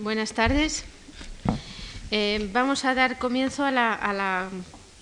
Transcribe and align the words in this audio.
Buenas 0.00 0.32
tardes. 0.32 0.84
Eh, 2.12 2.48
vamos 2.52 2.84
a 2.84 2.94
dar 2.94 3.18
comienzo 3.18 3.64
a 3.64 3.72
la, 3.72 4.48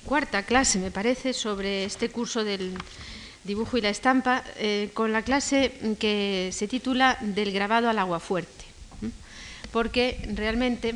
cuarta 0.06 0.42
clase, 0.44 0.78
me 0.78 0.90
parece, 0.90 1.34
sobre 1.34 1.84
este 1.84 2.08
curso 2.08 2.44
del 2.44 2.72
dibujo 3.44 3.76
y 3.76 3.82
la 3.82 3.90
estampa, 3.90 4.42
eh, 4.56 4.88
con 4.94 5.12
la 5.12 5.20
clase 5.20 5.72
que 6.00 6.48
se 6.50 6.66
titula 6.66 7.18
Del 7.20 7.52
grabado 7.52 7.90
al 7.90 7.98
agua 7.98 8.20
fuerte. 8.20 8.64
Porque 9.70 10.18
realmente, 10.32 10.94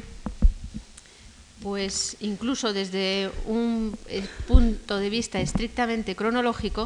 pues 1.62 2.16
incluso 2.20 2.72
desde 2.72 3.30
un 3.44 3.94
eh, 4.08 4.24
punto 4.46 4.96
de 4.96 5.10
vista 5.10 5.42
estrictamente 5.42 6.16
cronológico, 6.16 6.84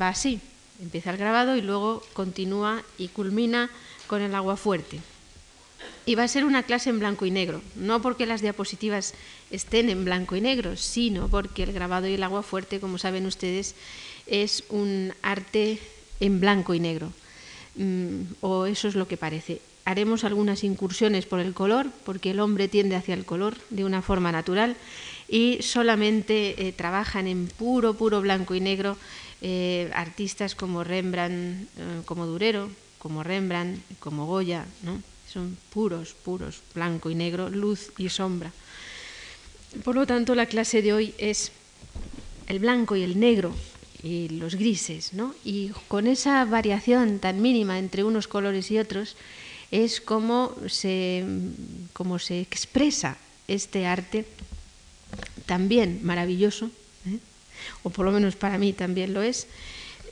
va 0.00 0.08
así. 0.08 0.40
Empieza 0.80 1.10
el 1.10 1.18
grabado 1.18 1.54
y 1.54 1.60
luego 1.60 2.02
continúa 2.14 2.82
y 2.96 3.08
culmina 3.08 3.68
con 4.06 4.22
el 4.22 4.34
agua 4.34 4.56
fuerte. 4.56 5.00
Y 6.08 6.14
va 6.14 6.22
a 6.22 6.28
ser 6.28 6.46
una 6.46 6.62
clase 6.62 6.88
en 6.88 7.00
blanco 7.00 7.26
y 7.26 7.30
negro, 7.30 7.60
no 7.76 8.00
porque 8.00 8.24
las 8.24 8.40
diapositivas 8.40 9.12
estén 9.50 9.90
en 9.90 10.06
blanco 10.06 10.36
y 10.36 10.40
negro, 10.40 10.74
sino 10.74 11.28
porque 11.28 11.64
el 11.64 11.74
grabado 11.74 12.08
y 12.08 12.14
el 12.14 12.22
agua 12.22 12.42
fuerte, 12.42 12.80
como 12.80 12.96
saben 12.96 13.26
ustedes, 13.26 13.74
es 14.26 14.64
un 14.70 15.12
arte 15.20 15.78
en 16.20 16.40
blanco 16.40 16.72
y 16.72 16.80
negro, 16.80 17.12
mm, 17.74 18.40
o 18.40 18.64
eso 18.64 18.88
es 18.88 18.94
lo 18.94 19.06
que 19.06 19.18
parece. 19.18 19.60
Haremos 19.84 20.24
algunas 20.24 20.64
incursiones 20.64 21.26
por 21.26 21.40
el 21.40 21.52
color, 21.52 21.88
porque 22.06 22.30
el 22.30 22.40
hombre 22.40 22.68
tiende 22.68 22.96
hacia 22.96 23.12
el 23.12 23.26
color 23.26 23.58
de 23.68 23.84
una 23.84 24.00
forma 24.00 24.32
natural 24.32 24.76
y 25.28 25.58
solamente 25.60 26.68
eh, 26.68 26.72
trabajan 26.72 27.26
en 27.26 27.48
puro, 27.48 27.92
puro 27.92 28.22
blanco 28.22 28.54
y 28.54 28.60
negro 28.60 28.96
eh, 29.42 29.90
artistas 29.92 30.54
como 30.54 30.84
Rembrandt, 30.84 31.68
eh, 31.76 32.00
como 32.06 32.24
Durero, 32.24 32.70
como 32.98 33.22
Rembrandt, 33.22 33.82
como 34.00 34.24
Goya, 34.24 34.64
¿no? 34.82 35.02
Son 35.32 35.56
puros, 35.70 36.14
puros, 36.24 36.62
blanco 36.74 37.10
y 37.10 37.14
negro, 37.14 37.50
luz 37.50 37.92
y 37.98 38.08
sombra. 38.08 38.52
Por 39.84 39.94
lo 39.94 40.06
tanto, 40.06 40.34
la 40.34 40.46
clase 40.46 40.82
de 40.82 40.92
hoy 40.92 41.14
es 41.18 41.52
el 42.46 42.58
blanco 42.58 42.96
y 42.96 43.02
el 43.02 43.20
negro 43.20 43.54
y 44.02 44.28
los 44.30 44.54
grises, 44.54 45.12
¿no? 45.12 45.34
Y 45.44 45.70
con 45.88 46.06
esa 46.06 46.44
variación 46.44 47.18
tan 47.18 47.42
mínima 47.42 47.78
entre 47.78 48.04
unos 48.04 48.28
colores 48.28 48.70
y 48.70 48.78
otros 48.78 49.16
es 49.70 50.00
como 50.00 50.54
se, 50.68 51.24
como 51.92 52.18
se 52.18 52.40
expresa 52.40 53.18
este 53.48 53.86
arte 53.86 54.24
también 55.46 56.00
maravilloso, 56.02 56.70
¿eh? 57.06 57.18
o 57.82 57.90
por 57.90 58.06
lo 58.06 58.12
menos 58.12 58.36
para 58.36 58.56
mí 58.56 58.72
también 58.72 59.12
lo 59.12 59.22
es, 59.22 59.46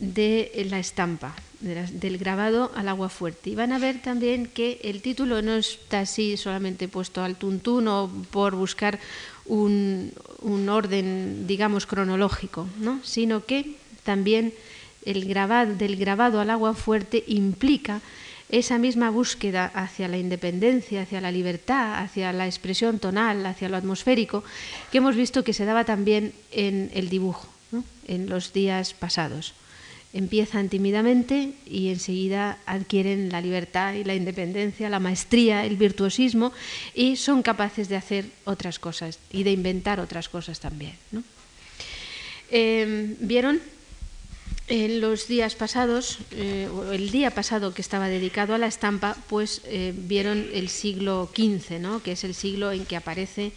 de 0.00 0.66
la 0.68 0.78
estampa, 0.78 1.34
del 1.60 2.18
grabado 2.18 2.70
al 2.74 2.88
agua 2.88 3.08
fuerte. 3.08 3.50
Y 3.50 3.54
van 3.54 3.72
a 3.72 3.78
ver 3.78 4.02
también 4.02 4.46
que 4.46 4.80
el 4.84 5.00
título 5.00 5.40
no 5.42 5.54
está 5.54 6.00
así 6.00 6.36
solamente 6.36 6.88
puesto 6.88 7.22
al 7.22 7.36
tuntún 7.36 7.88
o 7.88 8.10
por 8.30 8.54
buscar 8.54 8.98
un, 9.46 10.12
orden, 10.68 11.46
digamos, 11.46 11.86
cronológico, 11.86 12.66
¿no? 12.78 13.00
sino 13.02 13.44
que 13.44 13.76
también 14.04 14.52
el 15.04 15.24
grabado, 15.24 15.74
del 15.74 15.96
grabado 15.96 16.40
al 16.40 16.50
agua 16.50 16.74
fuerte 16.74 17.24
implica 17.26 18.00
esa 18.48 18.78
misma 18.78 19.10
búsqueda 19.10 19.70
hacia 19.74 20.08
la 20.08 20.18
independencia, 20.18 21.02
hacia 21.02 21.20
la 21.20 21.32
libertad, 21.32 21.98
hacia 21.98 22.32
la 22.32 22.46
expresión 22.46 22.98
tonal, 22.98 23.44
hacia 23.46 23.68
lo 23.68 23.76
atmosférico, 23.76 24.44
que 24.92 24.98
hemos 24.98 25.16
visto 25.16 25.42
que 25.42 25.52
se 25.52 25.64
daba 25.64 25.84
también 25.84 26.32
en 26.52 26.90
el 26.94 27.08
dibujo, 27.08 27.48
en 28.06 28.28
los 28.28 28.52
días 28.52 28.94
pasados 28.94 29.54
empiezan 30.16 30.70
tímidamente 30.70 31.52
y 31.66 31.90
enseguida 31.90 32.58
adquieren 32.64 33.28
la 33.28 33.42
libertad 33.42 33.92
y 33.92 34.02
la 34.02 34.14
independencia, 34.14 34.88
la 34.88 34.98
maestría, 34.98 35.66
el 35.66 35.76
virtuosismo 35.76 36.52
y 36.94 37.16
son 37.16 37.42
capaces 37.42 37.90
de 37.90 37.96
hacer 37.96 38.24
otras 38.44 38.78
cosas 38.78 39.18
y 39.30 39.42
de 39.42 39.52
inventar 39.52 40.00
otras 40.00 40.30
cosas 40.30 40.58
también. 40.58 40.94
Em, 42.50 43.14
¿Vieron? 43.20 43.60
En 44.68 45.00
los 45.00 45.28
días 45.28 45.54
pasados, 45.54 46.18
eh, 46.32 46.66
el 46.92 47.10
día 47.10 47.30
pasado 47.30 47.74
que 47.74 47.82
estaba 47.82 48.08
dedicado 48.08 48.54
a 48.54 48.58
la 48.58 48.66
estampa, 48.66 49.16
pues 49.28 49.60
eh, 49.66 49.92
vieron 49.94 50.48
el 50.52 50.70
siglo 50.70 51.30
XV, 51.36 51.78
¿no? 51.78 52.02
que 52.02 52.12
es 52.12 52.24
el 52.24 52.34
siglo 52.34 52.72
en 52.72 52.84
que 52.86 52.96
aparece 52.96 53.52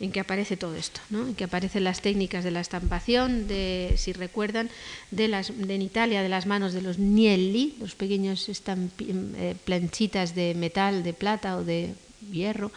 en 0.00 0.12
que 0.12 0.20
aparece 0.20 0.56
todo 0.56 0.74
esto, 0.76 1.00
en 1.10 1.34
que 1.34 1.44
aparecen 1.44 1.84
las 1.84 2.00
técnicas 2.00 2.44
de 2.44 2.50
la 2.50 2.60
estampación, 2.60 3.46
de, 3.46 3.94
si 3.96 4.12
recuerdan, 4.12 4.70
de, 5.10 5.28
las, 5.28 5.50
en 5.50 5.82
Italia 5.82 6.22
de 6.22 6.28
las 6.28 6.46
manos 6.46 6.72
de 6.72 6.82
los 6.82 6.98
nielli, 6.98 7.74
los 7.78 7.94
pequeños 7.94 8.48
eh, 8.48 9.54
planchitas 9.64 10.34
de 10.34 10.54
metal, 10.54 11.02
de 11.02 11.12
plata 11.12 11.56
o 11.56 11.64
de 11.64 11.94
hierro, 12.32 12.72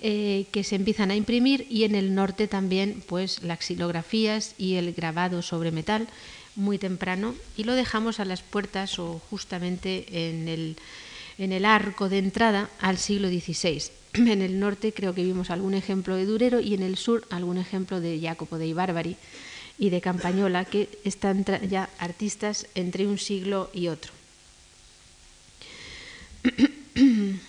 eh, 0.00 0.46
que 0.50 0.64
se 0.64 0.76
empiezan 0.76 1.10
a 1.10 1.16
imprimir 1.16 1.66
y 1.70 1.84
en 1.84 1.94
el 1.94 2.14
norte 2.14 2.48
también 2.48 3.02
pues 3.06 3.42
las 3.42 3.60
xilografías 3.60 4.54
y 4.58 4.74
el 4.74 4.92
grabado 4.92 5.42
sobre 5.42 5.70
metal 5.70 6.08
muy 6.56 6.78
temprano 6.78 7.34
y 7.56 7.64
lo 7.64 7.74
dejamos 7.74 8.20
a 8.20 8.24
las 8.24 8.42
puertas 8.42 8.98
o 8.98 9.20
justamente 9.30 10.28
en 10.28 10.48
el, 10.48 10.76
en 11.38 11.52
el 11.52 11.64
arco 11.64 12.08
de 12.08 12.18
entrada 12.18 12.68
al 12.80 12.98
siglo 12.98 13.28
XVI 13.28 14.01
en 14.14 14.42
el 14.42 14.60
norte 14.60 14.92
creo 14.92 15.14
que 15.14 15.24
vimos 15.24 15.50
algún 15.50 15.74
ejemplo 15.74 16.16
de 16.16 16.26
Durero 16.26 16.60
y 16.60 16.74
en 16.74 16.82
el 16.82 16.96
sur 16.96 17.24
algún 17.30 17.58
ejemplo 17.58 18.00
de 18.00 18.20
Jacopo 18.20 18.58
dei 18.58 18.72
Barbari 18.72 19.16
y 19.78 19.90
de 19.90 20.00
Campañola, 20.00 20.64
que 20.64 20.88
están 21.04 21.44
ya 21.68 21.88
artistas 21.98 22.68
entre 22.74 23.06
un 23.06 23.18
siglo 23.18 23.70
y 23.72 23.88
otro. 23.88 24.12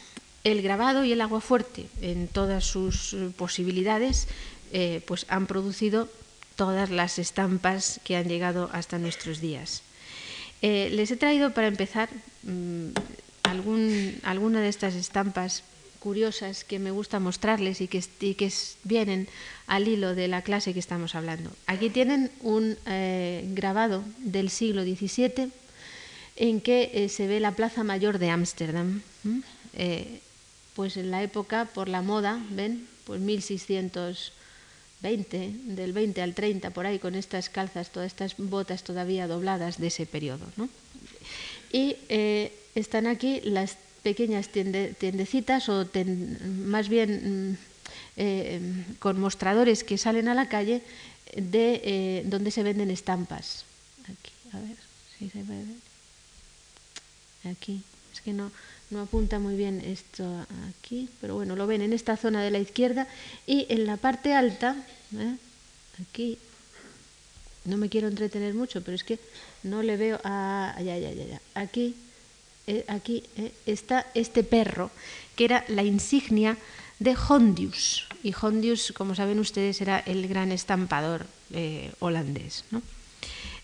El 0.43 0.61
grabado 0.61 1.05
y 1.05 1.13
el 1.13 1.21
agua 1.21 1.39
fuerte, 1.39 1.87
en 2.01 2.27
todas 2.27 2.65
sus 2.65 3.15
posibilidades, 3.37 4.27
eh, 4.73 4.99
pues 5.07 5.25
han 5.29 5.47
producido 5.47 6.09
todas 6.57 6.89
las 6.89 7.17
estampas 7.17 8.01
que 8.03 8.17
han 8.17 8.27
llegado 8.27 8.69
hasta 8.73 8.99
nuestros 8.99 9.39
días. 9.39 9.83
Eh, 10.61 10.89
les 10.91 11.11
he 11.11 11.15
traído 11.15 11.51
para 11.51 11.67
empezar 11.67 12.09
mm, 12.43 12.89
alguna 13.43 14.59
de 14.59 14.67
estas 14.67 14.95
estampas 14.95 15.63
curiosas 16.03 16.65
que 16.65 16.79
me 16.79 16.91
gusta 16.91 17.21
mostrarles 17.21 17.79
y 17.79 17.87
que, 17.87 18.03
vienen 18.83 19.29
al 19.67 19.87
hilo 19.87 20.13
de 20.13 20.27
la 20.27 20.41
clase 20.41 20.73
que 20.73 20.79
estamos 20.79 21.15
hablando. 21.15 21.49
Aquí 21.65 21.89
tienen 21.89 22.29
un 22.41 22.77
eh, 22.85 23.45
grabado 23.53 24.03
del 24.17 24.49
siglo 24.49 24.83
XVII 24.83 25.49
en 26.35 26.59
que 26.59 26.91
eh, 26.93 27.07
se 27.07 27.27
ve 27.27 27.39
la 27.39 27.53
Plaza 27.53 27.85
Mayor 27.85 28.19
de 28.19 28.31
Ámsterdam. 28.31 29.01
Eh, 29.75 30.19
pues 30.75 30.97
en 30.97 31.09
la 31.09 31.23
época, 31.23 31.69
por 31.73 31.87
la 31.87 32.01
moda, 32.01 32.37
¿ven? 32.49 32.85
Pues 33.05 33.21
1620, 33.21 35.51
del 35.63 35.93
20 35.93 36.21
al 36.21 36.33
30, 36.33 36.71
por 36.71 36.85
ahí, 36.85 36.99
con 36.99 37.15
estas 37.15 37.47
calzas, 37.47 37.91
todas 37.91 38.07
estas 38.07 38.35
botas 38.37 38.83
todavía 38.83 39.25
dobladas 39.27 39.79
de 39.79 39.87
ese 39.87 40.05
periodo. 40.05 40.45
Y 41.71 41.95
están 42.75 43.07
aquí 43.07 43.39
las 43.45 43.77
pequeñas 44.03 44.49
tiendecitas 44.49 45.69
o 45.69 45.87
más 46.67 46.89
bien 46.89 47.09
mm, 47.51 47.57
eh, 48.17 48.59
con 48.99 49.19
mostradores 49.19 49.83
que 49.83 49.97
salen 49.97 50.27
a 50.27 50.35
la 50.35 50.49
calle 50.49 50.83
de 51.35 51.81
eh, 51.83 52.23
donde 52.25 52.51
se 52.51 52.63
venden 52.63 52.91
estampas. 52.91 53.65
Aquí, 54.03 54.33
a 54.51 54.59
ver 54.59 54.77
si 55.17 55.29
se 55.29 55.41
ve. 55.41 55.63
Aquí, 57.49 57.81
es 58.13 58.21
que 58.21 58.33
no, 58.33 58.51
no 58.91 59.01
apunta 59.01 59.39
muy 59.39 59.55
bien 59.55 59.81
esto 59.81 60.23
aquí, 60.69 61.09
pero 61.19 61.35
bueno, 61.35 61.55
lo 61.55 61.65
ven 61.65 61.81
en 61.81 61.93
esta 61.93 62.17
zona 62.17 62.43
de 62.43 62.51
la 62.51 62.59
izquierda 62.59 63.07
y 63.47 63.65
en 63.69 63.85
la 63.85 63.97
parte 63.97 64.33
alta, 64.33 64.75
¿eh? 65.17 65.35
aquí, 66.01 66.37
no 67.65 67.77
me 67.77 67.89
quiero 67.89 68.09
entretener 68.09 68.53
mucho, 68.53 68.83
pero 68.83 68.95
es 68.95 69.03
que 69.03 69.19
no 69.63 69.81
le 69.81 69.95
veo 69.95 70.19
a... 70.23 70.75
Aquí 71.55 71.95
eh, 72.65 72.85
aquí 72.87 73.23
eh, 73.35 73.51
está 73.65 74.07
este 74.13 74.43
perro, 74.43 74.91
que 75.35 75.45
era 75.45 75.65
la 75.67 75.83
insignia 75.83 76.57
de 76.99 77.15
Hondius. 77.15 78.07
Y 78.23 78.33
Hondius, 78.33 78.93
como 78.95 79.15
saben 79.15 79.39
ustedes, 79.39 79.81
era 79.81 79.99
el 79.99 80.27
gran 80.27 80.51
estampador 80.51 81.25
eh, 81.51 81.91
holandés. 81.99 82.63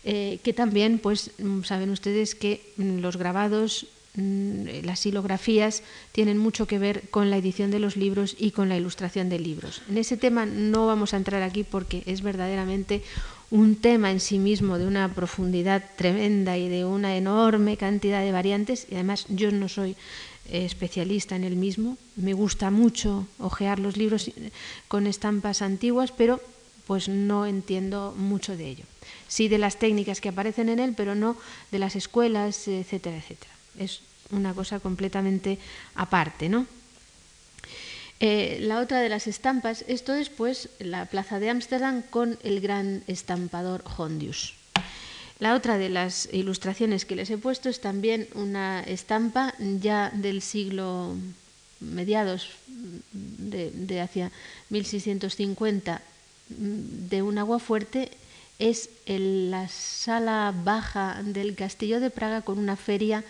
que 0.02 0.52
también, 0.54 0.98
pues, 0.98 1.30
mm, 1.38 1.62
saben 1.62 1.90
ustedes 1.90 2.34
que 2.34 2.60
mm, 2.76 3.00
los 3.00 3.16
grabados, 3.16 3.86
mm, 4.16 4.84
las 4.84 5.00
silografías, 5.00 5.82
tienen 6.12 6.36
mucho 6.36 6.66
que 6.66 6.78
ver 6.78 7.08
con 7.10 7.30
la 7.30 7.38
edición 7.38 7.70
de 7.70 7.80
los 7.80 7.96
libros 7.96 8.36
y 8.38 8.50
con 8.50 8.68
la 8.68 8.76
ilustración 8.76 9.28
de 9.28 9.38
libros. 9.38 9.82
En 9.88 9.96
ese 9.96 10.16
tema 10.16 10.44
no 10.44 10.86
vamos 10.86 11.14
a 11.14 11.16
entrar 11.16 11.42
aquí 11.42 11.64
porque 11.64 12.02
es 12.06 12.20
verdaderamente 12.20 13.02
un 13.50 13.76
tema 13.76 14.10
en 14.10 14.20
sí 14.20 14.38
mismo 14.38 14.78
de 14.78 14.86
una 14.86 15.12
profundidad 15.12 15.84
tremenda 15.96 16.56
y 16.56 16.68
de 16.68 16.84
una 16.84 17.16
enorme 17.16 17.76
cantidad 17.76 18.20
de 18.22 18.32
variantes, 18.32 18.86
y 18.90 18.94
además 18.94 19.26
yo 19.28 19.50
no 19.50 19.68
soy 19.68 19.96
eh, 20.46 20.64
especialista 20.64 21.36
en 21.36 21.44
el 21.44 21.56
mismo, 21.56 21.98
me 22.16 22.32
gusta 22.32 22.70
mucho 22.70 23.26
ojear 23.38 23.78
los 23.78 23.96
libros 23.96 24.30
con 24.88 25.06
estampas 25.06 25.62
antiguas, 25.62 26.12
pero 26.12 26.40
pues 26.86 27.08
no 27.08 27.46
entiendo 27.46 28.14
mucho 28.16 28.56
de 28.56 28.68
ello. 28.68 28.84
Sí 29.28 29.48
de 29.48 29.58
las 29.58 29.78
técnicas 29.78 30.20
que 30.20 30.28
aparecen 30.28 30.68
en 30.68 30.80
él, 30.80 30.94
pero 30.96 31.14
no 31.14 31.36
de 31.70 31.78
las 31.78 31.94
escuelas, 31.94 32.66
etcétera, 32.66 33.16
etcétera. 33.16 33.52
Es 33.78 34.02
una 34.32 34.54
cosa 34.54 34.80
completamente 34.80 35.58
aparte, 35.94 36.48
¿no? 36.48 36.66
Eh, 38.20 38.58
la 38.60 38.80
otra 38.80 39.00
de 39.00 39.08
las 39.08 39.26
estampas, 39.26 39.84
esto 39.88 40.14
es 40.14 40.28
pues 40.28 40.68
la 40.78 41.06
plaza 41.06 41.40
de 41.40 41.48
Ámsterdam 41.48 42.02
con 42.02 42.38
el 42.42 42.60
gran 42.60 43.02
estampador 43.06 43.82
Hondius. 43.96 44.54
La 45.38 45.54
otra 45.54 45.78
de 45.78 45.88
las 45.88 46.28
ilustraciones 46.30 47.06
que 47.06 47.16
les 47.16 47.30
he 47.30 47.38
puesto 47.38 47.70
es 47.70 47.80
también 47.80 48.28
una 48.34 48.82
estampa 48.82 49.54
ya 49.58 50.10
del 50.10 50.42
siglo 50.42 51.16
mediados 51.80 52.50
de, 53.08 53.70
de 53.70 54.00
hacia 54.02 54.30
1650 54.68 56.02
de 56.50 57.22
un 57.22 57.38
agua 57.38 57.58
fuerte 57.58 58.10
es 58.58 58.90
en 59.06 59.50
la 59.50 59.68
sala 59.68 60.52
baja 60.54 61.22
del 61.24 61.54
Castillo 61.54 62.00
de 62.00 62.10
Praga 62.10 62.42
con 62.42 62.58
una 62.58 62.76
feria 62.76 63.24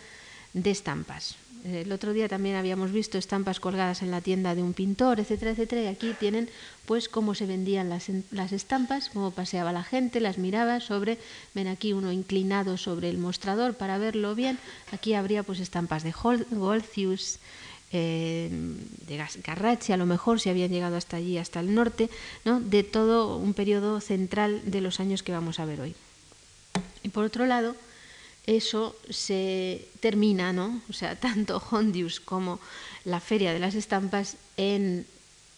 de 0.53 0.73
estampas. 0.73 1.37
El 1.65 1.93
otro 1.93 2.13
día 2.13 2.29
también 2.29 2.57
habíamos 2.57 2.93
visto 2.93 3.19
estampas 3.19 3.61
colgadas 3.61 4.03
en 4.03 4.11
la 4.11 4.21
tienda 4.21 4.55
de 4.55 4.63
un 4.63 4.73
pintor, 4.73 5.21
etcétera, 5.21 5.51
etcétera, 5.51 5.83
y 5.83 5.87
aquí 5.87 6.15
tienen 6.19 6.49
pues 6.87 7.09
cómo 7.09 7.35
se 7.35 7.47
vendían 7.47 7.89
las, 7.89 8.07
las 8.31 8.53
estampas, 8.53 9.11
cómo 9.11 9.31
paseaba 9.31 9.73
la 9.73 9.85
gente, 9.85 10.21
las 10.21 10.39
miraba 10.39 10.81
sobre, 10.81 11.19
ven 11.55 11.69
aquí 11.69 11.93
uno 11.93 12.13
inclinado 12.13 12.77
sobre 12.77 13.11
el 13.11 13.19
mostrador 13.19 13.75
para 13.75 13.99
verlo 13.99 14.35
bien, 14.35 14.59
aquí 14.91 15.15
habría 15.15 15.43
pues 15.43 15.61
estampas 15.61 16.03
de 16.03 16.15
Goltzius, 16.51 17.39
eh, 17.93 18.49
de 19.07 19.27
Garrachi, 19.45 19.93
a 19.93 19.97
lo 19.97 20.07
mejor 20.07 20.41
si 20.41 20.49
habían 20.49 20.71
llegado 20.71 20.97
hasta 20.97 21.17
allí, 21.17 21.39
hasta 21.39 21.61
el 21.61 21.75
norte, 21.75 22.09
¿no? 22.45 22.61
de 22.61 22.85
todo 22.85 23.37
un 23.37 23.53
periodo 23.53 24.01
central 24.01 24.63
de 24.65 24.81
los 24.81 25.01
años 25.01 25.23
que 25.23 25.33
vamos 25.33 25.59
a 25.59 25.65
ver 25.65 25.81
hoy. 25.81 25.95
Y 27.03 27.09
por 27.09 27.25
otro 27.25 27.47
lado, 27.47 27.75
eso 28.47 28.97
se 29.09 29.87
termina, 30.01 30.53
¿no? 30.53 30.81
O 30.89 30.93
sea, 30.93 31.17
tanto 31.21 31.63
Hondius 31.71 32.21
como 32.21 32.61
la 33.05 33.21
Feria 33.21 33.53
de 33.53 33.59
las 33.59 33.75
Estampas 33.75 34.37
en 34.57 35.07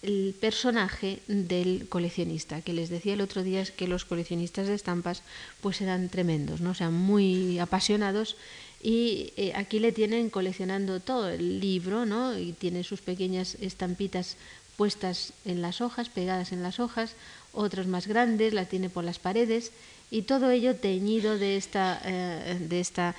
el 0.02 0.34
personaje 0.40 1.20
del 1.28 1.86
coleccionista, 1.88 2.60
que 2.60 2.72
les 2.72 2.90
decía 2.90 3.14
el 3.14 3.20
otro 3.20 3.44
día 3.44 3.60
es 3.60 3.70
que 3.70 3.86
los 3.86 4.04
coleccionistas 4.04 4.66
de 4.66 4.74
estampas 4.74 5.22
pues 5.60 5.80
eran 5.80 6.08
tremendos, 6.08 6.60
¿no? 6.60 6.70
O 6.70 6.74
sea, 6.74 6.90
muy 6.90 7.60
apasionados 7.60 8.36
y 8.82 9.32
eh, 9.36 9.52
aquí 9.54 9.78
le 9.78 9.92
tienen 9.92 10.28
coleccionando 10.28 10.98
todo 10.98 11.28
el 11.28 11.60
libro, 11.60 12.04
¿no? 12.04 12.36
Y 12.36 12.52
tiene 12.52 12.82
sus 12.82 13.00
pequeñas 13.00 13.56
estampitas 13.60 14.36
puestas 14.76 15.32
en 15.44 15.62
las 15.62 15.80
hojas, 15.80 16.08
pegadas 16.08 16.50
en 16.50 16.64
las 16.64 16.80
hojas, 16.80 17.14
otras 17.52 17.86
más 17.86 18.08
grandes, 18.08 18.54
la 18.54 18.64
tiene 18.64 18.90
por 18.90 19.04
las 19.04 19.20
paredes 19.20 19.70
y 20.12 20.22
todo 20.22 20.50
ello 20.50 20.76
teñido 20.76 21.38
de 21.38 21.56
esta, 21.56 22.00
eh, 22.04 22.58
de 22.60 22.80
esta 22.80 23.16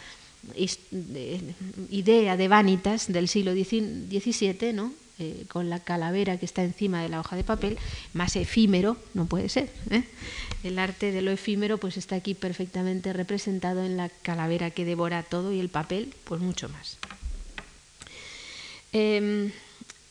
idea 1.89 2.37
de 2.37 2.47
vanitas 2.47 3.11
del 3.11 3.27
siglo 3.27 3.53
XVII, 3.53 4.73
¿no? 4.73 4.93
Eh, 5.19 5.45
con 5.47 5.69
la 5.69 5.79
calavera 5.79 6.37
que 6.37 6.45
está 6.45 6.63
encima 6.63 7.01
de 7.01 7.09
la 7.09 7.19
hoja 7.19 7.35
de 7.35 7.43
papel, 7.43 7.77
más 8.13 8.35
efímero, 8.35 8.97
no 9.13 9.25
puede 9.25 9.49
ser. 9.49 9.69
¿eh? 9.89 10.03
El 10.63 10.77
arte 10.77 11.11
de 11.11 11.21
lo 11.21 11.31
efímero 11.31 11.77
pues 11.77 11.97
está 11.97 12.15
aquí 12.15 12.35
perfectamente 12.35 13.11
representado 13.11 13.83
en 13.83 13.97
la 13.97 14.09
calavera 14.09 14.69
que 14.69 14.85
devora 14.85 15.23
todo 15.23 15.51
y 15.51 15.59
el 15.59 15.69
papel, 15.69 16.13
pues 16.25 16.41
mucho 16.41 16.69
más. 16.69 16.97
Em, 18.91 19.51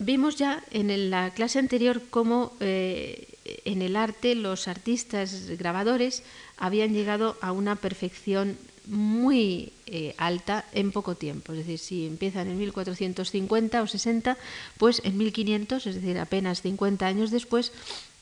vimos 0.02 0.36
ya 0.36 0.62
en 0.70 1.10
la 1.10 1.30
clase 1.30 1.58
anterior 1.58 2.02
cómo 2.10 2.52
en 2.60 3.82
el 3.82 3.96
arte 3.96 4.34
los 4.34 4.68
artistas 4.68 5.48
grabadores 5.58 6.22
habían 6.56 6.92
llegado 6.92 7.36
a 7.40 7.52
una 7.52 7.76
perfección 7.76 8.56
muy 8.86 9.72
eh, 9.86 10.14
alta 10.18 10.64
en 10.72 10.92
poco 10.92 11.14
tiempo. 11.14 11.52
Es 11.52 11.58
decir, 11.58 11.78
si 11.78 12.06
empiezan 12.06 12.48
en 12.48 12.58
1450 12.58 13.82
o 13.82 13.86
60, 13.86 14.36
pues 14.78 15.00
en 15.04 15.16
1500, 15.18 15.86
es 15.86 15.94
decir, 15.96 16.18
apenas 16.18 16.62
50 16.62 17.06
años 17.06 17.30
después, 17.30 17.72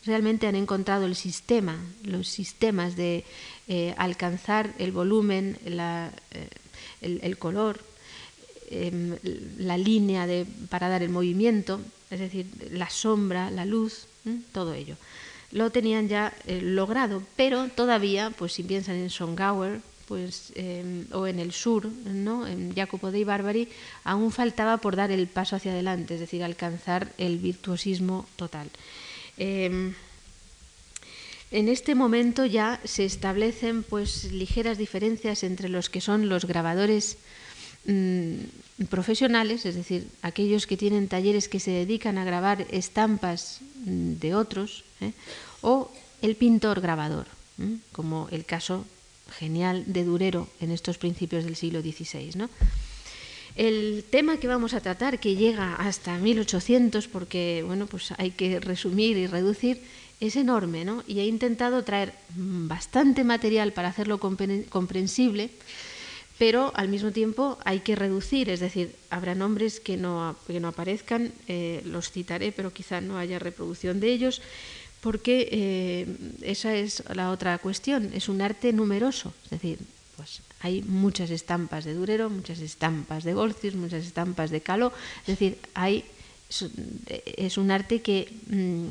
realmente 0.05 0.47
han 0.47 0.57
encontrado 0.57 1.07
el 1.07 1.17
sistema, 1.17 1.79
los 2.05 2.29
sistemas 2.29 2.97
de 2.97 3.25
eh, 3.69 3.95
alcanzar 3.99 4.75
el 4.79 4.93
volumen, 4.93 5.59
eh, 5.65 6.11
el, 7.01 7.39
color, 7.39 7.81
em, 8.71 9.17
la 9.59 9.77
línea 9.77 10.27
de, 10.27 10.47
para 10.69 10.89
dar 10.89 11.03
el 11.03 11.11
movimiento, 11.11 11.81
es 12.11 12.21
decir, 12.21 12.47
la 12.71 12.89
sombra, 12.91 13.51
la 13.51 13.65
luz, 13.65 14.07
todo 14.53 14.75
ello 14.75 14.97
lo 15.53 15.71
tenían 15.71 16.09
ya 16.09 16.33
eh, 16.47 16.61
logrado, 16.63 17.23
pero 17.37 17.69
todavía, 17.69 18.31
pues 18.31 18.53
si 18.53 18.63
piensan 18.63 18.97
en 18.97 19.11
Songauer, 19.11 19.81
pues, 20.07 20.53
em, 20.57 21.07
o 21.13 21.27
en 21.27 21.39
el 21.39 21.53
sur, 21.53 21.87
¿no? 21.87 22.47
en 22.47 22.75
Jacopo 22.75 23.11
dei 23.11 23.23
Barbari, 23.23 23.69
aún 24.03 24.35
faltaba 24.35 24.79
por 24.79 24.99
dar 24.99 25.11
el 25.11 25.31
paso 25.31 25.55
hacia 25.55 25.71
adelante, 25.71 26.15
es 26.15 26.21
decir, 26.21 26.43
alcanzar 26.43 27.13
el 27.19 27.39
virtuosismo 27.39 28.27
total. 28.35 28.71
Em, 29.39 29.95
en 31.51 31.69
este 31.69 31.95
momento 31.95 32.47
ya 32.47 32.81
se 32.85 33.05
establecen 33.05 33.83
pues 33.83 34.31
ligeras 34.31 34.79
diferencias 34.79 35.43
entre 35.43 35.69
los 35.69 35.91
que 35.91 36.01
son 36.01 36.29
los 36.29 36.45
grabadores 36.45 37.19
mm, 37.87 38.87
profesionales, 38.89 39.67
es 39.67 39.75
decir, 39.75 40.09
aquellos 40.23 40.67
que 40.67 40.77
tienen 40.77 41.09
talleres 41.09 41.49
que 41.49 41.61
se 41.61 41.71
dedican 41.71 42.19
a 42.19 42.25
grabar 42.25 42.67
estampas 42.71 43.61
mm, 43.85 44.15
de 44.15 44.35
otros, 44.35 44.85
¿eh? 45.01 45.13
o 45.63 45.91
el 46.23 46.37
pintor 46.37 46.81
grabador, 46.81 47.27
como 47.93 48.29
el 48.31 48.45
caso 48.45 48.85
genial 49.39 49.85
de 49.87 50.05
Durero 50.05 50.49
en 50.61 50.71
estos 50.71 50.99
principios 50.99 51.45
del 51.45 51.57
siglo 51.57 51.81
XVI. 51.81 52.49
El 53.57 54.05
tema 54.09 54.39
que 54.39 54.47
vamos 54.47 54.75
a 54.75 54.81
tratar, 54.81 55.19
que 55.19 55.35
llega 55.35 55.75
hasta 55.75 56.17
1800, 56.19 57.09
porque 57.09 57.63
bueno, 57.67 57.87
pues 57.87 58.13
hay 58.17 58.31
que 58.31 58.61
resumir 58.61 59.17
y 59.17 59.27
reducir, 59.27 59.83
es 60.21 60.37
enorme, 60.37 60.85
¿no? 60.85 61.03
Y 61.07 61.21
he 61.21 61.27
intentado 61.27 61.83
traer 61.83 62.13
bastante 62.37 63.25
material 63.25 63.73
para 63.73 63.89
hacerlo 63.89 64.21
comprensible, 64.21 65.51
pero 66.41 66.73
al 66.75 66.89
mismo 66.89 67.11
tiempo 67.11 67.59
hay 67.67 67.81
que 67.81 67.95
reducir, 67.95 68.49
es 68.49 68.61
decir, 68.61 68.97
habrá 69.11 69.35
nombres 69.35 69.79
que 69.79 69.99
no, 69.99 70.35
que 70.47 70.59
no 70.59 70.69
aparezcan, 70.69 71.35
eh, 71.49 71.83
los 71.85 72.11
citaré, 72.11 72.51
pero 72.51 72.73
quizá 72.73 73.03
no 73.03 73.19
haya 73.19 73.39
reproducción 73.39 74.01
de 74.01 74.11
ellos, 74.11 74.41
porque 75.03 75.51
eh, 75.53 76.07
esa 76.41 76.75
es 76.75 77.05
la 77.15 77.31
otra 77.31 77.59
cuestión, 77.59 78.11
es 78.15 78.31
un 78.31 78.41
arte 78.41 78.73
numeroso, 78.73 79.35
es 79.45 79.51
decir, 79.51 79.81
pues 80.17 80.41
hay 80.61 80.81
muchas 80.81 81.29
estampas 81.29 81.85
de 81.85 81.93
Durero, 81.93 82.31
muchas 82.31 82.61
estampas 82.61 83.23
de 83.23 83.35
Golcius, 83.35 83.75
muchas 83.75 84.07
estampas 84.07 84.49
de 84.49 84.63
Caló, 84.63 84.95
es 85.21 85.27
decir, 85.27 85.59
hay, 85.75 86.07
es 87.37 87.59
un 87.59 87.71
arte 87.71 88.01
que 88.01 88.33
mm, 88.47 88.87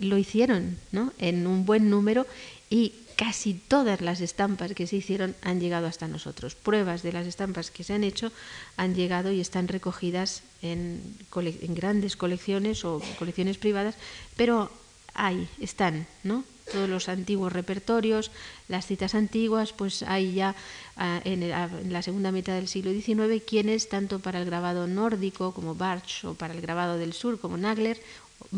lo 0.00 0.16
hicieron 0.16 0.78
¿no? 0.92 1.12
en 1.18 1.46
un 1.46 1.66
buen 1.66 1.90
número 1.90 2.26
y 2.74 2.92
casi 3.14 3.54
todas 3.54 4.00
las 4.00 4.20
estampas 4.20 4.72
que 4.74 4.88
se 4.88 4.96
hicieron 4.96 5.36
han 5.42 5.60
llegado 5.60 5.86
hasta 5.86 6.08
nosotros. 6.08 6.56
Pruebas 6.56 7.04
de 7.04 7.12
las 7.12 7.24
estampas 7.24 7.70
que 7.70 7.84
se 7.84 7.92
han 7.92 8.02
hecho 8.02 8.32
han 8.76 8.96
llegado 8.96 9.30
y 9.30 9.38
están 9.38 9.68
recogidas 9.68 10.42
en, 10.60 11.00
en 11.36 11.74
grandes 11.76 12.16
colecciones 12.16 12.84
o 12.84 13.00
colecciones 13.16 13.58
privadas, 13.58 13.94
pero 14.36 14.72
ahí 15.14 15.48
están, 15.60 16.08
¿no? 16.24 16.42
Todos 16.72 16.88
los 16.88 17.08
antiguos 17.08 17.52
repertorios, 17.52 18.32
las 18.66 18.86
citas 18.86 19.14
antiguas, 19.14 19.72
pues 19.72 20.02
hay 20.02 20.34
ya 20.34 20.56
ah, 20.96 21.20
en, 21.24 21.48
la 21.92 22.02
segunda 22.02 22.32
mitad 22.32 22.54
del 22.54 22.66
siglo 22.66 22.90
XIX 22.90 23.40
quienes, 23.46 23.88
tanto 23.88 24.18
para 24.18 24.40
el 24.40 24.46
grabado 24.46 24.88
nórdico 24.88 25.54
como 25.54 25.76
Bartsch 25.76 26.24
o 26.24 26.34
para 26.34 26.54
el 26.54 26.60
grabado 26.60 26.98
del 26.98 27.12
sur 27.12 27.38
como 27.38 27.56
Nagler, 27.56 28.00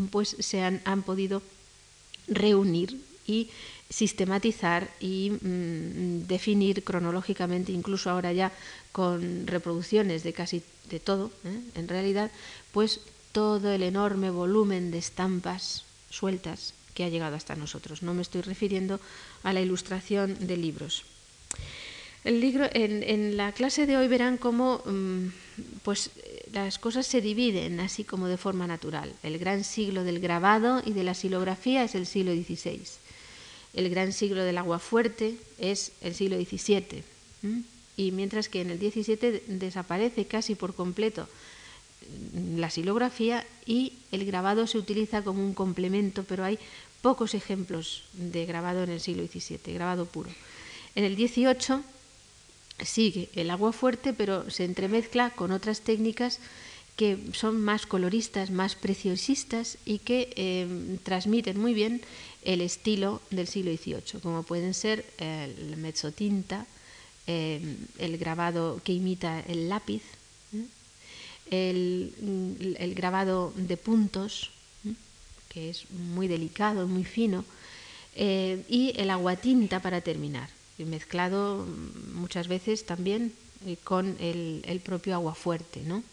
pues 0.09 0.35
se 0.39 0.63
han, 0.63 1.03
podido 1.03 1.43
reunir 2.27 2.99
y 3.27 3.49
sistematizar 3.89 4.89
y 4.99 5.31
mm, 5.31 6.27
definir 6.27 6.83
cronológicamente, 6.83 7.71
incluso 7.71 8.09
ahora 8.09 8.33
ya 8.33 8.51
con 8.91 9.47
reproducciones 9.47 10.23
de 10.23 10.33
casi 10.33 10.63
de 10.89 10.99
todo, 10.99 11.31
¿eh? 11.45 11.59
en 11.75 11.87
realidad, 11.87 12.31
pues 12.71 13.01
todo 13.31 13.71
el 13.71 13.83
enorme 13.83 14.29
volumen 14.29 14.91
de 14.91 14.97
estampas 14.97 15.83
sueltas 16.09 16.73
que 16.93 17.03
ha 17.03 17.09
llegado 17.09 17.35
hasta 17.35 17.55
nosotros. 17.55 18.01
No 18.01 18.13
me 18.13 18.23
estoy 18.23 18.41
refiriendo 18.41 18.99
a 19.43 19.53
la 19.53 19.61
ilustración 19.61 20.47
de 20.47 20.57
libros. 20.57 21.03
El 22.23 22.41
libro, 22.41 22.67
en, 22.73 23.37
la 23.37 23.51
clase 23.51 23.85
de 23.85 23.95
hoy 23.95 24.07
verán 24.07 24.37
cómo 24.37 24.81
mm, 24.83 25.27
pues, 25.83 26.09
las 26.51 26.79
cosas 26.79 27.05
se 27.05 27.21
dividen 27.21 27.79
así 27.79 28.03
como 28.03 28.27
de 28.27 28.37
forma 28.37 28.67
natural. 28.67 29.13
El 29.23 29.37
gran 29.37 29.63
siglo 29.63 30.03
del 30.03 30.19
grabado 30.19 30.81
y 30.83 30.93
de 30.93 31.03
la 31.03 31.13
silografía 31.13 31.83
es 31.83 31.95
el 31.95 32.05
siglo 32.05 32.33
XVI. 32.33 32.81
El 33.73 33.89
gran 33.89 34.13
siglo 34.13 34.43
del 34.43 34.57
agua 34.57 34.79
fuerte 34.79 35.35
es 35.59 35.91
el 36.01 36.15
siglo 36.15 36.37
XVII. 36.37 37.03
Y 37.97 38.11
mientras 38.11 38.49
que 38.49 38.61
en 38.61 38.71
el 38.71 38.79
XVII 38.79 39.43
desaparece 39.47 40.25
casi 40.25 40.55
por 40.55 40.73
completo 40.75 41.27
la 42.55 42.69
silografía 42.69 43.45
y 43.65 43.93
el 44.11 44.25
grabado 44.25 44.67
se 44.67 44.77
utiliza 44.77 45.23
como 45.23 45.43
un 45.43 45.53
complemento, 45.53 46.23
pero 46.23 46.43
hay 46.43 46.59
pocos 47.01 47.33
ejemplos 47.33 48.03
de 48.13 48.45
grabado 48.45 48.83
en 48.83 48.91
el 48.91 49.01
siglo 49.01 49.25
XVII, 49.25 49.73
grabado 49.73 50.05
puro. 50.05 50.29
En 50.95 51.03
el 51.03 51.15
XVIII 51.15 51.83
sigue 52.83 53.29
el 53.35 53.49
agua 53.49 53.73
fuerte, 53.73 54.13
pero 54.13 54.49
se 54.49 54.65
entremezcla 54.65 55.31
con 55.31 55.51
otras 55.51 55.81
técnicas 55.81 56.39
que 56.97 57.29
son 57.33 57.61
más 57.61 57.85
coloristas, 57.85 58.49
más 58.49 58.75
preciosistas 58.75 59.77
y 59.85 59.99
que 59.99 60.33
em, 60.35 60.97
transmiten 60.97 61.61
muy 61.61 61.75
bien 61.75 62.01
el 62.41 62.59
estilo 62.59 63.21
del 63.29 63.47
siglo 63.47 63.71
XVIII, 63.71 64.19
como 64.19 64.41
pueden 64.41 64.73
ser 64.73 65.05
el 65.19 65.77
mezzotinta, 65.77 66.65
em, 67.27 67.77
el 67.99 68.17
grabado 68.17 68.81
que 68.83 68.93
imita 68.93 69.39
el 69.41 69.69
lápiz, 69.69 70.01
el, 71.51 72.93
grabado 72.95 73.53
de 73.55 73.77
puntos, 73.77 74.51
que 75.49 75.69
es 75.69 75.89
muy 75.91 76.27
delicado, 76.27 76.87
muy 76.87 77.05
fino, 77.05 77.45
eh, 78.15 78.63
y 78.67 78.93
el 78.97 79.11
aguatinta 79.11 79.79
para 79.79 80.01
terminar, 80.01 80.49
mezclado 80.79 81.65
muchas 82.13 82.47
veces 82.47 82.85
también 82.85 83.33
eh, 83.65 83.77
con 83.83 84.17
el, 84.19 84.61
el 84.65 84.79
propio 84.79 85.13
aguafuerte, 85.13 85.81
¿no? 85.81 86.03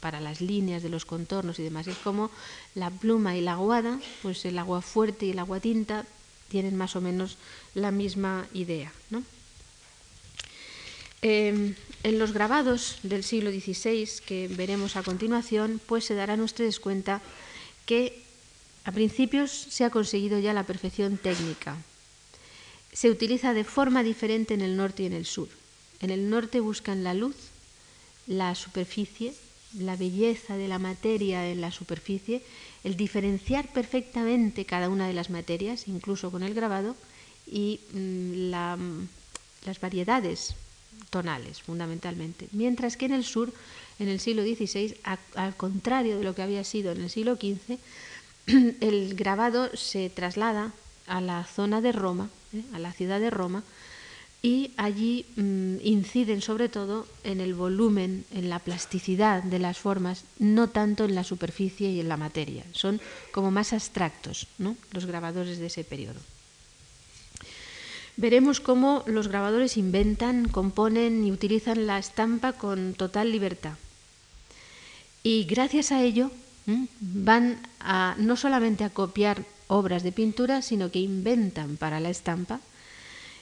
Para 0.00 0.20
las 0.20 0.40
líneas 0.40 0.82
de 0.82 0.88
los 0.88 1.04
contornos 1.04 1.58
y 1.58 1.62
demás. 1.62 1.86
Es 1.86 1.98
como 1.98 2.30
la 2.74 2.90
pluma 2.90 3.36
y 3.36 3.40
la 3.40 3.52
aguada, 3.52 4.00
pues 4.22 4.44
el 4.44 4.58
agua 4.58 4.82
fuerte 4.82 5.26
y 5.26 5.30
el 5.30 5.38
agua 5.38 5.60
tinta 5.60 6.04
tienen 6.48 6.76
más 6.76 6.96
o 6.96 7.00
menos 7.00 7.36
la 7.74 7.90
misma 7.90 8.46
idea. 8.52 8.92
Em, 11.22 11.74
en 12.02 12.18
los 12.18 12.32
grabados 12.32 12.98
del 13.02 13.24
siglo 13.24 13.50
XVI 13.50 14.08
que 14.26 14.48
veremos 14.48 14.96
a 14.96 15.02
continuación, 15.02 15.80
pues 15.86 16.04
se 16.04 16.14
darán 16.14 16.40
ustedes 16.40 16.80
cuenta 16.80 17.22
que 17.86 18.22
a 18.84 18.92
principios 18.92 19.50
se 19.50 19.84
ha 19.84 19.90
conseguido 19.90 20.38
ya 20.38 20.52
la 20.52 20.64
perfección 20.64 21.16
técnica. 21.16 21.76
Se 22.92 23.10
utiliza 23.10 23.54
de 23.54 23.64
forma 23.64 24.02
diferente 24.02 24.52
en 24.54 24.60
el 24.60 24.76
norte 24.76 25.02
y 25.02 25.06
en 25.06 25.14
el 25.14 25.24
sur. 25.24 25.48
En 26.00 26.10
el 26.10 26.28
norte 26.28 26.60
buscan 26.60 27.02
la 27.02 27.14
luz, 27.14 27.36
la 28.26 28.54
superficie, 28.54 29.34
la 29.78 29.96
belleza 29.96 30.56
de 30.56 30.68
la 30.68 30.78
materia 30.78 31.50
en 31.50 31.60
la 31.60 31.70
superficie, 31.70 32.42
el 32.84 32.96
diferenciar 32.96 33.72
perfectamente 33.72 34.64
cada 34.64 34.88
una 34.88 35.06
de 35.06 35.14
las 35.14 35.30
materias, 35.30 35.88
incluso 35.88 36.30
con 36.30 36.42
el 36.42 36.54
grabado, 36.54 36.96
y 37.46 37.80
mm, 37.92 38.50
las 39.66 39.80
variedades 39.80 40.54
tonales, 41.10 41.62
fundamentalmente. 41.62 42.48
Mientras 42.52 42.96
que 42.96 43.06
en 43.06 43.12
el 43.12 43.24
sur, 43.24 43.52
en 43.98 44.08
el 44.08 44.20
siglo 44.20 44.42
XVI, 44.42 44.96
al 45.34 45.56
contrario 45.56 46.18
de 46.18 46.24
lo 46.24 46.34
que 46.34 46.42
había 46.42 46.64
sido 46.64 46.92
en 46.92 47.02
el 47.02 47.10
siglo 47.10 47.36
XV, 47.36 47.78
el 48.80 49.14
grabado 49.14 49.76
se 49.76 50.10
traslada 50.10 50.72
a 51.06 51.20
la 51.20 51.44
zona 51.44 51.80
de 51.80 51.92
Roma, 51.92 52.30
¿eh? 52.52 52.62
a 52.72 52.78
la 52.78 52.92
ciudad 52.92 53.20
de 53.20 53.30
Roma, 53.30 53.62
y 54.44 54.72
allí 54.76 55.24
mm, 55.36 55.76
inciden 55.82 56.42
sobre 56.42 56.68
todo 56.68 57.06
en 57.24 57.40
el 57.40 57.54
volumen, 57.54 58.26
en 58.30 58.50
la 58.50 58.58
plasticidad 58.58 59.42
de 59.42 59.58
las 59.58 59.78
formas, 59.78 60.24
no 60.38 60.68
tanto 60.68 61.06
en 61.06 61.14
la 61.14 61.24
superficie 61.24 61.90
y 61.90 61.98
en 61.98 62.10
la 62.10 62.18
materia. 62.18 62.62
Son 62.72 63.00
como 63.32 63.50
más 63.50 63.72
abstractos 63.72 64.46
los 64.92 65.06
grabadores 65.06 65.58
de 65.58 65.68
ese 65.68 65.82
periodo. 65.82 66.20
Veremos 68.18 68.60
cómo 68.60 69.02
los 69.06 69.28
grabadores 69.28 69.78
inventan, 69.78 70.46
componen 70.48 71.24
y 71.24 71.32
utilizan 71.32 71.86
la 71.86 71.98
estampa 71.98 72.52
con 72.52 72.92
total 72.92 73.32
libertad. 73.32 73.78
Y 75.22 75.44
gracias 75.44 75.90
a 75.90 76.02
ello 76.02 76.30
van 77.00 77.62
a, 77.80 78.14
no 78.18 78.36
solamente 78.36 78.84
a 78.84 78.90
copiar 78.90 79.46
obras 79.68 80.02
de 80.02 80.12
pintura, 80.12 80.60
sino 80.60 80.90
que 80.90 80.98
inventan 80.98 81.78
para 81.78 81.98
la 81.98 82.10
estampa 82.10 82.60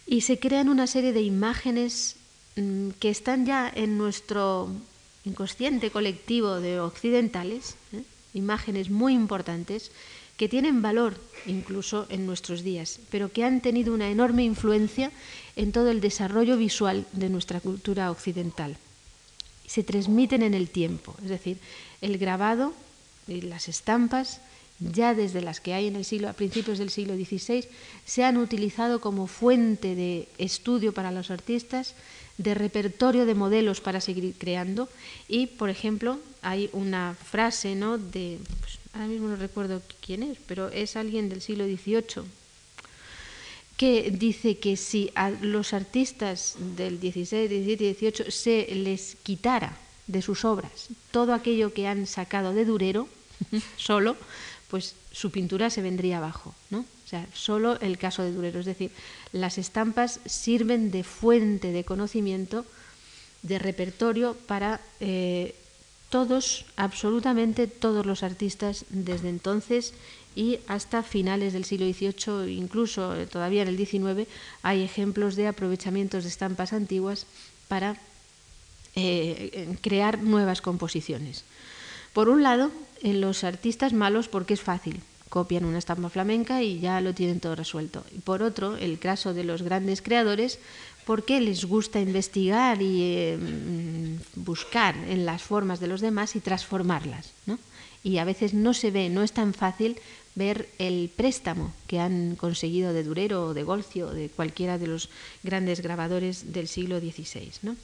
y 0.06 0.22
se 0.22 0.38
crean 0.38 0.68
una 0.68 0.86
serie 0.86 1.12
de 1.12 1.22
imágenes 1.22 2.16
mm, 2.56 2.90
que 3.00 3.10
están 3.10 3.46
ya 3.46 3.70
en 3.74 3.98
nuestro 3.98 4.68
inconsciente 5.24 5.90
colectivo 5.90 6.60
de 6.60 6.80
occidentales, 6.80 7.76
¿eh? 7.92 8.02
imágenes 8.34 8.90
muy 8.90 9.14
importantes 9.14 9.90
que 10.36 10.48
tienen 10.48 10.82
valor 10.82 11.14
incluso 11.46 12.06
en 12.08 12.26
nuestros 12.26 12.62
días, 12.62 12.98
pero 13.10 13.30
que 13.30 13.44
han 13.44 13.60
tenido 13.60 13.94
una 13.94 14.08
enorme 14.08 14.44
influencia 14.44 15.12
en 15.56 15.72
todo 15.72 15.90
el 15.90 16.00
desarrollo 16.00 16.56
visual 16.56 17.06
de 17.12 17.28
nuestra 17.28 17.60
cultura 17.60 18.10
occidental. 18.10 18.76
Se 19.66 19.82
transmiten 19.82 20.42
en 20.42 20.54
el 20.54 20.68
tiempo, 20.68 21.14
es 21.22 21.28
decir, 21.28 21.58
el 22.00 22.18
grabado 22.18 22.74
y 23.28 23.42
las 23.42 23.68
estampas 23.68 24.40
ya 24.92 25.14
desde 25.14 25.42
las 25.42 25.60
que 25.60 25.74
hay 25.74 25.86
en 25.86 25.96
el 25.96 26.04
siglo, 26.04 26.28
a 26.28 26.32
principios 26.32 26.78
del 26.78 26.90
siglo 26.90 27.14
XVI, 27.14 27.64
se 28.04 28.24
han 28.24 28.36
utilizado 28.36 29.00
como 29.00 29.26
fuente 29.26 29.94
de 29.94 30.28
estudio 30.38 30.92
para 30.92 31.12
los 31.12 31.30
artistas, 31.30 31.94
de 32.38 32.54
repertorio 32.54 33.26
de 33.26 33.34
modelos 33.34 33.80
para 33.80 34.00
seguir 34.00 34.34
creando. 34.38 34.88
Y, 35.28 35.46
por 35.46 35.70
ejemplo, 35.70 36.18
hay 36.40 36.70
una 36.72 37.14
frase, 37.14 37.74
¿no? 37.74 37.98
De, 37.98 38.38
pues, 38.60 38.78
ahora 38.92 39.06
mismo 39.06 39.28
no 39.28 39.36
recuerdo 39.36 39.82
quién 40.04 40.22
es, 40.22 40.38
pero 40.46 40.68
es 40.68 40.96
alguien 40.96 41.28
del 41.28 41.42
siglo 41.42 41.64
XVIII, 41.66 42.24
que 43.76 44.10
dice 44.10 44.58
que 44.58 44.76
si 44.76 45.10
a 45.14 45.30
los 45.30 45.72
artistas 45.72 46.56
del 46.76 46.98
XVI, 46.98 47.46
XVII 47.48 47.94
XVIII 47.94 48.30
se 48.30 48.74
les 48.74 49.16
quitara 49.22 49.76
de 50.06 50.22
sus 50.22 50.44
obras 50.44 50.88
todo 51.10 51.34
aquello 51.34 51.72
que 51.72 51.86
han 51.86 52.06
sacado 52.06 52.52
de 52.52 52.64
Durero, 52.64 53.08
solo, 53.76 54.16
pues 54.72 54.94
su 55.12 55.30
pintura 55.30 55.68
se 55.68 55.82
vendría 55.82 56.16
abajo, 56.16 56.54
¿no? 56.70 56.78
O 56.78 57.08
sea, 57.08 57.26
solo 57.34 57.78
el 57.80 57.98
caso 57.98 58.22
de 58.22 58.32
Durero, 58.32 58.58
es 58.58 58.64
decir, 58.64 58.90
las 59.30 59.58
estampas 59.58 60.18
sirven 60.24 60.90
de 60.90 61.04
fuente 61.04 61.72
de 61.72 61.84
conocimiento, 61.84 62.64
de 63.42 63.58
repertorio 63.58 64.32
para 64.46 64.80
eh, 64.98 65.54
todos, 66.08 66.64
absolutamente 66.76 67.66
todos 67.66 68.06
los 68.06 68.22
artistas 68.22 68.86
desde 68.88 69.28
entonces 69.28 69.92
y 70.34 70.58
hasta 70.68 71.02
finales 71.02 71.52
del 71.52 71.66
siglo 71.66 71.84
XVIII, 71.84 72.56
incluso 72.56 73.14
eh, 73.14 73.26
todavía 73.26 73.60
en 73.60 73.68
el 73.68 73.76
XIX, 73.76 74.26
hay 74.62 74.80
ejemplos 74.80 75.36
de 75.36 75.48
aprovechamientos 75.48 76.24
de 76.24 76.30
estampas 76.30 76.72
antiguas 76.72 77.26
para 77.68 78.00
eh, 78.96 79.76
crear 79.82 80.22
nuevas 80.22 80.62
composiciones. 80.62 81.44
Por 82.14 82.30
un 82.30 82.42
lado, 82.42 82.70
en 83.02 83.20
los 83.20 83.44
artistas 83.44 83.92
malos 83.92 84.28
porque 84.28 84.54
es 84.54 84.60
fácil, 84.60 85.00
copian 85.28 85.64
una 85.64 85.78
estampa 85.78 86.08
flamenca 86.08 86.62
y 86.62 86.80
ya 86.80 87.00
lo 87.00 87.14
tienen 87.14 87.40
todo 87.40 87.54
resuelto. 87.54 88.04
Y 88.14 88.18
por 88.18 88.42
otro, 88.42 88.76
el 88.76 88.98
caso 88.98 89.34
de 89.34 89.44
los 89.44 89.62
grandes 89.62 90.02
creadores 90.02 90.58
porque 91.04 91.40
les 91.40 91.64
gusta 91.64 92.00
investigar 92.00 92.80
y 92.80 93.02
eh, 93.02 93.38
buscar 94.36 94.94
en 95.08 95.26
las 95.26 95.42
formas 95.42 95.80
de 95.80 95.88
los 95.88 96.00
demás 96.00 96.36
y 96.36 96.40
transformarlas. 96.40 97.32
Y 98.04 98.18
a 98.18 98.24
veces 98.24 98.52
no 98.52 98.74
se 98.74 98.90
ve, 98.90 99.08
no 99.08 99.22
es 99.22 99.32
tan 99.32 99.54
fácil 99.54 99.96
ver 100.34 100.68
el 100.78 101.10
préstamo 101.14 101.72
que 101.86 101.98
han 102.00 102.36
conseguido 102.36 102.92
de 102.92 103.04
Durero 103.04 103.46
o 103.46 103.54
de 103.54 103.62
Golcio 103.62 104.08
o 104.08 104.12
de 104.12 104.28
cualquiera 104.28 104.78
de 104.78 104.86
los 104.86 105.08
grandes 105.42 105.82
grabadores 105.82 106.52
del 106.52 106.68
siglo 106.68 107.00
XVI. 107.00 107.76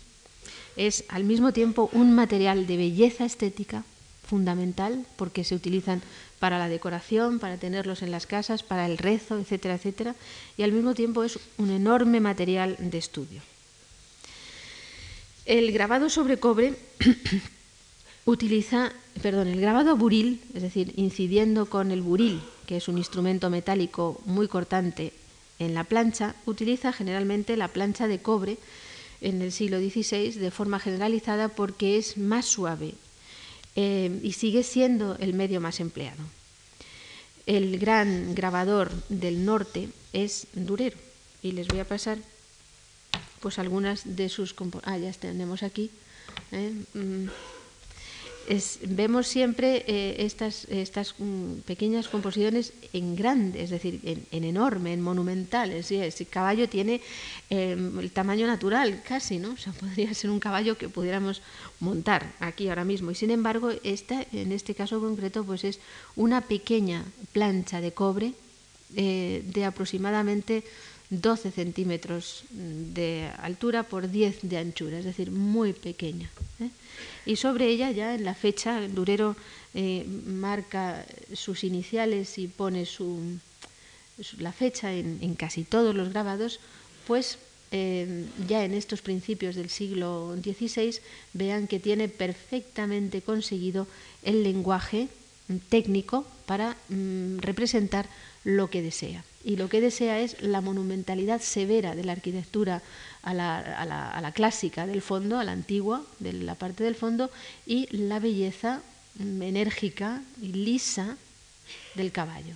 Es 0.76 1.04
al 1.08 1.24
mismo 1.24 1.52
tiempo 1.52 1.90
un 1.92 2.14
material 2.14 2.66
de 2.66 2.76
belleza 2.76 3.24
estética, 3.24 3.84
fundamental 4.28 5.06
porque 5.16 5.42
se 5.42 5.54
utilizan 5.54 6.02
para 6.38 6.58
la 6.58 6.68
decoración, 6.68 7.38
para 7.38 7.56
tenerlos 7.56 8.02
en 8.02 8.10
las 8.10 8.26
casas, 8.26 8.62
para 8.62 8.86
el 8.86 8.98
rezo, 8.98 9.38
etcétera, 9.38 9.74
etcétera, 9.74 10.14
y 10.56 10.62
al 10.62 10.72
mismo 10.72 10.94
tiempo 10.94 11.24
es 11.24 11.38
un 11.56 11.70
enorme 11.70 12.20
material 12.20 12.76
de 12.78 12.98
estudio. 12.98 13.40
El 15.46 15.72
grabado 15.72 16.10
sobre 16.10 16.38
cobre 16.38 16.74
utiliza, 18.26 18.92
perdón, 19.22 19.48
el 19.48 19.60
grabado 19.60 19.96
buril, 19.96 20.42
es 20.54 20.62
decir, 20.62 20.92
incidiendo 20.96 21.66
con 21.66 21.90
el 21.90 22.02
buril, 22.02 22.42
que 22.66 22.76
es 22.76 22.86
un 22.88 22.98
instrumento 22.98 23.48
metálico 23.48 24.20
muy 24.26 24.46
cortante 24.46 25.12
en 25.58 25.74
la 25.74 25.84
plancha, 25.84 26.34
utiliza 26.44 26.92
generalmente 26.92 27.56
la 27.56 27.68
plancha 27.68 28.06
de 28.06 28.20
cobre 28.20 28.58
en 29.20 29.42
el 29.42 29.50
siglo 29.50 29.78
XVI 29.80 30.32
de 30.32 30.50
forma 30.50 30.78
generalizada 30.78 31.48
porque 31.48 31.96
es 31.96 32.18
más 32.18 32.46
suave, 32.46 32.94
eh, 33.80 34.10
y 34.24 34.32
sigue 34.32 34.64
siendo 34.64 35.14
el 35.20 35.34
medio 35.34 35.60
más 35.60 35.78
empleado. 35.78 36.24
El 37.46 37.78
gran 37.78 38.34
grabador 38.34 38.90
del 39.08 39.44
norte 39.44 39.88
es 40.12 40.48
Durero 40.52 40.98
y 41.44 41.52
les 41.52 41.68
voy 41.68 41.78
a 41.78 41.84
pasar 41.86 42.18
pues 43.38 43.60
algunas 43.60 44.16
de 44.16 44.28
sus 44.30 44.52
ah 44.82 44.98
ya 44.98 45.12
tenemos 45.12 45.62
aquí 45.62 45.92
¿eh? 46.50 46.72
Mm, 48.48 48.96
vemos 48.96 49.26
siempre 49.26 49.84
eh, 49.86 50.16
estas, 50.24 50.64
estas 50.70 51.14
mm, 51.18 51.60
pequeñas 51.66 52.08
composiciones 52.08 52.72
en 52.92 53.16
grande, 53.16 53.62
es 53.62 53.70
decir, 53.70 54.00
en, 54.04 54.44
enorme, 54.44 54.92
en 54.92 55.00
monumental. 55.00 55.72
ese 55.72 56.26
caballo 56.26 56.68
tiene 56.68 57.00
em, 57.50 57.98
el 57.98 58.10
tamaño 58.10 58.46
natural 58.46 59.02
casi, 59.06 59.38
¿no? 59.38 59.52
O 59.52 59.56
sea, 59.56 59.72
podría 59.80 60.12
ser 60.14 60.30
un 60.30 60.40
caballo 60.40 60.78
que 60.78 60.88
pudiéramos 60.88 61.42
montar 61.80 62.32
aquí 62.40 62.68
ahora 62.68 62.84
mismo. 62.84 63.10
Y 63.10 63.14
sin 63.14 63.30
embargo, 63.30 63.70
esta, 63.84 64.26
en 64.32 64.52
este 64.52 64.74
caso 64.74 65.00
concreto, 65.00 65.44
pues 65.44 65.64
es 65.64 65.80
una 66.16 66.40
pequeña 66.40 67.04
plancha 67.32 67.80
de 67.80 67.92
cobre 67.92 68.34
eh, 68.96 69.42
de 69.44 69.64
aproximadamente 69.66 70.64
12 71.10 71.50
centímetros 71.50 72.44
de 72.50 73.30
altura 73.38 73.82
por 73.82 74.10
10 74.10 74.40
de 74.42 74.58
anchura, 74.58 74.98
es 74.98 75.04
decir, 75.04 75.30
muy 75.30 75.72
pequeña. 75.72 76.30
¿eh? 76.60 76.68
Y 77.24 77.36
sobre 77.36 77.68
ella 77.68 77.90
ya 77.90 78.14
en 78.14 78.24
la 78.24 78.34
fecha, 78.34 78.80
durero 78.88 79.36
eh, 79.74 80.04
marca 80.26 81.06
sus 81.32 81.64
iniciales 81.64 82.38
y 82.38 82.48
pone 82.48 82.84
su, 82.84 83.38
la 84.38 84.52
fecha 84.52 84.92
en, 84.92 85.34
casi 85.34 85.64
todos 85.64 85.94
los 85.94 86.10
grabados, 86.10 86.60
pues 87.06 87.38
eh, 87.70 88.26
ya 88.46 88.64
en 88.64 88.74
estos 88.74 89.02
principios 89.02 89.56
del 89.56 89.70
siglo 89.70 90.36
XVI 90.42 90.98
vean 91.32 91.68
que 91.68 91.78
tiene 91.78 92.08
perfectamente 92.08 93.22
conseguido 93.22 93.86
el 94.22 94.42
lenguaje 94.42 95.08
técnico 95.68 96.26
para 96.46 96.76
mm, 96.88 97.38
representar 97.38 98.06
lo 98.44 98.70
que 98.70 98.82
desea. 98.82 99.24
Y 99.44 99.56
lo 99.56 99.68
que 99.68 99.80
desea 99.80 100.20
es 100.20 100.40
la 100.42 100.60
monumentalidad 100.60 101.40
severa 101.40 101.94
de 101.94 102.04
la 102.04 102.12
arquitectura 102.12 102.82
a 103.22 103.34
la, 103.34 104.32
clásica 104.34 104.86
del 104.86 105.02
fondo, 105.02 105.38
a 105.38 105.44
la 105.44 105.52
antigua, 105.52 106.04
de 106.18 106.32
la 106.32 106.54
parte 106.54 106.84
del 106.84 106.94
fondo, 106.94 107.30
y 107.66 107.88
la 107.96 108.18
belleza 108.18 108.82
mm, 109.18 109.42
enérgica 109.42 110.22
y 110.40 110.52
lisa 110.52 111.16
del 111.94 112.12
caballo, 112.12 112.54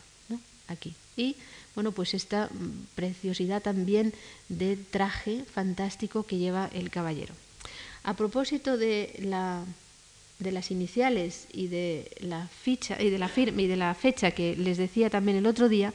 aquí. 0.69 0.95
Y 1.17 1.37
bueno, 1.75 1.93
pues 1.93 2.15
esta 2.15 2.47
mm, 2.47 2.87
preciosidad 2.95 3.63
también 3.63 4.13
de 4.49 4.77
traje 4.77 5.45
fantástico 5.45 6.25
que 6.25 6.39
lleva 6.39 6.71
el 6.73 6.91
caballero. 6.91 7.35
A 8.05 8.15
propósito 8.15 8.77
de 8.77 9.15
la 9.21 9.65
de 10.39 10.53
las 10.53 10.71
iniciales 10.71 11.47
y 11.53 11.69
de 11.69 12.11
la 12.21 12.49
ficha 12.49 13.01
y 13.01 13.11
de 13.11 13.19
la 13.19 13.29
firma 13.29 13.63
y 13.63 13.67
de 13.67 13.77
la 13.77 13.95
fecha 13.95 14.33
que 14.33 14.57
les 14.57 14.77
decía 14.77 15.11
también 15.11 15.39
el 15.39 15.47
otro 15.47 15.69
día, 15.69 15.93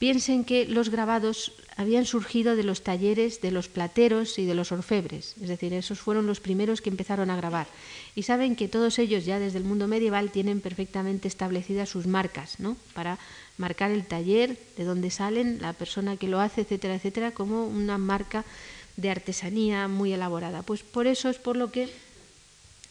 piensen 0.00 0.44
que 0.44 0.66
los 0.66 0.88
grabados 0.88 1.52
habían 1.76 2.06
surgido 2.06 2.56
de 2.56 2.62
los 2.62 2.82
talleres 2.82 3.42
de 3.42 3.50
los 3.50 3.68
plateros 3.68 4.38
y 4.38 4.46
de 4.46 4.54
los 4.54 4.72
orfebres, 4.72 5.34
es 5.40 5.48
decir, 5.48 5.74
esos 5.74 6.00
fueron 6.00 6.26
los 6.26 6.40
primeros 6.40 6.80
que 6.80 6.88
empezaron 6.88 7.30
a 7.30 7.36
grabar. 7.36 7.66
Y 8.14 8.22
saben 8.22 8.56
que 8.56 8.66
todos 8.66 8.98
ellos 8.98 9.26
ya 9.26 9.38
desde 9.38 9.58
el 9.58 9.64
mundo 9.64 9.88
medieval 9.88 10.30
tienen 10.30 10.62
perfectamente 10.62 11.28
establecidas 11.28 11.90
sus 11.90 12.06
marcas, 12.06 12.60
¿no? 12.60 12.78
Para 12.94 13.18
marcar 13.58 13.90
el 13.90 14.06
taller, 14.06 14.58
de 14.78 14.84
dónde 14.84 15.10
salen, 15.10 15.60
la 15.60 15.74
persona 15.74 16.16
que 16.16 16.28
lo 16.28 16.40
hace, 16.40 16.62
etcétera, 16.62 16.94
etcétera, 16.94 17.32
como 17.32 17.66
una 17.66 17.98
marca 17.98 18.46
de 18.96 19.10
artesanía 19.10 19.86
muy 19.86 20.14
elaborada. 20.14 20.62
Pues 20.62 20.82
por 20.82 21.06
eso 21.06 21.28
es 21.28 21.36
por 21.36 21.56
lo 21.56 21.70
que 21.70 21.90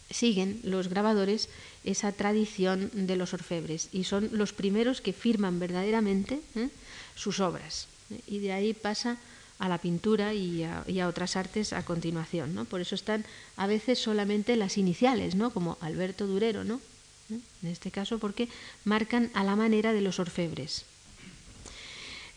siguen 0.09 0.59
los 0.63 0.87
grabadores 0.87 1.49
esa 1.83 2.11
tradición 2.11 2.89
de 2.93 3.15
los 3.15 3.33
orfebres 3.33 3.89
y 3.91 4.03
son 4.03 4.29
los 4.31 4.53
primeros 4.53 5.01
que 5.01 5.13
firman 5.13 5.59
verdaderamente 5.59 6.41
¿eh? 6.55 6.69
sus 7.15 7.39
obras. 7.39 7.87
Y 8.27 8.39
de 8.39 8.53
ahí 8.53 8.73
pasa 8.73 9.17
a 9.59 9.69
la 9.69 9.77
pintura 9.77 10.33
y 10.33 10.63
a, 10.63 11.07
otras 11.07 11.35
artes 11.35 11.73
a 11.73 11.83
continuación. 11.83 12.55
¿no? 12.55 12.65
Por 12.65 12.81
eso 12.81 12.95
están 12.95 13.25
a 13.57 13.67
veces 13.67 13.99
solamente 13.99 14.55
las 14.55 14.77
iniciales, 14.77 15.35
¿no? 15.35 15.51
como 15.51 15.77
Alberto 15.81 16.25
Durero, 16.27 16.63
¿no? 16.63 16.81
¿Eh? 17.29 17.39
en 17.61 17.69
este 17.69 17.91
caso 17.91 18.17
porque 18.17 18.47
marcan 18.85 19.29
a 19.33 19.43
la 19.43 19.55
manera 19.55 19.93
de 19.93 20.01
los 20.01 20.19
orfebres. 20.19 20.85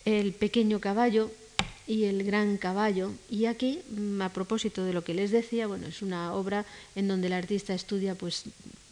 El 0.05 0.33
pequeño 0.33 0.79
caballo 0.79 1.31
y 1.87 2.05
el 2.05 2.23
gran 2.23 2.57
caballo. 2.57 3.11
Y 3.29 3.45
aquí, 3.45 3.79
mm, 3.89 4.21
a 4.21 4.29
propósito 4.29 4.83
de 4.83 4.93
lo 4.93 5.03
que 5.03 5.13
les 5.13 5.31
decía, 5.31 5.67
bueno, 5.67 5.87
es 5.87 6.01
una 6.01 6.33
obra 6.33 6.65
en 6.95 7.07
donde 7.07 7.27
el 7.27 7.33
artista 7.33 7.73
estudia, 7.73 8.15
pues, 8.15 8.45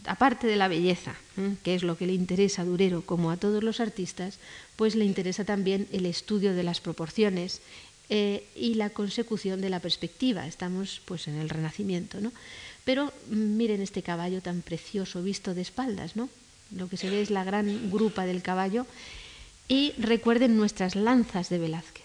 aparte 0.06 0.48
de 0.48 0.56
la 0.56 0.68
belleza, 0.68 1.16
que 1.64 1.76
es 1.76 1.84
lo 1.84 1.98
que 1.98 2.08
le 2.08 2.14
interesa 2.14 2.64
a 2.64 2.66
Durero, 2.66 3.04
como 3.06 3.32
a 3.32 3.38
todos 3.38 3.64
los 3.64 3.80
artistas, 3.80 4.40
pues 4.76 4.96
le 4.96 5.06
interesa 5.06 5.46
también 5.46 5.88
el 5.92 6.06
estudio 6.06 6.54
de 6.54 6.64
las 6.64 6.82
proporciones 6.82 7.62
eh, 8.10 8.44
y 8.56 8.74
la 8.74 8.90
consecución 8.90 9.62
de 9.62 9.70
la 9.70 9.80
perspectiva. 9.80 10.48
Estamos, 10.48 11.02
pues, 11.06 11.28
en 11.28 11.36
el 11.38 11.50
Renacimiento, 11.50 12.20
¿no? 12.20 12.32
Pero 12.84 13.14
mm, 13.30 13.58
miren 13.58 13.82
este 13.82 14.02
caballo 14.02 14.42
tan 14.42 14.62
precioso 14.62 15.22
visto 15.22 15.54
de 15.54 15.62
espaldas, 15.62 16.16
¿no? 16.16 16.30
Lo 16.76 16.90
que 16.90 16.98
se 16.98 17.10
ve 17.10 17.22
es 17.22 17.30
la 17.30 17.44
gran 17.44 17.92
grupa 17.92 18.26
del 18.26 18.42
caballo 18.42 18.86
y 19.68 19.94
recuerden 19.98 20.58
nuestras 20.58 20.96
lanzas 20.96 21.50
de 21.50 21.60
Velázquez. 21.60 22.01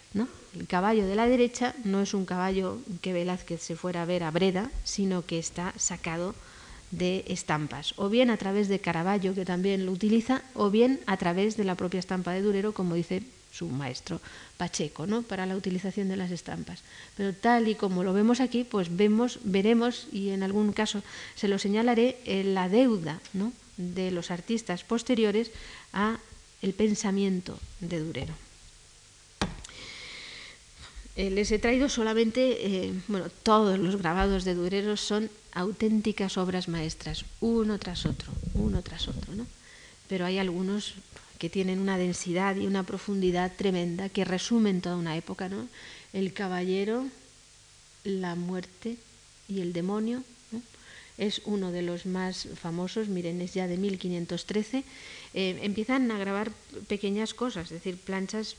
El 0.59 0.67
caballo 0.67 1.07
de 1.07 1.17
la 1.17 1.27
derecha 1.27 1.75
no 1.85 2.01
es 2.01 2.15
un 2.15 2.25
caballo 2.25 2.79
que 3.03 3.13
Velázquez 3.13 3.61
se 3.61 3.77
fuera 3.77 4.03
a 4.03 4.07
ver 4.07 4.23
a 4.23 4.31
Breda, 4.31 4.71
sino 4.85 5.27
que 5.27 5.39
está 5.39 5.75
sacado 5.77 6.35
de 6.91 7.25
estampas, 7.29 7.95
o 7.97 8.09
bien 8.09 8.31
a 8.31 8.37
través 8.37 8.69
de 8.69 8.79
Caravaggio, 8.79 9.35
que 9.35 9.45
también 9.45 9.85
lo 9.85 9.93
utiliza, 9.93 10.43
o 10.55 10.71
bien 10.71 11.01
a 11.07 11.17
través 11.17 11.57
de 11.57 11.65
la 11.65 11.75
propia 11.75 12.01
estampa 12.01 12.33
de 12.33 12.43
Durero, 12.43 12.73
como 12.73 12.95
dice 12.95 13.23
su 13.53 13.69
maestro 13.69 14.21
Pacheco, 14.57 15.07
¿no? 15.07 15.23
para 15.23 15.47
la 15.47 15.57
utilización 15.57 16.09
de 16.09 16.17
las 16.17 16.31
estampas. 16.31 16.83
Pero 17.17 17.33
tal 17.33 17.69
y 17.69 17.75
como 17.75 18.05
lo 18.05 18.13
vemos 18.13 18.41
aquí, 18.41 18.65
pues 18.65 18.95
vemos, 18.95 19.41
veremos, 19.45 20.07
y 20.13 20.31
en 20.31 20.43
algún 20.43 20.73
caso 20.73 21.03
se 21.35 21.49
lo 21.49 21.59
señalaré, 21.59 22.17
la 22.45 22.69
deuda 22.69 23.21
de 23.77 24.11
los 24.11 24.31
artistas 24.31 24.85
posteriores 24.85 25.51
a 25.93 26.19
el 26.63 26.73
pensamiento 26.73 27.59
de 27.81 28.01
Durero. 28.01 28.46
Eh, 31.17 31.31
les 31.31 31.51
he 31.51 31.59
traído 31.59 31.89
solamente, 31.89 32.61
eh, 32.61 32.93
bueno, 33.09 33.31
todos 33.43 33.79
los 33.79 33.97
grabados 33.97 34.45
de 34.45 34.55
Durero 34.55 34.97
son 34.99 35.31
auténticas 35.53 36.37
obras 36.37 36.69
maestras, 36.69 37.25
uno 37.41 37.79
tras 37.79 38.05
otro, 38.05 38.31
uno 38.53 38.83
tras 38.83 39.09
otro, 39.09 39.35
¿no? 39.35 39.47
Pero 40.09 40.27
hay 40.27 40.37
algunos 40.37 40.93
que 41.39 41.49
tienen 41.49 41.81
una 41.81 41.97
densidad 41.97 42.57
y 42.57 42.67
una 42.67 42.83
profundidad 42.83 43.53
tremenda 43.57 44.11
que 44.11 44.25
resumen 44.25 44.83
toda 44.83 44.97
una 44.97 45.17
época, 45.17 45.49
¿no? 45.49 45.69
El 46.13 46.35
caballero, 46.35 47.07
la 48.05 48.35
muerte 48.35 48.97
y 49.49 49.61
el 49.61 49.73
demonio, 49.73 50.23
es 51.19 51.41
uno 51.45 51.73
de 51.73 51.83
los 51.83 52.05
más 52.05 52.47
famosos, 52.61 53.09
miren, 53.09 53.41
es 53.41 53.55
ya 53.55 53.67
de 53.67 53.79
1513, 53.79 54.85
eh, 55.33 55.61
empiezan 55.63 56.11
a 56.11 56.19
grabar 56.19 56.53
pequeñas 56.89 57.33
cosas, 57.33 57.73
es 57.73 57.83
decir, 57.83 57.97
planchas 57.97 58.57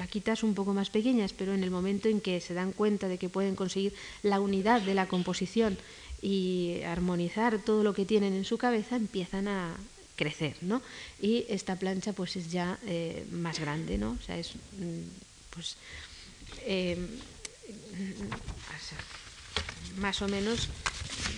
plaquitas 0.00 0.42
un 0.42 0.54
poco 0.54 0.72
más 0.72 0.88
pequeñas, 0.88 1.34
pero 1.36 1.52
en 1.52 1.62
el 1.62 1.70
momento 1.70 2.08
en 2.08 2.22
que 2.22 2.40
se 2.40 2.54
dan 2.54 2.72
cuenta 2.72 3.06
de 3.06 3.18
que 3.18 3.28
pueden 3.28 3.54
conseguir 3.54 3.92
la 4.22 4.40
unidad 4.40 4.80
de 4.80 4.94
la 4.94 5.04
composición 5.06 5.76
y 6.22 6.80
armonizar 6.86 7.58
todo 7.58 7.84
lo 7.84 7.92
que 7.92 8.06
tienen 8.06 8.32
en 8.32 8.46
su 8.46 8.56
cabeza, 8.56 8.96
empiezan 8.96 9.46
a 9.46 9.76
crecer, 10.16 10.56
¿no? 10.62 10.80
Y 11.20 11.44
esta 11.50 11.76
plancha 11.76 12.14
pues 12.14 12.36
es 12.36 12.50
ya 12.50 12.78
eh, 12.86 13.26
más 13.30 13.60
grande, 13.60 13.98
¿no? 13.98 14.16
O 14.18 14.22
sea, 14.24 14.38
es 14.38 14.54
mm, 14.56 15.04
pues 15.50 15.76
eh, 16.64 16.96
más 19.98 20.22
o 20.22 20.28
menos 20.28 20.68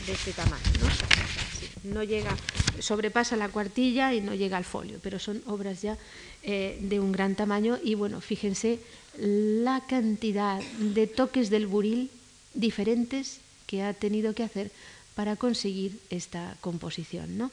de 0.06 0.12
este 0.12 0.32
tamaño, 0.32 0.62
¿no? 0.80 1.92
no 1.94 2.02
llega, 2.02 2.36
sobrepasa 2.78 3.36
la 3.36 3.48
cuartilla 3.48 4.14
y 4.14 4.20
no 4.20 4.34
llega 4.34 4.56
al 4.56 4.64
folio, 4.64 4.98
pero 5.02 5.18
son 5.18 5.42
obras 5.46 5.82
ya 5.82 5.98
eh, 6.42 6.78
de 6.80 7.00
un 7.00 7.12
gran 7.12 7.34
tamaño 7.34 7.78
y 7.82 7.94
bueno, 7.94 8.20
fíjense 8.20 8.78
la 9.18 9.82
cantidad 9.88 10.60
de 10.78 11.06
toques 11.06 11.50
del 11.50 11.66
buril 11.66 12.10
diferentes 12.54 13.40
que 13.66 13.82
ha 13.82 13.94
tenido 13.94 14.34
que 14.34 14.42
hacer 14.42 14.70
para 15.14 15.36
conseguir 15.36 15.98
esta 16.10 16.56
composición, 16.60 17.36
¿no? 17.36 17.50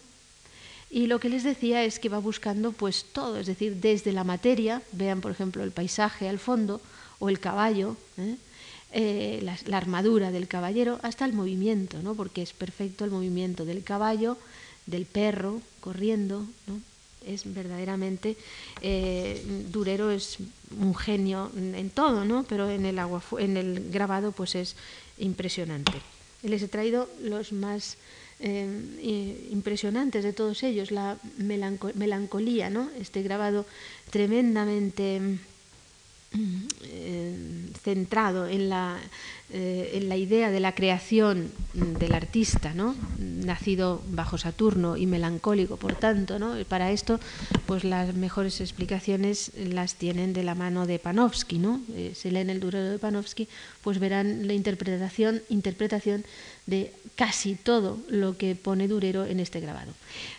Y 0.91 1.05
lo 1.05 1.19
que 1.19 1.29
les 1.29 1.43
decía 1.43 1.83
es 1.83 1.99
que 1.99 2.09
va 2.09 2.17
buscando 2.17 2.71
pues 2.71 3.05
todo, 3.13 3.37
es 3.37 3.45
decir, 3.45 3.75
desde 3.75 4.11
la 4.11 4.23
materia, 4.23 4.81
vean 4.91 5.21
por 5.21 5.31
ejemplo 5.31 5.63
el 5.63 5.71
paisaje 5.71 6.27
al 6.27 6.39
fondo 6.39 6.81
o 7.19 7.29
el 7.29 7.39
caballo, 7.39 7.95
¿eh? 8.17 8.35
Eh, 8.91 9.39
la, 9.43 9.77
armadura 9.77 10.31
del 10.31 10.47
caballero, 10.47 10.99
hasta 11.03 11.23
el 11.25 11.33
movimiento, 11.33 12.01
¿no? 12.01 12.15
porque 12.15 12.41
es 12.41 12.53
perfecto 12.53 13.05
el 13.05 13.11
movimiento 13.11 13.63
del 13.63 13.83
caballo, 13.83 14.35
del 14.87 15.05
perro 15.05 15.61
corriendo, 15.79 16.43
¿no? 16.65 16.81
es 17.23 17.53
verdaderamente 17.53 18.35
eh, 18.81 19.43
Durero 19.71 20.09
es 20.09 20.37
un 20.79 20.95
genio 20.95 21.51
en 21.55 21.89
todo, 21.91 22.25
¿no? 22.25 22.43
Pero 22.43 22.69
en 22.69 22.85
el 22.85 22.97
agua, 22.97 23.21
en 23.37 23.57
el 23.57 23.91
grabado, 23.91 24.31
pues 24.31 24.55
es 24.55 24.75
impresionante. 25.19 25.93
Les 26.41 26.63
he 26.63 26.67
traído 26.67 27.09
los 27.21 27.51
más 27.51 27.97
eh, 28.39 29.49
impresionantes 29.51 30.23
de 30.23 30.33
todos 30.33 30.63
ellos, 30.63 30.91
la 30.91 31.17
melancolía, 31.37 32.69
¿no? 32.69 32.89
Este 32.99 33.21
grabado 33.21 33.65
tremendamente 34.09 35.39
eh, 36.31 37.35
centrado 37.81 38.47
en 38.47 38.69
la, 38.69 38.99
eh, 39.51 39.91
en 39.95 40.09
la, 40.09 40.15
idea 40.15 40.51
de 40.51 40.59
la 40.59 40.75
creación 40.75 41.51
del 41.73 42.13
artista, 42.13 42.75
¿no? 42.75 42.95
nacido 43.17 44.03
bajo 44.09 44.37
Saturno 44.37 44.95
y 44.95 45.07
melancólico, 45.07 45.77
por 45.77 45.95
tanto, 45.95 46.37
¿no? 46.37 46.53
para 46.65 46.91
esto, 46.91 47.19
pues 47.65 47.83
las 47.83 48.13
mejores 48.13 48.61
explicaciones 48.61 49.51
las 49.57 49.95
tienen 49.95 50.33
de 50.33 50.43
la 50.43 50.53
mano 50.53 50.85
de 50.85 50.99
Panofsky, 50.99 51.57
¿no? 51.57 51.81
Eh, 51.95 52.11
si 52.13 52.29
leen 52.29 52.51
el 52.51 52.59
Durero 52.59 52.91
de 52.91 52.99
Panofsky, 52.99 53.47
pues 53.81 53.97
verán 53.97 54.45
la 54.45 54.53
interpretación, 54.53 55.41
interpretación 55.49 56.23
de 56.67 56.93
casi 57.15 57.55
todo 57.55 57.97
lo 58.07 58.37
que 58.37 58.53
pone 58.53 58.87
Durero 58.87 59.25
en 59.25 59.39
este 59.39 59.61
grabado. 59.61 59.93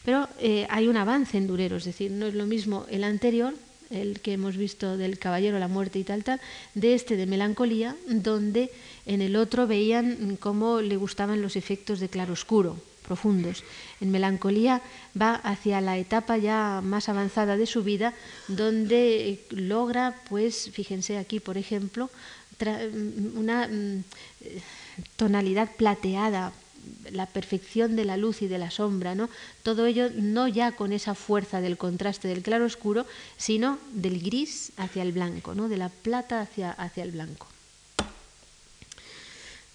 Pero 0.05 0.29
hay 0.69 0.87
un 0.87 0.97
avance 0.97 1.37
en 1.37 1.49
Durero, 1.49 1.79
es 1.79 1.85
decir, 1.85 2.13
no 2.13 2.27
es 2.27 2.35
lo 2.35 2.47
mismo 2.47 2.87
el 2.91 3.03
anterior 3.03 3.55
el 3.91 4.21
que 4.21 4.33
hemos 4.33 4.57
visto 4.57 4.97
del 4.97 5.19
Caballero, 5.19 5.59
la 5.59 5.69
muerte 5.69 5.99
y 5.99 6.05
tal, 6.05 6.25
tal, 6.25 6.41
de 6.75 6.95
este 6.95 7.17
de 7.17 7.27
melancolía, 7.27 7.97
donde 8.07 8.71
en 9.07 9.21
el 9.21 9.37
otro 9.37 9.67
veían 9.67 10.37
cómo 10.41 10.81
le 10.81 10.97
gustaban 10.97 11.43
los 11.43 11.57
efectos 11.57 12.01
de 12.01 12.09
claroscuro 12.09 12.77
profundos. 13.11 13.65
En 14.01 14.13
melancolía 14.13 14.83
va 15.21 15.35
hacia 15.35 15.81
la 15.81 15.99
etapa 15.99 16.39
ya 16.39 16.81
más 16.81 17.09
avanzada 17.09 17.57
de 17.57 17.67
su 17.67 17.83
vida, 17.83 18.15
donde 18.47 19.43
logra, 19.51 20.15
pues, 20.29 20.71
fíjense 20.71 21.19
aquí, 21.19 21.41
por 21.41 21.59
ejemplo, 21.59 22.09
una 23.35 23.67
mm, 23.67 24.05
tonalidad 25.17 25.69
plateada, 25.77 26.53
la 27.11 27.27
perfección 27.27 27.97
de 27.97 28.05
la 28.05 28.17
luz 28.17 28.43
y 28.43 28.49
de 28.49 28.59
la 28.59 28.71
sombra, 28.71 29.15
¿no? 29.15 29.29
Todo 29.63 29.87
ello 29.87 30.11
no 30.15 30.49
ya 30.49 30.73
con 30.73 30.93
esa 30.93 31.15
fuerza 31.15 31.61
del 31.61 31.77
contraste 31.77 32.29
del 32.29 32.43
claro 32.43 32.65
oscuro, 32.65 33.07
sino 33.37 33.79
del 33.93 34.21
gris 34.21 34.73
hacia 34.77 35.03
el 35.03 35.13
blanco, 35.13 35.55
¿no? 35.55 35.69
De 35.69 35.77
la 35.77 35.89
plata 35.89 36.41
hacia, 36.41 36.71
hacia 36.71 37.05
el 37.05 37.13
blanco. 37.13 37.47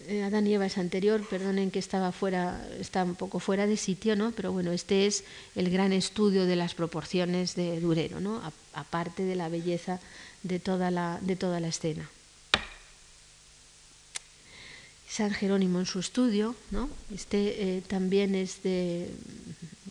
Eh, 0.08 0.22
Adán 0.22 0.46
y 0.46 0.54
Eva 0.54 0.68
es 0.68 0.78
anterior, 0.78 1.26
perdonen 1.28 1.72
que 1.72 1.80
estaba 1.80 2.12
fuera, 2.12 2.68
está 2.80 3.04
un 3.04 3.16
poco 3.16 3.40
fuera 3.40 3.66
de 3.66 3.76
sitio, 3.76 4.16
¿no? 4.16 4.32
Pero 4.32 4.52
bueno, 4.52 4.72
este 4.72 5.08
es 5.08 5.24
el 5.56 5.72
gran 5.72 5.94
estudio 5.94 6.46
de 6.46 6.56
las 6.56 6.76
proporciones 6.76 7.56
de 7.56 7.80
Durero, 7.80 8.20
¿no? 8.20 8.42
aparte 8.74 9.24
de 9.24 9.36
la 9.36 9.50
belleza 9.50 10.00
de 10.44 10.60
toda 10.60 10.92
la, 10.92 11.18
de 11.22 11.36
toda 11.36 11.60
la 11.60 11.70
escena. 11.70 12.08
San 15.16 15.32
Jerónimo 15.32 15.80
en 15.80 15.86
su 15.86 16.00
estudio, 16.00 16.56
¿no? 16.72 16.90
este 17.10 17.78
eh, 17.78 17.82
también 17.88 18.36
es 18.36 18.62
de 18.64 19.10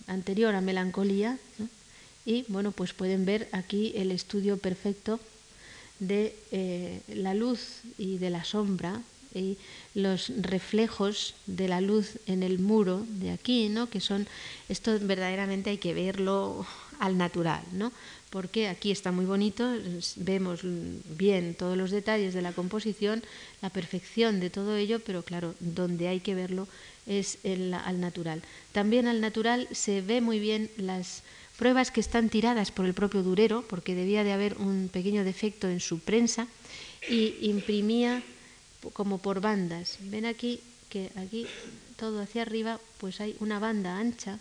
anterior 0.06 0.54
a 0.54 0.60
Melancolía, 0.60 1.38
y 2.26 2.44
bueno, 2.48 2.72
pues 2.72 2.92
pueden 2.92 3.24
ver 3.24 3.48
aquí 3.52 3.94
el 3.96 4.10
estudio 4.10 4.58
perfecto 4.58 5.18
de 5.98 6.36
eh, 6.52 7.00
la 7.08 7.32
luz 7.32 7.80
y 7.96 8.18
de 8.18 8.28
la 8.28 8.44
sombra 8.44 9.00
y 9.34 9.56
los 9.94 10.30
reflejos 10.42 11.34
de 11.46 11.68
la 11.68 11.80
luz 11.80 12.18
en 12.26 12.42
el 12.42 12.58
muro 12.58 13.06
de 13.08 13.30
aquí, 13.30 13.70
¿no? 13.70 13.88
que 13.88 14.02
son, 14.02 14.28
esto 14.68 14.98
verdaderamente 15.00 15.70
hay 15.70 15.78
que 15.78 15.94
verlo 15.94 16.66
al 17.04 17.18
natural, 17.18 17.62
¿no? 17.72 17.92
porque 18.34 18.66
aquí 18.66 18.90
está 18.90 19.12
muy 19.12 19.26
bonito, 19.26 19.62
vemos 20.16 20.62
bien 20.64 21.54
todos 21.54 21.78
los 21.78 21.92
detalles 21.92 22.34
de 22.34 22.42
la 22.42 22.50
composición, 22.50 23.22
la 23.62 23.70
perfección 23.70 24.40
de 24.40 24.50
todo 24.50 24.74
ello, 24.74 24.98
pero 24.98 25.22
claro, 25.22 25.54
donde 25.60 26.08
hay 26.08 26.18
que 26.18 26.34
verlo 26.34 26.66
es 27.06 27.38
al 27.46 28.00
natural. 28.00 28.42
También 28.72 29.06
al 29.06 29.20
natural 29.20 29.68
se 29.70 30.00
ve 30.00 30.20
muy 30.20 30.40
bien 30.40 30.68
las 30.76 31.22
pruebas 31.56 31.92
que 31.92 32.00
están 32.00 32.28
tiradas 32.28 32.72
por 32.72 32.86
el 32.86 32.92
propio 32.92 33.22
Durero, 33.22 33.62
porque 33.70 33.94
debía 33.94 34.24
de 34.24 34.32
haber 34.32 34.58
un 34.58 34.90
pequeño 34.92 35.22
defecto 35.22 35.68
en 35.68 35.78
su 35.78 36.00
prensa, 36.00 36.48
y 37.08 37.36
imprimía 37.40 38.20
como 38.94 39.18
por 39.18 39.42
bandas. 39.42 39.98
Ven 40.00 40.26
aquí 40.26 40.58
que 40.88 41.12
aquí 41.14 41.46
todo 41.94 42.18
hacia 42.20 42.42
arriba 42.42 42.80
pues 42.98 43.20
hay 43.20 43.36
una 43.38 43.60
banda 43.60 43.96
ancha. 43.96 44.40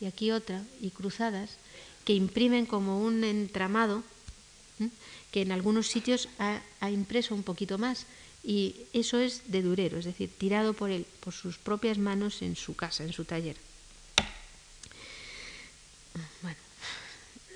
Y 0.00 0.06
aquí 0.06 0.30
otra 0.30 0.62
y 0.80 0.90
cruzadas 0.90 1.56
que 2.04 2.14
imprimen 2.14 2.66
como 2.66 3.00
un 3.04 3.24
entramado 3.24 4.02
que 5.30 5.42
en 5.42 5.52
algunos 5.52 5.88
sitios 5.88 6.28
ha, 6.38 6.90
impreso 6.90 7.34
un 7.34 7.42
poquito 7.42 7.78
más 7.78 8.06
y 8.42 8.76
eso 8.92 9.18
es 9.18 9.50
de 9.50 9.62
Durero, 9.62 9.98
es 9.98 10.04
decir, 10.04 10.30
tirado 10.38 10.72
por 10.72 10.90
él, 10.90 11.04
por 11.20 11.34
sus 11.34 11.58
propias 11.58 11.98
manos 11.98 12.40
en 12.40 12.56
su 12.56 12.74
casa, 12.76 13.04
en 13.04 13.12
su 13.12 13.24
taller. 13.24 13.56
Bueno, 16.40 16.56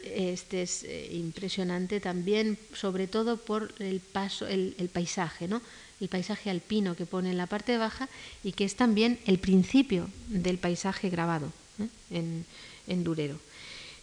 este 0.02 0.62
es 0.62 0.83
eh, 0.83 1.11
impresionante 1.12 2.00
también, 2.00 2.59
sobre 2.74 3.07
todo 3.07 3.38
por 3.38 3.72
el 3.78 4.00
paso, 4.00 4.46
el, 4.46 4.90
paisaje, 4.92 5.48
¿no? 5.48 5.62
El 6.00 6.09
paisaje 6.09 6.50
alpino 6.50 6.96
que 6.96 7.07
pone 7.07 7.31
en 7.31 7.38
la 7.38 7.46
parte 7.46 7.78
baja 7.78 8.09
y 8.42 8.52
que 8.52 8.64
es 8.64 8.74
también 8.74 9.18
el 9.24 9.38
principio 9.38 10.11
del 10.28 10.59
paisaje 10.59 11.09
grabado 11.09 11.52
¿eh? 11.78 12.44
en, 12.87 13.04
Durero 13.04 13.38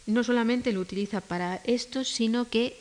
no 0.06 0.24
solamente 0.24 0.72
lo 0.72 0.80
utiliza 0.80 1.20
para 1.20 1.56
esto, 1.64 2.02
sino 2.04 2.48
que 2.48 2.74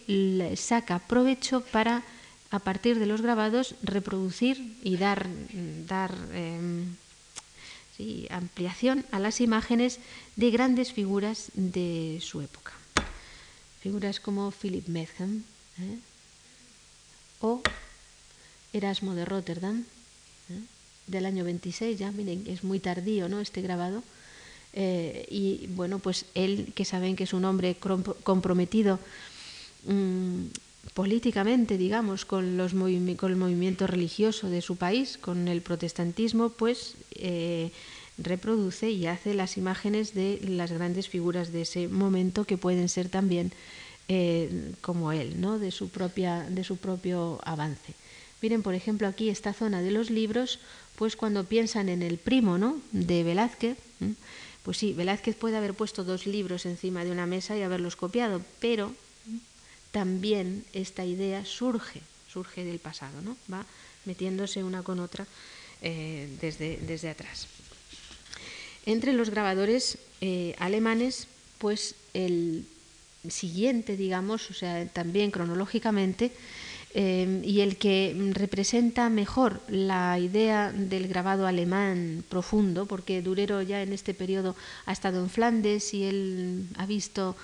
saca 0.58 0.97
provecho 0.97 1.62
para, 1.62 2.02
a 2.49 2.60
partir 2.60 2.97
de 2.97 3.06
los 3.06 3.21
grabados, 3.21 3.75
reproducir 3.84 4.78
y 4.84 4.97
dar, 4.97 5.28
dar 5.86 6.15
em, 6.34 6.95
ampliación 8.30 9.06
a 9.12 9.19
las 9.19 9.41
imágenes 9.41 9.99
de 10.36 10.52
grandes 10.52 10.93
figuras 10.93 11.52
de 11.54 12.19
su 12.21 12.41
época. 12.41 12.73
Figuras 13.82 14.19
como 14.19 14.52
Philip 14.52 14.88
Metham 14.88 15.43
¿eh? 15.80 15.97
o 17.41 17.62
Erasmo 18.73 19.15
de 19.15 19.25
Rotterdam, 19.25 19.86
¿eh? 20.49 20.62
del 21.08 21.25
año 21.25 21.43
26, 21.43 21.97
ya 21.97 22.12
miren, 22.12 22.45
es 22.47 22.63
muy 22.63 22.80
tardío 22.80 23.30
¿no? 23.30 23.39
este 23.39 23.62
grabado 23.62 24.04
eh, 24.73 25.25
y 25.29 25.67
bueno, 25.75 25.99
pues 25.99 26.25
él, 26.36 26.71
que 26.75 26.86
saben 26.86 27.15
que 27.15 27.23
es 27.23 27.34
un 27.34 27.45
hombre 27.45 27.75
comprometido 28.23 28.99
mm, 29.86 30.45
políticamente, 30.93 31.77
digamos, 31.77 32.25
con, 32.25 32.58
los 32.58 32.73
con 32.73 33.32
el 33.32 33.38
movimiento 33.38 33.88
religioso 33.88 34.49
de 34.49 34.62
su 34.62 34.75
país, 34.75 35.17
con 35.17 35.47
el 35.47 35.62
protestantismo, 35.62 36.49
pues 36.49 36.95
eh, 37.15 37.71
reproduce 38.17 38.91
y 38.91 39.08
hace 39.08 39.34
las 39.34 39.58
imágenes 39.58 40.13
de 40.13 40.39
las 40.43 40.71
grandes 40.71 41.08
figuras 41.10 41.51
de 41.51 41.62
ese 41.62 41.88
momento 41.88 42.43
que 42.43 42.58
pueden 42.58 42.89
ser 42.89 43.10
también 43.10 43.51
eh, 44.08 44.73
como 44.82 45.12
él, 45.12 45.39
¿no? 45.39 45.60
de, 45.60 45.71
su 45.71 45.89
propia, 45.89 46.45
de 46.49 46.63
su 46.63 46.77
propio 46.77 47.39
avance. 47.43 47.93
Miren, 48.41 48.63
por 48.63 48.73
ejemplo, 48.73 49.08
aquí 49.08 49.29
esta 49.29 49.53
zona 49.53 49.82
de 49.82 49.91
los 49.91 50.10
libros, 50.10 50.60
pues 50.95 51.15
cuando 51.15 51.43
piensan 51.43 51.89
en 51.89 52.01
el 52.01 52.17
primo 52.17 52.58
¿no? 52.58 52.79
de 52.91 53.23
Velázquez, 53.23 53.77
pues 54.69 54.77
sí, 54.77 54.93
Velázquez 54.93 55.36
puede 55.36 55.58
haber 55.58 55.73
puesto 55.73 56.03
dos 56.03 56.27
libros 56.27 56.67
encima 56.67 57.03
de 57.03 57.10
una 57.10 57.25
mesa 57.25 57.58
y 57.58 57.63
haberlos 57.63 57.95
copiado, 57.95 58.39
pero 58.60 58.93
también 59.89 60.63
esta 60.73 61.03
idea 61.05 61.43
surge, 61.43 62.01
surge 62.32 62.63
del 62.63 62.77
pasado, 62.77 63.19
¿no? 63.23 63.36
Va 63.51 63.65
metiéndose 64.05 64.63
una 64.63 64.84
con 64.84 64.99
otra 64.99 65.25
eh, 65.82 66.29
desde, 66.39 66.77
desde 66.86 67.10
atrás. 67.10 67.47
Entre 68.86 69.13
los 69.13 69.32
grabadores 69.32 69.97
eh, 70.21 70.53
alemanes, 70.60 71.25
pues 71.58 71.95
el 72.13 72.63
siguiente, 73.27 73.97
digamos, 73.97 74.51
o 74.51 74.53
sea, 74.53 74.86
también 74.86 75.32
cronológicamente, 75.32 76.32
Em, 76.95 77.43
y 77.43 77.62
el 77.62 77.78
que 77.78 78.15
representa 78.34 79.10
mejor 79.10 79.62
la 79.67 80.17
idea 80.17 80.71
del 80.71 81.08
grabado 81.08 81.45
alemán 81.45 82.23
profundo, 82.30 82.88
porque 82.88 83.21
Durero 83.21 83.62
ya 83.62 83.84
en 83.84 83.93
este 83.93 84.15
periodo 84.15 84.56
ha 84.88 84.91
estado 84.91 85.19
en 85.19 85.30
Flandes 85.30 85.93
y 85.93 86.06
él 86.06 86.65
ha 86.78 86.88
visto 86.88 87.36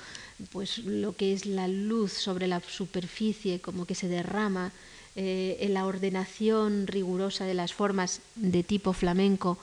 pues 0.51 0.79
lo 0.79 1.15
que 1.15 1.31
es 1.31 1.45
la 1.45 1.67
luz 1.67 2.12
sobre 2.12 2.47
la 2.47 2.60
superficie, 2.60 3.62
como 3.62 3.86
que 3.86 3.93
se 3.93 4.08
derrama, 4.08 4.71
eh, 5.15 5.58
en 5.62 5.75
la 5.75 5.86
ordenación 5.86 6.88
rigurosa 6.88 7.45
de 7.45 7.53
las 7.53 7.71
formas 7.71 8.21
de 8.36 8.63
tipo 8.63 8.93
flamenco 8.93 9.60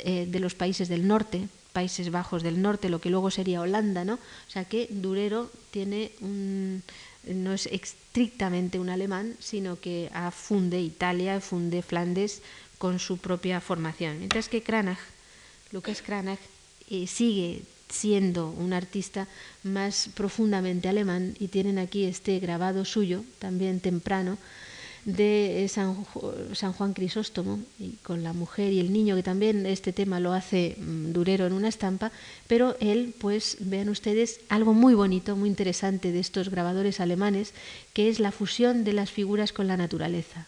eh, 0.00 0.26
de 0.30 0.38
los 0.38 0.54
países 0.54 0.88
del 0.88 1.08
norte, 1.08 1.48
Países 1.72 2.10
Bajos 2.10 2.42
del 2.42 2.60
Norte, 2.60 2.88
lo 2.88 3.00
que 3.00 3.10
luego 3.10 3.30
sería 3.30 3.60
Holanda, 3.60 4.04
¿no? 4.04 4.14
O 4.14 4.50
sea 4.50 4.64
que 4.64 4.88
Durero 4.90 5.50
tiene 5.70 6.12
un, 6.20 6.82
no 7.34 7.52
es 7.52 7.66
estrictamente 7.66 8.78
un 8.78 8.90
alemán, 8.90 9.36
sino 9.38 9.80
que 9.80 10.10
funde 10.32 10.80
Italia, 10.80 11.40
funde 11.40 11.82
Flandes 11.82 12.42
con 12.78 12.98
su 12.98 13.18
propia 13.18 13.60
formación. 13.60 14.18
Mientras 14.18 14.48
que 14.48 14.62
Cranach, 14.62 14.98
Lucas 15.72 16.02
Cranach, 16.02 16.40
eh, 16.90 17.06
sigue 17.06 17.62
siendo 17.88 18.50
un 18.50 18.72
artista 18.72 19.26
más 19.62 20.10
profundamente 20.14 20.88
alemán 20.88 21.34
y 21.38 21.48
tienen 21.48 21.78
aquí 21.78 22.04
este 22.04 22.38
grabado 22.38 22.84
suyo, 22.84 23.24
también 23.38 23.80
temprano, 23.80 24.38
de 25.04 25.68
San, 25.68 25.94
Juan 26.74 26.92
Crisóstomo, 26.92 27.60
y 27.78 27.92
con 28.02 28.22
la 28.22 28.32
mujer 28.32 28.72
y 28.72 28.80
el 28.80 28.92
niño, 28.92 29.16
que 29.16 29.22
también 29.22 29.66
este 29.66 29.92
tema 29.92 30.20
lo 30.20 30.32
hace 30.32 30.76
mm, 30.78 31.12
Durero 31.12 31.46
en 31.46 31.52
una 31.52 31.68
estampa, 31.68 32.12
pero 32.46 32.76
él, 32.80 33.14
pues 33.18 33.56
vean 33.60 33.88
ustedes, 33.88 34.40
algo 34.48 34.74
muy 34.74 34.94
bonito, 34.94 35.36
muy 35.36 35.48
interesante 35.48 36.12
de 36.12 36.20
estos 36.20 36.50
grabadores 36.50 37.00
alemanes, 37.00 37.54
que 37.92 38.08
es 38.08 38.20
la 38.20 38.32
fusión 38.32 38.84
de 38.84 38.92
las 38.92 39.10
figuras 39.10 39.52
con 39.52 39.66
la 39.66 39.76
naturaleza. 39.76 40.46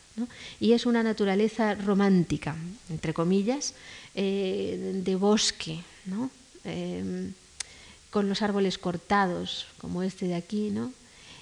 Y 0.59 0.73
es 0.73 0.85
una 0.85 1.03
naturaleza 1.03 1.75
romántica, 1.75 2.57
entre 2.91 3.15
comillas, 3.15 3.75
eh, 4.15 5.01
de 5.03 5.17
bosque, 5.17 5.81
em, 6.65 7.33
con 8.11 8.29
los 8.29 8.43
árboles 8.43 8.77
cortados, 8.77 9.67
como 9.79 10.03
este 10.03 10.27
de 10.27 10.35
aquí, 10.35 10.71
¿no? 10.71 10.93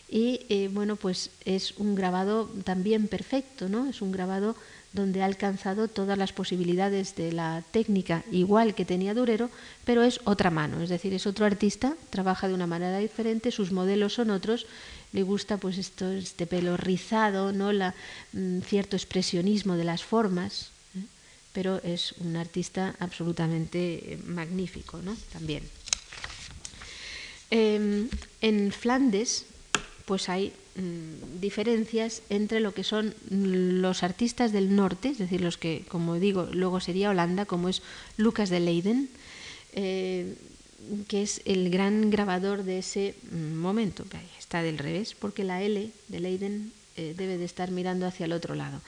Y 0.08 0.46
eh, 0.48 0.70
bueno, 0.72 0.96
pues 0.96 1.30
es 1.44 1.74
un 1.76 1.94
grabado 1.94 2.48
también 2.64 3.08
perfecto, 3.08 3.68
¿no? 3.68 3.86
Es 3.88 4.00
un 4.00 4.10
grabado 4.10 4.56
donde 4.92 5.22
ha 5.22 5.26
alcanzado 5.26 5.86
todas 5.88 6.16
las 6.16 6.32
posibilidades 6.32 7.14
de 7.14 7.32
la 7.32 7.62
técnica 7.70 8.24
igual 8.32 8.74
que 8.74 8.86
tenía 8.86 9.12
Durero, 9.12 9.50
pero 9.84 10.02
es 10.02 10.20
otra 10.24 10.50
mano, 10.50 10.80
es 10.82 10.88
decir, 10.88 11.12
es 11.12 11.26
otro 11.26 11.44
artista, 11.44 11.94
trabaja 12.08 12.48
de 12.48 12.54
una 12.54 12.66
manera 12.66 12.98
diferente, 12.98 13.50
sus 13.50 13.70
modelos 13.70 14.14
son 14.14 14.30
otros, 14.30 14.66
le 15.12 15.22
gusta 15.22 15.58
pues 15.58 15.76
esto, 15.76 16.10
este 16.10 16.46
pelo 16.46 16.76
rizado, 16.76 17.52
¿no? 17.52 17.72
La, 17.72 17.94
mm, 18.32 18.60
cierto 18.60 18.96
expresionismo 18.96 19.76
de 19.76 19.84
las 19.84 20.02
formas, 20.02 20.70
¿eh? 20.96 21.04
pero 21.52 21.82
es 21.82 22.12
un 22.20 22.36
artista 22.36 22.94
absolutamente 22.98 24.14
eh, 24.14 24.18
magnífico, 24.26 25.02
¿no? 25.02 25.16
También. 25.32 25.62
Em, 27.50 28.08
en 28.40 28.72
Flandes, 28.72 29.46
pues 30.08 30.30
hay 30.30 30.54
mm, 30.76 31.38
diferencias 31.38 32.22
entre 32.30 32.60
lo 32.60 32.72
que 32.72 32.82
son 32.82 33.14
los 33.28 34.02
artistas 34.02 34.52
del 34.52 34.74
norte, 34.74 35.10
es 35.10 35.18
decir, 35.18 35.42
los 35.42 35.58
que, 35.58 35.84
como 35.86 36.14
digo, 36.14 36.48
luego 36.50 36.80
sería 36.80 37.10
Holanda, 37.10 37.44
como 37.44 37.68
es 37.68 37.82
Lucas 38.16 38.48
de 38.48 38.60
Leiden, 38.60 39.10
eh, 39.74 40.34
que 41.08 41.20
es 41.20 41.42
el 41.44 41.68
gran 41.68 42.08
grabador 42.08 42.64
de 42.64 42.78
ese 42.78 43.16
mm, 43.30 43.54
momento. 43.58 44.04
Está 44.38 44.62
del 44.62 44.78
revés, 44.78 45.14
porque 45.14 45.44
la 45.44 45.62
L 45.62 45.90
de 46.08 46.20
Leiden 46.20 46.72
eh, 46.96 47.12
debe 47.14 47.36
de 47.36 47.44
estar 47.44 47.70
mirando 47.70 48.06
hacia 48.06 48.24
el 48.24 48.32
otro 48.32 48.54
lado. 48.54 48.80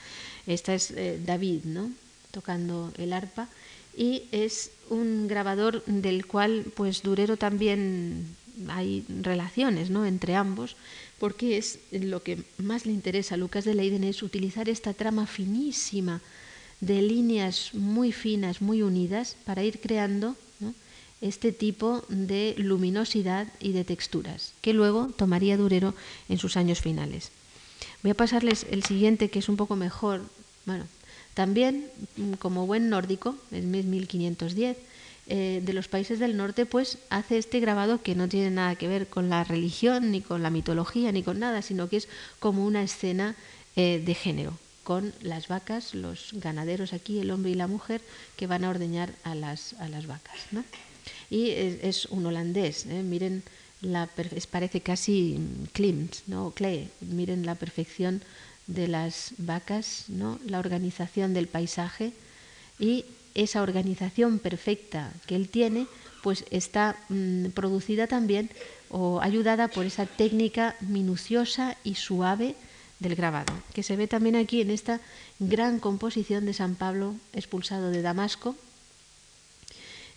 Esta 0.46 0.74
es 0.74 0.90
eh, 0.92 1.20
David, 1.22 1.64
¿no? 1.64 1.90
tocando 2.30 2.94
el 2.96 3.12
arpa, 3.12 3.48
y 3.94 4.22
es 4.33 4.70
un 4.88 5.28
grabador 5.28 5.85
del 5.85 6.24
cual 6.24 6.64
pues 6.74 7.02
Durero 7.02 7.37
también 7.37 8.37
hay 8.68 9.04
relaciones 9.09 9.90
¿no? 9.90 10.06
entre 10.06 10.37
ambos, 10.37 10.76
porque 11.20 11.59
es 11.59 11.78
lo 11.92 12.22
que 12.22 12.38
más 12.56 12.87
le 12.87 12.92
interesa 12.92 13.35
a 13.35 13.38
Lucas 13.38 13.66
de 13.66 13.74
Leiden 13.74 14.04
es 14.04 14.22
utilizar 14.22 14.70
esta 14.70 14.94
trama 14.94 15.26
finísima 15.26 16.22
de 16.80 17.02
líneas 17.02 17.74
muy 17.74 18.11
finas, 18.11 18.62
muy 18.62 18.80
unidas, 18.80 19.37
para 19.44 19.62
ir 19.62 19.80
creando 19.80 20.35
este 21.20 21.52
tipo 21.52 22.02
de 22.09 22.54
luminosidad 22.56 23.46
y 23.61 23.72
de 23.72 23.85
texturas, 23.85 24.54
que 24.62 24.72
luego 24.72 25.09
tomaría 25.09 25.59
Durero 25.59 25.94
en 26.30 26.38
sus 26.38 26.56
años 26.56 26.80
finales. 26.80 27.30
Voy 28.02 28.12
a 28.12 28.14
pasarles 28.14 28.66
el 28.70 28.83
siguiente, 28.83 29.28
que 29.28 29.40
es 29.40 29.50
un 29.50 29.59
poco 29.59 29.76
mejor. 29.76 30.22
Bueno, 30.64 30.87
también, 31.35 31.87
como 32.38 32.66
buen 32.66 32.88
nórdico, 32.88 33.37
es 33.50 33.64
1510, 33.64 34.78
eh, 35.32 35.60
de 35.62 35.72
los 35.72 35.86
países 35.86 36.18
del 36.18 36.36
norte, 36.36 36.66
pues 36.66 36.98
hace 37.08 37.38
este 37.38 37.60
grabado 37.60 38.02
que 38.02 38.16
no 38.16 38.28
tiene 38.28 38.50
nada 38.50 38.74
que 38.74 38.88
ver 38.88 39.06
con 39.06 39.30
la 39.30 39.44
religión, 39.44 40.10
ni 40.10 40.22
con 40.22 40.42
la 40.42 40.50
mitología, 40.50 41.12
ni 41.12 41.22
con 41.22 41.38
nada, 41.38 41.62
sino 41.62 41.88
que 41.88 41.98
es 41.98 42.08
como 42.40 42.66
una 42.66 42.82
escena 42.82 43.36
eh, 43.76 44.02
de 44.04 44.14
género, 44.14 44.58
con 44.82 45.14
las 45.22 45.46
vacas, 45.46 45.94
los 45.94 46.30
ganaderos 46.32 46.92
aquí, 46.92 47.20
el 47.20 47.30
hombre 47.30 47.52
y 47.52 47.54
la 47.54 47.68
mujer, 47.68 48.00
que 48.36 48.48
van 48.48 48.64
a 48.64 48.70
ordeñar 48.70 49.14
a 49.22 49.36
las, 49.36 49.74
a 49.74 49.88
las 49.88 50.08
vacas. 50.08 50.34
¿no? 50.50 50.64
Y 51.30 51.50
es, 51.50 52.06
un 52.06 52.26
holandés, 52.26 52.86
¿eh? 52.86 53.04
miren, 53.04 53.44
la, 53.82 54.08
parece 54.50 54.80
casi 54.80 55.38
Klimt, 55.72 56.16
¿no? 56.26 56.50
Klee, 56.50 56.88
miren 57.02 57.46
la 57.46 57.54
perfección 57.54 58.20
de 58.66 58.88
las 58.88 59.34
vacas, 59.38 60.06
¿no? 60.08 60.40
la 60.44 60.58
organización 60.58 61.34
del 61.34 61.46
paisaje 61.46 62.12
y 62.80 63.04
esa 63.34 63.62
organización 63.62 64.38
perfecta 64.38 65.12
que 65.26 65.36
él 65.36 65.48
tiene, 65.48 65.86
pues 66.22 66.44
está 66.50 66.96
mm, 67.08 67.46
producida 67.50 68.06
también 68.06 68.50
o 68.90 69.20
ayudada 69.20 69.68
por 69.68 69.86
esa 69.86 70.06
técnica 70.06 70.76
minuciosa 70.80 71.76
y 71.84 71.94
suave 71.94 72.54
del 72.98 73.14
grabado, 73.14 73.52
que 73.72 73.82
se 73.82 73.96
ve 73.96 74.06
también 74.06 74.36
aquí 74.36 74.60
en 74.60 74.70
esta 74.70 75.00
gran 75.38 75.80
composición 75.80 76.44
de 76.44 76.52
San 76.52 76.74
Pablo 76.74 77.14
expulsado 77.32 77.90
de 77.90 78.02
Damasco, 78.02 78.56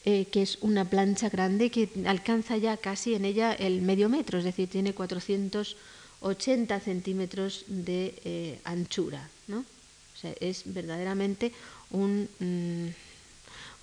eh, 0.05 0.25
que 0.25 0.41
es 0.41 0.57
una 0.59 0.83
plancha 0.83 1.29
grande 1.29 1.69
que 1.69 1.87
alcanza 2.05 2.57
ya 2.57 2.75
casi 2.75 3.15
en 3.15 3.23
ella 3.23 3.53
el 3.53 3.81
medio 3.81 4.09
metro, 4.09 4.37
es 4.37 4.43
decir, 4.43 4.67
tiene 4.67 4.93
480 4.93 6.79
centímetros 6.81 7.63
de 7.67 8.13
eh, 8.25 8.59
anchura. 8.65 9.29
¿no? 9.47 9.59
O 9.59 10.17
sea, 10.19 10.33
es 10.41 10.63
verdaderamente 10.65 11.53
un, 11.91 12.27
mm, 12.39 12.87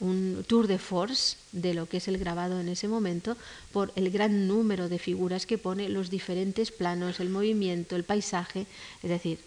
un 0.00 0.44
tour 0.48 0.66
de 0.66 0.78
force 0.78 1.36
de 1.52 1.74
lo 1.74 1.86
que 1.86 1.98
es 1.98 2.08
el 2.08 2.18
grabado 2.18 2.60
en 2.60 2.68
ese 2.68 2.88
momento 2.88 3.36
por 3.72 3.92
el 3.96 4.10
gran 4.10 4.48
número 4.48 4.88
de 4.88 4.98
figuras 4.98 5.46
que 5.46 5.58
pone, 5.58 5.88
los 5.88 6.10
diferentes 6.10 6.70
planos, 6.72 7.20
el 7.20 7.28
movimiento, 7.28 7.96
el 7.96 8.04
paisaje, 8.04 8.66
es 9.02 9.10
decir, 9.10 9.38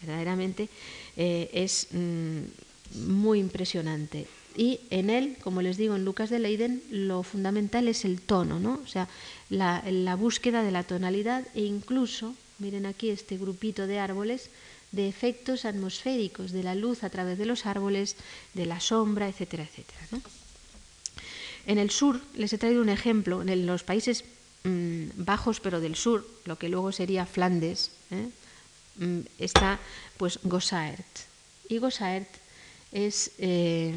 verdaderamente 0.00 0.68
eh, 1.16 1.50
es 1.52 1.88
mm, 1.92 3.08
muy 3.08 3.38
impresionante. 3.38 4.26
Y 4.56 4.80
en 4.90 5.08
él, 5.08 5.36
como 5.42 5.62
les 5.62 5.78
digo, 5.78 5.96
en 5.96 6.04
Lucas 6.04 6.28
de 6.28 6.38
Leiden, 6.38 6.82
lo 6.90 7.22
fundamental 7.22 7.88
es 7.88 8.04
el 8.04 8.20
tono, 8.20 8.60
¿no? 8.60 8.80
o 8.84 8.86
sea, 8.86 9.08
la, 9.48 9.82
la 9.90 10.14
búsqueda 10.14 10.62
de 10.62 10.72
la 10.72 10.82
tonalidad 10.82 11.46
e 11.54 11.62
incluso, 11.62 12.34
miren 12.58 12.84
aquí 12.84 13.08
este 13.08 13.38
grupito 13.38 13.86
de 13.86 13.98
árboles, 13.98 14.50
de 14.92 15.08
efectos 15.08 15.64
atmosféricos 15.64 16.52
de 16.52 16.62
la 16.62 16.74
luz 16.74 17.02
a 17.02 17.10
través 17.10 17.38
de 17.38 17.46
los 17.46 17.66
árboles, 17.66 18.16
de 18.54 18.66
la 18.66 18.80
sombra, 18.80 19.28
etcétera, 19.28 19.64
etcétera. 19.64 20.22
En 21.66 21.78
el 21.78 21.90
sur 21.90 22.20
les 22.34 22.52
he 22.52 22.58
traído 22.58 22.82
un 22.82 22.88
ejemplo, 22.88 23.42
en 23.42 23.66
los 23.66 23.82
Países 23.82 24.24
mm, 24.64 25.16
Bajos 25.16 25.60
pero 25.60 25.80
del 25.80 25.96
sur, 25.96 26.26
lo 26.44 26.58
que 26.58 26.68
luego 26.68 26.92
sería 26.92 27.26
Flandes, 27.26 27.90
¿eh? 28.10 28.28
mm, 28.96 29.20
está 29.38 29.78
pues 30.18 30.38
Gossaert. 30.42 31.06
Y 31.68 31.78
Gossaert 31.78 32.28
es 32.92 33.32
eh, 33.38 33.94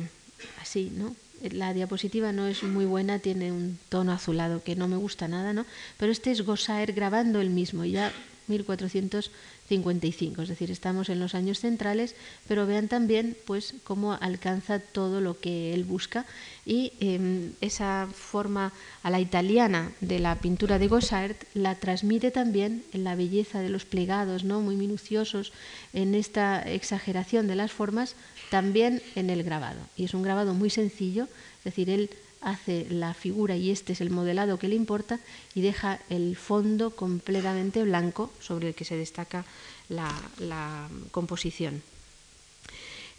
así, 0.61 0.91
¿no? 0.95 1.15
La 1.51 1.73
diapositiva 1.73 2.31
no 2.31 2.47
es 2.47 2.63
muy 2.63 2.85
buena, 2.85 3.19
tiene 3.19 3.51
un 3.51 3.77
tono 3.89 4.13
azulado 4.13 4.63
que 4.63 4.75
no 4.75 4.87
me 4.87 4.95
gusta 4.95 5.27
nada, 5.27 5.51
¿no? 5.51 5.65
Pero 5.97 6.11
este 6.11 6.31
es 6.31 6.41
Gossaert 6.43 6.95
grabando 6.95 7.41
el 7.41 7.49
mismo, 7.49 7.83
ya 7.83 8.13
1400 8.47 9.31
55, 9.67 10.43
es 10.43 10.49
decir, 10.49 10.69
estamos 10.69 11.09
en 11.09 11.19
los 11.19 11.33
años 11.33 11.59
centrales, 11.59 12.15
pero 12.47 12.67
vean 12.67 12.87
también 12.87 13.35
pues 13.45 13.73
cómo 13.83 14.13
alcanza 14.13 14.79
todo 14.79 15.21
lo 15.21 15.39
que 15.39 15.73
él 15.73 15.83
busca 15.83 16.25
y 16.65 16.93
em, 16.99 17.53
esa 17.61 18.07
forma 18.13 18.73
a 19.01 19.09
la 19.09 19.19
italiana 19.19 19.91
de 20.01 20.19
la 20.19 20.35
pintura 20.35 20.77
de 20.77 20.87
Gossart 20.87 21.43
la 21.55 21.75
transmite 21.75 22.29
también 22.29 22.83
en 22.93 23.03
la 23.03 23.15
belleza 23.15 23.61
de 23.61 23.69
los 23.69 23.85
plegados, 23.85 24.43
¿no? 24.43 24.61
muy 24.61 24.75
minuciosos, 24.75 25.51
en 25.93 26.13
esta 26.13 26.61
exageración 26.61 27.47
de 27.47 27.55
las 27.55 27.71
formas, 27.71 28.15
también 28.51 29.01
en 29.15 29.29
el 29.31 29.43
grabado. 29.43 29.79
Y 29.97 30.05
es 30.05 30.13
un 30.13 30.21
grabado 30.21 30.53
muy 30.53 30.69
sencillo, 30.69 31.27
es 31.59 31.63
decir, 31.63 31.89
él 31.89 32.09
hace 32.45 32.85
la 32.89 33.13
figura 33.13 33.57
y 33.57 33.71
este 33.71 33.93
es 33.93 34.01
el 34.01 34.11
modelado 34.11 34.59
que 34.59 34.67
le 34.67 34.75
importa 34.75 35.19
y 35.55 35.61
deja 35.61 35.99
el 36.09 36.37
fondo 36.37 36.91
completamente 36.91 37.83
blanco 37.83 38.31
sobre 38.39 38.69
el 38.69 38.75
que 38.75 38.85
se 38.85 38.95
destaca 38.95 39.43
la, 39.89 40.87
composición. 41.11 41.81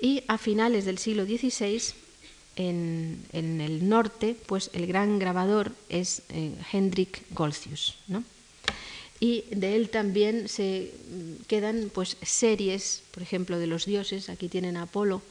Y 0.01 0.23
a 0.29 0.39
finales 0.39 0.85
del 0.85 0.99
siglo 0.99 1.25
XVI, 1.25 1.83
en, 2.57 3.25
el 3.33 3.89
norte, 3.89 4.37
pues 4.47 4.71
el 4.73 4.87
gran 4.87 5.19
grabador 5.19 5.73
es 5.89 6.23
eh, 6.29 6.55
Hendrik 6.73 7.23
Goltzius. 7.31 7.97
Y 9.19 9.45
de 9.51 9.77
él 9.77 9.89
también 9.89 10.49
se 10.49 10.93
quedan 11.49 11.91
pues, 11.93 12.17
series, 12.23 13.03
por 13.12 13.23
ejemplo, 13.23 13.59
de 13.59 13.67
los 13.67 13.87
dioses. 13.87 14.29
Aquí 14.29 14.49
tienen 14.49 14.77
a 14.77 14.83
Apolo, 14.83 15.23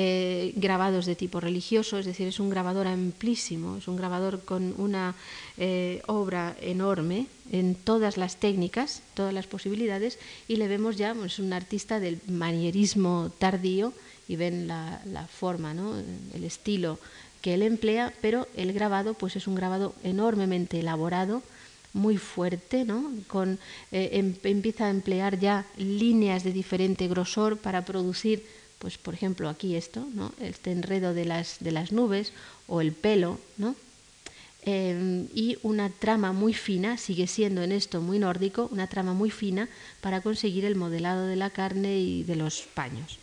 eh, 0.00 0.52
grabados 0.54 1.06
de 1.06 1.16
tipo 1.16 1.40
religioso, 1.40 1.98
es 1.98 2.06
decir, 2.06 2.28
es 2.28 2.38
un 2.38 2.50
grabador 2.50 2.86
amplísimo, 2.86 3.78
es 3.78 3.88
un 3.88 3.96
grabador 3.96 4.44
con 4.44 4.72
una 4.78 5.16
eh, 5.56 6.02
obra 6.06 6.54
enorme 6.60 7.26
en 7.50 7.74
todas 7.74 8.16
las 8.16 8.36
técnicas, 8.36 9.02
todas 9.14 9.34
las 9.34 9.48
posibilidades, 9.48 10.20
y 10.46 10.54
le 10.54 10.68
vemos 10.68 10.98
ya, 10.98 11.10
es 11.10 11.18
pues, 11.18 11.38
un 11.40 11.52
artista 11.52 11.98
del 11.98 12.20
manierismo 12.28 13.32
tardío, 13.40 13.92
y 14.28 14.36
ven 14.36 14.68
la, 14.68 15.26
forma, 15.26 15.74
¿no? 15.74 15.96
el 15.98 16.44
estilo 16.44 17.00
que 17.42 17.54
él 17.54 17.62
emplea, 17.62 18.14
pero 18.20 18.46
el 18.54 18.72
grabado 18.72 19.14
pues 19.14 19.34
es 19.34 19.48
un 19.48 19.56
grabado 19.56 19.96
enormemente 20.04 20.78
elaborado, 20.78 21.42
muy 21.92 22.18
fuerte, 22.18 22.84
¿no? 22.84 23.10
Con, 23.26 23.58
eh, 23.90 24.10
em, 24.12 24.34
empieza 24.44 24.86
a 24.86 24.90
emplear 24.90 25.40
ya 25.40 25.66
líneas 25.76 26.44
de 26.44 26.52
diferente 26.52 27.08
grosor 27.08 27.56
para 27.56 27.84
producir 27.84 28.44
pues 28.78 28.98
por 28.98 29.14
ejemplo 29.14 29.48
aquí 29.48 29.76
esto, 29.76 30.06
¿no? 30.14 30.32
este 30.40 30.72
enredo 30.72 31.14
de 31.14 31.24
las, 31.24 31.58
de 31.60 31.72
las 31.72 31.92
nubes 31.92 32.32
o 32.66 32.80
el 32.80 32.92
pelo, 32.92 33.38
¿no? 33.56 33.74
Em, 34.62 35.28
y 35.34 35.56
una 35.62 35.88
trama 35.88 36.32
muy 36.32 36.52
fina, 36.52 36.98
sigue 36.98 37.26
siendo 37.26 37.62
en 37.62 37.72
esto 37.72 38.00
muy 38.00 38.18
nórdico, 38.18 38.68
una 38.72 38.86
trama 38.86 39.14
muy 39.14 39.30
fina 39.30 39.68
para 40.00 40.20
conseguir 40.20 40.64
el 40.64 40.74
modelado 40.74 41.26
de 41.26 41.36
la 41.36 41.50
carne 41.50 41.98
y 42.00 42.24
de 42.24 42.36
los 42.36 42.62
paños. 42.74 43.18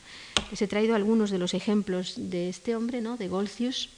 Les 0.49 0.61
he 0.61 0.67
traído 0.67 0.95
algunos 0.95 1.29
de 1.31 1.37
los 1.37 1.53
ejemplos 1.53 2.13
de 2.17 2.49
este 2.49 2.75
hombre, 2.75 3.01
¿no? 3.01 3.17
de 3.17 3.27
Golcius. 3.27 3.89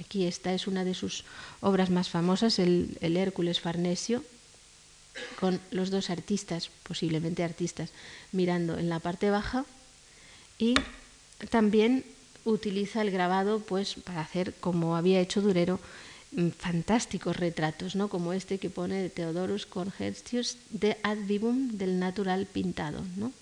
Aquí 0.00 0.26
esta 0.26 0.54
es 0.54 0.66
una 0.66 0.84
de 0.84 0.94
sus 0.94 1.24
obras 1.60 1.90
más 1.90 2.08
famosas, 2.08 2.58
el 2.58 2.96
Hércules 3.00 3.60
Farnesio. 3.60 4.24
con 5.40 5.60
los 5.72 5.90
dos 5.90 6.10
artistas, 6.10 6.70
posiblemente 6.84 7.42
artistas, 7.42 7.90
mirando 8.30 8.78
en 8.78 8.88
la 8.88 9.00
parte 9.00 9.30
baja 9.30 9.66
y 10.58 10.74
también 11.50 12.04
utiliza 12.44 13.02
el 13.02 13.10
grabado 13.10 13.60
pues 13.60 13.94
para 13.94 14.20
hacer 14.20 14.54
como 14.60 14.96
había 14.96 15.20
hecho 15.20 15.40
Durero 15.40 15.78
mm, 16.32 16.48
fantásticos 16.50 17.36
retratos, 17.36 17.94
¿no? 17.94 18.08
como 18.08 18.32
este 18.32 18.58
que 18.58 18.70
pone 18.70 19.08
Theodorus 19.08 19.66
Congertius 19.66 20.56
de 20.70 20.96
ad 21.02 21.18
vivum 21.18 21.78
del 21.78 21.98
natural 21.98 22.46
pintado, 22.46 23.02
¿no? 23.16 23.32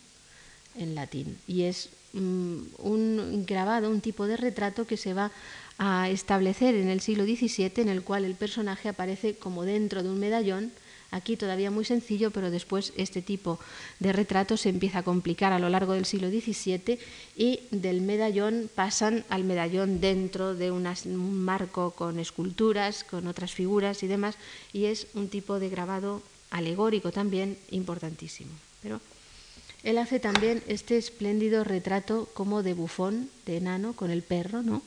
en 0.78 0.94
latín. 0.94 1.38
Y 1.46 1.62
es 1.62 1.88
mm, 2.12 2.58
un 2.78 3.44
grabado, 3.46 3.90
un 3.90 4.00
tipo 4.00 4.26
de 4.26 4.36
retrato 4.36 4.86
que 4.86 4.96
se 4.96 5.14
va 5.14 5.30
a 5.78 6.08
establecer 6.08 6.74
en 6.74 6.88
el 6.88 7.00
siglo 7.00 7.24
XVII, 7.24 7.72
en 7.76 7.88
el 7.88 8.02
cual 8.02 8.24
el 8.24 8.34
personaje 8.34 8.88
aparece 8.88 9.36
como 9.36 9.64
dentro 9.64 10.02
de 10.02 10.08
un 10.08 10.18
medallón, 10.18 10.72
aquí 11.16 11.36
todavía 11.36 11.70
muy 11.70 11.84
sencillo, 11.84 12.30
pero 12.30 12.50
después 12.50 12.92
este 12.96 13.22
tipo 13.22 13.58
de 13.98 14.12
retrato 14.12 14.56
se 14.56 14.68
empieza 14.68 15.00
a 15.00 15.02
complicar 15.02 15.52
a 15.52 15.58
lo 15.58 15.68
largo 15.68 15.94
del 15.94 16.06
siglo 16.06 16.28
XVII 16.30 16.98
y 17.36 17.60
del 17.70 18.00
medallón 18.02 18.70
pasan 18.74 19.24
al 19.28 19.44
medallón 19.44 20.00
dentro 20.00 20.54
de 20.54 20.70
un 20.70 20.86
marco 21.44 21.90
con 21.90 22.18
esculturas, 22.18 23.04
con 23.04 23.26
otras 23.26 23.52
figuras 23.52 24.02
y 24.02 24.06
demás, 24.06 24.36
y 24.72 24.84
es 24.84 25.08
un 25.14 25.28
tipo 25.28 25.58
de 25.58 25.68
grabado 25.68 26.22
alegórico 26.50 27.10
también 27.12 27.58
importantísimo. 27.70 28.52
Pero 28.82 29.00
él 29.82 29.98
hace 29.98 30.20
también 30.20 30.62
este 30.66 30.96
espléndido 30.96 31.64
retrato 31.64 32.28
como 32.34 32.62
de 32.62 32.74
bufón, 32.74 33.30
de 33.46 33.58
enano, 33.58 33.92
con 33.94 34.10
el 34.10 34.22
perro, 34.22 34.62
¿no? 34.62 34.82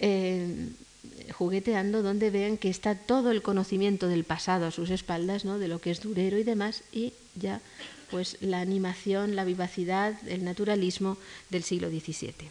Eh, 0.00 0.68
jugueteando 1.32 2.02
donde 2.02 2.30
vean 2.30 2.56
que 2.56 2.70
está 2.70 2.94
todo 2.94 3.30
el 3.30 3.42
conocimiento 3.42 4.08
del 4.08 4.24
pasado 4.24 4.66
a 4.66 4.70
sus 4.70 4.90
espaldas, 4.90 5.44
¿no? 5.44 5.58
de 5.58 5.68
lo 5.68 5.80
que 5.80 5.90
es 5.90 6.00
durero 6.00 6.38
y 6.38 6.44
demás, 6.44 6.82
y 6.92 7.12
ya 7.34 7.60
pues 8.10 8.38
la 8.40 8.60
animación, 8.60 9.36
la 9.36 9.44
vivacidad, 9.44 10.16
el 10.28 10.44
naturalismo 10.44 11.18
del 11.50 11.62
siglo 11.62 11.90
XVII. 11.90 12.50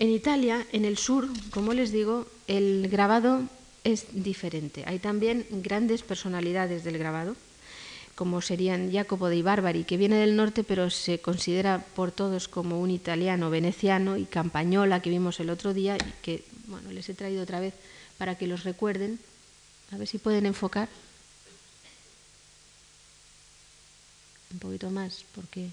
En 0.00 0.10
Italia, 0.10 0.66
en 0.72 0.84
el 0.84 0.96
sur, 0.96 1.28
como 1.50 1.74
les 1.74 1.92
digo, 1.92 2.26
el 2.48 2.88
grabado 2.88 3.42
es 3.84 4.06
diferente. 4.12 4.84
Hay 4.86 4.98
también 4.98 5.46
grandes 5.50 6.02
personalidades 6.02 6.84
del 6.84 6.98
grabado 6.98 7.36
como 8.20 8.44
serían 8.44 8.92
Jacopo 8.92 9.32
dei 9.32 9.40
Barbari, 9.40 9.88
que 9.88 9.96
viene 9.96 10.20
del 10.20 10.36
norte 10.36 10.60
pero 10.60 10.92
se 10.92 11.24
considera 11.24 11.80
por 11.96 12.12
todos 12.12 12.52
como 12.52 12.76
un 12.76 12.92
italiano 12.92 13.48
veneciano, 13.48 14.20
y 14.20 14.28
Campañola, 14.28 15.00
que 15.00 15.08
vimos 15.08 15.40
el 15.40 15.48
otro 15.48 15.72
día, 15.72 15.96
y 15.96 16.12
que 16.20 16.44
bueno, 16.68 16.92
les 16.92 17.08
he 17.08 17.16
traído 17.16 17.40
otra 17.40 17.64
vez 17.64 17.72
para 18.20 18.36
que 18.36 18.44
los 18.44 18.68
recuerden. 18.68 19.16
A 19.88 19.96
ver 19.96 20.04
si 20.04 20.20
pueden 20.20 20.44
enfocar. 20.44 20.92
Un 24.52 24.58
poquito 24.60 24.90
más, 24.90 25.24
porque 25.34 25.72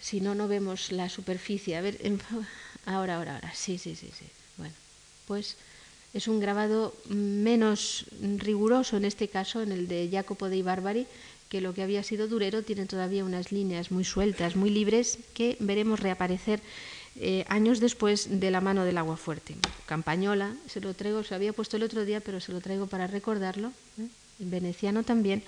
si 0.00 0.24
no, 0.24 0.34
no 0.34 0.48
vemos 0.48 0.88
la 0.88 1.12
superficie. 1.12 1.76
A 1.76 1.82
ver, 1.84 2.00
ahora, 2.88 3.20
ahora, 3.20 3.34
ahora. 3.34 3.52
Sí, 3.52 3.76
sí, 3.76 3.92
sí, 3.94 4.08
sí. 4.08 4.24
Bueno, 4.56 4.72
pues 5.28 5.58
es 6.14 6.28
un 6.28 6.38
grabado 6.38 6.94
menos 7.08 8.06
riguroso 8.38 8.96
en 8.96 9.04
este 9.04 9.28
caso, 9.28 9.60
en 9.62 9.72
el 9.72 9.88
de 9.88 10.08
Jacopo 10.10 10.48
dei 10.48 10.62
Barbari, 10.62 11.06
que 11.50 11.60
lo 11.60 11.74
que 11.74 11.82
había 11.82 12.02
sido 12.02 12.30
durero 12.30 12.62
tiene 12.62 12.86
todavía 12.86 13.26
unas 13.26 13.50
líneas 13.50 13.90
muy 13.90 14.04
sueltas, 14.06 14.56
muy 14.56 14.70
libres, 14.70 15.18
que 15.34 15.58
veremos 15.58 16.00
reaparecer 16.00 16.62
eh, 17.16 17.44
años 17.48 17.78
después 17.78 18.40
de 18.40 18.50
la 18.50 18.60
mano 18.60 18.84
del 18.84 18.98
agua 18.98 19.16
fuerte. 19.16 19.54
Campañola, 19.86 20.54
se 20.66 20.80
lo 20.80 20.94
traigo, 20.94 21.22
se 21.22 21.34
había 21.34 21.52
puesto 21.52 21.76
el 21.76 21.82
otro 21.82 22.04
día, 22.04 22.20
pero 22.20 22.40
se 22.40 22.50
lo 22.50 22.60
traigo 22.60 22.86
para 22.86 23.06
recordarlo, 23.06 23.70
¿eh? 23.98 24.06
en 24.40 24.50
veneciano 24.50 25.02
también. 25.02 25.42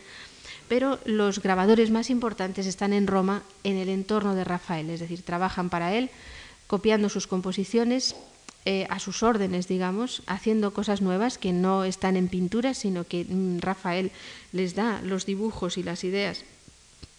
Pero 0.68 0.98
los 1.04 1.40
grabadores 1.40 1.90
más 1.90 2.10
importantes 2.10 2.66
están 2.66 2.92
en 2.92 3.06
Roma, 3.06 3.42
en 3.62 3.76
el 3.76 3.88
entorno 3.88 4.34
de 4.34 4.44
Rafael, 4.44 4.90
es 4.90 5.00
decir, 5.00 5.22
trabajan 5.22 5.70
para 5.70 5.94
él, 5.94 6.10
copiando 6.66 7.08
sus 7.08 7.26
composiciones, 7.26 8.16
eh, 8.68 8.86
a 8.90 8.98
sus 8.98 9.22
órdenes, 9.22 9.68
digamos, 9.68 10.24
haciendo 10.26 10.74
cosas 10.74 11.00
nuevas 11.00 11.38
que 11.38 11.52
no 11.52 11.84
están 11.84 12.16
en 12.16 12.26
pintura, 12.26 12.74
sino 12.74 13.04
que 13.04 13.24
mm, 13.24 13.60
Rafael 13.60 14.10
les 14.50 14.74
da 14.74 15.00
los 15.02 15.24
dibujos 15.24 15.78
y 15.78 15.84
las 15.84 16.02
ideas 16.02 16.44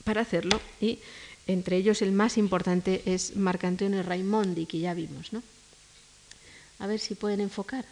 para 0.04 0.22
hacerlo. 0.22 0.60
Y 0.82 1.00
entre 1.48 1.78
ellos 1.78 2.02
el 2.02 2.12
más 2.12 2.38
importante 2.38 3.02
es 3.06 3.38
Marcantonio 3.38 4.04
Raimondi, 4.04 4.66
que 4.66 4.80
ya 4.80 4.94
vimos. 4.94 5.32
¿no? 5.32 5.42
A 6.80 6.88
ver 6.88 7.00
si 7.00 7.16
pueden 7.16 7.40
enfocar. 7.40 7.86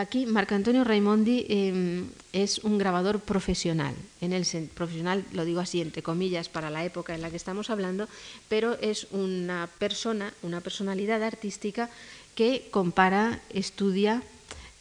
Aquí 0.00 0.24
Marcantonio 0.24 0.82
Raimondi 0.82 1.44
em, 1.50 2.08
es 2.32 2.64
un 2.64 2.78
grabador 2.78 3.20
profesional, 3.20 3.92
en 4.22 4.32
el 4.32 4.46
profesional 4.72 5.26
lo 5.32 5.44
digo 5.44 5.60
así 5.60 5.82
entre 5.82 6.02
comillas 6.02 6.48
para 6.48 6.70
la 6.70 6.86
época 6.86 7.14
en 7.14 7.20
la 7.20 7.28
que 7.28 7.36
estamos 7.36 7.68
hablando, 7.68 8.08
pero 8.48 8.78
es 8.80 9.08
una 9.10 9.68
persona, 9.78 10.32
una 10.40 10.62
personalidad 10.62 11.22
artística 11.22 11.90
que 12.34 12.68
compara, 12.70 13.40
estudia, 13.50 14.22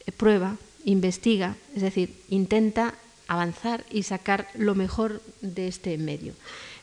eh, 0.06 0.14
prueba, 0.14 0.56
investiga, 0.86 1.58
es 1.76 1.82
decir, 1.82 2.16
intenta 2.30 2.96
avanzar 3.28 3.84
y 3.92 4.04
sacar 4.04 4.48
lo 4.56 4.74
mejor 4.74 5.22
de 5.42 5.68
este 5.68 5.98
medio. 5.98 6.34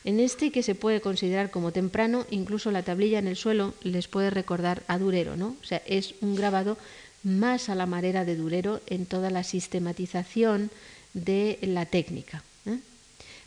En 0.05 0.19
este 0.19 0.51
que 0.51 0.61
se 0.61 0.75
puede 0.75 1.01
considerar 1.01 1.49
como 1.49 1.73
temprano, 1.73 2.25
incluso 2.29 2.69
la 2.69 2.83
tablilla 2.83 3.17
en 3.17 3.27
el 3.27 3.35
suelo 3.35 3.73
les 3.81 4.07
puede 4.07 4.29
recordar 4.29 4.83
a 4.87 4.99
Durero, 4.99 5.35
¿no? 5.35 5.57
O 5.59 5.65
sea, 5.65 5.81
es 5.87 6.13
un 6.21 6.35
grabado 6.35 6.77
más 7.27 7.69
a 7.69 7.75
la 7.75 7.85
manera 7.85 8.25
de 8.25 8.35
Durero 8.35 8.81
en 8.87 9.05
toda 9.05 9.29
la 9.29 9.43
sistematización 9.43 10.71
de 11.13 11.59
la 11.61 11.85
técnica. 11.85 12.43
¿eh? 12.65 12.79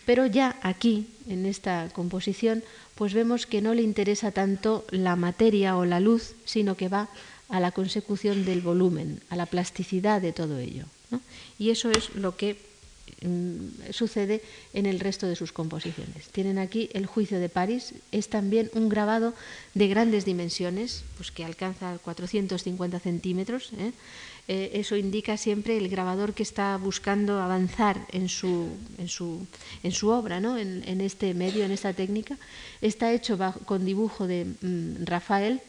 Pero 0.05 0.27
ya 0.27 0.59
aquí, 0.63 1.09
en 1.29 1.47
esta 1.47 1.89
composición, 1.93 2.63
pues 2.95 3.15
vemos 3.15 3.47
que 3.47 3.63
no 3.63 3.75
le 3.75 3.83
interesa 3.83 4.31
tanto 4.31 4.85
la 4.91 5.17
materia 5.17 5.77
o 5.77 5.85
la 5.85 6.01
luz, 6.01 6.35
sino 6.45 6.77
que 6.77 6.89
va 6.89 7.09
a 7.49 7.61
la 7.61 7.73
consecución 7.73 8.45
del 8.45 8.61
volumen, 8.61 9.21
a 9.31 9.37
la 9.37 9.47
plasticidad 9.47 10.21
de 10.21 10.33
todo 10.33 10.59
ello. 10.59 10.85
Y 11.59 11.71
eso 11.71 11.91
es 11.91 12.15
lo 12.15 12.37
que 12.37 12.70
sucede 13.91 14.43
en 14.73 14.87
el 14.87 15.01
resto 15.01 15.27
de 15.27 15.37
sus 15.37 15.53
composiciones. 15.53 16.29
Tienen 16.29 16.59
aquí 16.59 16.89
el 16.93 17.07
juicio 17.07 17.39
de 17.39 17.49
París, 17.49 17.95
es 18.13 18.29
también 18.29 18.71
un 18.75 18.89
grabado 18.89 19.35
de 19.75 19.89
grandes 19.89 20.25
dimensiones, 20.25 21.05
pues 21.17 21.31
que 21.31 21.45
alcanza 21.45 21.99
450 21.99 23.01
centímetros. 23.01 23.73
¿eh? 23.79 23.93
Eh, 24.49 24.71
eso 24.75 24.97
indica 24.97 25.37
siempre 25.37 25.77
el 25.77 25.89
grabador 25.89 26.35
que 26.35 26.43
está 26.43 26.77
buscando 26.77 27.41
avanzar 27.41 27.99
en 28.13 28.29
su, 28.29 28.69
en 28.99 29.09
su, 29.09 29.47
en 29.83 29.93
su 29.93 30.09
obra, 30.09 30.41
¿no? 30.41 30.59
en, 30.59 31.01
este 31.01 31.35
medio, 31.35 31.65
en 31.65 31.71
esta 31.71 31.93
técnica. 31.93 32.37
Está 32.81 33.13
hecho 33.13 33.39
con 33.65 33.85
dibujo 33.85 34.27
de 34.27 34.47
mm, 34.61 35.05
Rafael, 35.05 35.61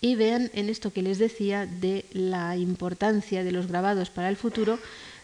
y 0.00 0.14
vean 0.14 0.50
en 0.54 0.68
esto 0.68 0.92
que 0.92 1.02
les 1.02 1.18
decía 1.18 1.66
de 1.66 2.04
la 2.12 2.56
importancia 2.56 3.42
de 3.42 3.52
los 3.52 3.66
grabados 3.66 4.10
para 4.10 4.28
el 4.28 4.36
futuro, 4.36 4.78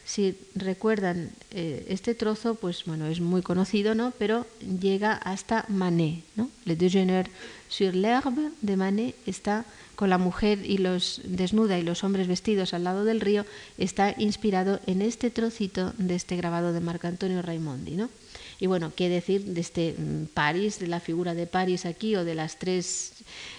si 0.05 0.37
recuerdan 0.55 1.31
eh, 1.51 1.87
este 1.89 2.15
trozo, 2.15 2.55
pues 2.55 2.85
bueno, 2.85 3.07
es 3.07 3.21
muy 3.21 3.43
conocido, 3.43 3.95
¿no? 3.95 4.13
Pero 4.19 4.47
llega 4.81 5.15
hasta 5.15 5.65
Manet, 5.69 6.25
¿no? 6.37 6.51
Le 6.65 6.77
déjeuner 6.77 7.31
sur 7.69 7.95
l'herbe 7.95 8.51
de 8.61 8.77
Manet 8.77 9.15
está 9.27 9.65
con 9.95 10.11
la 10.11 10.19
mujer 10.19 10.59
y 10.65 10.79
los 10.79 11.21
desnuda 11.25 11.79
y 11.79 11.83
los 11.83 12.03
hombres 12.05 12.27
vestidos 12.27 12.75
al 12.75 12.85
lado 12.85 13.05
del 13.05 13.21
río, 13.21 13.47
está 13.79 14.15
inspirado 14.19 14.81
en 14.87 15.01
este 15.01 15.31
trocito 15.31 15.93
de 15.99 16.15
este 16.15 16.37
grabado 16.37 16.73
de 16.73 16.81
Marco 16.81 17.07
Antonio 17.07 17.41
Raimondi, 17.41 17.97
¿no? 17.97 18.11
Y 18.63 18.69
bueno, 18.69 18.93
qué 18.95 19.09
decir 19.09 19.45
de 19.45 19.61
este 19.61 19.97
mm, 19.99 20.27
París, 20.35 20.79
de 20.79 20.87
la 20.87 21.01
figura 21.01 21.35
de 21.35 21.49
París 21.49 21.85
aquí 21.85 22.15
o 22.15 22.25
de 22.25 22.37
las 22.37 22.61
tres 22.61 23.11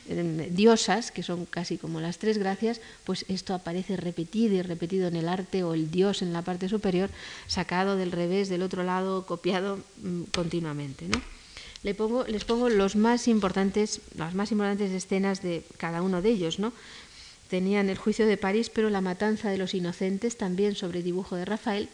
em, 0.07 0.47
diosas, 0.55 1.11
que 1.11 1.23
son 1.23 1.45
casi 1.45 1.77
como 1.77 1.99
las 1.99 2.19
tres 2.19 2.37
gracias, 2.37 2.79
pues 3.03 3.25
esto 3.27 3.53
aparece 3.53 3.97
repetido 3.97 4.55
y 4.55 4.61
repetido 4.61 5.09
en 5.09 5.17
el 5.17 5.27
arte 5.27 5.61
o 5.65 5.73
el 5.73 5.91
dios 5.91 6.21
en 6.21 6.31
la 6.31 6.41
parte 6.41 6.69
superior, 6.69 7.09
sacado 7.47 7.97
del 7.97 8.13
revés, 8.13 8.47
del 8.47 8.63
otro 8.63 8.83
lado, 8.83 9.25
copiado 9.25 9.81
mm, 10.01 10.31
continuamente. 10.33 11.09
¿no? 11.09 11.21
Le 11.83 11.97
les 12.31 12.45
pongo 12.45 12.69
los 12.69 12.95
más 12.95 13.27
importantes, 13.27 13.99
las 14.15 14.33
más 14.33 14.53
importantes 14.53 14.89
escenas 14.91 15.41
de 15.41 15.65
cada 15.75 16.01
uno 16.01 16.21
de 16.21 16.29
ellos, 16.29 16.59
¿no? 16.59 16.71
Tenían 17.49 17.89
el 17.89 17.97
juicio 17.97 18.25
de 18.25 18.37
París, 18.37 18.69
pero 18.69 18.89
la 18.89 19.01
matanza 19.01 19.49
de 19.49 19.57
los 19.57 19.73
inocentes, 19.73 20.37
también 20.37 20.75
sobre 20.75 21.03
dibujo 21.03 21.35
de 21.35 21.43
Rafael, 21.43 21.89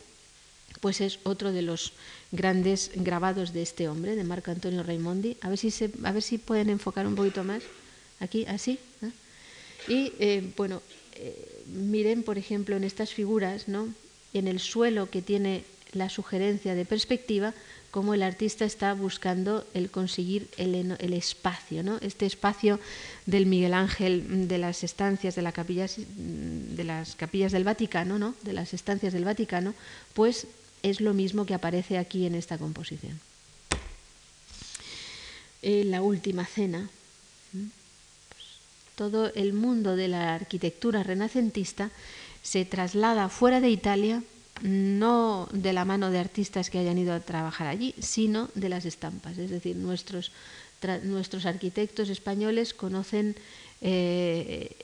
pues 0.81 1.01
es 1.01 1.19
otro 1.23 1.51
de 1.51 1.61
los 1.61 1.93
grandes 2.31 2.91
grabados 2.95 3.53
de 3.53 3.61
este 3.61 3.87
hombre, 3.87 4.15
de 4.15 4.23
Marco 4.23 4.51
Antonio 4.51 4.83
Raimondi. 4.83 5.37
A 5.41 5.49
ver 5.49 5.57
si, 5.57 5.71
se, 5.71 5.91
a 6.03 6.11
ver 6.11 6.21
si 6.21 6.37
pueden 6.37 6.69
enfocar 6.69 7.07
un 7.07 7.15
poquito 7.15 7.43
más. 7.43 7.63
Aquí, 8.19 8.45
así. 8.45 8.79
Y 9.87 10.13
eh, 10.19 10.53
bueno, 10.57 10.81
eh, 11.15 11.63
miren, 11.67 12.23
por 12.23 12.37
ejemplo, 12.37 12.75
en 12.75 12.83
estas 12.83 13.13
figuras, 13.13 13.67
¿no? 13.67 13.93
en 14.33 14.47
el 14.47 14.59
suelo 14.59 15.09
que 15.09 15.21
tiene 15.21 15.63
la 15.93 16.09
sugerencia 16.09 16.75
de 16.75 16.85
perspectiva 16.85 17.53
como 17.91 18.13
el 18.13 18.21
artista 18.21 18.65
está 18.65 18.93
buscando 18.93 19.65
el 19.73 19.89
conseguir 19.89 20.47
el, 20.57 21.13
espacio, 21.13 21.81
¿no? 21.81 21.97
este 22.01 22.27
espacio 22.27 22.79
del 23.25 23.47
Miguel 23.47 23.73
Ángel 23.73 24.47
de 24.47 24.59
las 24.59 24.83
estancias 24.83 25.33
de, 25.33 25.41
la 25.41 25.51
capilla, 25.51 25.87
de 25.87 26.83
las 26.83 27.15
capillas 27.15 27.51
del 27.51 27.63
Vaticano, 27.63 28.19
¿no? 28.19 28.35
de 28.43 28.53
las 28.53 28.75
estancias 28.75 29.13
del 29.13 29.25
Vaticano, 29.25 29.73
pues 30.13 30.45
es 30.83 31.01
lo 31.01 31.13
mismo 31.13 31.45
que 31.45 31.53
aparece 31.53 31.97
aquí 31.97 32.25
en 32.25 32.35
esta 32.35 32.57
composición. 32.57 33.19
En 35.61 35.91
la 35.91 36.01
última 36.01 36.45
cena, 36.45 36.89
pues, 37.51 38.45
todo 38.95 39.33
el 39.33 39.53
mundo 39.53 39.95
de 39.95 40.07
la 40.07 40.35
arquitectura 40.35 41.03
renacentista 41.03 41.91
se 42.41 42.65
traslada 42.65 43.29
fuera 43.29 43.59
de 43.59 43.69
Italia 43.69 44.23
no 44.61 45.47
de 45.51 45.73
la 45.73 45.85
mano 45.85 46.11
de 46.11 46.19
artistas 46.19 46.69
que 46.69 46.79
hayan 46.79 46.97
ido 46.97 47.13
a 47.13 47.19
trabajar 47.19 47.67
allí, 47.67 47.95
sino 47.99 48.49
de 48.55 48.69
las 48.69 48.85
estampas. 48.85 49.37
Es 49.37 49.49
decir, 49.49 49.75
nuestros, 49.75 50.31
nuestros 51.03 51.45
arquitectos 51.45 52.09
españoles 52.09 52.73
conocen 52.73 53.35
eh, 53.81 54.75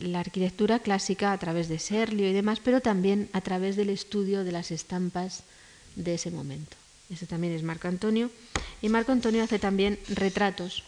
la 0.00 0.20
arquitectura 0.20 0.78
clásica 0.78 1.32
a 1.32 1.38
través 1.38 1.68
de 1.68 1.78
Serlio 1.78 2.28
y 2.28 2.32
demás, 2.32 2.60
pero 2.62 2.80
también 2.80 3.28
a 3.32 3.40
través 3.40 3.76
del 3.76 3.90
estudio 3.90 4.44
de 4.44 4.52
las 4.52 4.70
estampas 4.70 5.42
de 5.96 6.14
ese 6.14 6.30
momento. 6.30 6.76
Ese 7.10 7.26
también 7.26 7.52
es 7.54 7.62
Marco 7.62 7.88
Antonio. 7.88 8.30
Y 8.82 8.88
Marco 8.88 9.12
Antonio 9.12 9.42
hace 9.42 9.58
también 9.58 9.98
retratos 10.08 10.82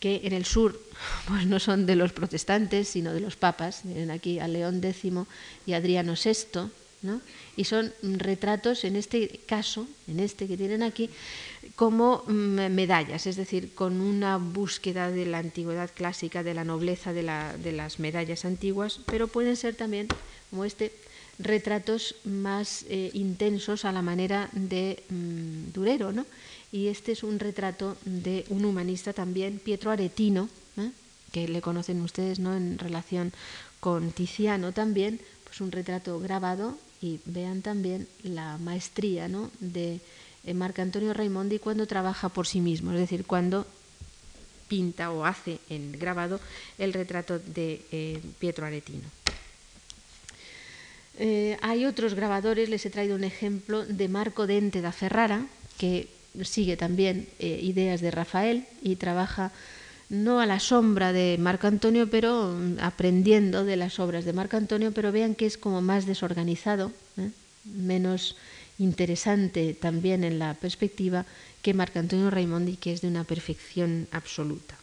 que 0.00 0.22
en 0.24 0.32
el 0.32 0.46
sur 0.46 0.80
pues 1.28 1.46
no 1.46 1.60
son 1.60 1.86
de 1.86 1.94
los 1.94 2.12
protestantes, 2.12 2.88
sino 2.88 3.12
de 3.12 3.20
los 3.20 3.36
papas. 3.36 3.84
Miren 3.84 4.10
aquí 4.10 4.38
a 4.38 4.48
León 4.48 4.82
X 4.82 5.12
y 5.66 5.72
Adriano 5.74 6.14
VI, 6.14 6.70
¿no? 7.02 7.20
y 7.56 7.64
son 7.64 7.92
retratos, 8.02 8.84
en 8.84 8.96
este 8.96 9.40
caso, 9.46 9.86
en 10.08 10.20
este 10.20 10.46
que 10.46 10.56
tienen 10.56 10.82
aquí, 10.82 11.10
como 11.80 12.24
mm, 12.26 12.68
medallas, 12.68 13.26
es 13.26 13.36
decir, 13.36 13.72
con 13.74 14.02
una 14.02 14.36
búsqueda 14.36 15.10
de 15.10 15.24
la 15.24 15.38
antigüedad 15.38 15.88
clásica, 15.88 16.42
de 16.42 16.52
la 16.52 16.62
nobleza 16.62 17.14
de, 17.14 17.22
las 17.22 17.98
medallas 17.98 18.44
antiguas, 18.44 19.00
pero 19.06 19.28
pueden 19.28 19.56
ser 19.56 19.76
también, 19.76 20.06
como 20.50 20.66
este, 20.66 20.92
retratos 21.38 22.16
más 22.24 22.84
eh, 22.90 23.08
intensos 23.14 23.86
a 23.86 23.92
la 23.92 24.02
manera 24.02 24.50
de 24.52 25.02
mm, 25.08 25.72
Durero, 25.72 26.12
¿no? 26.12 26.26
y 26.70 26.88
este 26.88 27.12
es 27.12 27.22
un 27.22 27.38
retrato 27.38 27.96
de 28.04 28.44
un 28.50 28.66
humanista 28.66 29.14
también, 29.14 29.58
Pietro 29.58 29.90
Aretino, 29.90 30.50
¿eh? 30.76 30.90
que 31.32 31.48
le 31.48 31.62
conocen 31.62 32.02
ustedes 32.02 32.40
¿no? 32.40 32.54
en 32.54 32.78
relación 32.78 33.32
con 33.80 34.12
Tiziano 34.12 34.72
también, 34.72 35.18
pues 35.44 35.62
un 35.62 35.72
retrato 35.72 36.20
grabado 36.20 36.76
y 37.00 37.20
vean 37.24 37.62
también 37.62 38.06
la 38.22 38.58
maestría 38.58 39.28
¿no? 39.28 39.50
de 39.60 40.00
eh, 40.44 40.54
Marco 40.54 40.82
Antonio 40.82 41.12
Raimondi 41.14 41.58
cuando 41.58 41.86
trabaja 41.86 42.28
por 42.28 42.46
sí 42.46 42.60
mismo, 42.60 42.92
es 42.92 42.98
decir, 42.98 43.24
cuando 43.24 43.66
pinta 44.68 45.10
o 45.10 45.24
hace 45.24 45.58
en 45.68 45.92
grabado 45.92 46.40
el 46.78 46.92
retrato 46.92 47.38
de 47.38 47.82
eh, 47.90 48.20
Pietro 48.38 48.66
Aretino. 48.66 49.08
hay 51.62 51.84
otros 51.84 52.14
grabadores, 52.14 52.68
les 52.68 52.86
he 52.86 52.90
traído 52.90 53.16
un 53.16 53.24
ejemplo 53.24 53.84
de 53.84 54.08
Marco 54.08 54.46
Dente 54.46 54.80
da 54.80 54.92
Ferrara, 54.92 55.44
que 55.76 56.08
sigue 56.44 56.76
también 56.76 57.26
eh, 57.38 57.58
ideas 57.62 58.00
de 58.00 58.10
Rafael 58.10 58.66
y 58.82 58.96
trabaja 58.96 59.52
no 60.08 60.40
a 60.40 60.46
la 60.46 60.58
sombra 60.58 61.12
de 61.12 61.36
Marco 61.38 61.66
Antonio, 61.66 62.10
pero 62.10 62.54
mm, 62.54 62.78
aprendiendo 62.80 63.64
de 63.64 63.76
las 63.76 63.98
obras 63.98 64.24
de 64.24 64.32
Marco 64.32 64.56
Antonio, 64.56 64.92
pero 64.92 65.12
vean 65.12 65.34
que 65.34 65.46
es 65.46 65.56
como 65.56 65.82
más 65.82 66.06
desorganizado, 66.06 66.92
¿eh? 67.16 67.30
menos 67.64 68.36
interesante 68.80 69.74
también 69.74 70.24
en 70.24 70.38
la 70.38 70.54
perspectiva 70.54 71.26
que 71.62 71.74
Marco 71.74 71.98
Antonio 71.98 72.30
Raimondi, 72.30 72.76
que 72.76 72.92
es 72.92 73.02
de 73.02 73.08
una 73.08 73.24
perfección 73.24 74.08
absoluta. 74.10 74.76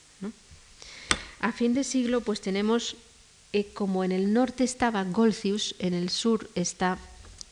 A 1.39 1.51
fin 1.51 1.73
de 1.73 1.83
siglo, 1.83 2.21
pues 2.21 2.41
tenemos, 2.41 2.95
eh, 3.53 3.65
como 3.73 4.03
en 4.03 4.11
el 4.11 4.33
norte 4.33 4.63
estaba 4.63 5.03
Golcius, 5.03 5.75
en 5.79 5.93
el 5.93 6.09
sur 6.09 6.49
está 6.55 6.97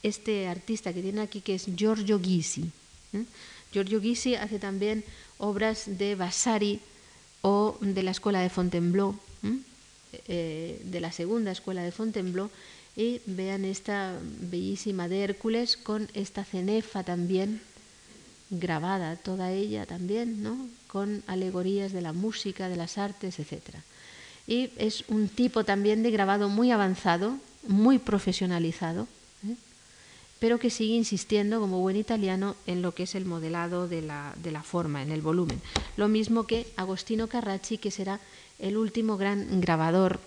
este 0.01 0.47
artista 0.47 0.93
que 0.93 1.01
tiene 1.01 1.21
aquí, 1.21 1.41
que 1.41 1.55
es 1.55 1.65
Giorgio 1.75 2.19
Ghisi. 2.19 2.71
Giorgio 3.71 4.01
Ghisi 4.01 4.35
hace 4.35 4.59
también 4.59 5.03
obras 5.37 5.85
de 5.85 6.15
Vasari 6.15 6.79
o 7.41 7.77
de 7.81 8.03
la 8.03 8.11
escuela 8.11 8.39
de 8.39 8.49
Fontainebleau, 8.49 9.15
eh, 10.27 10.81
de 10.83 10.99
la 10.99 11.11
segunda 11.11 11.51
escuela 11.51 11.83
de 11.83 11.91
Fontainebleau, 11.91 12.49
y 12.95 13.21
vean 13.25 13.65
esta 13.65 14.17
bellísima 14.39 15.07
de 15.07 15.23
Hércules 15.23 15.77
con 15.77 16.09
esta 16.13 16.43
cenefa 16.43 17.03
también 17.03 17.61
grabada, 18.49 19.15
toda 19.17 19.51
ella 19.51 19.85
también, 19.85 20.43
¿no? 20.43 20.57
con 20.87 21.23
alegorías 21.27 21.91
de 21.91 22.01
la 22.01 22.13
música, 22.13 22.69
de 22.69 22.77
las 22.77 22.97
artes, 22.97 23.39
etc. 23.39 23.75
Y 24.47 24.69
es 24.77 25.03
un 25.09 25.27
tipo 25.27 25.65
también 25.65 26.03
de 26.03 26.11
grabado 26.11 26.47
muy 26.47 26.71
avanzado, 26.71 27.37
muy 27.67 27.99
profesionalizado, 27.99 29.07
pero 30.39 30.59
que 30.59 30.69
sigue 30.69 30.95
insistiendo 30.95 31.59
como 31.59 31.79
buen 31.79 31.95
italiano 31.95 32.55
en 32.67 32.81
lo 32.81 32.93
que 32.93 33.03
es 33.03 33.15
el 33.15 33.25
modelado 33.25 33.87
de 33.87 34.01
la, 34.01 34.63
forma, 34.63 35.01
en 35.01 35.11
el 35.11 35.21
volumen. 35.21 35.59
Lo 35.97 36.07
mismo 36.07 36.45
que 36.45 36.67
Agostino 36.77 37.27
Carracci, 37.27 37.77
que 37.77 37.91
será 37.91 38.19
el 38.59 38.77
último 38.77 39.17
gran 39.17 39.59
grabador 39.59 40.19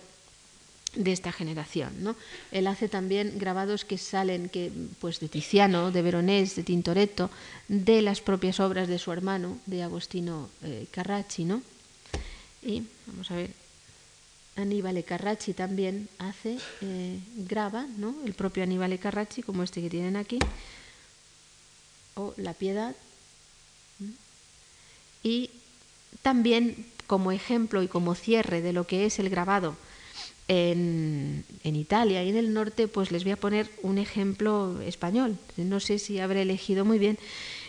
de 0.95 1.11
esta 1.11 1.31
generación. 1.31 1.91
¿no? 1.99 2.15
Él 2.51 2.67
hace 2.67 2.89
también 2.89 3.37
grabados 3.37 3.85
que 3.85 3.97
salen 3.97 4.49
que, 4.49 4.71
pues, 4.99 5.19
de 5.19 5.29
Tiziano, 5.29 5.91
de 5.91 6.01
Veronés, 6.01 6.55
de 6.55 6.63
Tintoretto, 6.63 7.29
de 7.67 8.01
las 8.01 8.21
propias 8.21 8.59
obras 8.59 8.87
de 8.87 8.99
su 8.99 9.11
hermano, 9.11 9.59
de 9.65 9.83
Agostino 9.83 10.49
eh, 10.63 10.87
Carracci. 10.91 11.45
¿no? 11.45 11.61
Y 12.63 12.83
vamos 13.07 13.29
a 13.31 13.35
ver 13.35 13.51
Aníbal 14.55 15.03
Carracci 15.03 15.53
también 15.53 16.09
hace, 16.17 16.57
eh, 16.81 17.19
graba, 17.37 17.85
¿no? 17.97 18.15
el 18.25 18.33
propio 18.33 18.63
Aníbal 18.63 18.97
Carracci, 18.99 19.41
como 19.41 19.63
este 19.63 19.81
que 19.81 19.89
tienen 19.89 20.17
aquí, 20.17 20.39
o 22.15 22.33
La 22.37 22.53
Piedad. 22.53 22.95
Y 25.23 25.51
también 26.21 26.85
como 27.07 27.31
ejemplo 27.31 27.83
y 27.83 27.87
como 27.87 28.15
cierre 28.15 28.61
de 28.61 28.73
lo 28.73 28.85
que 28.85 29.05
es 29.05 29.19
el 29.19 29.29
grabado 29.29 29.75
en, 30.49 31.45
Italia 31.63 32.23
y 32.23 32.29
en 32.29 32.37
el 32.37 32.53
norte, 32.53 32.87
pues 32.87 33.11
les 33.11 33.23
voy 33.23 33.33
a 33.33 33.37
poner 33.37 33.69
un 33.83 33.97
ejemplo 33.97 34.81
español. 34.81 35.37
No 35.57 35.79
sé 35.79 35.99
si 35.99 36.19
habré 36.19 36.41
elegido 36.41 36.83
muy 36.83 36.97
bien 36.97 37.17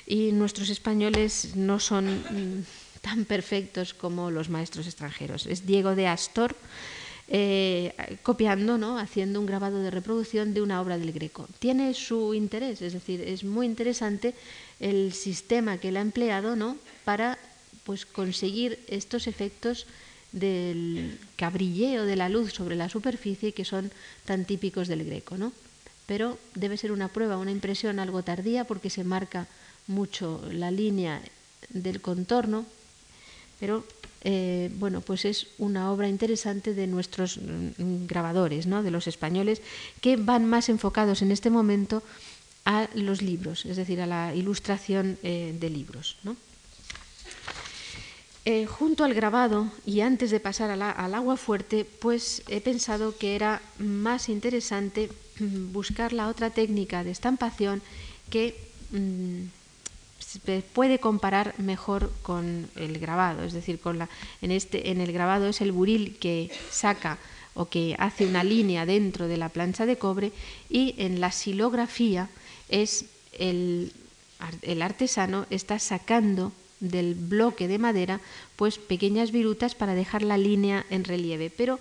y 0.06 0.32
nuestros 0.32 0.70
españoles 0.70 1.54
no 1.54 1.78
son 1.78 2.06
mm, 2.08 2.64
tan 3.02 3.24
perfectos 3.26 3.92
como 3.92 4.30
los 4.30 4.48
maestros 4.48 4.86
extranjeros. 4.86 5.46
Es 5.46 5.66
Diego 5.66 5.94
de 5.94 6.08
Astor 6.08 6.56
eh, 7.28 7.92
copiando, 8.22 8.78
¿no? 8.78 8.98
haciendo 8.98 9.38
un 9.38 9.46
grabado 9.46 9.82
de 9.82 9.90
reproducción 9.90 10.54
de 10.54 10.62
una 10.62 10.80
obra 10.80 10.96
del 10.96 11.12
Greco. 11.12 11.46
Tiene 11.58 11.92
su 11.92 12.32
interés, 12.32 12.80
es 12.80 12.94
decir, 12.94 13.20
es 13.20 13.44
muy 13.44 13.66
interesante 13.66 14.34
el 14.80 15.12
sistema 15.12 15.76
que 15.76 15.90
él 15.90 15.98
ha 15.98 16.00
empleado 16.00 16.56
¿no? 16.56 16.78
para 17.04 17.38
pues, 17.84 18.06
conseguir 18.06 18.80
estos 18.88 19.26
efectos 19.26 19.86
del 20.32 21.18
cabrilleo 21.36 22.04
de 22.04 22.16
la 22.16 22.28
luz 22.28 22.52
sobre 22.52 22.76
la 22.76 22.88
superficie 22.88 23.52
que 23.52 23.64
son 23.64 23.90
tan 24.24 24.44
típicos 24.44 24.88
del 24.88 25.04
Greco. 25.04 25.36
¿no? 25.36 25.52
Pero 26.06 26.38
debe 26.54 26.76
ser 26.76 26.92
una 26.92 27.08
prueba, 27.08 27.36
una 27.38 27.50
impresión 27.50 27.98
algo 27.98 28.22
tardía 28.22 28.64
porque 28.64 28.90
se 28.90 29.04
marca 29.04 29.46
mucho 29.86 30.42
la 30.52 30.70
línea 30.70 31.20
del 31.70 32.00
contorno 32.00 32.66
pero 33.60 33.84
eh, 34.22 34.70
bueno, 34.74 35.02
pues 35.02 35.24
es 35.26 35.48
una 35.58 35.92
obra 35.92 36.08
interesante 36.08 36.74
de 36.74 36.86
nuestros 36.86 37.36
mm, 37.36 38.06
grabadores, 38.06 38.66
¿no? 38.66 38.82
de 38.82 38.90
los 38.90 39.06
españoles, 39.06 39.62
que 40.00 40.16
van 40.16 40.46
más 40.46 40.68
enfocados 40.68 41.22
en 41.22 41.30
este 41.30 41.50
momento 41.50 42.02
a 42.64 42.88
los 42.94 43.22
libros, 43.22 43.64
es 43.66 43.76
decir, 43.76 44.00
a 44.00 44.06
la 44.06 44.34
ilustración 44.34 45.18
eh, 45.22 45.54
de 45.58 45.70
libros. 45.70 46.16
Eh, 48.46 48.64
junto 48.64 49.04
al 49.04 49.12
grabado 49.12 49.70
y 49.84 50.00
antes 50.00 50.30
de 50.30 50.40
pasar 50.40 50.70
al 50.70 51.14
agua 51.14 51.36
fuerte, 51.36 51.84
pues 51.84 52.42
he 52.48 52.62
pensado 52.62 53.16
que 53.18 53.36
era 53.36 53.60
más 53.78 54.30
interesante 54.30 55.10
mm, 55.38 55.72
buscar 55.72 56.14
la 56.14 56.26
otra 56.26 56.48
técnica 56.48 57.04
de 57.04 57.10
estampación 57.10 57.82
que 58.30 58.56
mm, 58.92 59.42
se 60.20 60.62
puede 60.62 60.98
comparar 60.98 61.54
mejor 61.58 62.10
con 62.22 62.66
el 62.76 62.98
grabado, 62.98 63.44
es 63.44 63.52
decir, 63.52 63.78
con 63.78 63.98
la, 63.98 64.08
en, 64.40 64.52
este, 64.52 64.90
en 64.90 65.02
el 65.02 65.12
grabado 65.12 65.48
es 65.48 65.60
el 65.60 65.72
buril 65.72 66.16
que 66.18 66.50
saca 66.70 67.18
o 67.52 67.68
que 67.68 67.94
hace 67.98 68.24
una 68.24 68.42
línea 68.42 68.86
dentro 68.86 69.28
de 69.28 69.36
la 69.36 69.50
plancha 69.50 69.84
de 69.84 69.98
cobre 69.98 70.32
y 70.70 70.94
en 70.96 71.20
la 71.20 71.30
silografía 71.30 72.30
es 72.70 73.04
el, 73.32 73.92
el 74.62 74.80
artesano 74.80 75.44
está 75.50 75.78
sacando 75.78 76.52
del 76.80 77.14
bloque 77.14 77.68
de 77.68 77.78
madera 77.78 78.20
pues 78.56 78.78
pequeñas 78.78 79.32
virutas 79.32 79.74
para 79.74 79.94
dejar 79.94 80.22
la 80.22 80.38
línea 80.38 80.84
en 80.90 81.04
relieve, 81.04 81.50
pero 81.50 81.78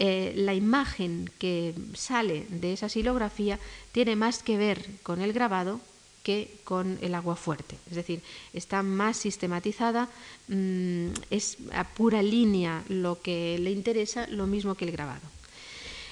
eh, 0.00 0.32
la 0.36 0.54
imagen 0.54 1.30
que 1.38 1.74
sale 1.94 2.46
de 2.48 2.72
esa 2.72 2.88
silografía 2.88 3.58
tiene 3.92 4.16
más 4.16 4.42
que 4.42 4.56
ver 4.56 4.84
con 5.02 5.20
el 5.20 5.32
grabado 5.32 5.80
que 6.22 6.58
con 6.64 6.98
el 7.00 7.14
agua 7.14 7.36
fuerte. 7.36 7.76
Es 7.90 7.96
decir, 7.96 8.22
está 8.52 8.82
más 8.82 9.16
sistematizada, 9.16 10.08
mm, 10.48 11.08
es 11.30 11.56
a 11.72 11.84
pura 11.84 12.22
línea 12.22 12.84
lo 12.88 13.20
que 13.22 13.58
le 13.58 13.70
interesa, 13.70 14.26
lo 14.28 14.46
mismo 14.46 14.74
que 14.74 14.84
el 14.84 14.92
grabado. 14.92 15.37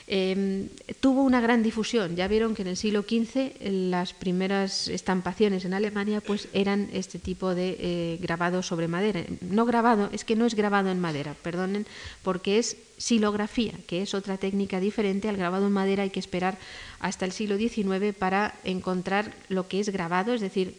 Em, 0.09 0.69
tuvo 1.01 1.23
una 1.23 1.41
gran 1.41 1.65
difusión. 1.65 2.15
Ya 2.15 2.29
vieron 2.29 2.55
que 2.55 2.63
en 2.63 2.69
el 2.69 2.77
siglo 2.77 3.03
XV 3.03 3.59
las 3.91 4.15
primeras 4.15 4.87
estampaciones 4.87 5.65
en 5.65 5.75
Alemania 5.75 6.21
pues 6.21 6.47
eran 6.53 6.89
este 6.93 7.19
tipo 7.19 7.57
de 7.57 7.77
eh, 7.81 8.19
grabado 8.23 8.63
sobre 8.63 8.87
madera. 8.87 9.25
No 9.41 9.67
grabado, 9.67 10.09
es 10.13 10.25
que 10.25 10.37
no 10.37 10.47
es 10.47 10.55
grabado 10.55 10.91
en 10.91 11.01
madera, 11.01 11.35
perdonen, 11.43 11.87
porque 12.23 12.59
es 12.59 12.77
silografía, 12.99 13.73
que 13.89 14.03
es 14.03 14.15
otra 14.15 14.39
técnica 14.39 14.79
diferente 14.79 15.29
al 15.29 15.37
grabado 15.37 15.67
en 15.67 15.73
madera. 15.73 16.05
Hay 16.05 16.11
que 16.11 16.21
esperar 16.21 16.57
hasta 17.01 17.25
el 17.25 17.33
siglo 17.33 17.57
XIX 17.59 18.15
para 18.17 18.55
encontrar 18.63 19.35
lo 19.49 19.67
que 19.67 19.81
es 19.81 19.89
grabado, 19.89 20.35
es 20.35 20.41
decir, 20.41 20.77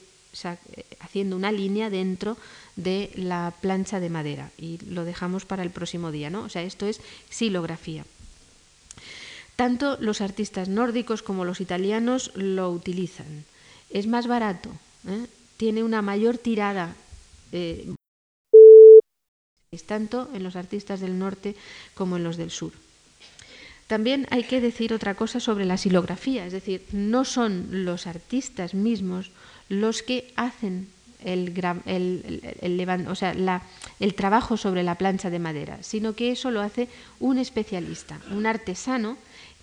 haciendo 0.99 1.36
una 1.36 1.51
línea 1.51 1.89
dentro 1.89 2.38
de 2.78 3.11
la 3.15 3.53
plancha 3.59 3.99
de 3.99 4.09
madera. 4.09 4.51
Y 4.57 4.78
lo 4.89 5.03
dejamos 5.03 5.43
para 5.43 5.63
el 5.63 5.71
próximo 5.71 6.11
día, 6.11 6.30
¿no? 6.30 6.43
O 6.43 6.49
sea, 6.49 6.61
esto 6.61 6.86
es 6.86 7.01
silografía. 7.30 8.05
Tanto 9.57 9.97
los 9.99 10.21
artistas 10.21 10.69
nórdicos 10.69 11.23
como 11.23 11.43
los 11.43 11.61
italianos 11.61 12.31
lo 12.35 12.69
utilizan. 12.69 13.43
Es 13.89 14.05
más 14.05 14.27
barato, 14.27 14.69
¿eh? 15.07 15.25
tiene 15.57 15.83
una 15.83 16.03
mayor 16.03 16.37
tirada. 16.37 16.93
Eh, 17.51 17.91
tanto 19.85 20.29
en 20.33 20.43
los 20.43 20.55
artistas 20.55 20.99
del 20.99 21.19
norte 21.19 21.55
como 21.93 22.17
en 22.17 22.23
los 22.23 22.37
del 22.37 22.51
sur. 22.51 22.71
También 23.87 24.27
hay 24.31 24.43
que 24.43 24.61
decir 24.61 24.93
otra 24.93 25.15
cosa 25.15 25.39
sobre 25.39 25.65
la 25.65 25.77
silografía, 25.77 26.45
es 26.45 26.53
decir, 26.53 26.85
no 26.91 27.25
son 27.25 27.67
los 27.85 28.05
artistas 28.05 28.73
mismos 28.73 29.31
los 29.69 30.03
que 30.03 30.33
hacen 30.35 30.87
el, 31.23 31.53
el, 31.85 33.07
o 33.07 33.15
sea, 33.15 33.61
el 33.99 34.13
trabajo 34.13 34.57
sobre 34.57 34.83
la 34.83 34.95
plancha 34.95 35.29
de 35.29 35.39
madera, 35.39 35.81
sino 35.81 36.13
que 36.13 36.31
eso 36.31 36.51
lo 36.51 36.61
hace 36.61 36.89
un 37.19 37.37
especialista, 37.37 38.19
un 38.31 38.45
artesano 38.45 39.17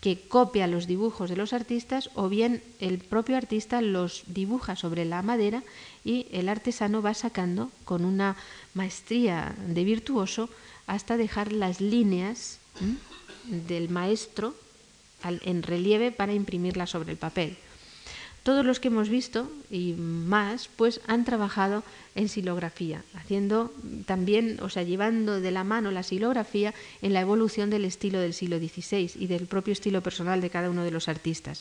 que 0.05 0.21
copia 0.21 0.67
los 0.67 0.87
dibujos 0.87 1.31
de 1.31 1.37
los 1.37 1.55
artistas 1.55 2.11
o 2.13 2.29
bien 2.29 2.63
el 2.79 2.99
propio 2.99 3.39
artista 3.39 3.81
los 3.81 4.25
dibuja 4.27 4.77
sobre 4.77 5.07
la 5.07 5.23
madera 5.23 5.63
y 6.05 6.27
el 6.31 6.51
artesano 6.51 7.01
va 7.01 7.15
sacando 7.15 7.71
con 7.87 8.05
una 8.05 8.37
maestría 8.75 9.55
de 9.67 9.83
virtuoso 9.83 10.51
hasta 10.87 11.17
dejar 11.17 11.53
las 11.53 11.81
líneas 11.81 12.59
del 13.47 13.89
maestro 13.89 14.55
en 15.25 15.63
relieve 15.63 16.13
para 16.13 16.35
imprimirlas 16.35 16.91
sobre 16.91 17.13
el 17.13 17.17
papel. 17.17 17.57
Todos 18.45 18.64
los 18.64 18.78
que 18.78 18.88
hemos 18.88 19.09
visto 19.09 19.51
y 19.70 19.95
más, 19.95 20.68
pues 20.76 21.01
han 21.07 21.24
trabajado 21.24 21.82
en 22.14 22.28
silografía, 22.28 23.03
haciendo 23.14 23.72
también, 24.05 24.59
o 24.61 24.68
sea, 24.68 24.82
llevando 24.82 25.40
de 25.40 25.51
la 25.51 25.64
mano 25.64 25.90
la 25.90 26.03
silografía 26.03 26.74
en 27.01 27.14
la 27.14 27.22
evolución 27.22 27.70
del 27.70 27.86
estilo 27.86 28.20
del 28.20 28.34
siglo 28.34 28.59
XVI 28.59 29.12
y 29.16 29.26
del 29.28 29.47
propio 29.47 29.72
estilo 29.72 30.03
personal 30.03 30.42
de 30.42 30.51
cada 30.51 30.68
uno 30.68 30.84
de 30.84 30.90
los 30.90 31.09
artistas. 31.09 31.61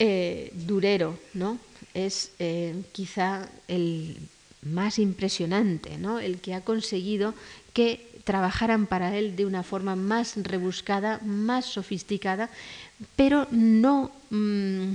Eh, 0.00 0.50
Durero, 0.52 1.16
¿no? 1.34 1.58
Es 1.94 2.32
eh, 2.40 2.74
quizá 2.90 3.48
el 3.68 4.18
más 4.62 4.98
impresionante, 4.98 5.98
¿no? 5.98 6.18
El 6.18 6.40
que 6.40 6.52
ha 6.52 6.62
conseguido 6.62 7.32
que 7.72 8.06
trabajaran 8.24 8.86
para 8.86 9.16
él 9.16 9.36
de 9.36 9.46
una 9.46 9.62
forma 9.62 9.94
más 9.94 10.34
rebuscada, 10.36 11.20
más 11.24 11.64
sofisticada, 11.64 12.50
pero 13.16 13.46
no, 13.50 14.10
mm, 14.30 14.92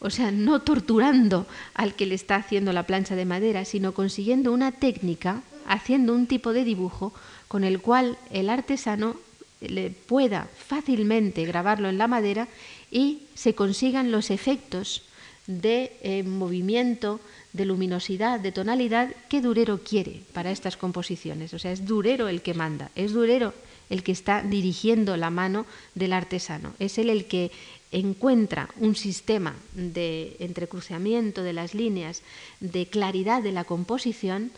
o 0.00 0.10
sea, 0.10 0.30
no 0.30 0.60
torturando 0.60 1.46
al 1.74 1.94
que 1.94 2.06
le 2.06 2.14
está 2.14 2.36
haciendo 2.36 2.72
la 2.72 2.84
plancha 2.84 3.16
de 3.16 3.24
madera, 3.24 3.64
sino 3.64 3.92
consiguiendo 3.92 4.52
una 4.52 4.72
técnica, 4.72 5.42
haciendo 5.66 6.14
un 6.14 6.26
tipo 6.26 6.52
de 6.52 6.64
dibujo 6.64 7.12
con 7.48 7.64
el 7.64 7.80
cual 7.80 8.16
el 8.30 8.50
artesano 8.50 9.16
le 9.60 9.90
pueda 9.90 10.48
fácilmente 10.56 11.44
grabarlo 11.44 11.88
en 11.88 11.98
la 11.98 12.06
madera 12.06 12.48
y 12.90 13.22
se 13.34 13.54
consigan 13.54 14.12
los 14.12 14.30
efectos 14.30 15.02
de 15.46 15.96
eh, 16.02 16.22
movimiento, 16.22 17.20
de 17.52 17.64
luminosidad, 17.64 18.38
de 18.38 18.52
tonalidad 18.52 19.10
que 19.28 19.40
Durero 19.40 19.78
quiere 19.82 20.22
para 20.32 20.50
estas 20.50 20.76
composiciones. 20.76 21.54
O 21.54 21.58
sea, 21.58 21.72
es 21.72 21.86
Durero 21.86 22.28
el 22.28 22.42
que 22.42 22.54
manda, 22.54 22.90
es 22.94 23.12
Durero 23.12 23.54
el 23.90 24.02
que 24.02 24.12
está 24.12 24.42
dirigiendo 24.42 25.16
la 25.16 25.30
mano 25.30 25.66
del 25.94 26.12
artesano. 26.12 26.74
Es 26.78 26.98
él 26.98 27.10
el 27.10 27.26
que 27.26 27.50
encuentra 27.90 28.68
un 28.76 28.94
sistema 28.94 29.56
de 29.72 30.36
entrecruceamiento 30.40 31.42
de 31.42 31.52
las 31.52 31.74
líneas, 31.74 32.22
de 32.60 32.86
claridad 32.86 33.42
de 33.42 33.52
la 33.52 33.64
composición, 33.64 34.50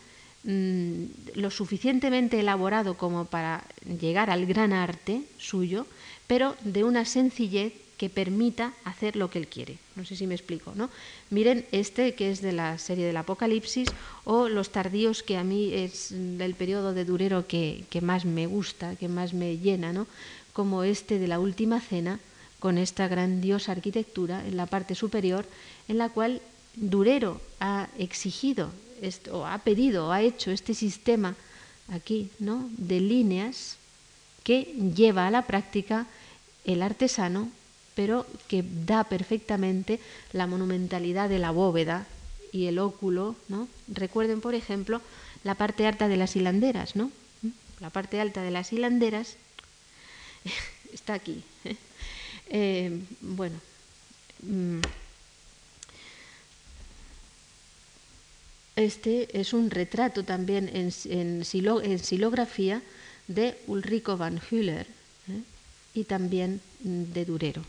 mm, 0.45 1.05
lo 1.35 1.51
suficientemente 1.51 2.41
elaborado 2.41 2.97
como 2.97 3.27
para 3.27 3.65
llegar 4.01 4.31
al 4.31 4.47
gran 4.47 4.73
arte 4.73 5.23
suyo, 5.39 5.87
pero 6.27 6.57
de 6.65 6.85
una 6.85 7.05
sencillez 7.05 7.73
que 8.01 8.09
permita 8.09 8.73
hacer 8.85 9.15
lo 9.15 9.29
que 9.29 9.39
él 9.39 9.47
quiere. 9.47 9.77
No 9.95 10.07
sé 10.07 10.17
si 10.17 10.27
me 10.27 10.35
explico, 10.35 10.73
¿no? 10.75 10.89
Miren 11.29 11.67
este 11.71 12.15
que 12.15 12.31
es 12.31 12.41
de 12.41 12.53
la 12.53 12.79
serie 12.79 13.05
del 13.05 13.19
Apocalipsis 13.19 13.89
o 14.25 14.49
los 14.49 14.71
tardíos 14.71 15.23
que 15.23 15.37
a 15.37 15.45
mí 15.45 15.75
es 15.75 16.09
del 16.11 16.55
periodo 16.55 16.95
de 16.95 17.05
Durero 17.05 17.47
que, 17.47 17.85
más 18.01 18.25
me 18.25 18.47
gusta, 18.47 18.97
que 18.97 19.09
más 19.09 19.35
me 19.35 19.59
llena, 19.59 19.93
¿no? 19.93 20.07
Como 20.55 20.83
este 20.83 21.19
de 21.19 21.29
la 21.29 21.41
Última 21.41 21.79
Cena 21.79 22.21
con 22.59 22.79
esta 22.79 23.07
grandiosa 23.07 23.73
arquitectura 23.73 24.47
en 24.47 24.57
la 24.57 24.65
parte 24.65 24.95
superior 24.95 25.45
en 25.87 25.99
la 25.99 26.09
cual 26.09 26.41
Durero 26.77 27.39
ha 27.61 27.91
exigido 27.99 28.71
o 29.31 29.45
ha 29.45 29.59
pedido 29.59 30.09
o 30.09 30.13
ha 30.13 30.23
hecho 30.23 30.51
este 30.51 30.73
sistema 30.73 31.37
aquí, 31.93 32.31
¿no? 32.39 32.67
De 32.79 32.99
líneas 32.99 33.77
que 34.43 34.73
lleva 34.97 35.27
a 35.27 35.31
la 35.31 35.43
práctica 35.43 36.07
el 36.65 36.81
artesano 36.81 37.51
pero 37.95 38.27
que 38.49 38.65
da 38.87 39.05
perfectamente 39.05 40.01
la 40.33 40.47
monumentalidad 40.47 41.29
de 41.29 41.39
la 41.39 41.51
bóveda 41.51 42.07
y 42.53 42.67
el 42.67 42.79
óculo, 42.79 43.37
¿no? 43.49 43.69
Recuerden, 43.89 44.41
por 44.41 44.55
ejemplo, 44.55 45.01
la 45.45 45.55
parte 45.55 45.87
alta 45.87 46.09
de 46.09 46.17
las 46.17 46.37
hilanderas, 46.37 46.97
¿no? 46.97 47.11
La 47.81 47.91
parte 47.91 48.21
alta 48.21 48.43
de 48.43 48.51
las 48.51 48.73
hilanderas 48.73 49.37
está 50.93 51.15
aquí. 51.15 51.43
¿eh? 51.65 51.77
Eh, 52.53 53.01
bueno, 53.21 53.57
mm, 54.43 54.81
este 58.77 59.41
es 59.41 59.53
un 59.53 59.71
retrato 59.71 60.25
también 60.25 60.69
en, 60.75 60.93
en, 61.05 61.45
silografía 61.45 62.83
de 63.29 63.57
Ulrico 63.67 64.17
van 64.17 64.41
Hüller 64.51 64.87
¿eh? 65.29 65.43
y 65.95 66.05
también 66.05 66.61
de 66.81 67.25
Durero. 67.25 67.63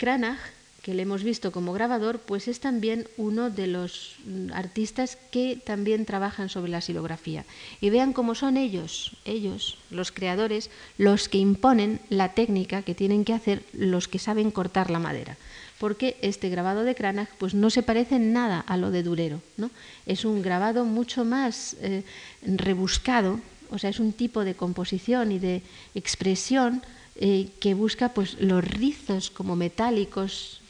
Cranach, 0.00 0.38
que 0.80 0.94
le 0.94 1.02
hemos 1.02 1.22
visto 1.22 1.52
como 1.52 1.74
grabador, 1.74 2.20
pues 2.20 2.48
es 2.48 2.58
también 2.58 3.06
uno 3.18 3.50
de 3.50 3.66
los 3.66 4.16
mm, 4.24 4.50
artistas 4.54 5.18
que 5.30 5.60
también 5.62 6.06
trabajan 6.06 6.48
sobre 6.48 6.72
la 6.72 6.80
silografía. 6.80 7.44
Y 7.82 7.90
vean 7.90 8.14
cómo 8.14 8.34
son 8.34 8.56
ellos, 8.56 9.14
ellos, 9.26 9.76
los 9.90 10.10
creadores, 10.10 10.70
los 10.96 11.28
que 11.28 11.36
imponen 11.36 12.00
la 12.08 12.32
técnica 12.32 12.80
que 12.80 12.94
tienen 12.94 13.26
que 13.26 13.34
hacer 13.34 13.62
los 13.74 14.08
que 14.08 14.18
saben 14.18 14.50
cortar 14.50 14.88
la 14.90 14.98
madera. 14.98 15.36
Porque 15.78 16.16
este 16.22 16.48
grabado 16.48 16.82
de 16.84 16.94
Cranach 16.94 17.28
pues 17.36 17.52
no 17.52 17.68
se 17.68 17.82
parece 17.82 18.16
en 18.16 18.32
nada 18.32 18.60
a 18.60 18.78
lo 18.78 18.90
de 18.90 19.02
Durero. 19.02 19.42
¿no? 19.58 19.70
Es 20.06 20.24
un 20.24 20.40
grabado 20.40 20.86
mucho 20.86 21.26
más 21.26 21.76
eh, 21.82 22.04
rebuscado, 22.40 23.38
o 23.70 23.78
sea, 23.78 23.90
es 23.90 24.00
un 24.00 24.14
tipo 24.14 24.44
de 24.44 24.54
composición 24.54 25.30
y 25.30 25.38
de 25.38 25.60
expresión 25.94 26.82
eh, 27.22 27.50
que 27.60 27.74
busca 27.74 28.14
pues, 28.14 28.40
los 28.40 28.64
rizos 28.64 29.28
como 29.28 29.54
metálicos, 29.54 30.62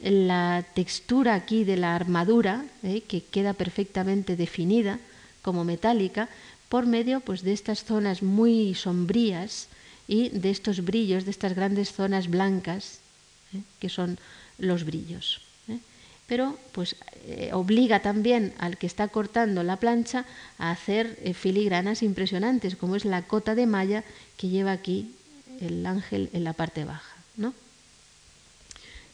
la 0.00 0.64
textura 0.74 1.34
aquí 1.34 1.64
de 1.64 1.76
la 1.76 1.94
armadura, 1.94 2.64
eh, 2.82 3.02
que 3.02 3.20
queda 3.20 3.52
perfectamente 3.52 4.34
definida 4.34 4.98
como 5.42 5.64
metálica, 5.64 6.30
por 6.70 6.86
medio 6.86 7.20
pues, 7.20 7.42
de 7.42 7.52
estas 7.52 7.84
zonas 7.84 8.22
muy 8.22 8.74
sombrías 8.74 9.68
y 10.08 10.30
de 10.30 10.48
estos 10.48 10.82
brillos, 10.82 11.26
de 11.26 11.30
estas 11.30 11.54
grandes 11.54 11.92
zonas 11.92 12.30
blancas, 12.30 13.00
eh, 13.52 13.60
que 13.78 13.90
son 13.90 14.18
los 14.56 14.84
brillos. 14.84 15.42
Pero 16.26 16.56
pues 16.70 16.96
obliga 17.52 18.00
también 18.00 18.54
al 18.56 18.78
que 18.78 18.86
está 18.86 19.08
cortando 19.08 19.62
la 19.62 19.76
plancha 19.76 20.24
a 20.56 20.70
hacer 20.70 21.18
filigranas 21.34 22.02
impresionantes, 22.02 22.76
como 22.76 22.96
es 22.96 23.04
la 23.04 23.22
cota 23.22 23.54
de 23.54 23.66
malla 23.66 24.02
que 24.38 24.48
lleva 24.48 24.72
aquí 24.72 25.12
el 25.62 25.86
ángel 25.86 26.30
en 26.32 26.44
la 26.44 26.52
parte 26.52 26.84
baja, 26.84 27.16
¿no? 27.36 27.54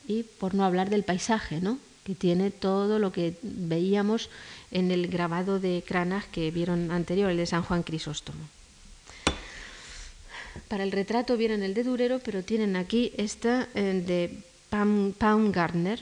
Y 0.06 0.22
por 0.22 0.54
no 0.54 0.64
hablar 0.64 0.90
del 0.90 1.04
paisaje, 1.04 1.60
¿no? 1.60 1.78
que 2.08 2.14
tiene 2.14 2.50
todo 2.50 2.98
lo 2.98 3.12
que 3.12 3.36
veíamos 3.42 4.30
en 4.70 4.90
el 4.90 5.08
grabado 5.08 5.60
de 5.60 5.84
Cranach 5.86 6.24
que 6.30 6.50
vieron 6.50 6.90
anterior, 6.90 7.30
el 7.30 7.36
de 7.36 7.44
San 7.44 7.62
Juan 7.62 7.82
Crisóstomo. 7.82 8.40
Para 10.68 10.84
el 10.84 10.90
retrato 10.90 11.36
vienen 11.36 11.62
el 11.62 11.74
de 11.74 11.84
Durero, 11.84 12.18
pero 12.20 12.42
tienen 12.42 12.76
aquí 12.76 13.12
esta 13.18 13.68
eh, 13.74 14.02
de 14.06 14.42
Pam, 14.70 15.52
Gardner, 15.52 16.00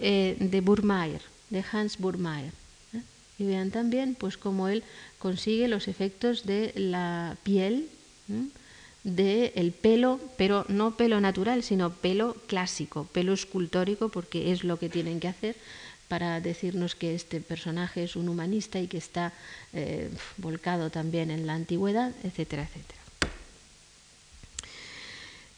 eh, 0.00 0.36
de 0.40 0.60
Burmeier, 0.60 1.22
de 1.50 1.64
Hans 1.70 1.98
Burmeier. 1.98 2.52
¿eh? 2.92 3.02
Y 3.38 3.44
vean 3.44 3.70
también 3.70 4.16
pues 4.16 4.36
cómo 4.36 4.66
él 4.66 4.82
consigue 5.20 5.68
los 5.68 5.86
efectos 5.86 6.44
de 6.44 6.72
la 6.74 7.36
piel, 7.44 7.88
del 9.04 9.72
pelo, 9.72 10.20
pero 10.36 10.64
no 10.68 10.96
pelo 10.96 11.20
natural, 11.20 11.62
sino 11.62 11.90
pelo 11.90 12.34
clásico, 12.46 13.06
pelo 13.12 13.32
escultórico, 13.32 14.08
porque 14.08 14.52
es 14.52 14.64
lo 14.64 14.78
que 14.78 14.88
tienen 14.88 15.20
que 15.20 15.28
hacer 15.28 15.56
para 16.08 16.40
decirnos 16.40 16.94
que 16.94 17.14
este 17.14 17.40
personaje 17.40 18.02
es 18.02 18.16
un 18.16 18.28
humanista 18.28 18.80
y 18.80 18.88
que 18.88 18.98
está 18.98 19.32
volcado 20.38 20.90
también 20.90 21.30
en 21.30 21.46
la 21.46 21.54
antigüedad, 21.54 22.12
etcétera, 22.24 22.64
etcétera. 22.64 23.00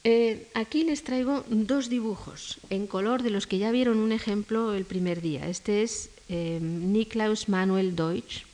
Eh, 0.04 0.48
aquí 0.54 0.82
les 0.82 1.04
traigo 1.04 1.44
dos 1.48 1.88
dibujos 1.88 2.58
en 2.70 2.88
color 2.88 3.22
de 3.22 3.30
los 3.30 3.46
que 3.46 3.58
ya 3.58 3.70
vieron 3.70 3.98
un 3.98 4.10
ejemplo 4.10 4.74
el 4.74 4.84
primer 4.84 5.20
día. 5.20 5.46
Este 5.48 5.82
es 5.82 6.10
eh, 6.28 6.58
Niklaus 6.60 7.48
Manuel 7.48 7.94
Deutsch 7.94 8.44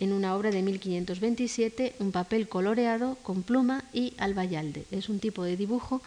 en 0.00 0.12
una 0.12 0.34
obra 0.36 0.50
de 0.50 0.62
1527, 0.62 1.94
un 2.00 2.12
papel 2.12 2.48
coloreado 2.48 3.16
con 3.22 3.42
pluma 3.42 3.84
y 3.92 4.14
albayalde. 4.18 4.84
Es 4.90 5.08
un 5.08 5.20
tipo 5.20 5.44
de 5.44 5.56
dibujo 5.56 6.02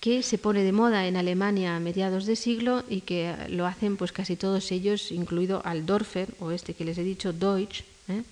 que 0.00 0.22
se 0.22 0.36
pone 0.36 0.62
de 0.62 0.72
moda 0.72 1.06
en 1.06 1.16
Alemania 1.16 1.76
a 1.76 1.80
mediados 1.80 2.26
de 2.26 2.36
siglo 2.36 2.84
y 2.90 3.00
que 3.00 3.34
lo 3.48 3.64
hacen 3.64 3.96
pues 3.96 4.12
casi 4.12 4.36
todos 4.36 4.70
ellos, 4.70 5.10
incluido 5.10 5.62
Aldorfer 5.64 6.34
o 6.40 6.50
este 6.50 6.74
que 6.74 6.84
les 6.84 6.98
he 6.98 7.02
dicho 7.02 7.32
Deutsch 7.32 7.84
¿eh? 8.08 8.22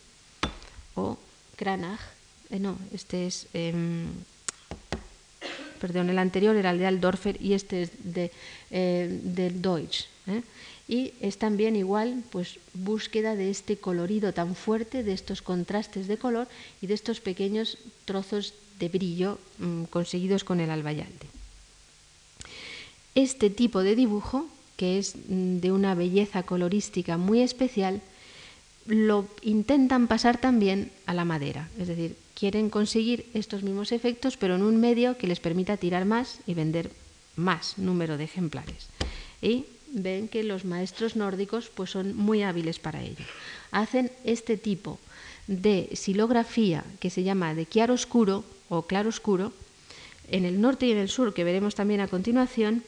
o 0.94 1.16
Cranach. 1.56 2.00
no, 2.50 2.76
este 2.92 3.26
es 3.26 3.46
em, 3.54 4.08
perdón, 5.80 6.10
el 6.10 6.18
anterior 6.18 6.54
era 6.54 6.70
el 6.70 6.78
de 6.78 6.86
Aldorfer 6.86 7.40
y 7.40 7.54
este 7.54 7.82
es 7.82 7.90
de, 8.04 8.30
eh, 8.70 9.20
del 9.24 9.62
Deutsch. 9.62 10.06
Y 10.88 11.12
es 11.20 11.38
también 11.38 11.76
igual, 11.76 12.24
pues, 12.30 12.58
búsqueda 12.74 13.36
de 13.36 13.50
este 13.50 13.76
colorido 13.76 14.34
tan 14.34 14.54
fuerte, 14.54 15.02
de 15.02 15.12
estos 15.12 15.40
contrastes 15.40 16.08
de 16.08 16.18
color 16.18 16.48
y 16.80 16.86
de 16.86 16.94
estos 16.94 17.20
pequeños 17.20 17.78
trozos 18.04 18.54
de 18.78 18.88
brillo 18.88 19.38
mm, 19.58 19.84
conseguidos 19.84 20.44
con 20.44 20.60
el 20.60 20.70
albayalde. 20.70 21.26
Este 23.14 23.50
tipo 23.50 23.82
de 23.82 23.94
dibujo, 23.94 24.48
que 24.76 24.98
es 24.98 25.14
mm, 25.16 25.58
de 25.58 25.70
una 25.70 25.94
belleza 25.94 26.42
colorística 26.42 27.16
muy 27.16 27.40
especial, 27.40 28.02
lo 28.86 29.26
intentan 29.42 30.08
pasar 30.08 30.40
también 30.40 30.90
a 31.06 31.14
la 31.14 31.24
madera, 31.24 31.68
es 31.78 31.86
decir, 31.86 32.16
quieren 32.34 32.70
conseguir 32.70 33.26
estos 33.34 33.62
mismos 33.62 33.92
efectos, 33.92 34.36
pero 34.36 34.56
en 34.56 34.62
un 34.62 34.80
medio 34.80 35.16
que 35.16 35.28
les 35.28 35.38
permita 35.38 35.76
tirar 35.76 36.04
más 36.04 36.40
y 36.46 36.54
vender 36.54 36.90
más 37.36 37.78
número 37.78 38.16
de 38.16 38.24
ejemplares. 38.24 38.88
Y 39.40 39.66
ven 39.92 40.28
que 40.28 40.42
los 40.42 40.64
maestros 40.64 41.16
nórdicos 41.16 41.68
pues 41.68 41.90
son 41.90 42.16
muy 42.16 42.42
hábiles 42.42 42.78
para 42.78 43.02
ello. 43.02 43.24
Hacen 43.70 44.10
este 44.24 44.56
tipo 44.56 44.98
de 45.46 45.90
silografía 45.94 46.84
que 47.00 47.10
se 47.10 47.22
llama 47.22 47.54
de 47.54 47.66
chiaroscuro 47.66 48.44
o 48.68 48.82
claroscuro 48.82 49.52
en 50.28 50.44
el 50.44 50.60
norte 50.60 50.86
y 50.86 50.92
en 50.92 50.98
el 50.98 51.08
sur, 51.08 51.34
que 51.34 51.44
veremos 51.44 51.74
también 51.74 52.00
a 52.00 52.08
continuación, 52.08 52.82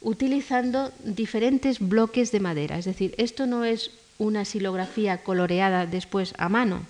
utilizando 0.00 0.92
diferentes 1.04 1.80
bloques 1.80 2.32
de 2.32 2.40
madera. 2.40 2.78
Es 2.78 2.84
decir, 2.84 3.14
esto 3.16 3.46
no 3.46 3.64
es 3.64 3.90
una 4.18 4.44
silografía 4.44 5.22
coloreada 5.22 5.86
después 5.86 6.34
a 6.38 6.48
mano, 6.48 6.82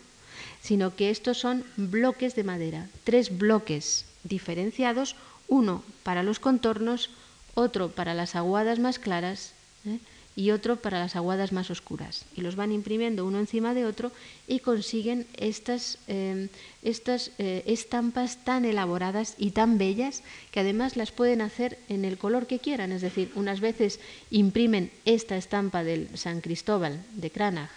sino 0.60 0.96
que 0.96 1.10
estos 1.10 1.38
son 1.38 1.64
bloques 1.76 2.34
de 2.34 2.44
madera, 2.44 2.88
tres 3.04 3.36
bloques 3.38 4.06
diferenciados, 4.24 5.14
uno 5.48 5.84
para 6.02 6.22
los 6.22 6.40
contornos, 6.40 7.10
otro 7.56 7.88
para 7.88 8.14
las 8.14 8.36
aguadas 8.36 8.78
más 8.78 9.00
claras 9.00 9.52
¿eh? 9.86 9.98
y 10.36 10.50
otro 10.50 10.76
para 10.76 11.00
las 11.00 11.16
aguadas 11.16 11.50
más 11.50 11.70
oscuras. 11.70 12.26
Y 12.36 12.42
los 12.42 12.54
van 12.54 12.70
imprimiendo 12.70 13.24
uno 13.24 13.40
encima 13.40 13.72
de 13.72 13.86
otro 13.86 14.12
y 14.46 14.60
consiguen 14.60 15.26
estas, 15.34 15.98
em, 16.06 16.48
estas 16.82 17.32
eh, 17.38 17.64
estampas 17.66 18.44
tan 18.44 18.66
elaboradas 18.66 19.34
y 19.38 19.52
tan 19.52 19.78
bellas 19.78 20.22
que 20.52 20.60
además 20.60 20.96
las 20.96 21.10
pueden 21.10 21.40
hacer 21.40 21.78
en 21.88 22.04
el 22.04 22.18
color 22.18 22.46
que 22.46 22.58
quieran. 22.58 22.92
Es 22.92 23.00
decir, 23.00 23.32
unas 23.34 23.60
veces 23.60 23.98
imprimen 24.30 24.92
esta 25.06 25.36
estampa 25.36 25.82
del 25.82 26.08
San 26.14 26.42
Cristóbal 26.42 27.02
de 27.14 27.30
Cranach 27.30 27.70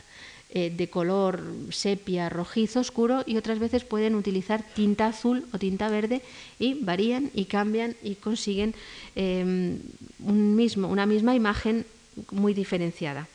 eh, 0.52 0.74
de 0.76 0.89
color 0.89 1.43
sepia, 1.70 2.28
rojizo, 2.28 2.80
oscuro 2.80 3.24
y 3.28 3.38
otras 3.38 3.60
veces 3.60 3.84
pueden 3.84 4.16
utilizar 4.16 4.64
tinta 4.74 5.06
azul 5.06 5.45
o 5.54 5.60
tinta 5.60 5.89
verde 5.89 6.24
y 6.58 6.74
varían 6.74 7.30
y 7.36 7.45
cambian 7.45 7.95
y 8.02 8.16
consiguen 8.16 8.74
em, 9.16 9.78
un 10.20 10.56
mismo, 10.56 10.88
una 10.88 11.06
misma 11.06 11.36
imagen 11.36 11.86
muy 12.32 12.56
diferenciada. 12.56 13.28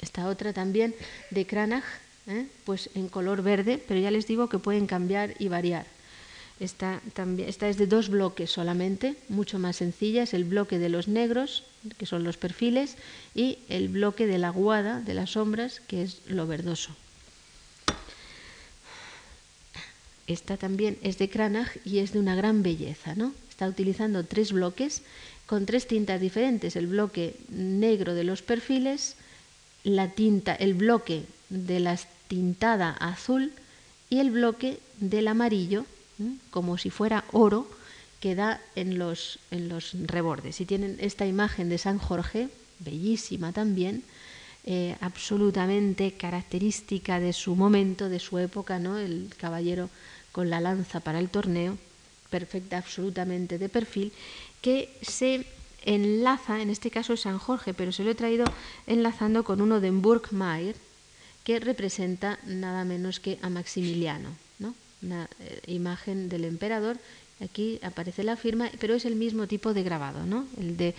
Esta 0.00 0.28
otra 0.28 0.52
también 0.52 0.94
de 1.30 1.46
Cranach, 1.46 1.84
¿eh? 2.26 2.46
pues 2.64 2.90
en 2.94 3.08
color 3.08 3.42
verde, 3.42 3.82
pero 3.88 3.98
ya 3.98 4.10
les 4.10 4.26
digo 4.26 4.50
que 4.50 4.58
pueden 4.58 4.86
cambiar 4.86 5.34
y 5.38 5.48
variar. 5.48 5.86
Esta, 6.60 7.00
también, 7.14 7.48
esta 7.48 7.68
es 7.68 7.76
de 7.76 7.86
dos 7.86 8.08
bloques 8.08 8.50
solamente, 8.50 9.16
mucho 9.28 9.58
más 9.58 9.76
sencilla. 9.76 10.22
Es 10.22 10.34
el 10.34 10.44
bloque 10.44 10.78
de 10.78 10.88
los 10.88 11.08
negros, 11.08 11.64
que 11.98 12.06
son 12.06 12.24
los 12.24 12.36
perfiles, 12.36 12.96
y 13.34 13.58
el 13.68 13.88
bloque 13.88 14.26
de 14.26 14.38
la 14.38 14.50
guada, 14.50 15.00
de 15.00 15.14
las 15.14 15.30
sombras, 15.30 15.80
que 15.80 16.02
es 16.02 16.20
lo 16.26 16.46
verdoso. 16.46 16.94
Esta 20.26 20.56
también 20.56 20.98
es 21.02 21.18
de 21.18 21.28
Cranach 21.28 21.76
y 21.84 21.98
es 21.98 22.12
de 22.12 22.20
una 22.20 22.34
gran 22.34 22.62
belleza. 22.62 23.14
¿no? 23.14 23.32
Está 23.50 23.68
utilizando 23.68 24.24
tres 24.24 24.52
bloques 24.52 25.02
con 25.46 25.66
tres 25.66 25.86
tintas 25.86 26.20
diferentes. 26.20 26.76
El 26.76 26.86
bloque 26.86 27.36
negro 27.48 28.14
de 28.14 28.24
los 28.24 28.42
perfiles, 28.42 29.16
la 29.84 30.08
tinta, 30.08 30.54
el 30.54 30.74
bloque 30.74 31.24
de 31.50 31.80
la 31.80 31.98
tintada 32.28 32.90
azul 32.90 33.52
y 34.08 34.20
el 34.20 34.30
bloque 34.30 34.78
del 35.00 35.28
amarillo 35.28 35.84
como 36.50 36.78
si 36.78 36.90
fuera 36.90 37.24
oro 37.32 37.66
que 38.20 38.34
da 38.34 38.60
en 38.76 38.98
los, 38.98 39.40
en 39.50 39.68
los 39.68 39.94
rebordes. 40.06 40.60
Y 40.60 40.64
tienen 40.64 40.96
esta 41.00 41.26
imagen 41.26 41.68
de 41.68 41.78
San 41.78 41.98
Jorge, 41.98 42.48
bellísima 42.78 43.52
también, 43.52 44.04
eh, 44.64 44.96
absolutamente 45.00 46.12
característica 46.12 47.18
de 47.18 47.32
su 47.32 47.56
momento, 47.56 48.08
de 48.08 48.20
su 48.20 48.38
época, 48.38 48.78
¿no? 48.78 48.96
el 48.96 49.30
caballero 49.36 49.90
con 50.30 50.50
la 50.50 50.60
lanza 50.60 51.00
para 51.00 51.18
el 51.18 51.30
torneo, 51.30 51.76
perfecta, 52.30 52.78
absolutamente 52.78 53.58
de 53.58 53.68
perfil, 53.68 54.12
que 54.60 54.88
se 55.02 55.44
enlaza, 55.84 56.62
en 56.62 56.70
este 56.70 56.92
caso 56.92 57.14
es 57.14 57.22
San 57.22 57.38
Jorge, 57.38 57.74
pero 57.74 57.90
se 57.90 58.04
lo 58.04 58.12
he 58.12 58.14
traído 58.14 58.44
enlazando 58.86 59.42
con 59.42 59.60
uno 59.60 59.80
de 59.80 59.90
Burgmeier, 59.90 60.76
que 61.42 61.58
representa 61.58 62.38
nada 62.46 62.84
menos 62.84 63.18
que 63.18 63.40
a 63.42 63.50
Maximiliano 63.50 64.30
una 65.02 65.28
eh, 65.40 65.60
imagen 65.66 66.28
del 66.28 66.44
emperador. 66.44 66.98
Aquí 67.40 67.80
aparece 67.82 68.22
la 68.22 68.36
firma, 68.36 68.70
pero 68.78 68.94
es 68.94 69.04
el 69.04 69.16
mismo 69.16 69.46
tipo 69.46 69.74
de 69.74 69.82
grabado, 69.82 70.24
¿no? 70.26 70.46
El 70.58 70.76
de 70.76 70.94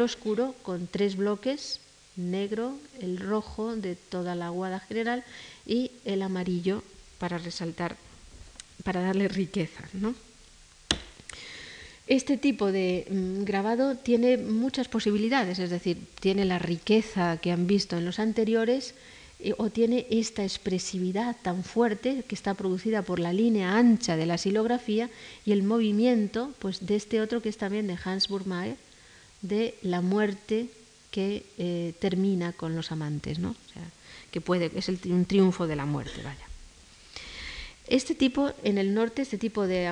oscuro 0.00 0.54
con 0.62 0.86
tres 0.86 1.16
bloques, 1.16 1.80
negro, 2.16 2.76
el 3.00 3.18
rojo 3.18 3.74
de 3.74 3.96
toda 3.96 4.34
la 4.34 4.46
aguada 4.46 4.80
general 4.80 5.24
y 5.66 5.90
el 6.04 6.22
amarillo 6.22 6.82
para 7.18 7.38
resaltar, 7.38 7.96
para 8.84 9.00
darle 9.00 9.28
riqueza, 9.28 9.88
¿no? 9.92 10.14
Este 12.06 12.38
tipo 12.38 12.72
de 12.72 13.06
mm, 13.10 13.44
grabado 13.44 13.96
tiene 13.96 14.38
muchas 14.38 14.88
posibilidades, 14.88 15.58
es 15.58 15.68
decir, 15.68 15.98
tiene 16.20 16.46
la 16.46 16.58
riqueza 16.58 17.36
que 17.36 17.52
han 17.52 17.66
visto 17.66 17.98
en 17.98 18.06
los 18.06 18.18
anteriores 18.18 18.94
eh, 19.40 19.54
o 19.56 19.70
tiene 19.70 20.06
esta 20.10 20.42
expresividad 20.42 21.36
tan 21.42 21.62
fuerte 21.62 22.24
que 22.26 22.34
está 22.34 22.54
producida 22.54 23.02
por 23.02 23.20
la 23.20 23.32
línea 23.32 23.76
ancha 23.76 24.16
de 24.16 24.26
la 24.26 24.38
silografía 24.38 25.10
y 25.44 25.52
el 25.52 25.62
movimiento 25.62 26.52
pues, 26.58 26.86
de 26.86 26.96
este 26.96 27.20
otro 27.20 27.40
que 27.40 27.48
es 27.48 27.56
también 27.56 27.86
de 27.86 27.98
Hans 28.02 28.28
Burmeier, 28.28 28.76
de 29.42 29.74
la 29.82 30.00
muerte 30.00 30.66
que 31.10 31.46
eh, 31.56 31.94
termina 32.00 32.52
con 32.52 32.74
los 32.74 32.90
amantes, 32.90 33.38
¿no? 33.38 33.54
que 34.30 34.40
puede, 34.40 34.70
es 34.74 34.88
un 34.88 35.24
triunfo 35.24 35.66
de 35.66 35.76
la 35.76 35.86
muerte, 35.86 36.20
vaya. 36.22 36.44
Este 37.86 38.14
tipo, 38.14 38.52
en 38.64 38.76
el 38.76 38.92
norte, 38.92 39.22
este 39.22 39.38
tipo 39.38 39.66
de, 39.66 39.90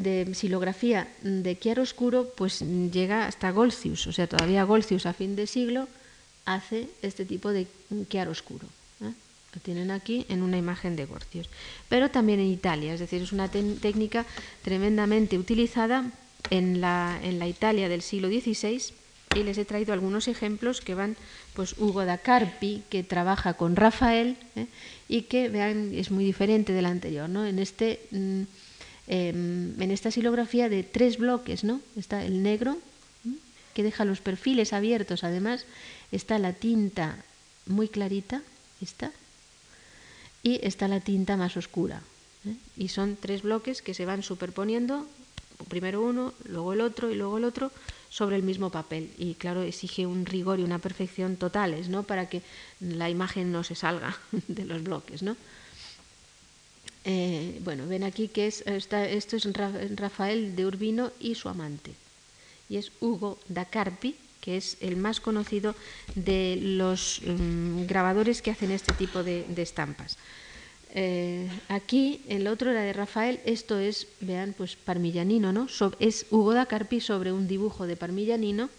de 0.00 0.34
silografía 0.34 1.06
de 1.22 1.56
chiaroscuro, 1.56 2.28
pues 2.36 2.64
llega 2.90 3.26
hasta 3.26 3.52
Golcius, 3.52 4.08
o 4.08 4.12
sea, 4.12 4.26
todavía 4.26 4.64
Golcius 4.64 5.06
a 5.06 5.12
fin 5.12 5.36
de 5.36 5.46
siglo 5.46 5.86
hace 6.44 6.88
este 7.02 7.24
tipo 7.24 7.52
de 7.52 7.68
chiaroscuro. 8.08 8.66
Lo 9.56 9.62
tienen 9.62 9.90
aquí 9.90 10.26
en 10.28 10.42
una 10.42 10.58
imagen 10.58 10.96
de 10.96 11.06
Gorcios. 11.06 11.48
Pero 11.88 12.10
también 12.10 12.40
en 12.40 12.52
Italia, 12.52 12.92
es 12.92 13.00
decir, 13.00 13.22
es 13.22 13.32
una 13.32 13.48
técnica 13.48 14.26
tremendamente 14.62 15.38
utilizada 15.38 16.10
en 16.50 16.82
la, 16.82 17.18
Italia 17.48 17.88
del 17.88 18.02
siglo 18.02 18.28
XVI 18.28 18.92
y 19.34 19.42
les 19.44 19.56
he 19.56 19.64
traído 19.64 19.94
algunos 19.94 20.28
ejemplos 20.28 20.82
que 20.82 20.94
van, 20.94 21.16
pues 21.54 21.74
Hugo 21.78 22.04
da 22.04 22.18
Carpi, 22.18 22.82
que 22.90 23.02
trabaja 23.02 23.54
con 23.54 23.76
Rafael 23.76 24.36
¿eh? 24.56 24.66
y 25.08 25.22
que, 25.22 25.48
vean, 25.48 25.94
es 25.94 26.10
muy 26.10 26.26
diferente 26.26 26.74
del 26.74 26.84
anterior. 26.84 27.30
¿no? 27.30 27.46
En 27.46 27.58
este 27.58 28.00
mm, 28.10 28.42
em, 29.08 29.80
en 29.80 29.90
esta 29.90 30.10
silografía 30.10 30.68
de 30.68 30.82
tres 30.82 31.16
bloques, 31.16 31.64
¿no? 31.64 31.80
Está 31.96 32.26
el 32.26 32.42
negro, 32.42 32.76
que 33.72 33.82
deja 33.82 34.04
los 34.04 34.20
perfiles 34.20 34.74
abiertos, 34.74 35.24
además, 35.24 35.64
está 36.12 36.38
la 36.38 36.52
tinta 36.52 37.24
muy 37.64 37.88
clarita, 37.88 38.42
esta, 38.82 39.12
y 40.46 40.60
está 40.62 40.86
la 40.86 41.00
tinta 41.00 41.36
más 41.36 41.56
oscura. 41.56 42.00
¿eh? 42.46 42.54
Y 42.76 42.86
son 42.86 43.16
tres 43.16 43.42
bloques 43.42 43.82
que 43.82 43.94
se 43.94 44.06
van 44.06 44.22
superponiendo, 44.22 45.04
primero 45.66 46.02
uno, 46.02 46.34
luego 46.44 46.72
el 46.72 46.82
otro 46.82 47.10
y 47.10 47.16
luego 47.16 47.38
el 47.38 47.44
otro, 47.44 47.72
sobre 48.10 48.36
el 48.36 48.44
mismo 48.44 48.70
papel. 48.70 49.10
Y 49.18 49.34
claro, 49.34 49.62
exige 49.62 50.06
un 50.06 50.24
rigor 50.24 50.60
y 50.60 50.62
una 50.62 50.78
perfección 50.78 51.34
totales, 51.34 51.88
¿no? 51.88 52.04
Para 52.04 52.28
que 52.28 52.42
la 52.78 53.10
imagen 53.10 53.50
no 53.50 53.64
se 53.64 53.74
salga 53.74 54.16
de 54.46 54.64
los 54.64 54.84
bloques, 54.84 55.24
¿no? 55.24 55.36
Eh, 57.04 57.60
bueno, 57.64 57.88
ven 57.88 58.04
aquí 58.04 58.28
que 58.28 58.46
es, 58.46 58.62
esto 58.66 59.36
es 59.36 59.48
Rafael 59.96 60.54
de 60.54 60.64
Urbino 60.64 61.10
y 61.18 61.34
su 61.34 61.48
amante. 61.48 61.92
Y 62.68 62.76
es 62.76 62.92
Hugo 63.00 63.40
da 63.48 63.64
Carpi, 63.64 64.14
que 64.40 64.56
es 64.56 64.76
el 64.80 64.96
más 64.96 65.20
conocido 65.20 65.74
de 66.14 66.58
los 66.60 67.20
mm, 67.24 67.86
grabadores 67.86 68.42
que 68.42 68.50
hacen 68.50 68.70
este 68.70 68.92
tipo 68.94 69.22
de, 69.22 69.44
estampas. 69.56 70.18
Eh, 70.94 71.48
aquí 71.68 72.22
el 72.28 72.46
otro 72.46 72.70
era 72.70 72.82
de 72.82 72.92
Rafael, 72.92 73.40
esto 73.44 73.78
es, 73.78 74.06
vean, 74.20 74.54
pues 74.56 74.76
Parmillanino, 74.76 75.52
¿no? 75.52 75.66
es 75.98 76.26
Hugo 76.30 76.54
da 76.54 76.66
Carpi 76.66 77.00
sobre 77.00 77.32
un 77.32 77.48
dibujo 77.48 77.86
de 77.86 77.96
Parmillanino. 77.96 78.70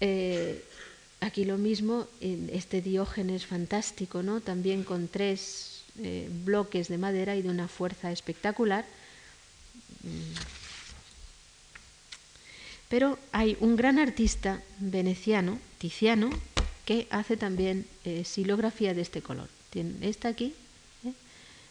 Eh, 0.00 0.64
aquí 1.20 1.44
lo 1.44 1.58
mismo, 1.58 2.06
este 2.20 2.82
Diógenes 2.82 3.46
fantástico, 3.46 4.22
¿no? 4.22 4.40
También 4.40 4.84
con 4.84 5.08
tres 5.08 5.82
eh, 5.98 6.28
bloques 6.44 6.88
de 6.88 6.98
madera 6.98 7.36
y 7.36 7.42
de 7.42 7.48
una 7.48 7.68
fuerza 7.68 8.10
espectacular. 8.10 8.84
Pero 12.88 13.18
hay 13.32 13.56
un 13.60 13.76
gran 13.76 13.98
artista 13.98 14.62
veneciano, 14.78 15.58
Tiziano, 15.78 16.30
que 16.84 17.06
hace 17.10 17.36
también 17.36 17.86
eh, 18.04 18.24
silografía 18.24 18.94
de 18.94 19.02
este 19.02 19.22
color. 19.22 19.48
Tiene 19.70 19.94
esta 20.02 20.28
aquí, 20.28 20.54
¿eh? 21.04 21.12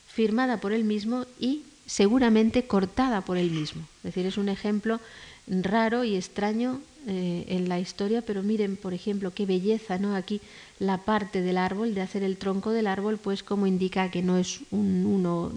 firmada 0.08 0.58
por 0.60 0.74
él 0.74 0.84
mismo 0.84 1.26
y 1.40 1.64
seguramente 1.86 2.66
cortada 2.66 3.22
por 3.22 3.38
él 3.38 3.52
mismo. 3.52 3.84
Es 3.98 4.04
decir, 4.04 4.26
es 4.26 4.38
un 4.38 4.50
ejemplo 4.50 5.00
raro 5.48 6.04
y 6.04 6.16
extraño 6.16 6.82
eh, 7.06 7.46
en 7.50 7.68
la 7.68 7.80
historia, 7.80 8.22
pero 8.22 8.44
miren, 8.44 8.78
por 8.78 8.94
ejemplo, 8.94 9.34
qué 9.34 9.46
belleza, 9.46 9.98
¿no? 9.98 10.16
Aquí 10.16 10.40
la 10.80 11.00
parte 11.00 11.42
del 11.42 11.58
árbol, 11.58 11.94
de 11.94 12.02
hacer 12.02 12.24
el 12.24 12.38
tronco 12.38 12.72
del 12.72 12.88
árbol, 12.88 13.18
pues 13.18 13.44
como 13.44 13.68
indica 13.68 14.10
que 14.10 14.22
no 14.22 14.38
es 14.38 14.62
un 14.72 15.06
uno 15.06 15.52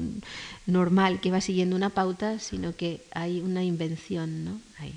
normal 0.67 1.21
que 1.21 1.31
va 1.31 1.41
siguiendo 1.41 1.77
una 1.77 1.91
pauta, 1.91 2.41
sino 2.41 2.75
que 2.75 3.01
hay 3.13 3.41
una 3.41 3.63
invención, 3.63 4.45
¿no? 4.45 4.61
Ahí. 4.79 4.93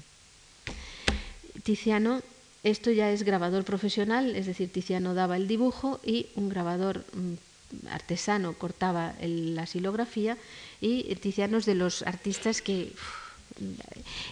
Tiziano, 1.70 2.24
esto 2.64 2.90
ya 2.90 3.12
es 3.12 3.22
grabador 3.22 3.64
profesional, 3.64 4.36
es 4.36 4.48
decir, 4.48 4.74
Tiziano 4.74 5.14
daba 5.14 5.38
el 5.38 5.48
dibujo 5.48 6.00
y 6.04 6.26
un 6.34 6.50
grabador 6.50 7.06
mm, 7.14 7.92
artesano 7.92 8.54
cortaba 8.54 9.14
la 9.22 9.68
silografía 9.68 10.36
y 10.82 11.14
Tiziano 11.18 11.60
es 11.60 11.68
de 11.68 11.76
los 11.76 12.02
artistas 12.02 12.64
que 12.64 12.94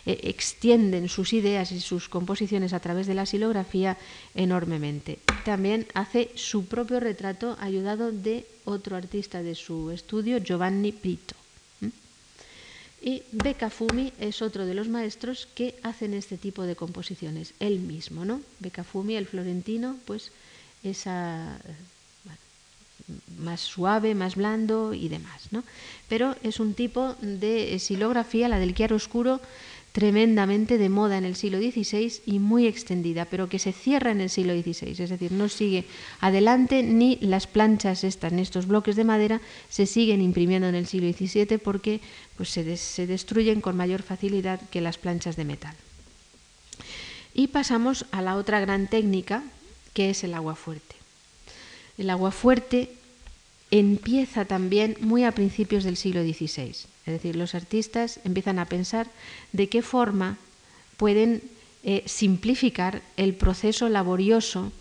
eh, 0.07 0.19
extienden 0.23 1.09
sus 1.09 1.31
ideas 1.31 1.71
y 1.71 1.79
sus 1.79 2.09
composiciones 2.09 2.73
a 2.73 2.79
través 2.79 3.05
de 3.05 3.13
la 3.13 3.27
silografía 3.27 3.97
enormemente. 4.33 5.19
También 5.45 5.85
hace 5.93 6.31
su 6.33 6.65
propio 6.65 6.99
retrato 6.99 7.55
ayudado 7.59 8.11
de 8.11 8.47
otro 8.65 8.95
artista 8.95 9.43
de 9.43 9.53
su 9.53 9.91
estudio, 9.91 10.39
Giovanni 10.39 10.91
Pito. 10.91 11.36
Y 13.07 13.23
Beccafumi 13.31 14.11
es 14.19 14.41
otro 14.41 14.65
de 14.65 14.73
los 14.73 14.89
maestros 14.89 15.47
que 15.55 15.75
hacen 15.81 16.13
este 16.13 16.35
tipo 16.35 16.63
de 16.63 16.75
composiciones, 16.75 17.53
él 17.61 17.79
mismo, 17.79 18.25
¿no? 18.25 18.41
Beccafumi, 18.59 19.15
el 19.15 19.27
florentino, 19.27 19.95
pues 20.03 20.33
esa 20.83 21.57
más 23.39 23.61
suave, 23.61 24.13
más 24.13 24.35
blando 24.35 24.93
y 24.93 25.07
demás. 25.07 25.47
¿no? 25.51 25.63
Pero 26.09 26.35
es 26.43 26.59
un 26.59 26.73
tipo 26.73 27.15
de 27.21 27.79
silografía, 27.79 28.49
la 28.49 28.59
del 28.59 28.75
oscuro, 28.91 29.39
tremendamente 29.97 30.77
de 30.77 30.89
moda 30.89 31.17
en 31.17 31.25
el 31.25 31.35
siglo 31.35 31.57
XVI 31.57 32.21
y 32.27 32.37
muy 32.37 32.67
extendida, 32.67 33.25
pero 33.25 33.49
que 33.49 33.57
se 33.57 33.73
cierra 33.73 34.11
en 34.11 34.21
el 34.21 34.29
siglo 34.29 34.53
XVI, 34.53 34.91
es 34.91 35.09
decir, 35.09 35.31
no 35.31 35.49
sigue 35.49 35.85
adelante 36.21 36.83
ni 36.83 37.17
las 37.19 37.47
planchas 37.47 38.03
estas, 38.03 38.31
en 38.31 38.37
estos 38.37 38.67
bloques 38.67 38.95
de 38.95 39.03
madera, 39.03 39.41
se 39.69 39.87
siguen 39.87 40.21
imprimiendo 40.21 40.67
en 40.67 40.75
el 40.75 40.85
siglo 40.85 41.11
XVII 41.11 41.57
porque 41.57 41.99
pues, 42.37 42.49
se, 42.51 42.77
se 42.77 43.07
destruyen 43.07 43.59
con 43.59 43.75
mayor 43.75 44.03
facilidad 44.03 44.61
que 44.69 44.81
las 44.81 44.99
planchas 44.99 45.35
de 45.35 45.45
metal. 45.45 45.73
Y 47.33 47.47
pasamos 47.47 48.05
a 48.11 48.21
la 48.21 48.35
otra 48.35 48.59
gran 48.59 48.85
técnica, 48.85 49.41
que 49.95 50.11
es 50.11 50.23
el 50.23 50.35
agua 50.35 50.53
fuerte. 50.53 50.95
El 51.97 52.11
agua 52.11 52.29
fuerte 52.29 52.96
empieza 53.71 54.45
también 54.45 54.97
muy 55.01 55.23
a 55.23 55.31
principios 55.31 55.83
del 55.83 55.97
siglo 55.97 56.23
XVI. 56.23 56.69
Es 57.05 57.13
decir, 57.13 57.35
los 57.35 57.55
artistas 57.55 58.19
empiezan 58.23 58.59
a 58.59 58.65
pensar 58.65 59.07
de 59.53 59.69
qué 59.69 59.81
forma 59.81 60.37
pueden 60.97 61.41
eh, 61.83 62.03
simplificar 62.05 63.01
el 63.17 63.33
proceso 63.33 63.89
laborioso 63.89 64.71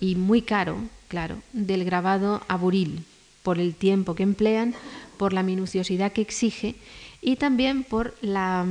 y 0.00 0.16
muy 0.16 0.42
caro, 0.42 0.76
claro, 1.08 1.36
del 1.52 1.84
grabado 1.84 2.42
a 2.48 2.56
buril, 2.56 3.04
por 3.42 3.58
el 3.58 3.74
tiempo 3.74 4.14
que 4.14 4.22
emplean, 4.22 4.74
por 5.16 5.32
la 5.32 5.42
minuciosidad 5.42 6.12
que 6.12 6.22
exige 6.22 6.74
y 7.20 7.36
también 7.36 7.84
por 7.84 8.16
la 8.20 8.66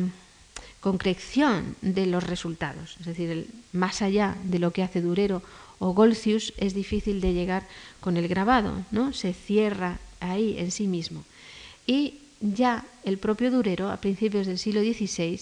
concreción 0.81 1.75
de 1.81 2.07
los 2.07 2.25
resultados. 2.25 2.97
Es 2.99 3.05
decir, 3.05 3.47
más 3.71 4.01
allá 4.01 4.35
de 4.43 4.59
lo 4.59 4.71
que 4.71 4.83
hace 4.83 5.01
Durero 5.01 5.41
o 5.79 5.93
Golcius 5.93 6.53
es 6.57 6.73
difícil 6.73 7.21
de 7.21 7.33
llegar 7.33 7.67
con 8.01 8.17
el 8.17 8.27
grabado, 8.27 8.83
¿no? 8.91 9.13
Se 9.13 9.33
cierra 9.33 9.99
ahí 10.19 10.55
en 10.57 10.71
sí 10.71 10.87
mismo. 10.87 11.23
Y 11.87 12.15
ya 12.41 12.85
el 13.03 13.17
propio 13.17 13.51
Durero, 13.51 13.89
a 13.89 13.97
principios 13.97 14.47
del 14.47 14.57
siglo 14.57 14.81
XVI, 14.81 15.39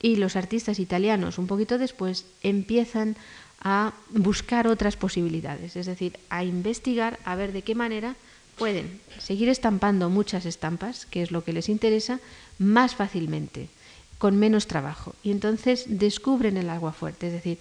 y 0.00 0.16
los 0.16 0.36
artistas 0.36 0.78
italianos 0.78 1.38
un 1.38 1.46
poquito 1.46 1.78
después, 1.78 2.26
empiezan 2.42 3.16
a 3.62 3.94
buscar 4.10 4.66
otras 4.66 4.96
posibilidades, 4.96 5.76
es 5.76 5.86
decir, 5.86 6.18
a 6.28 6.44
investigar, 6.44 7.18
a 7.24 7.36
ver 7.36 7.52
de 7.52 7.62
qué 7.62 7.74
manera 7.74 8.16
pueden 8.58 9.00
seguir 9.18 9.48
estampando 9.48 10.10
muchas 10.10 10.44
estampas, 10.44 11.06
que 11.06 11.22
es 11.22 11.30
lo 11.30 11.44
que 11.44 11.52
les 11.52 11.68
interesa, 11.68 12.20
más 12.58 12.96
fácilmente, 12.96 13.68
con 14.22 14.36
menos 14.36 14.68
trabajo. 14.68 15.16
Y 15.24 15.32
entonces 15.32 15.86
descubren 15.88 16.56
el 16.56 16.70
agua 16.70 16.92
fuerte, 16.92 17.26
es 17.26 17.32
decir, 17.32 17.58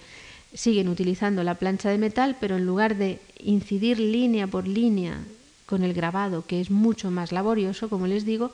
siguen 0.54 0.90
utilizando 0.90 1.44
la 1.44 1.56
plancha 1.56 1.90
de 1.90 1.98
metal, 1.98 2.38
pero 2.40 2.56
en 2.58 2.68
lugar 2.68 2.98
de 2.98 3.20
incidir 3.40 4.00
línea 4.00 4.46
por 4.46 4.68
línea 4.68 5.18
con 5.66 5.82
el 5.82 5.96
grabado, 5.96 6.46
que 6.46 6.62
es 6.62 6.70
mucho 6.70 7.10
más 7.10 7.32
laborioso, 7.32 7.90
como 7.90 8.06
les 8.06 8.26
digo, 8.26 8.52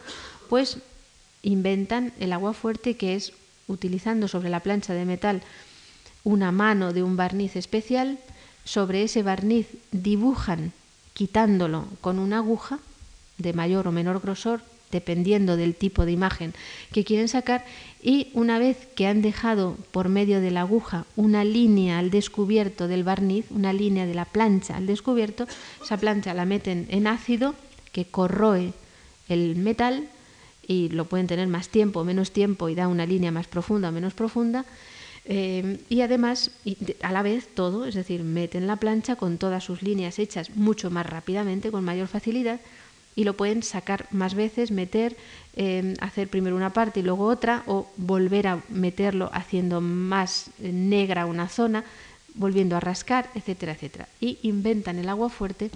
pues 0.48 0.78
inventan 1.44 2.14
el 2.18 2.32
agua 2.32 2.54
fuerte, 2.54 2.96
que 2.96 3.16
es 3.16 3.34
utilizando 3.68 4.30
sobre 4.30 4.48
la 4.48 4.62
plancha 4.62 4.94
de 4.94 5.04
metal 5.04 5.42
una 6.24 6.54
mano 6.54 6.94
de 6.94 7.04
un 7.04 7.18
barniz 7.18 7.58
especial, 7.58 8.20
sobre 8.64 9.04
ese 9.04 9.22
barniz 9.22 9.68
dibujan 9.92 10.72
quitándolo 11.14 11.84
con 12.00 12.20
una 12.20 12.38
aguja 12.38 12.80
de 13.38 13.52
mayor 13.52 13.86
o 13.86 13.92
menor 13.92 14.22
grosor, 14.22 14.62
dependiendo 14.92 15.58
del 15.58 15.76
tipo 15.76 16.06
de 16.06 16.12
imagen 16.12 16.54
que 16.92 17.04
quieren 17.04 17.28
sacar, 17.28 17.66
y 18.02 18.30
una 18.34 18.60
vez 18.60 18.88
que 18.96 19.08
han 19.08 19.22
dejado 19.22 19.76
por 19.92 20.10
medio 20.10 20.40
de 20.40 20.52
la 20.52 20.62
aguja 20.62 21.06
una 21.16 21.44
línea 21.44 22.00
al 22.00 22.10
descubierto 22.10 22.88
del 22.88 23.04
barniz, 23.04 23.46
una 23.50 23.74
línea 23.74 24.06
de 24.06 24.14
la 24.14 24.26
plancha 24.26 24.78
al 24.78 24.88
descubierto, 24.88 25.48
esa 25.84 25.98
plancha 25.98 26.34
la 26.34 26.46
meten 26.46 26.88
en 26.90 27.08
ácido 27.08 27.56
que 27.92 28.06
corroe 28.06 28.74
el 29.28 29.56
metal 29.56 30.08
y 30.68 30.90
lo 30.90 31.06
pueden 31.06 31.28
tener 31.28 31.48
más 31.48 31.70
tiempo 31.70 32.04
menos 32.04 32.32
tiempo 32.32 32.70
y 32.70 32.76
da 32.76 32.88
una 32.88 33.06
línea 33.06 33.32
más 33.32 33.48
profunda 33.48 33.90
o 33.90 33.92
menos 33.92 34.14
profunda. 34.14 34.66
Eh, 35.30 35.80
y 35.90 36.02
además, 36.02 36.52
a 37.02 37.12
la 37.12 37.22
vez 37.22 37.50
todo, 37.54 37.86
es 37.86 37.96
decir, 37.96 38.24
meten 38.24 38.66
la 38.66 38.78
plancha 38.78 39.18
con 39.18 39.38
todas 39.38 39.64
sus 39.64 39.82
líneas 39.82 40.20
hechas 40.20 40.56
mucho 40.56 40.90
más 40.90 41.06
rápidamente, 41.06 41.70
con 41.70 41.84
mayor 41.84 42.08
facilidad, 42.08 42.62
y 43.18 43.24
lo 43.24 43.36
pueden 43.36 43.64
sacar 43.64 44.06
más 44.12 44.36
veces, 44.36 44.70
meter, 44.70 45.18
em, 45.56 45.96
hacer 46.00 46.30
primero 46.30 46.56
una 46.56 46.72
parte 46.72 47.00
y 47.00 47.04
luego 47.04 47.26
otra, 47.26 47.64
o 47.66 47.90
volver 47.98 48.46
a 48.46 48.62
meterlo 48.70 49.32
haciendo 49.34 49.82
más 49.82 50.52
negra 50.60 51.26
una 51.26 51.50
zona, 51.50 51.84
volviendo 52.36 52.78
a 52.78 52.80
rascar, 52.80 53.28
etcétera, 53.34 53.74
etcétera. 53.74 54.08
Y 54.22 54.38
inventan 54.44 55.00
el 55.00 55.10
agua 55.10 55.30
fuerte 55.30 55.72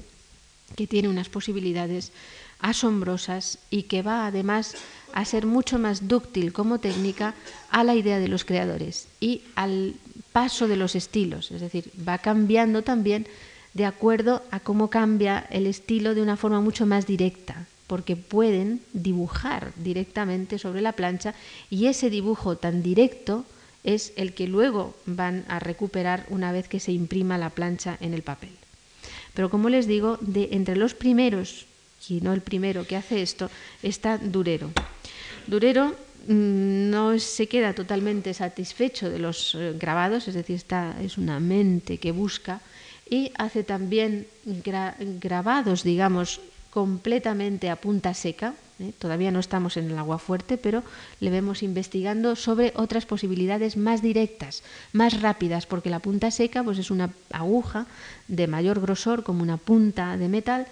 que 0.75 0.85
tiene 0.85 1.09
unas 1.09 1.29
posibilidades 1.29 2.11
asombrosas 2.59 3.57
y 3.71 3.83
que 3.83 4.03
va 4.03 4.27
además 4.27 4.75
a 5.11 5.25
ser 5.25 5.47
mucho 5.47 5.79
más 5.79 6.07
dúctil 6.07 6.53
como 6.53 6.77
técnica 6.77 7.33
a 7.71 7.83
la 7.83 7.95
idea 7.95 8.19
de 8.19 8.27
los 8.27 8.45
creadores 8.45 9.07
y 9.19 9.41
al 9.55 9.95
paso 10.31 10.67
de 10.67 10.77
los 10.77 10.93
estilos, 10.93 11.49
es 11.49 11.59
decir, 11.59 11.91
va 12.07 12.19
cambiando 12.19 12.83
también 12.83 13.25
de 13.74 13.86
acuerdo 13.86 14.43
a 14.51 14.59
cómo 14.59 14.89
cambia 14.89 15.45
el 15.49 15.67
estilo 15.67 16.13
de 16.13 16.22
una 16.22 16.38
forma 16.38 16.61
mucho 16.61 16.86
más 16.86 17.05
directa. 17.05 17.67
porque 17.88 18.15
pueden 18.15 18.80
dibujar 18.93 19.74
directamente 19.76 20.57
sobre 20.57 20.80
la 20.80 20.93
plancha 20.93 21.36
y 21.69 21.88
ese 21.88 22.09
dibujo 22.09 22.55
tan 22.55 22.82
directo 22.82 23.43
es 23.84 24.13
el 24.15 24.34
que 24.34 24.47
luego 24.47 24.95
van 25.05 25.43
a 25.49 25.59
recuperar 25.59 26.26
una 26.30 26.53
vez 26.53 26.69
que 26.69 26.80
se 26.80 26.93
imprima 26.93 27.38
la 27.38 27.49
plancha 27.49 27.97
en 27.99 28.13
el 28.13 28.22
papel. 28.22 28.51
Pero 29.34 29.49
como 29.49 29.67
les 29.67 29.88
digo, 29.88 30.17
de 30.22 30.49
entre 30.51 30.78
los 30.78 30.93
primeros, 30.93 31.65
y 32.07 32.22
no 32.22 32.32
el 32.34 32.39
primero 32.39 32.86
que 32.86 32.95
hace 32.95 33.22
esto, 33.22 33.49
está 33.84 34.17
Durero. 34.17 34.72
Durero 35.47 35.95
mm, 36.28 36.89
no 36.89 37.19
se 37.19 37.47
queda 37.47 37.74
totalmente 37.74 38.34
satisfecho 38.34 39.09
de 39.09 39.19
los 39.19 39.55
eh, 39.55 39.74
grabados, 39.80 40.28
es 40.28 40.36
decir, 40.36 40.55
está, 40.55 40.95
es 41.01 41.17
una 41.17 41.39
mente 41.39 41.97
que 41.97 42.11
busca 42.11 42.61
y 43.12 43.34
hace 43.38 43.64
también 43.64 44.26
grabados, 45.20 45.84
digamos, 45.84 46.39
completamente 46.72 47.70
a 47.70 47.76
punta 47.76 48.14
seca. 48.14 48.55
¿eh? 48.80 48.93
Todavía 48.97 49.32
no 49.32 49.41
estamos 49.41 49.76
en 49.76 49.91
el 49.91 49.97
agua 49.97 50.18
fuerte, 50.18 50.57
pero 50.57 50.82
le 51.20 51.30
vemos 51.30 51.62
investigando 51.62 52.38
sobre 52.38 52.72
otras 52.78 53.05
posibilidades 53.05 53.76
más 53.76 54.01
directas, 54.01 54.64
más 54.93 55.20
rápidas, 55.20 55.66
porque 55.66 55.89
la 55.89 55.99
punta 55.99 56.32
seca 56.32 56.64
pues, 56.64 56.78
es 56.78 56.89
una 56.89 57.12
aguja 57.34 57.86
de 58.30 58.47
mayor 58.47 58.80
grosor, 58.80 59.24
como 59.24 59.43
una 59.43 59.57
punta 59.57 60.16
de 60.16 60.30
metal, 60.30 60.66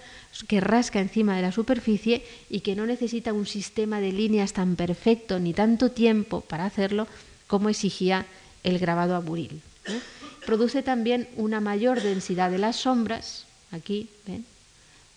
que 0.48 0.60
rasca 0.60 0.98
encima 0.98 1.36
de 1.36 1.42
la 1.42 1.52
superficie 1.52 2.24
y 2.48 2.60
que 2.60 2.74
no 2.74 2.86
necesita 2.86 3.34
un 3.34 3.44
sistema 3.44 4.00
de 4.00 4.12
líneas 4.12 4.54
tan 4.54 4.76
perfecto 4.76 5.38
ni 5.38 5.52
tanto 5.52 5.90
tiempo 5.90 6.40
para 6.40 6.64
hacerlo 6.64 7.06
como 7.46 7.68
exigía 7.68 8.24
el 8.64 8.78
grabado 8.78 9.14
a 9.14 9.20
buril. 9.20 9.60
¿eh? 9.84 10.00
Produce 10.50 10.82
también 10.82 11.28
una 11.36 11.60
mayor 11.60 12.02
densidad 12.02 12.50
de 12.50 12.58
las 12.58 12.74
sombras, 12.74 13.46
aquí, 13.70 14.08
¿ven? 14.26 14.44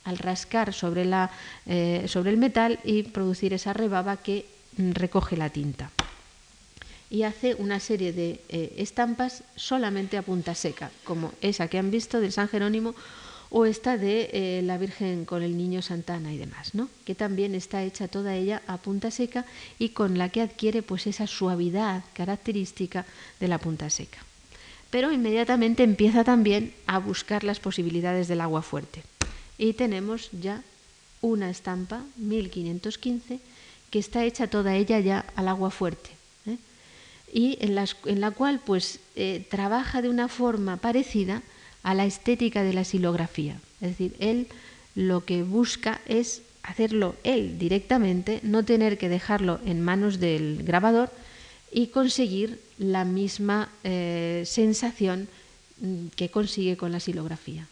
al 0.04 0.20
rascar 0.20 0.70
eh, 0.70 2.06
sobre 2.08 2.30
el 2.30 2.38
metal 2.38 2.80
y 2.84 3.02
producir 3.02 3.52
esa 3.52 3.74
rebaba 3.74 4.18
que 4.18 4.46
recoge 4.78 5.36
la 5.36 5.50
tinta. 5.50 5.90
Y 7.10 7.24
hace 7.24 7.56
una 7.56 7.80
serie 7.80 8.14
de 8.14 8.42
eh, 8.48 8.76
estampas 8.78 9.44
solamente 9.56 10.20
a 10.20 10.22
punta 10.22 10.54
seca, 10.54 10.92
como 11.04 11.34
esa 11.42 11.68
que 11.68 11.80
han 11.80 11.90
visto 11.90 12.22
del 12.22 12.32
San 12.32 12.48
Jerónimo 12.48 12.94
o 13.50 13.66
esta 13.66 13.98
de 13.98 14.30
eh, 14.34 14.62
la 14.62 14.78
Virgen 14.78 15.26
con 15.26 15.42
el 15.42 15.58
Niño 15.58 15.82
Santana 15.82 16.32
y 16.32 16.38
demás, 16.38 16.76
¿no? 16.76 16.90
que 17.06 17.16
también 17.16 17.56
está 17.56 17.82
hecha 17.82 18.08
toda 18.08 18.36
ella 18.36 18.62
a 18.68 18.78
punta 18.78 19.10
seca 19.10 19.48
y 19.80 19.90
con 19.90 20.20
la 20.20 20.30
que 20.30 20.42
adquiere 20.44 20.84
pues 20.84 21.08
esa 21.08 21.26
suavidad 21.26 22.04
característica 22.14 23.08
de 23.40 23.48
la 23.48 23.58
punta 23.58 23.90
seca. 23.90 24.20
Pero 24.94 25.12
inmediatamente 25.12 25.82
empieza 25.82 26.24
también 26.24 26.72
a 26.86 27.00
buscar 27.00 27.44
las 27.44 27.60
posibilidades 27.60 28.28
del 28.28 28.42
agua 28.42 28.62
fuerte 28.62 29.02
y 29.58 29.74
tenemos 29.74 30.30
ya 30.32 30.62
una 31.20 31.50
estampa 31.50 32.04
1515 32.18 33.40
que 33.90 33.98
está 33.98 34.24
hecha 34.24 34.46
toda 34.46 34.76
ella 34.76 35.00
ya 35.00 35.26
al 35.36 35.48
agua 35.48 35.72
fuerte 35.72 36.12
¿eh? 36.46 36.58
y 37.34 37.58
en, 37.60 37.74
la 38.22 38.32
cual 38.32 38.62
pues 38.64 39.00
eh, 39.16 39.44
trabaja 39.50 40.04
de 40.04 40.10
una 40.10 40.28
forma 40.28 40.78
parecida 40.78 41.42
a 41.82 41.96
la 41.96 42.06
estética 42.06 42.62
de 42.62 42.74
la 42.74 42.84
silografía. 42.84 43.60
Es 43.82 43.98
decir, 43.98 44.16
él 44.20 44.46
lo 44.94 45.26
que 45.26 45.42
busca 45.42 46.02
es 46.06 46.44
hacerlo 46.62 47.16
él 47.24 47.58
directamente, 47.58 48.42
no 48.44 48.64
tener 48.64 49.00
que 49.00 49.10
dejarlo 49.10 49.60
en 49.66 49.82
manos 49.82 50.20
del 50.20 50.62
grabador 50.62 51.10
y 51.74 51.88
conseguir 51.88 52.60
la 52.78 53.04
misma 53.04 53.70
eh, 53.84 54.44
sensación 54.46 55.28
mm, 55.82 56.08
que 56.16 56.30
consigue 56.30 56.78
con 56.78 56.92
la 56.92 57.00
silografía 57.00 57.68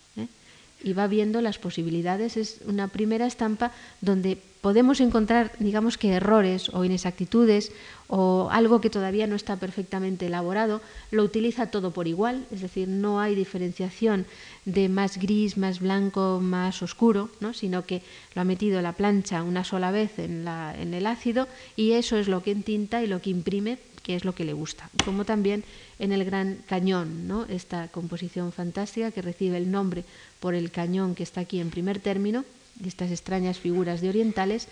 y 0.83 0.93
va 0.93 1.07
viendo 1.07 1.41
las 1.41 1.59
posibilidades. 1.59 2.37
Es 2.37 2.59
una 2.65 2.87
primera 2.87 3.25
estampa 3.25 3.71
donde 4.01 4.37
podemos 4.61 4.99
encontrar, 4.99 5.51
digamos 5.59 5.97
que 5.97 6.13
errores 6.13 6.69
o 6.69 6.83
inexactitudes 6.83 7.71
o 8.07 8.49
algo 8.51 8.81
que 8.81 8.89
todavía 8.89 9.25
no 9.25 9.35
está 9.35 9.55
perfectamente 9.57 10.27
elaborado. 10.27 10.81
Lo 11.09 11.23
utiliza 11.23 11.67
todo 11.67 11.91
por 11.91 12.07
igual, 12.07 12.45
es 12.51 12.61
decir, 12.61 12.87
no 12.87 13.19
hay 13.19 13.35
diferenciación 13.35 14.25
de 14.65 14.89
más 14.89 15.17
gris, 15.17 15.57
más 15.57 15.79
blanco, 15.79 16.39
más 16.41 16.81
oscuro, 16.81 17.29
¿no? 17.39 17.53
sino 17.53 17.85
que 17.85 18.01
lo 18.35 18.41
ha 18.41 18.45
metido 18.45 18.81
la 18.81 18.93
plancha 18.93 19.43
una 19.43 19.63
sola 19.63 19.91
vez 19.91 20.19
en, 20.19 20.45
la, 20.45 20.75
en 20.77 20.93
el 20.93 21.07
ácido 21.07 21.47
y 21.75 21.93
eso 21.93 22.17
es 22.17 22.27
lo 22.27 22.43
que 22.43 22.51
entinta 22.51 23.03
y 23.03 23.07
lo 23.07 23.21
que 23.21 23.31
imprime 23.31 23.79
que 24.03 24.15
es 24.15 24.25
lo 24.25 24.33
que 24.33 24.45
le 24.45 24.53
gusta, 24.53 24.89
como 25.05 25.25
también 25.25 25.63
en 25.99 26.11
el 26.11 26.25
Gran 26.25 26.59
Cañón, 26.67 27.27
¿no? 27.27 27.45
esta 27.45 27.87
composición 27.89 28.51
fantástica 28.51 29.11
que 29.11 29.21
recibe 29.21 29.57
el 29.57 29.71
nombre 29.71 30.03
por 30.39 30.55
el 30.55 30.71
cañón 30.71 31.15
que 31.15 31.23
está 31.23 31.41
aquí 31.41 31.59
en 31.59 31.69
primer 31.69 31.99
término, 31.99 32.43
estas 32.85 33.11
extrañas 33.11 33.59
figuras 33.59 34.01
de 34.01 34.09
orientales, 34.09 34.67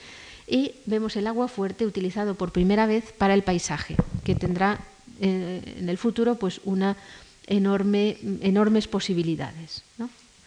y 0.48 0.74
vemos 0.86 1.16
el 1.16 1.28
agua 1.28 1.48
fuerte 1.48 1.86
utilizado 1.86 2.34
por 2.36 2.52
primera 2.52 2.88
vez 2.88 3.14
para 3.18 3.36
el 3.36 3.44
paisaje, 3.44 3.96
que 4.24 4.34
tendrá 4.34 4.80
eh, 5.22 5.62
en 5.78 5.90
el 5.90 5.98
futuro 5.98 6.36
pues 6.36 6.62
una 6.64 6.98
enorme, 7.46 8.18
enormes 8.42 8.88
posibilidades. 8.88 9.84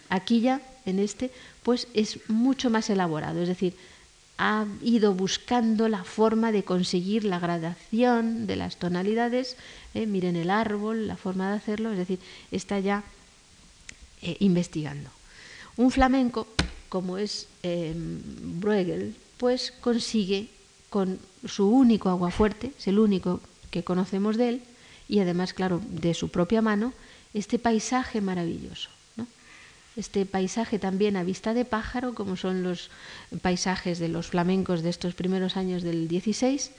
Aquí 0.08 0.40
ya, 0.40 0.60
en 0.86 0.98
este, 0.98 1.30
pues 1.62 1.88
es 1.94 2.18
mucho 2.28 2.68
más 2.68 2.90
elaborado, 2.90 3.42
es 3.42 3.48
decir, 3.48 3.74
ha 4.44 4.66
ido 4.82 5.14
buscando 5.14 5.88
la 5.88 6.02
forma 6.02 6.50
de 6.50 6.64
conseguir 6.64 7.22
la 7.22 7.38
gradación 7.38 8.48
de 8.48 8.56
las 8.56 8.76
tonalidades. 8.76 9.56
¿eh? 9.94 10.04
miren 10.04 10.34
el 10.34 10.50
árbol, 10.50 11.06
la 11.06 11.16
forma 11.16 11.48
de 11.50 11.58
hacerlo, 11.58 11.92
es 11.92 11.98
decir, 11.98 12.18
está 12.50 12.80
ya 12.80 13.04
eh, 14.20 14.36
investigando. 14.40 15.10
Un 15.76 15.92
flamenco, 15.92 16.48
como 16.88 17.18
es 17.18 17.46
em, 17.62 18.20
Bruegel, 18.58 19.14
pues 19.38 19.70
consigue 19.80 20.48
con 20.90 21.20
su 21.46 21.68
único 21.68 22.08
aguafuerte, 22.08 22.72
es 22.76 22.88
el 22.88 22.98
único 22.98 23.40
que 23.70 23.84
conocemos 23.84 24.36
de 24.36 24.48
él, 24.48 24.62
y 25.08 25.20
además, 25.20 25.54
claro, 25.54 25.80
de 25.88 26.14
su 26.14 26.30
propia 26.30 26.62
mano, 26.62 26.92
este 27.32 27.60
paisaje 27.60 28.20
maravilloso 28.20 28.90
este 29.96 30.26
paisaje 30.26 30.78
también 30.78 31.16
a 31.16 31.24
vista 31.24 31.54
de 31.54 31.64
pájaro, 31.64 32.14
como 32.14 32.36
son 32.36 32.62
los 32.62 32.90
paisajes 33.42 33.98
de 33.98 34.08
los 34.08 34.28
flamencos 34.28 34.82
de 34.82 34.90
estos 34.90 35.14
primeros 35.14 35.56
años 35.56 35.82
del 35.82 36.08
16, 36.08 36.70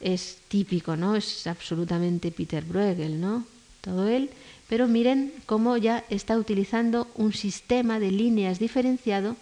es 0.00 0.38
típico, 0.48 0.96
¿no? 0.96 1.16
Es 1.16 1.46
absolutamente 1.46 2.30
Peter 2.30 2.64
Bruegel, 2.64 3.20
¿no? 3.20 3.44
Todo 3.80 4.08
él, 4.08 4.30
pero 4.68 4.86
miren 4.86 5.32
cómo 5.46 5.76
ya 5.76 6.04
está 6.08 6.36
utilizando 6.36 7.08
un 7.14 7.32
sistema 7.32 7.98
de 7.98 8.10
líneas 8.10 8.58
diferenciado 8.58 9.36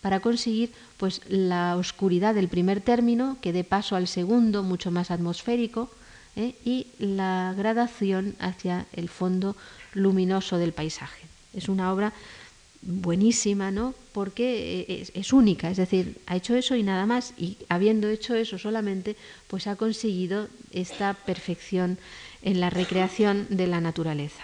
para 0.00 0.20
conseguir 0.20 0.72
pues 0.96 1.20
la 1.28 1.76
oscuridad 1.76 2.34
del 2.34 2.48
primer 2.48 2.80
término 2.80 3.38
que 3.40 3.52
dé 3.52 3.64
paso 3.64 3.96
al 3.96 4.08
segundo 4.08 4.62
mucho 4.62 4.90
más 4.90 5.10
atmosférico 5.10 5.90
¿eh? 6.36 6.54
y 6.64 6.86
la 6.98 7.54
gradación 7.56 8.36
hacia 8.38 8.86
el 8.92 9.08
fondo 9.08 9.56
luminoso 9.94 10.58
del 10.58 10.72
paisaje. 10.72 11.26
Es 11.54 11.68
una 11.68 11.92
obra 11.92 12.12
buenísima, 12.82 13.70
¿no? 13.70 13.94
Porque 14.12 14.86
eh, 14.88 15.10
es, 15.14 15.32
única, 15.32 15.70
es 15.70 15.76
decir, 15.76 16.18
ha 16.26 16.36
hecho 16.36 16.54
eso 16.54 16.76
y 16.76 16.82
nada 16.82 17.06
más, 17.06 17.34
y 17.36 17.56
habiendo 17.68 18.08
hecho 18.08 18.34
eso 18.34 18.58
solamente, 18.58 19.16
pues 19.48 19.66
ha 19.66 19.76
conseguido 19.76 20.48
esta 20.72 21.14
perfección 21.14 21.98
en 22.42 22.60
la 22.60 22.70
recreación 22.70 23.46
de 23.50 23.66
la 23.66 23.80
naturaleza. 23.80 24.42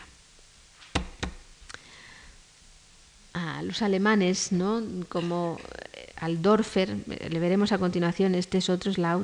A 3.33 3.63
los 3.63 3.83
alemanes, 3.83 4.53
¿no? 4.53 4.83
Como 5.09 5.59
eh, 5.95 6.13
al 6.17 6.41
Dorfer, 6.41 6.97
eh, 7.11 7.29
le 7.31 7.39
veremos 7.41 7.73
a 7.73 7.79
continuación, 7.79 8.35
este 8.35 8.59
es 8.59 8.69
otro, 8.69 8.91
es 8.91 8.99
la 8.99 9.17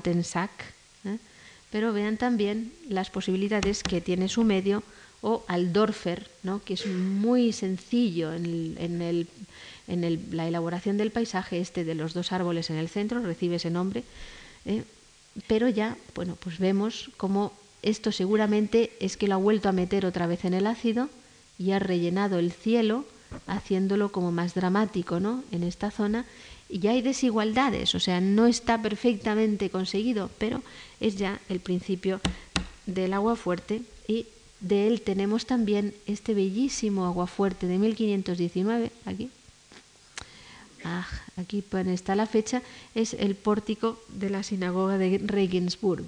pero 1.70 1.92
vean 1.92 2.16
también 2.16 2.72
las 2.88 3.10
posibilidades 3.10 3.84
que 3.84 4.00
tiene 4.00 4.28
su 4.28 4.42
medio 4.42 4.82
o 5.22 5.44
al 5.48 5.72
Dorfer, 5.72 6.30
¿no? 6.42 6.62
que 6.64 6.74
es 6.74 6.86
muy 6.86 7.52
sencillo 7.52 8.32
en, 8.32 9.26
la 10.32 10.48
elaboración 10.48 10.96
del 10.96 11.10
paisaje, 11.10 11.60
este 11.60 11.84
de 11.84 11.94
los 11.94 12.14
dos 12.14 12.32
árboles 12.32 12.70
en 12.70 12.76
el 12.76 12.88
centro, 12.88 13.20
recibe 13.20 13.56
ese 13.56 13.70
nombre, 13.70 14.04
¿eh? 14.64 14.84
pero 15.46 15.68
ya 15.68 15.96
bueno, 16.14 16.36
pues 16.40 16.58
vemos 16.58 17.10
cómo 17.16 17.52
esto 17.82 18.12
seguramente 18.12 18.92
es 19.00 19.16
que 19.16 19.28
lo 19.28 19.34
ha 19.34 19.38
vuelto 19.38 19.68
a 19.68 19.72
meter 19.72 20.06
otra 20.06 20.26
vez 20.26 20.44
en 20.44 20.54
el 20.54 20.66
ácido 20.66 21.08
y 21.58 21.72
ha 21.72 21.78
rellenado 21.78 22.38
el 22.38 22.52
cielo, 22.52 23.04
haciéndolo 23.46 24.10
como 24.10 24.32
más 24.32 24.54
dramático 24.54 25.20
¿no? 25.20 25.44
en 25.52 25.62
esta 25.62 25.90
zona. 25.90 26.24
Y 26.68 26.78
ya 26.78 26.92
hay 26.92 27.02
desigualdades, 27.02 27.94
o 27.94 28.00
sea, 28.00 28.20
no 28.20 28.46
está 28.46 28.80
perfectamente 28.80 29.70
conseguido, 29.70 30.30
pero 30.38 30.62
es 31.00 31.16
ya 31.16 31.40
el 31.48 31.60
principio 31.60 32.20
del 32.86 33.12
agua 33.12 33.34
fuerte 33.34 33.82
y 34.06 34.26
de 34.60 34.86
él 34.86 35.02
tenemos 35.02 35.46
también 35.46 35.94
este 36.06 36.34
bellísimo 36.34 37.06
aguafuerte 37.06 37.66
de 37.66 37.78
1519, 37.78 38.92
aquí. 39.06 39.30
Ah, 40.84 41.06
aquí 41.36 41.62
está 41.88 42.14
la 42.14 42.26
fecha, 42.26 42.62
es 42.94 43.14
el 43.14 43.34
pórtico 43.34 44.00
de 44.08 44.30
la 44.30 44.42
sinagoga 44.42 44.98
de 44.98 45.20
Regensburg. 45.24 46.06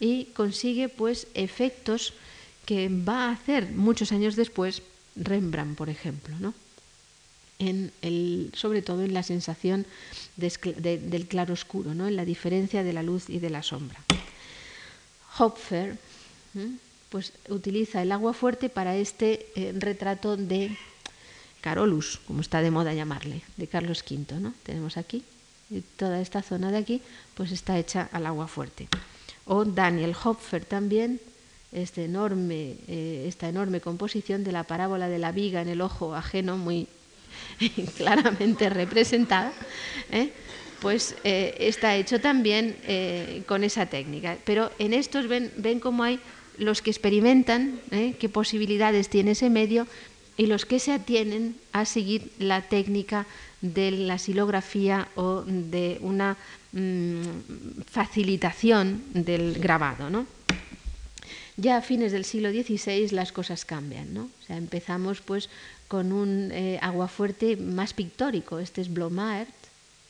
Y 0.00 0.26
consigue 0.26 0.88
pues 0.88 1.26
efectos 1.34 2.14
que 2.64 2.88
va 2.88 3.24
a 3.24 3.32
hacer 3.32 3.70
muchos 3.72 4.12
años 4.12 4.34
después 4.34 4.82
Rembrandt, 5.14 5.76
por 5.76 5.90
ejemplo. 5.90 6.38
¿no? 6.38 6.54
en 7.60 7.92
el, 8.02 8.50
sobre 8.54 8.82
todo 8.82 9.02
en 9.04 9.14
la 9.14 9.22
sensación 9.22 9.86
del 10.36 11.28
claroscuro, 11.28 11.94
¿no? 11.94 12.08
en 12.08 12.16
la 12.16 12.24
diferencia 12.24 12.82
de 12.82 12.92
la 12.92 13.02
luz 13.02 13.28
y 13.28 13.38
de 13.38 13.50
la 13.50 13.62
sombra. 13.62 14.00
Hopfer 15.38 15.96
pues, 17.10 17.32
utiliza 17.48 18.00
el 18.02 18.12
agua 18.12 18.32
fuerte 18.32 18.68
para 18.68 18.96
este 18.96 19.48
eh, 19.56 19.74
retrato 19.76 20.36
de 20.36 20.76
Carolus, 21.60 22.20
como 22.26 22.40
está 22.40 22.62
de 22.62 22.70
moda 22.70 22.94
llamarle, 22.94 23.42
de 23.56 23.66
Carlos 23.66 24.02
V. 24.08 24.40
¿no? 24.40 24.54
Tenemos 24.62 24.96
aquí, 24.96 25.24
toda 25.96 26.20
esta 26.20 26.42
zona 26.42 26.70
de 26.70 26.78
aquí 26.78 27.02
pues 27.34 27.52
está 27.52 27.78
hecha 27.78 28.08
al 28.12 28.26
agua 28.26 28.46
fuerte. 28.46 28.88
O 29.44 29.64
Daniel 29.64 30.14
Hopfer 30.22 30.64
también, 30.64 31.20
este 31.72 32.04
enorme, 32.04 32.76
eh, 32.86 33.24
esta 33.28 33.48
enorme 33.48 33.80
composición 33.80 34.44
de 34.44 34.52
la 34.52 34.64
parábola 34.64 35.08
de 35.08 35.18
la 35.18 35.32
viga 35.32 35.60
en 35.60 35.68
el 35.68 35.80
ojo 35.80 36.14
ajeno, 36.14 36.56
muy 36.56 36.86
claramente 37.96 38.70
representada, 38.70 39.52
¿eh? 40.12 40.32
pues 40.80 41.14
está 41.22 41.94
hecho 41.96 42.22
también 42.22 42.74
con 43.46 43.64
esa 43.64 43.84
técnica. 43.84 44.38
Pero 44.46 44.72
en 44.78 44.94
estos 44.94 45.28
ven, 45.28 45.52
ven 45.58 45.78
cómo 45.78 46.04
hay 46.04 46.18
los 46.60 46.82
que 46.82 46.90
experimentan 46.90 47.80
qué 47.90 48.28
posibilidades 48.28 49.08
tiene 49.08 49.32
ese 49.32 49.50
medio 49.50 49.86
y 50.36 50.46
los 50.46 50.64
que 50.64 50.78
se 50.78 50.92
atienen 50.92 51.56
a 51.72 51.84
seguir 51.84 52.30
la 52.38 52.62
técnica 52.62 53.26
de 53.60 53.90
la 53.90 54.18
silografía 54.18 55.08
o 55.14 55.42
de 55.42 55.98
una 56.00 56.36
mm, 56.72 57.82
facilitación 57.90 59.02
del 59.12 59.58
grabado. 59.58 60.08
¿no? 60.08 60.26
Ya 61.56 61.76
a 61.76 61.82
fines 61.82 62.12
del 62.12 62.24
siglo 62.24 62.50
XVI 62.50 63.10
las 63.10 63.32
cosas 63.32 63.64
cambian, 63.64 64.14
¿no? 64.14 64.22
O 64.22 64.46
sea, 64.46 64.56
empezamos 64.56 65.20
pues 65.20 65.50
con 65.88 66.12
un 66.12 66.50
eh, 66.52 66.78
aguafuerte 66.80 67.56
más 67.56 67.92
pictórico, 67.92 68.60
este 68.60 68.80
es 68.80 68.92
Blomart, 68.92 69.48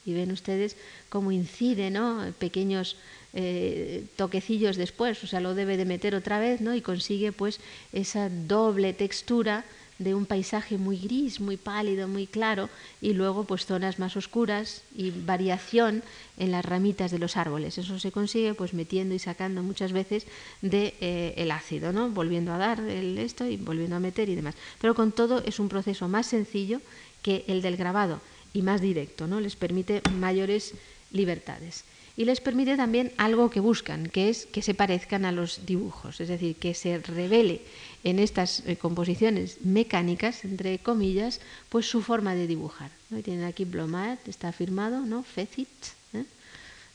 y 0.04 0.14
ven 0.14 0.32
ustedes 0.32 0.76
cómo 1.08 1.32
incide, 1.32 1.90
¿no? 1.90 2.32
Pequeños 2.38 2.96
eh, 3.32 4.06
toquecillos 4.16 4.76
después, 4.76 5.22
o 5.22 5.26
sea, 5.26 5.40
lo 5.40 5.54
debe 5.54 5.76
de 5.76 5.84
meter 5.84 6.14
otra 6.14 6.38
vez, 6.38 6.60
¿no? 6.60 6.74
Y 6.74 6.80
consigue 6.80 7.32
pues 7.32 7.60
esa 7.92 8.28
doble 8.28 8.92
textura 8.92 9.64
de 10.00 10.14
un 10.14 10.24
paisaje 10.24 10.78
muy 10.78 10.96
gris, 10.96 11.40
muy 11.40 11.58
pálido, 11.58 12.08
muy 12.08 12.26
claro, 12.26 12.70
y 13.02 13.12
luego 13.12 13.44
pues 13.44 13.66
zonas 13.66 13.98
más 13.98 14.16
oscuras 14.16 14.82
y 14.96 15.10
variación 15.10 16.02
en 16.38 16.52
las 16.52 16.64
ramitas 16.64 17.10
de 17.10 17.18
los 17.18 17.36
árboles. 17.36 17.76
Eso 17.76 17.98
se 17.98 18.10
consigue 18.10 18.54
pues 18.54 18.72
metiendo 18.72 19.14
y 19.14 19.18
sacando 19.18 19.62
muchas 19.62 19.92
veces 19.92 20.26
de 20.62 20.94
eh, 21.02 21.34
el 21.36 21.50
ácido, 21.50 21.92
¿no? 21.92 22.08
Volviendo 22.08 22.52
a 22.52 22.58
dar 22.58 22.80
el 22.80 23.18
esto 23.18 23.46
y 23.46 23.58
volviendo 23.58 23.96
a 23.96 24.00
meter 24.00 24.30
y 24.30 24.34
demás. 24.34 24.54
Pero 24.80 24.94
con 24.94 25.12
todo 25.12 25.42
es 25.44 25.60
un 25.60 25.68
proceso 25.68 26.08
más 26.08 26.26
sencillo 26.26 26.80
que 27.20 27.44
el 27.46 27.60
del 27.60 27.76
grabado 27.76 28.22
y 28.52 28.62
más 28.62 28.80
directo, 28.80 29.26
¿no? 29.26 29.40
Les 29.40 29.56
permite 29.56 30.02
mayores 30.12 30.74
libertades 31.12 31.84
y 32.16 32.24
les 32.24 32.40
permite 32.40 32.76
también 32.76 33.12
algo 33.16 33.50
que 33.50 33.60
buscan, 33.60 34.06
que 34.08 34.28
es 34.28 34.46
que 34.46 34.62
se 34.62 34.74
parezcan 34.74 35.24
a 35.24 35.32
los 35.32 35.64
dibujos, 35.64 36.20
es 36.20 36.28
decir, 36.28 36.56
que 36.56 36.74
se 36.74 36.98
revele 36.98 37.62
en 38.04 38.18
estas 38.18 38.62
eh, 38.66 38.76
composiciones 38.76 39.64
mecánicas, 39.64 40.44
entre 40.44 40.78
comillas, 40.80 41.40
pues 41.68 41.86
su 41.86 42.02
forma 42.02 42.34
de 42.34 42.46
dibujar. 42.46 42.90
Tienen 43.24 43.44
aquí 43.44 43.64
Blomat, 43.64 44.26
está 44.28 44.52
firmado, 44.52 45.00
¿no? 45.00 45.22
Fecit, 45.22 45.68
¿eh? 46.12 46.24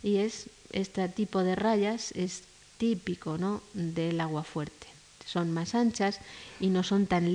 y 0.04 0.18
es 0.18 0.48
este 0.72 1.08
tipo 1.10 1.44
de 1.44 1.56
rayas 1.56 2.12
es 2.12 2.44
típico 2.78 3.38
¿no? 3.38 3.62
del 3.74 4.20
agua 4.20 4.44
fuerte. 4.44 4.95
Son 5.26 5.52
más 5.52 5.76
anchas 5.76 6.20
y 6.60 6.68
no 6.68 6.84
son 6.84 7.08
tan, 7.08 7.26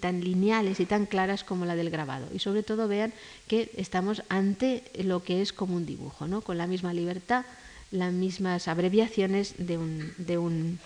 tan 0.00 0.20
lineales 0.20 0.80
y 0.80 0.86
tan 0.86 1.06
claras 1.06 1.44
como 1.44 1.64
la 1.64 1.76
del 1.76 1.90
grabado. 1.90 2.26
Y 2.34 2.40
sobre 2.40 2.62
todo 2.62 2.88
vean 2.88 3.12
que 3.46 3.70
estamos 3.76 4.22
ante 4.28 4.82
lo 5.02 5.22
que 5.22 5.42
es 5.42 5.52
como 5.52 5.76
un 5.76 5.86
dibujo, 5.86 6.26
¿no? 6.26 6.40
con 6.40 6.58
la 6.58 6.66
misma 6.66 6.92
libertad, 6.92 7.44
las 7.90 8.12
mismas 8.12 8.68
abreviaciones 8.68 9.54
de 9.58 9.78
un, 9.78 10.12
de 10.18 10.38
un 10.38 10.78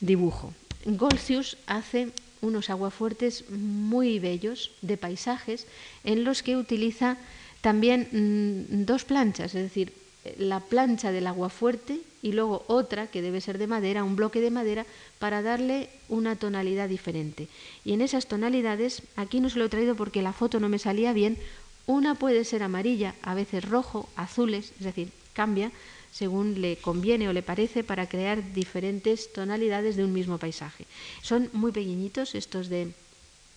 dibujo. 0.00 0.52
Golcius 0.84 1.56
hace 1.66 2.10
unos 2.40 2.70
aguafuertes 2.70 3.50
muy 3.50 4.18
bellos 4.18 4.72
de 4.82 4.96
paisajes 4.96 5.66
en 6.04 6.24
los 6.24 6.42
que 6.42 6.56
utiliza 6.56 7.18
también 7.60 8.08
mm, 8.10 8.86
dos 8.86 9.04
planchas, 9.04 9.54
es 9.54 9.62
decir, 9.62 9.92
la 10.38 10.60
plancha 10.60 11.12
del 11.12 11.26
aguafuerte 11.26 12.00
y 12.22 12.32
luego 12.32 12.64
otra 12.66 13.06
que 13.06 13.22
debe 13.22 13.40
ser 13.40 13.58
de 13.58 13.66
madera, 13.66 14.04
un 14.04 14.16
bloque 14.16 14.40
de 14.40 14.50
madera, 14.50 14.86
para 15.18 15.42
darle 15.42 15.88
una 16.08 16.36
tonalidad 16.36 16.88
diferente. 16.88 17.48
Y 17.84 17.92
en 17.92 18.00
esas 18.00 18.26
tonalidades, 18.26 19.02
aquí 19.16 19.40
no 19.40 19.48
se 19.50 19.58
lo 19.58 19.66
he 19.66 19.70
traído 19.70 19.96
porque 19.96 20.22
la 20.22 20.32
foto 20.32 20.60
no 20.60 20.68
me 20.68 20.78
salía 20.78 21.12
bien, 21.12 21.38
una 21.86 22.14
puede 22.14 22.44
ser 22.44 22.62
amarilla, 22.62 23.14
a 23.22 23.34
veces 23.34 23.64
rojo, 23.64 24.08
azules, 24.16 24.72
es 24.78 24.84
decir, 24.84 25.10
cambia 25.32 25.72
según 26.12 26.60
le 26.60 26.76
conviene 26.76 27.28
o 27.28 27.32
le 27.32 27.42
parece 27.42 27.84
para 27.84 28.08
crear 28.08 28.52
diferentes 28.52 29.32
tonalidades 29.32 29.96
de 29.96 30.04
un 30.04 30.12
mismo 30.12 30.38
paisaje. 30.38 30.86
Son 31.22 31.48
muy 31.52 31.72
pequeñitos 31.72 32.34
estos 32.34 32.68
de, 32.68 32.92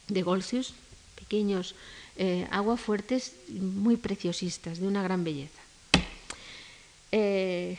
de 0.07 0.21
Golcius, 0.21 0.73
pequeños 1.15 1.75
eh, 2.15 2.47
aguafuertes 2.51 3.33
muy 3.49 3.97
preciosistas, 3.97 4.79
de 4.79 4.87
una 4.87 5.01
gran 5.01 5.23
belleza. 5.23 5.61
Eh, 7.11 7.77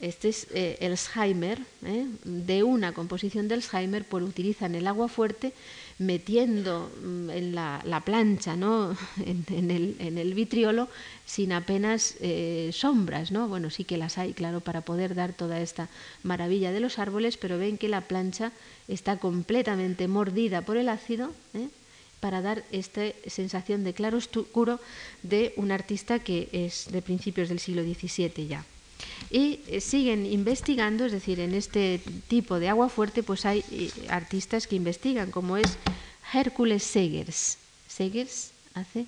este 0.00 0.28
es 0.28 0.46
eh, 0.52 0.78
Alzheimer, 0.80 1.60
¿eh? 1.84 2.06
de 2.24 2.62
una 2.62 2.92
composición 2.92 3.48
del 3.48 3.60
Alzheimer, 3.60 4.04
pues 4.04 4.24
utilizan 4.24 4.74
el 4.74 4.86
agua 4.86 5.08
fuerte 5.08 5.52
metiendo 5.98 6.90
mm, 7.02 7.30
en 7.30 7.54
la, 7.54 8.02
plancha, 8.04 8.56
¿no? 8.56 8.96
en, 9.24 9.70
el, 10.18 10.34
vitriolo, 10.34 10.88
sin 11.24 11.52
apenas 11.52 12.16
eh, 12.20 12.70
sombras. 12.72 13.30
¿no? 13.30 13.48
Bueno, 13.48 13.70
sí 13.70 13.84
que 13.84 13.96
las 13.96 14.18
hay, 14.18 14.32
claro, 14.32 14.60
para 14.60 14.80
poder 14.80 15.14
dar 15.14 15.32
toda 15.32 15.60
esta 15.60 15.88
maravilla 16.22 16.72
de 16.72 16.80
los 16.80 16.98
árboles, 16.98 17.36
pero 17.36 17.58
ven 17.58 17.78
que 17.78 17.88
la 17.88 18.02
plancha 18.02 18.52
está 18.88 19.18
completamente 19.18 20.08
mordida 20.08 20.62
por 20.62 20.76
el 20.76 20.88
ácido. 20.88 21.32
para 22.20 22.40
dar 22.40 22.62
esta 22.70 23.02
sensación 23.26 23.82
de 23.82 23.94
claro 23.94 24.18
oscuro 24.18 24.78
de 25.24 25.52
un 25.56 25.72
artista 25.72 26.20
que 26.20 26.48
es 26.52 26.86
de 26.92 27.02
principios 27.02 27.48
del 27.48 27.58
siglo 27.58 27.82
XVII 27.82 28.46
ya. 28.46 28.64
Y 29.30 29.60
eh, 29.66 29.80
siguen 29.80 30.26
investigando, 30.26 31.04
es 31.04 31.12
decir, 31.12 31.40
en 31.40 31.54
este 31.54 32.00
tipo 32.28 32.58
de 32.58 32.68
agua 32.68 32.88
fuerte, 32.88 33.22
pues 33.22 33.46
hay 33.46 33.64
eh, 33.70 33.90
artistas 34.08 34.66
que 34.66 34.76
investigan, 34.76 35.30
como 35.30 35.56
es 35.56 35.78
Hércules 36.32 36.82
Segers. 36.82 37.58
Segers 37.88 38.52
hace 38.74 39.06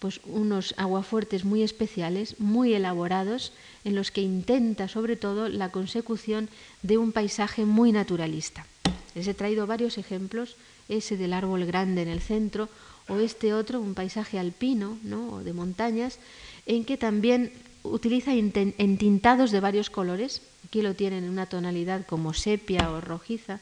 pues 0.00 0.20
unos 0.24 0.74
aguafuertes 0.78 1.44
muy 1.44 1.62
especiales, 1.62 2.40
muy 2.40 2.72
elaborados, 2.72 3.52
en 3.84 3.94
los 3.94 4.10
que 4.10 4.22
intenta 4.22 4.88
sobre 4.88 5.14
todo 5.14 5.48
la 5.50 5.70
consecución 5.70 6.48
de 6.82 6.96
un 6.96 7.12
paisaje 7.12 7.66
muy 7.66 7.92
naturalista. 7.92 8.66
Les 9.14 9.28
he 9.28 9.34
traído 9.34 9.66
varios 9.66 9.98
ejemplos, 9.98 10.56
ese 10.88 11.18
del 11.18 11.34
árbol 11.34 11.66
grande 11.66 12.00
en 12.00 12.08
el 12.08 12.20
centro, 12.20 12.70
o 13.08 13.18
este 13.18 13.52
otro, 13.52 13.80
un 13.80 13.94
paisaje 13.94 14.38
alpino, 14.38 14.96
¿no? 15.02 15.34
o 15.34 15.44
de 15.44 15.52
montañas, 15.52 16.18
en 16.64 16.84
que 16.84 16.96
también 16.96 17.52
utiliza 17.82 18.32
entintados 18.34 19.50
de 19.50 19.60
varios 19.60 19.90
colores. 19.90 20.42
Aquí 20.66 20.82
lo 20.82 20.94
tienen 20.94 21.24
en 21.24 21.30
una 21.30 21.46
tonalidad 21.46 22.06
como 22.06 22.34
sepia 22.34 22.90
o 22.90 23.00
rojiza, 23.00 23.60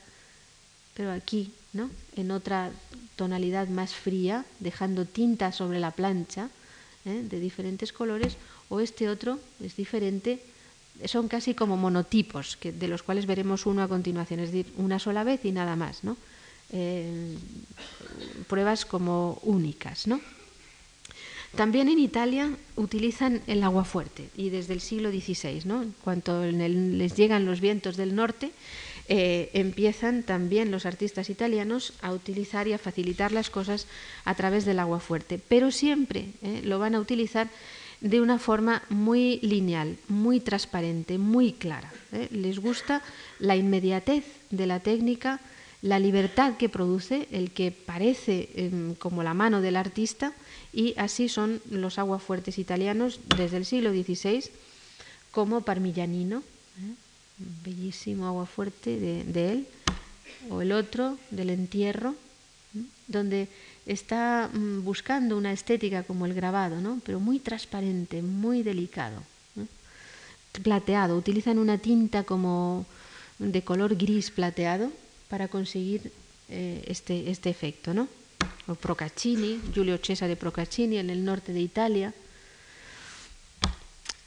pero 0.94 1.12
aquí, 1.12 1.52
¿no? 1.72 1.90
En 2.16 2.30
otra 2.30 2.70
tonalidad 3.16 3.68
más 3.68 3.94
fría, 3.94 4.44
dejando 4.60 5.04
tinta 5.04 5.52
sobre 5.52 5.80
la 5.80 5.90
plancha 5.90 6.50
¿eh? 7.04 7.22
de 7.28 7.40
diferentes 7.40 7.92
colores, 7.92 8.36
o 8.68 8.80
este 8.80 9.08
otro 9.08 9.38
es 9.60 9.76
diferente. 9.76 10.42
Son 11.06 11.28
casi 11.28 11.54
como 11.54 11.76
monotipos, 11.76 12.56
que, 12.56 12.72
de 12.72 12.88
los 12.88 13.02
cuales 13.02 13.26
veremos 13.26 13.66
uno 13.66 13.82
a 13.82 13.88
continuación, 13.88 14.40
es 14.40 14.50
decir, 14.50 14.72
una 14.76 14.98
sola 14.98 15.22
vez 15.22 15.44
y 15.44 15.52
nada 15.52 15.76
más, 15.76 16.02
¿no? 16.02 16.16
Eh, 16.70 17.36
pruebas 18.46 18.84
como 18.84 19.38
únicas, 19.42 20.06
¿no? 20.06 20.20
También 21.58 21.88
en 21.88 21.98
Italia 21.98 22.52
utilizan 22.76 23.42
el 23.48 23.64
agua 23.64 23.82
fuerte 23.82 24.28
y 24.36 24.48
desde 24.48 24.74
el 24.74 24.80
siglo 24.80 25.10
XVI, 25.10 25.62
¿no? 25.64 25.82
En 25.82 25.92
cuanto 26.04 26.44
les 26.44 27.16
llegan 27.16 27.46
los 27.46 27.60
vientos 27.60 27.96
del 27.96 28.14
norte, 28.14 28.52
eh, 29.08 29.50
empiezan 29.54 30.22
también 30.22 30.70
los 30.70 30.86
artistas 30.86 31.30
italianos 31.30 31.94
a 32.00 32.12
utilizar 32.12 32.68
y 32.68 32.74
a 32.74 32.78
facilitar 32.78 33.32
las 33.32 33.50
cosas 33.50 33.88
a 34.24 34.36
través 34.36 34.66
del 34.66 34.78
agua 34.78 35.00
fuerte, 35.00 35.40
pero 35.48 35.72
siempre 35.72 36.26
eh, 36.42 36.60
lo 36.62 36.78
van 36.78 36.94
a 36.94 37.00
utilizar 37.00 37.48
de 38.00 38.20
una 38.20 38.38
forma 38.38 38.84
muy 38.88 39.40
lineal, 39.40 39.96
muy 40.06 40.38
transparente, 40.38 41.18
muy 41.18 41.54
clara. 41.54 41.92
¿eh? 42.12 42.28
Les 42.30 42.60
gusta 42.60 43.02
la 43.40 43.56
inmediatez 43.56 44.24
de 44.50 44.68
la 44.68 44.78
técnica, 44.78 45.40
la 45.82 45.98
libertad 45.98 46.56
que 46.56 46.68
produce, 46.68 47.26
el 47.32 47.50
que 47.50 47.72
parece 47.72 48.48
em, 48.54 48.94
como 48.94 49.24
la 49.24 49.34
mano 49.34 49.60
del 49.60 49.74
artista, 49.74 50.34
y 50.72 50.94
así 50.96 51.28
son 51.28 51.60
los 51.70 51.98
aguafuertes 51.98 52.58
italianos 52.58 53.20
desde 53.36 53.56
el 53.56 53.64
siglo 53.64 53.90
XVI, 53.90 54.44
como 55.30 55.62
Parmigianino, 55.62 56.38
¿eh? 56.38 56.94
bellísimo 57.64 58.26
aguafuerte 58.26 58.98
de, 58.98 59.52
él, 59.52 59.66
o 60.50 60.60
el 60.62 60.72
otro 60.72 61.18
del 61.30 61.50
entierro, 61.50 62.14
donde 63.06 63.48
está 63.86 64.50
mm, 64.52 64.84
buscando 64.84 65.36
una 65.36 65.52
estética 65.52 66.02
como 66.02 66.26
el 66.26 66.34
grabado, 66.34 66.80
¿no? 66.80 67.00
pero 67.04 67.20
muy 67.20 67.38
transparente, 67.38 68.22
muy 68.22 68.62
delicado, 68.62 69.22
plateado. 70.62 71.16
Utilizan 71.16 71.58
una 71.58 71.78
tinta 71.78 72.24
como 72.24 72.84
de 73.38 73.62
color 73.62 73.96
gris 73.96 74.30
plateado 74.30 74.90
para 75.28 75.48
conseguir 75.48 76.12
eh, 76.48 76.84
este, 76.86 77.30
este 77.30 77.50
efecto. 77.50 77.94
¿no? 77.94 78.08
O 78.66 78.74
Procaccini, 78.74 79.60
Giulio 79.72 79.98
Cesare 79.98 80.36
Procaccini 80.36 80.98
en 80.98 81.10
el 81.10 81.24
norte 81.24 81.52
de 81.52 81.60
Italia. 81.60 82.14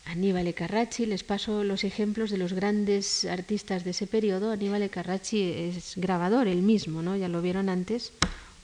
Aníbal 0.06 0.54
Carracci, 0.54 1.06
les 1.06 1.24
paso 1.24 1.64
los 1.64 1.84
ejemplos 1.84 2.32
de 2.32 2.38
los 2.38 2.52
grandes 2.52 3.24
artistas 3.26 3.84
de 3.84 3.92
ese 3.92 4.08
periodo. 4.08 4.52
Aníbal 4.52 4.90
Carracci 4.90 5.42
es 5.42 5.94
grabador, 5.96 6.48
el 6.48 6.62
mismo, 6.62 7.02
¿no? 7.02 7.16
ya 7.16 7.30
lo 7.30 7.42
vieron 7.42 7.70
antes 7.70 8.12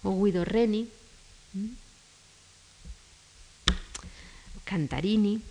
o 0.04 0.12
Guido 0.24 0.44
Reni, 0.46 0.90
Cantarini. 4.66 5.42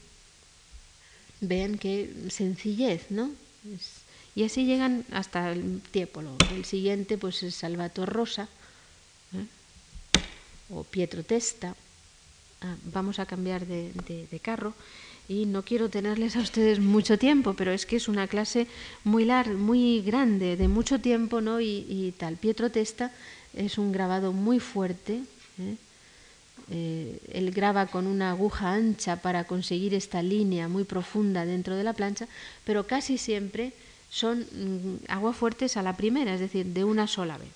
Vean 1.40 1.78
qué 1.78 2.12
sencillez, 2.28 3.10
¿no? 3.10 3.30
y 4.34 4.44
así 4.44 4.66
llegan 4.66 5.04
hasta 5.12 5.50
el 5.50 5.80
Tiepolo. 5.90 6.36
El 6.54 6.64
siguiente 6.64 7.16
pues 7.16 7.42
es 7.42 7.54
Salvatore 7.54 8.12
Rosa. 8.12 8.48
O 10.70 10.84
Pietro 10.84 11.22
Testa. 11.22 11.74
Ah, 12.62 12.76
vamos 12.92 13.18
a 13.18 13.26
cambiar 13.26 13.66
de, 13.66 14.40
carro 14.42 14.74
y 15.28 15.46
no 15.46 15.62
quiero 15.62 15.88
tenerles 15.88 16.36
a 16.36 16.40
ustedes 16.40 16.78
mucho 16.78 17.18
tiempo, 17.18 17.54
pero 17.54 17.72
es 17.72 17.84
que 17.84 17.96
es 17.96 18.08
una 18.08 18.28
clase 18.28 18.66
muy 19.04 19.24
larga, 19.24 19.54
muy 19.54 20.00
grande, 20.02 20.56
de 20.56 20.68
mucho 20.68 21.00
tiempo, 21.00 21.40
¿no? 21.40 21.60
Y, 21.60 21.84
y 21.88 22.14
tal. 22.16 22.36
Pietro 22.36 22.70
Testa 22.70 23.12
es 23.56 23.78
un 23.78 23.92
grabado 23.92 24.32
muy 24.32 24.60
fuerte. 24.60 25.22
¿eh? 25.58 25.76
Eh, 26.70 27.18
él 27.32 27.52
graba 27.52 27.86
con 27.86 28.06
una 28.06 28.30
aguja 28.30 28.72
ancha 28.72 29.16
para 29.16 29.44
conseguir 29.44 29.94
esta 29.94 30.22
línea 30.22 30.68
muy 30.68 30.84
profunda 30.84 31.44
dentro 31.46 31.76
de 31.76 31.84
la 31.84 31.92
plancha, 31.92 32.26
pero 32.64 32.86
casi 32.86 33.18
siempre 33.18 33.72
son 34.10 34.40
mm, 34.40 35.04
aguafuertes 35.08 35.76
a 35.76 35.82
la 35.82 35.96
primera, 35.96 36.34
es 36.34 36.40
decir, 36.40 36.66
de 36.66 36.84
una 36.84 37.06
sola 37.06 37.38
vez. 37.38 37.48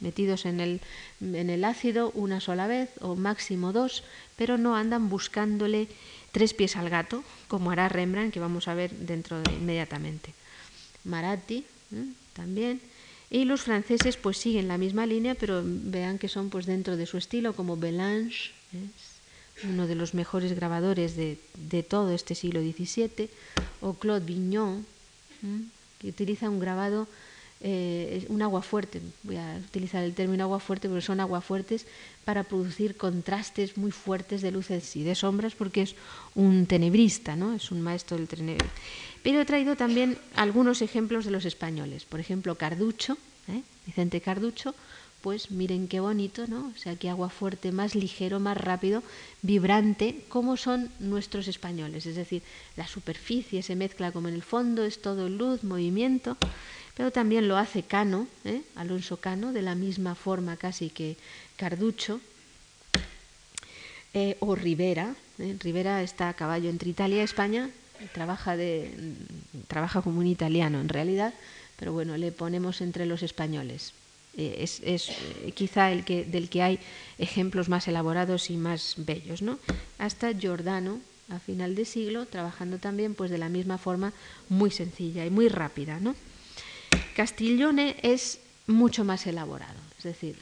Metidos 0.00 0.46
en 0.46 0.60
el, 0.60 0.80
en 1.20 1.50
el 1.50 1.64
ácido 1.64 2.10
una 2.14 2.40
sola 2.40 2.66
vez 2.66 2.90
o 3.00 3.16
máximo 3.16 3.72
dos, 3.72 4.04
pero 4.36 4.58
no 4.58 4.76
andan 4.76 5.08
buscándole 5.08 5.88
tres 6.32 6.54
pies 6.54 6.76
al 6.76 6.90
gato, 6.90 7.24
como 7.48 7.70
hará 7.70 7.88
Rembrandt, 7.88 8.32
que 8.32 8.40
vamos 8.40 8.68
a 8.68 8.74
ver 8.74 8.90
dentro 8.92 9.40
de 9.40 9.52
inmediatamente. 9.52 10.34
Maratti 11.04 11.64
¿eh? 11.92 12.04
también. 12.32 12.80
Y 13.30 13.44
los 13.44 13.62
franceses 13.62 14.16
pues 14.16 14.38
siguen 14.38 14.68
la 14.68 14.78
misma 14.78 15.06
línea, 15.06 15.34
pero 15.34 15.62
vean 15.64 16.18
que 16.18 16.28
son 16.28 16.48
pues 16.48 16.64
dentro 16.64 16.96
de 16.96 17.06
su 17.06 17.18
estilo, 17.18 17.54
como 17.54 17.76
Belange, 17.76 18.52
uno 19.64 19.86
de 19.86 19.94
los 19.94 20.14
mejores 20.14 20.54
grabadores 20.54 21.16
de, 21.16 21.38
de, 21.54 21.82
todo 21.82 22.14
este 22.14 22.34
siglo 22.34 22.60
XVII, 22.60 23.28
o 23.80 23.94
Claude 23.94 24.24
Vignon, 24.24 24.86
que 25.98 26.08
utiliza 26.08 26.48
un 26.48 26.60
grabado, 26.60 27.06
eh, 27.60 28.24
un 28.28 28.42
agua 28.42 28.62
fuerte, 28.62 29.00
voy 29.24 29.36
a 29.36 29.56
utilizar 29.58 30.04
el 30.04 30.14
término 30.14 30.44
agua 30.44 30.60
fuerte 30.60 30.88
porque 30.88 31.02
son 31.02 31.18
aguafuertes 31.18 31.86
para 32.24 32.44
producir 32.44 32.96
contrastes 32.96 33.76
muy 33.76 33.90
fuertes 33.90 34.42
de 34.42 34.52
luces 34.52 34.94
y 34.96 35.02
de 35.02 35.14
sombras, 35.14 35.54
porque 35.54 35.82
es 35.82 35.96
un 36.34 36.66
tenebrista, 36.66 37.34
¿no? 37.36 37.54
es 37.54 37.70
un 37.70 37.80
maestro 37.80 38.16
del 38.16 38.28
tenebrismo. 38.28 38.70
Pero 39.22 39.40
he 39.40 39.44
traído 39.44 39.76
también 39.76 40.18
algunos 40.36 40.82
ejemplos 40.82 41.24
de 41.24 41.32
los 41.32 41.44
españoles. 41.44 42.04
Por 42.04 42.20
ejemplo, 42.20 42.54
Carducho, 42.54 43.18
¿eh? 43.48 43.62
Vicente 43.86 44.20
Carducho, 44.20 44.74
pues 45.20 45.50
miren 45.50 45.88
qué 45.88 46.00
bonito, 46.00 46.46
¿no? 46.46 46.72
O 46.74 46.78
sea, 46.78 46.94
qué 46.94 47.10
agua 47.10 47.28
fuerte, 47.28 47.72
más 47.72 47.94
ligero, 47.94 48.38
más 48.38 48.56
rápido, 48.56 49.02
vibrante, 49.42 50.24
como 50.28 50.56
son 50.56 50.90
nuestros 51.00 51.48
españoles. 51.48 52.06
Es 52.06 52.14
decir, 52.14 52.42
la 52.76 52.86
superficie 52.86 53.62
se 53.62 53.74
mezcla 53.74 54.12
como 54.12 54.28
en 54.28 54.34
el 54.34 54.42
fondo, 54.42 54.84
es 54.84 55.02
todo 55.02 55.28
luz, 55.28 55.64
movimiento, 55.64 56.36
pero 56.98 57.12
también 57.12 57.46
lo 57.46 57.56
hace 57.56 57.84
Cano, 57.84 58.26
¿eh? 58.44 58.60
Alonso 58.74 59.18
Cano, 59.18 59.52
de 59.52 59.62
la 59.62 59.76
misma 59.76 60.16
forma 60.16 60.56
casi 60.56 60.90
que 60.90 61.16
Carducho, 61.56 62.20
eh, 64.14 64.36
o 64.40 64.56
Rivera. 64.56 65.14
Rivera 65.60 66.02
está 66.02 66.28
a 66.28 66.34
caballo 66.34 66.68
entre 66.68 66.90
Italia 66.90 67.18
y 67.18 67.20
España, 67.20 67.70
trabaja, 68.12 68.56
de, 68.56 68.90
trabaja 69.68 70.02
como 70.02 70.18
un 70.18 70.26
italiano 70.26 70.80
en 70.80 70.88
realidad, 70.88 71.32
pero 71.78 71.92
bueno, 71.92 72.16
le 72.16 72.32
ponemos 72.32 72.80
entre 72.80 73.06
los 73.06 73.22
españoles. 73.22 73.92
Eh, 74.36 74.56
es, 74.58 74.80
es 74.82 75.10
eh, 75.10 75.52
quizá 75.54 75.92
el 75.92 76.04
que, 76.04 76.24
del 76.24 76.48
que 76.48 76.62
hay 76.62 76.80
ejemplos 77.18 77.68
más 77.68 77.86
elaborados 77.86 78.50
y 78.50 78.56
más 78.56 78.94
bellos, 78.96 79.40
¿no? 79.40 79.60
Hasta 79.98 80.32
Giordano, 80.32 80.98
a 81.28 81.38
final 81.38 81.76
de 81.76 81.84
siglo, 81.84 82.26
trabajando 82.26 82.78
también 82.78 83.14
pues 83.14 83.30
de 83.30 83.38
la 83.38 83.48
misma 83.48 83.78
forma 83.78 84.12
muy 84.48 84.72
sencilla 84.72 85.24
y 85.24 85.30
muy 85.30 85.46
rápida, 85.46 86.00
¿no? 86.00 86.16
Castiglione 87.14 87.96
es 88.02 88.40
mucho 88.66 89.04
más 89.04 89.26
elaborado, 89.26 89.78
es 89.98 90.04
decir, 90.04 90.36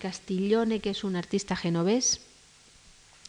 Castiglione, 0.00 0.80
que 0.80 0.90
es 0.90 1.04
un 1.04 1.16
artista 1.16 1.56
genovés, 1.56 2.20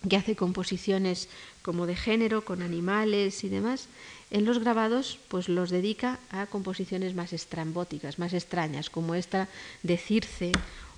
que 0.08 0.16
hace 0.16 0.36
composiciones 0.36 1.28
como 1.62 1.86
de 1.86 1.96
género, 1.96 2.46
con 2.46 2.62
animales 2.62 3.44
y 3.44 3.50
demás, 3.50 3.88
en 4.32 4.46
los 4.46 4.60
grabados 4.60 5.20
pues 5.28 5.50
los 5.50 5.70
dedica 5.70 6.20
a 6.30 6.46
composiciones 6.46 7.16
más 7.16 7.34
estrambóticas, 7.34 8.20
más 8.20 8.34
extrañas, 8.34 8.90
como 8.90 9.16
esta 9.16 9.50
de 9.84 9.98
Circe 9.98 10.52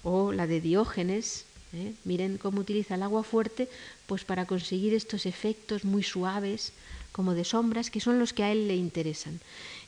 o 0.04 0.32
la 0.32 0.46
de 0.46 0.62
Diógenes. 0.62 1.46
¿eh? 1.74 1.94
Miren 2.04 2.38
cómo 2.38 2.62
utiliza 2.62 2.96
el 2.96 3.04
agua 3.04 3.24
fuerte 3.24 3.70
pues 4.06 4.24
para 4.24 4.46
conseguir 4.46 4.94
estos 4.94 5.26
efectos 5.26 5.84
muy 5.84 6.04
suaves, 6.04 6.74
como 7.12 7.34
de 7.34 7.44
sombras, 7.44 7.90
que 7.90 8.00
son 8.00 8.20
los 8.20 8.34
que 8.34 8.44
a 8.44 8.52
él 8.52 8.68
le 8.68 8.76
interesan. 8.76 9.40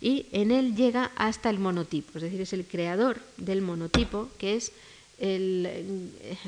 Y 0.04 0.26
en 0.34 0.52
él 0.52 0.76
llega 0.76 1.12
hasta 1.16 1.50
el 1.50 1.60
monotipo, 1.60 2.18
es 2.18 2.24
decir, 2.24 2.42
es 2.42 2.52
el 2.52 2.66
creador 2.66 3.22
del 3.38 3.62
monotipo, 3.62 4.28
que 4.38 4.58
es 4.58 4.74
el, 5.18 5.66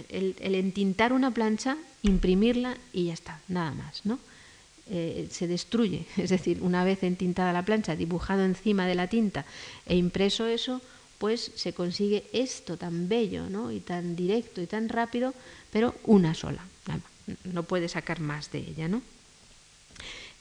entintar 0.10 1.14
una 1.14 1.32
plancha, 1.32 1.78
imprimirla 2.04 2.78
y 2.92 3.06
ya 3.06 3.14
está, 3.14 3.40
nada 3.48 3.72
más, 3.72 4.06
¿no? 4.06 4.20
Eh, 4.90 5.30
se 5.32 5.48
destruye, 5.48 6.06
es 6.18 6.32
decir, 6.32 6.62
una 6.64 6.84
vez 6.84 7.02
entintada 7.04 7.54
la 7.54 7.64
plancha, 7.64 7.96
dibujado 7.96 8.44
encima 8.44 8.88
de 8.88 8.96
la 8.96 9.08
tinta 9.08 9.46
e 9.86 9.96
impreso 9.96 10.48
eso, 10.48 10.82
pues 11.18 11.54
se 11.56 11.72
consigue 11.72 12.26
esto 12.34 12.76
tan 12.76 13.08
bello, 13.08 13.50
¿no? 13.50 13.72
Y 13.72 13.80
tan 13.80 14.18
directo 14.18 14.62
y 14.62 14.68
tan 14.68 14.90
rápido, 14.90 15.34
pero 15.72 15.96
una 16.04 16.34
sola, 16.34 16.66
no 17.46 17.64
puede 17.64 17.88
sacar 17.88 18.20
más 18.20 18.52
de 18.52 18.60
ella, 18.60 18.90
¿no? 18.90 19.02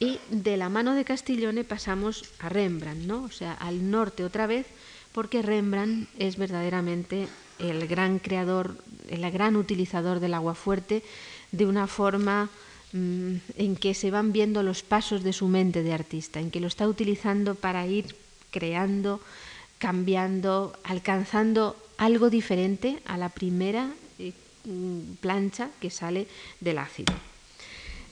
Y 0.01 0.19
de 0.31 0.57
la 0.57 0.69
mano 0.69 0.95
de 0.95 1.05
Castiglione 1.05 1.65
pasamos 1.65 2.25
a 2.41 2.49
Rembrandt, 2.49 3.07
¿no? 3.07 3.23
O 3.23 3.31
sea, 3.31 3.53
al 3.53 3.91
norte 3.91 4.25
otra 4.25 4.47
vez, 4.47 4.67
porque 5.13 5.43
Rembrandt 5.43 6.09
es 6.19 6.37
verdaderamente 6.37 7.29
el 7.59 7.87
gran 7.87 8.19
creador, 8.19 8.77
el 9.09 9.31
gran 9.31 9.57
utilizador 9.57 10.21
del 10.21 10.35
agua 10.35 10.55
fuerte 10.55 11.03
de 11.53 11.67
una 11.67 11.87
forma 11.87 12.51
mm, 12.93 13.35
en 13.57 13.77
que 13.77 13.95
se 13.95 14.11
van 14.11 14.33
viendo 14.33 14.63
los 14.63 14.83
pasos 14.83 15.23
de 15.23 15.33
su 15.33 15.47
mente 15.47 15.83
de 15.83 15.93
artista, 15.93 16.41
en 16.41 16.51
que 16.51 16.61
lo 16.61 16.67
está 16.67 16.89
utilizando 16.89 17.55
para 17.55 17.87
ir 17.87 18.17
creando, 18.51 19.21
cambiando, 19.79 20.77
alcanzando 20.83 21.77
algo 21.97 22.31
diferente 22.31 22.99
a 23.05 23.17
la 23.17 23.29
primera 23.29 23.91
eh, 24.19 24.33
mm, 24.65 25.15
plancha 25.21 25.71
que 25.81 25.91
sale 25.91 26.27
del 26.61 26.79
ácido. 26.79 27.15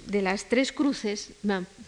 De 0.07 0.23
las 0.23 0.49
tres 0.49 0.73
cruces, 0.73 1.31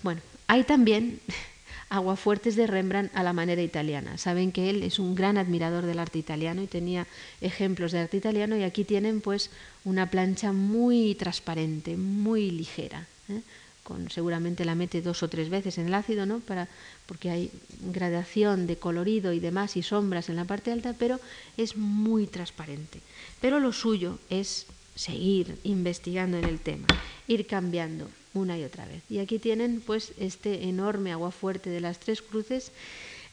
bueno, 0.03 0.21
hay 0.47 0.65
también 0.65 1.21
aguafuertes 1.89 2.57
de 2.57 2.67
Rembrandt 2.67 3.15
a 3.15 3.23
la 3.23 3.33
manera 3.33 3.63
italiana. 3.63 4.19
Saben 4.19 4.53
que 4.53 4.71
él 4.71 4.83
es 4.83 4.99
un 4.99 5.15
gran 5.15 5.39
admirador 5.39 5.85
del 5.87 5.99
arte 5.99 6.19
italiano 6.19 6.63
y 6.63 6.67
tenía 6.67 7.07
ejemplos 7.41 7.93
de 7.93 8.01
arte 8.01 8.17
italiano 8.17 8.57
y 8.57 8.63
aquí 8.63 8.85
tienen 8.85 9.21
pues 9.21 9.51
una 9.85 10.11
plancha 10.11 10.53
muy 10.53 11.15
transparente, 11.15 11.97
muy 11.97 12.51
ligera. 12.51 13.07
¿eh? 13.29 13.41
Con, 13.83 14.11
seguramente 14.11 14.65
la 14.65 14.75
mete 14.75 15.03
dos 15.03 15.23
o 15.23 15.29
tres 15.29 15.51
veces 15.51 15.77
en 15.77 15.89
el 15.89 15.95
ácido, 15.95 16.25
¿no? 16.25 16.41
Para, 16.41 16.69
porque 17.05 17.29
hay 17.29 17.51
gradación 17.93 18.67
de 18.67 18.77
colorido 18.77 19.35
y 19.35 19.41
demás 19.41 19.77
y 19.77 19.83
sombras 19.83 20.31
en 20.31 20.37
la 20.37 20.47
parte 20.47 20.73
alta, 20.73 20.95
pero 20.99 21.21
es 21.59 21.77
muy 21.77 22.27
transparente. 22.27 23.01
Pero 23.43 23.61
lo 23.61 23.73
suyo 23.73 24.19
es 24.31 24.67
seguir 24.95 25.59
investigando 25.65 26.39
en 26.39 26.45
el 26.45 26.61
tema, 26.61 26.89
ir 27.27 27.47
cambiando, 27.47 28.09
una 28.35 28.59
y 28.59 28.65
otra 28.65 28.87
vez. 28.87 29.03
Y 29.09 29.19
aquí 29.19 29.39
tienen 29.39 29.81
pues 29.81 30.13
este 30.19 30.65
enorme 30.65 31.13
aguafuerte 31.13 31.71
de 31.71 31.81
las 31.81 32.01
tres 32.01 32.23
cruces 32.23 32.73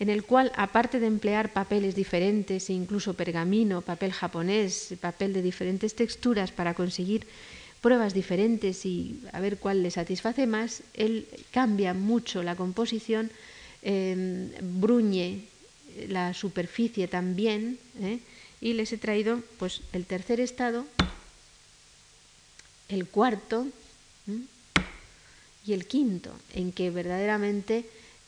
en 0.02 0.10
el 0.10 0.24
cual, 0.24 0.52
aparte 0.56 1.00
de 1.00 1.06
emplear 1.06 1.54
papeles 1.54 1.94
diferentes 1.94 2.70
e 2.70 2.74
incluso 2.74 3.14
pergamino, 3.14 3.86
papel 3.86 4.12
japonés, 4.12 4.98
papel 5.00 5.32
de 5.32 5.46
diferentes 5.46 5.94
texturas 5.94 6.52
para 6.52 6.74
conseguir 6.74 7.28
pruebas 7.82 8.14
diferentes 8.14 8.84
y 8.86 9.22
a 9.32 9.40
ver 9.40 9.58
cuál 9.58 9.84
le 9.84 9.92
satisface 9.92 10.48
más, 10.48 10.82
él 10.96 11.28
cambia 11.52 11.94
mucho 11.94 12.42
la 12.42 12.56
composición, 12.56 13.30
em, 13.84 14.50
bruñe 14.82 15.46
la 16.10 16.34
superficie 16.34 17.08
también, 17.08 17.78
¿eh? 18.02 18.18
y 18.60 18.74
les 18.74 18.94
he 18.94 18.98
traído 18.98 19.42
pues 19.60 19.82
el 19.94 20.06
tercer 20.06 20.40
estado, 20.40 20.86
el 22.92 23.08
cuarto 23.08 23.68
y 25.66 25.74
el 25.74 25.86
quinto, 25.88 26.32
en 26.54 26.72
que 26.72 26.90
verdaderamente 26.90 27.86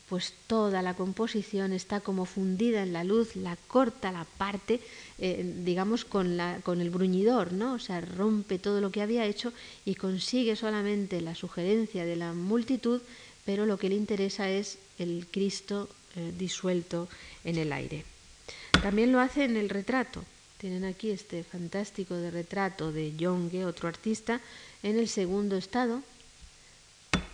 pues 0.09 0.33
toda 0.47 0.81
la 0.81 0.93
composición 0.93 1.73
está 1.73 1.99
como 1.99 2.25
fundida 2.25 2.83
en 2.83 2.93
la 2.93 3.03
luz, 3.03 3.35
la 3.35 3.55
corta, 3.67 4.11
la 4.11 4.25
parte, 4.25 4.79
eh, 5.17 5.53
digamos, 5.65 6.05
con, 6.05 6.37
la, 6.37 6.59
con 6.63 6.81
el 6.81 6.91
bruñidor, 6.91 7.53
¿no? 7.53 7.73
O 7.73 7.79
sea, 7.79 7.99
rompe 8.01 8.59
todo 8.59 8.79
lo 8.79 8.91
que 8.91 9.01
había 9.01 9.25
hecho 9.25 9.53
y 9.85 9.95
consigue 9.95 10.55
solamente 10.55 11.19
la 11.21 11.33
sugerencia 11.33 12.05
de 12.05 12.15
la 12.15 12.33
multitud, 12.33 13.01
pero 13.45 13.65
lo 13.65 13.77
que 13.77 13.89
le 13.89 13.95
interesa 13.95 14.49
es 14.49 14.77
el 14.99 15.25
Cristo 15.31 15.89
eh, 16.15 16.31
disuelto 16.37 17.07
en 17.43 17.57
el 17.57 17.73
aire. 17.73 18.05
También 18.83 19.11
lo 19.11 19.19
hace 19.19 19.45
en 19.45 19.57
el 19.57 19.69
retrato. 19.69 20.23
Tienen 20.63 20.85
aquí 20.85 21.11
este 21.11 21.43
fantástico 21.43 22.15
de 22.15 22.31
retrato 22.31 22.93
de 22.93 23.13
Jonge, 23.19 23.65
otro 23.65 23.89
artista, 23.89 24.39
en 24.81 24.97
el 24.97 25.09
segundo 25.09 25.57
estado, 25.57 26.01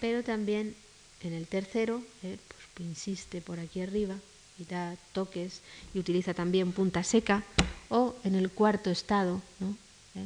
pero 0.02 0.24
también 0.24 0.74
en 1.22 1.34
el 1.34 1.46
tercero, 1.46 2.02
eh, 2.24 2.40
pues 2.74 2.90
insiste 2.90 3.40
por 3.40 3.60
aquí 3.60 3.82
arriba 3.82 4.16
y 4.58 4.66
da 4.66 4.96
toques 5.14 5.62
y 5.94 6.00
utiliza 6.00 6.34
también 6.34 6.72
punta 6.72 7.04
seca, 7.04 7.44
o 7.90 8.16
en 8.24 8.34
el 8.34 8.50
cuarto 8.50 8.90
estado, 8.90 9.44
¿no? 9.60 9.78
¿Eh? 10.16 10.26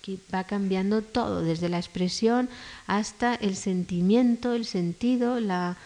que 0.00 0.16
va 0.32 0.44
cambiando 0.44 1.02
todo, 1.02 1.42
desde 1.42 1.68
la 1.68 1.76
expresión 1.76 2.48
hasta 2.86 3.34
el 3.34 3.56
sentimiento, 3.56 4.54
el 4.54 4.64
sentido, 4.64 5.38
la, 5.38 5.76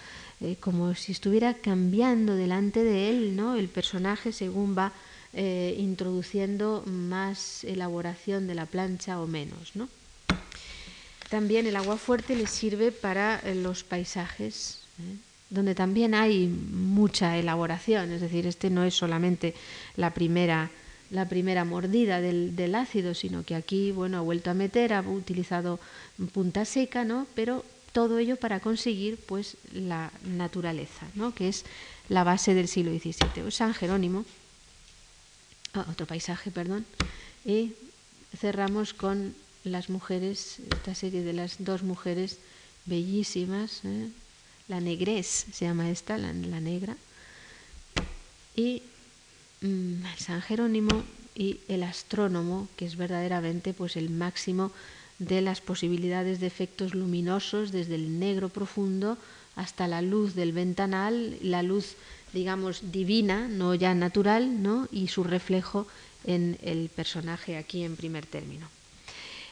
eh, 0.40 0.54
como 0.60 0.94
si 0.94 1.10
estuviera 1.10 1.54
cambiando 1.54 2.36
delante 2.36 2.84
de 2.84 3.10
él, 3.10 3.34
¿no? 3.34 3.56
El 3.56 3.68
personaje 3.68 4.30
según 4.30 4.78
va 4.78 4.92
eh, 5.34 5.74
introduciendo 5.78 6.82
más 6.86 7.64
elaboración 7.64 8.46
de 8.46 8.54
la 8.54 8.66
plancha 8.66 9.20
o 9.20 9.26
menos, 9.26 9.74
¿no? 9.74 9.88
También 11.28 11.66
el 11.66 11.76
agua 11.76 11.96
fuerte 11.96 12.36
le 12.36 12.46
sirve 12.46 12.92
para 12.92 13.40
eh, 13.40 13.54
los 13.54 13.84
paisajes, 13.84 14.80
donde 15.48 15.74
también 15.74 16.14
hay 16.14 16.46
mucha 16.48 17.38
elaboración, 17.38 18.12
es 18.12 18.20
decir, 18.20 18.46
este 18.46 18.68
no 18.68 18.84
es 18.84 18.94
solamente 18.94 19.54
la 19.96 20.10
primera 20.10 20.70
la 21.10 21.28
primera 21.28 21.66
mordida 21.66 22.22
del, 22.22 22.56
del, 22.56 22.74
ácido, 22.74 23.12
sino 23.12 23.44
que 23.44 23.54
aquí, 23.54 23.92
bueno, 23.92 24.16
ha 24.16 24.22
vuelto 24.22 24.48
a 24.48 24.54
meter, 24.54 24.94
ha 24.94 25.02
utilizado 25.02 25.78
punta 26.32 26.64
seca, 26.64 27.04
¿no? 27.04 27.26
Pero 27.34 27.66
todo 27.92 28.18
ello 28.18 28.36
para 28.36 28.60
conseguir 28.60 29.18
pues 29.26 29.56
la 29.72 30.10
naturaleza, 30.24 31.06
¿no? 31.14 31.34
que 31.34 31.48
es 31.48 31.64
la 32.08 32.24
base 32.24 32.54
del 32.54 32.68
siglo 32.68 32.90
XVII. 32.92 33.50
San 33.50 33.74
Jerónimo, 33.74 34.24
ah, 35.74 35.86
otro 35.90 36.06
paisaje, 36.06 36.50
perdón, 36.50 36.84
y 37.44 37.72
cerramos 38.36 38.94
con 38.94 39.34
las 39.64 39.90
mujeres, 39.90 40.58
esta 40.72 40.94
serie 40.94 41.22
de 41.22 41.32
las 41.32 41.56
dos 41.58 41.82
mujeres 41.82 42.38
bellísimas, 42.86 43.80
¿eh? 43.84 44.08
la 44.68 44.80
negrés 44.80 45.46
se 45.52 45.66
llama 45.66 45.90
esta, 45.90 46.18
la, 46.18 46.32
negra, 46.32 46.96
y 48.56 48.82
mm, 49.60 50.02
San 50.18 50.42
Jerónimo 50.42 51.02
y 51.34 51.60
el 51.68 51.82
astrónomo, 51.82 52.68
que 52.76 52.86
es 52.86 52.96
verdaderamente 52.96 53.72
pues 53.72 53.96
el 53.96 54.10
máximo 54.10 54.72
de 55.18 55.40
las 55.40 55.60
posibilidades 55.60 56.40
de 56.40 56.46
efectos 56.46 56.94
luminosos 56.94 57.70
desde 57.70 57.94
el 57.94 58.18
negro 58.18 58.48
profundo 58.48 59.18
hasta 59.54 59.86
la 59.86 60.02
luz 60.02 60.34
del 60.34 60.52
ventanal, 60.52 61.38
la 61.42 61.62
luz, 61.62 61.96
digamos, 62.32 62.92
divina, 62.92 63.48
no 63.48 63.74
ya 63.74 63.94
natural, 63.94 64.62
¿no? 64.62 64.88
y 64.90 65.08
su 65.08 65.24
reflejo 65.24 65.86
en 66.24 66.58
el 66.62 66.88
personaje 66.88 67.56
aquí 67.56 67.84
en 67.84 67.96
primer 67.96 68.26
término. 68.26 68.68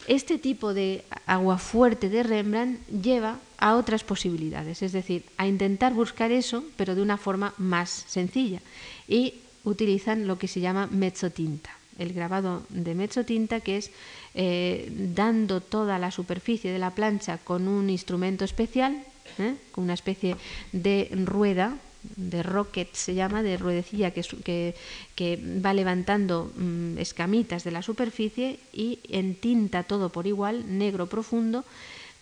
Este 0.07 0.39
tipo 0.39 0.73
de 0.73 1.05
agua 1.27 1.59
fuerte 1.59 2.09
de 2.09 2.23
Rembrandt 2.23 2.81
lleva 2.89 3.39
a 3.59 3.77
otras 3.77 4.03
posibilidades, 4.03 4.83
es 4.83 4.93
decir, 4.93 5.25
a 5.37 5.47
intentar 5.47 5.93
buscar 5.93 6.33
eso, 6.33 6.65
pero 6.77 6.95
de 6.95 7.03
una 7.03 7.19
forma 7.19 7.55
más 7.59 8.07
sencilla, 8.09 8.61
y 9.07 9.35
utilizan 9.65 10.27
lo 10.27 10.39
que 10.39 10.49
se 10.49 10.61
llama 10.61 10.87
mezzotinta 10.87 11.71
el 12.01 12.15
grabado 12.15 12.63
de 12.71 12.95
mezzotinta, 12.95 13.61
que 13.61 13.77
es 13.77 13.91
eh, 14.35 14.91
dando 14.91 15.61
toda 15.61 15.99
la 15.99 16.11
superficie 16.11 16.73
de 16.73 16.79
la 16.79 16.95
plancha 16.95 17.39
con 17.39 17.69
un 17.69 17.91
instrumento 17.91 18.45
especial, 18.45 19.05
¿eh? 19.39 19.55
con 19.71 19.85
una 19.85 19.95
especie 19.95 20.37
de 20.73 21.11
rueda, 21.13 21.77
de 22.17 22.43
rocket 22.43 22.93
se 22.95 23.15
llama, 23.15 23.43
de 23.43 23.57
ruedecilla 23.57 24.13
que, 24.13 24.75
que, 25.15 25.61
va 25.65 25.75
levantando 25.75 26.51
mm, 26.57 26.99
escamitas 26.99 27.65
de 27.65 27.71
la 27.71 27.83
superficie 27.83 28.59
y 28.73 28.99
entinta 29.09 29.83
todo 29.83 30.11
por 30.11 30.27
igual, 30.27 30.79
negro 30.79 31.07
profundo, 31.07 31.65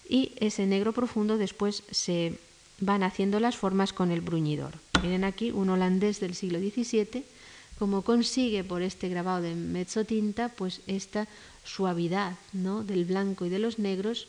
y 0.09 0.33
ese 0.41 0.67
negro 0.67 0.93
profundo 0.93 1.39
después 1.39 1.83
se 1.91 2.35
van 2.81 3.03
haciendo 3.03 3.41
las 3.41 3.57
formas 3.57 3.93
con 3.93 4.11
el 4.11 4.21
bruñidor. 4.21 4.75
Miren 5.03 5.25
aquí 5.25 5.51
un 5.51 5.71
holandés 5.71 6.21
del 6.21 6.35
siglo 6.35 6.59
XVII 6.59 7.25
como 7.79 8.03
consigue 8.03 8.65
por 8.65 8.83
este 8.83 9.09
grabado 9.09 9.43
de 9.43 9.55
mezzotinta 9.55 10.49
pues 10.49 10.81
esta 10.87 11.29
suavidad 11.65 12.35
¿no? 12.53 12.83
del 12.83 13.05
blanco 13.05 13.47
y 13.47 13.49
de 13.49 13.61
los 13.61 13.79
negros 13.79 14.27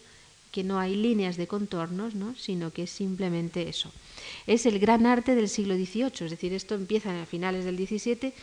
que 0.52 0.64
no 0.64 0.80
hay 0.80 0.96
líneas 0.96 1.38
de 1.38 1.48
contornos, 1.48 2.16
¿no? 2.16 2.36
sino 2.36 2.72
que 2.72 2.84
es 2.84 2.90
simplemente 2.90 3.70
eso. 3.70 3.92
Es 4.48 4.66
el 4.66 4.80
gran 4.80 5.06
arte 5.06 5.36
del 5.36 5.50
siglo 5.50 5.76
XVIII, 5.76 6.26
es 6.26 6.32
decir, 6.32 6.54
esto 6.54 6.76
empieza 6.76 7.22
a 7.22 7.26
finales 7.26 7.66
del 7.66 7.78
XVII 7.78 8.34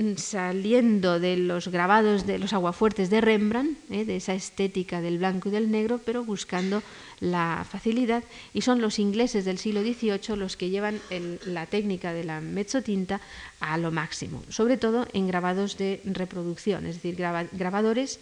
Mm, 0.00 0.16
saliendo 0.16 1.20
de 1.20 1.36
los 1.36 1.68
grabados 1.68 2.26
de 2.26 2.38
los 2.38 2.54
aguafuertes 2.54 3.10
de 3.10 3.20
Rembrandt, 3.20 3.76
¿eh? 3.90 4.04
de 4.04 4.16
esa 4.16 4.34
estética 4.34 5.02
del 5.02 5.18
blanco 5.18 5.48
y 5.48 5.52
del 5.52 5.70
negro, 5.70 6.00
pero 6.04 6.24
buscando 6.24 6.82
la 7.18 7.66
facilidad. 7.68 8.22
Y 8.54 8.62
son 8.62 8.80
los 8.80 8.98
ingleses 8.98 9.44
del 9.44 9.58
siglo 9.58 9.82
XVIII 9.82 10.36
los 10.36 10.56
que 10.56 10.70
llevan 10.70 11.00
la 11.44 11.66
técnica 11.66 12.14
de 12.14 12.24
la 12.24 12.40
mezzotinta 12.40 13.20
a 13.58 13.76
lo 13.76 13.90
máximo, 13.90 14.42
sobre 14.48 14.78
todo 14.78 15.06
en 15.12 15.26
grabados 15.26 15.76
de 15.76 16.00
reproducción, 16.04 16.86
es 16.86 16.94
decir, 16.94 17.16
grabadores 17.16 18.20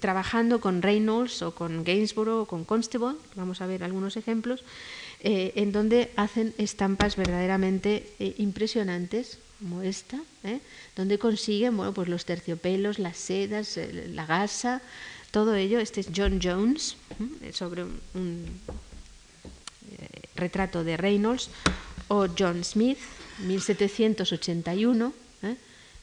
trabajando 0.00 0.60
con 0.60 0.82
Reynolds 0.82 1.42
o 1.42 1.54
con 1.54 1.84
Gainsborough 1.84 2.42
o 2.42 2.46
con 2.46 2.64
Constable, 2.64 3.16
vamos 3.34 3.60
a 3.60 3.66
ver 3.66 3.82
algunos 3.82 4.16
ejemplos, 4.16 4.64
eh, 5.20 5.52
en 5.56 5.72
donde 5.72 6.12
hacen 6.16 6.54
estampas 6.58 7.16
verdaderamente 7.16 8.12
eh, 8.18 8.34
impresionantes 8.38 9.38
como 9.58 9.82
esta, 9.82 10.20
¿eh? 10.44 10.60
donde 10.94 11.18
consiguen 11.18 11.76
bueno, 11.76 11.92
pues 11.94 12.08
los 12.08 12.24
terciopelos, 12.24 12.98
las 12.98 13.16
sedas, 13.16 13.78
la 14.12 14.26
gasa, 14.26 14.82
todo 15.30 15.54
ello. 15.54 15.78
Este 15.80 16.00
es 16.00 16.08
John 16.14 16.40
Jones, 16.42 16.96
sobre 17.52 17.84
un, 17.84 18.44
eh, 19.98 20.20
retrato 20.34 20.84
de 20.84 20.96
Reynolds, 20.96 21.50
o 22.08 22.26
John 22.38 22.64
Smith, 22.64 22.98
1781. 23.40 25.12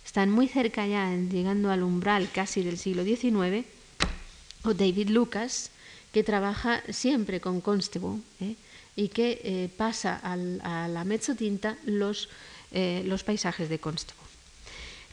¿Eh? 0.04 0.06
Están 0.06 0.30
muy 0.30 0.48
cerca 0.48 0.86
ya, 0.86 1.10
llegando 1.16 1.72
al 1.72 1.84
umbral 1.84 2.30
casi 2.32 2.64
del 2.64 2.78
siglo 2.78 3.04
XIX. 3.04 3.66
O 4.64 4.74
David 4.74 5.10
Lucas, 5.10 5.72
que 6.12 6.24
trabaja 6.24 6.82
siempre 6.92 7.42
con 7.42 7.62
Constable 7.62 8.22
y 8.96 9.10
que 9.10 9.70
pasa 9.76 10.20
a 10.24 10.38
la 10.88 11.04
mezzotinta 11.04 11.78
los 11.86 12.30
eh, 12.76 13.04
los 13.06 13.24
paisajes 13.24 13.70
de 13.70 13.78
Constable. 13.78 14.24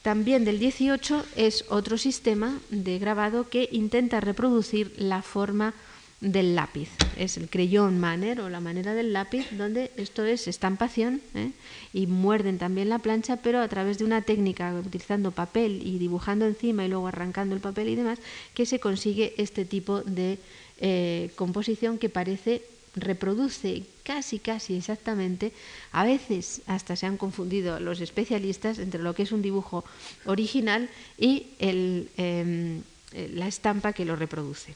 También 0.00 0.46
del 0.46 0.58
18 0.58 1.26
es 1.36 1.66
otro 1.68 1.98
sistema 1.98 2.58
de 2.70 2.98
grabado 2.98 3.50
que 3.50 3.68
intenta 3.70 4.18
reproducir 4.18 4.94
la 4.96 5.20
forma 5.20 5.74
del 6.20 6.55
lápiz. 6.55 6.88
Es 7.16 7.36
el 7.36 7.48
creyón 7.48 7.98
manner 7.98 8.40
o 8.40 8.51
la 8.51 8.60
manera 8.60 8.94
del 8.94 9.12
lápiz, 9.12 9.47
donde 9.52 9.90
esto 9.97 10.24
es 10.24 10.48
estampación 10.48 11.20
¿eh? 11.34 11.51
y 11.92 12.06
muerden 12.06 12.59
también 12.59 12.88
la 12.88 12.98
plancha, 12.98 13.36
pero 13.36 13.60
a 13.60 13.68
través 13.68 13.98
de 13.98 14.05
una 14.05 14.22
técnica 14.22 14.74
utilizando 14.74 15.30
papel 15.30 15.80
y 15.84 15.98
dibujando 15.98 16.47
encima 16.47 16.84
y 16.84 16.88
luego 16.88 17.09
arrancando 17.09 17.55
el 17.55 17.60
papel 17.60 17.88
y 17.88 17.97
demás, 17.97 18.18
que 18.55 18.66
se 18.66 18.80
consigue 18.80 19.34
este 19.38 19.64
tipo 19.64 20.02
de 20.02 20.38
eh, 20.78 21.30
composición 21.36 21.98
que 21.98 22.09
parece 22.09 22.62
reproduce 22.97 23.84
casi, 24.02 24.40
casi 24.40 24.76
exactamente, 24.76 25.52
a 25.92 26.05
veces 26.05 26.62
hasta 26.66 26.97
se 26.97 27.06
han 27.06 27.16
confundido 27.16 27.78
los 27.78 28.01
especialistas 28.01 28.78
entre 28.78 29.02
lo 29.02 29.14
que 29.14 29.22
es 29.22 29.32
un 29.32 29.42
dibujo 29.42 29.84
original 30.24 30.90
y 31.16 31.47
el, 31.60 32.09
em, 32.16 32.82
la 33.34 33.47
estampa 33.47 33.92
que 33.92 34.05
lo 34.05 34.16
reproduce. 34.16 34.74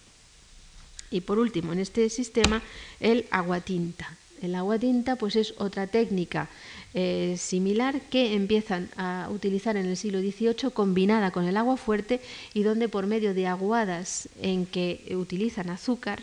Y 1.14 1.20
por 1.20 1.38
último, 1.38 1.72
en 1.72 1.78
este 1.78 2.10
sistema, 2.10 2.60
el 2.98 3.26
aguatinta. 3.30 4.18
El 4.42 4.56
aguatinta 4.56 5.14
pues 5.14 5.36
es 5.36 5.54
otra 5.58 5.86
técnica 5.86 6.50
eh, 6.92 7.36
similar 7.38 8.00
que 8.10 8.34
empiezan 8.34 8.90
a 8.96 9.28
utilizar 9.30 9.76
en 9.76 9.86
el 9.86 9.96
siglo 9.96 10.18
XVIII 10.18 10.72
combinada 10.72 11.30
con 11.30 11.44
el 11.44 11.56
agua 11.56 11.76
fuerte 11.76 12.20
y 12.52 12.64
donde 12.64 12.88
por 12.88 13.06
medio 13.06 13.32
de 13.32 13.46
aguadas 13.46 14.28
en 14.42 14.66
que 14.66 15.14
utilizan 15.16 15.70
azúcar, 15.70 16.20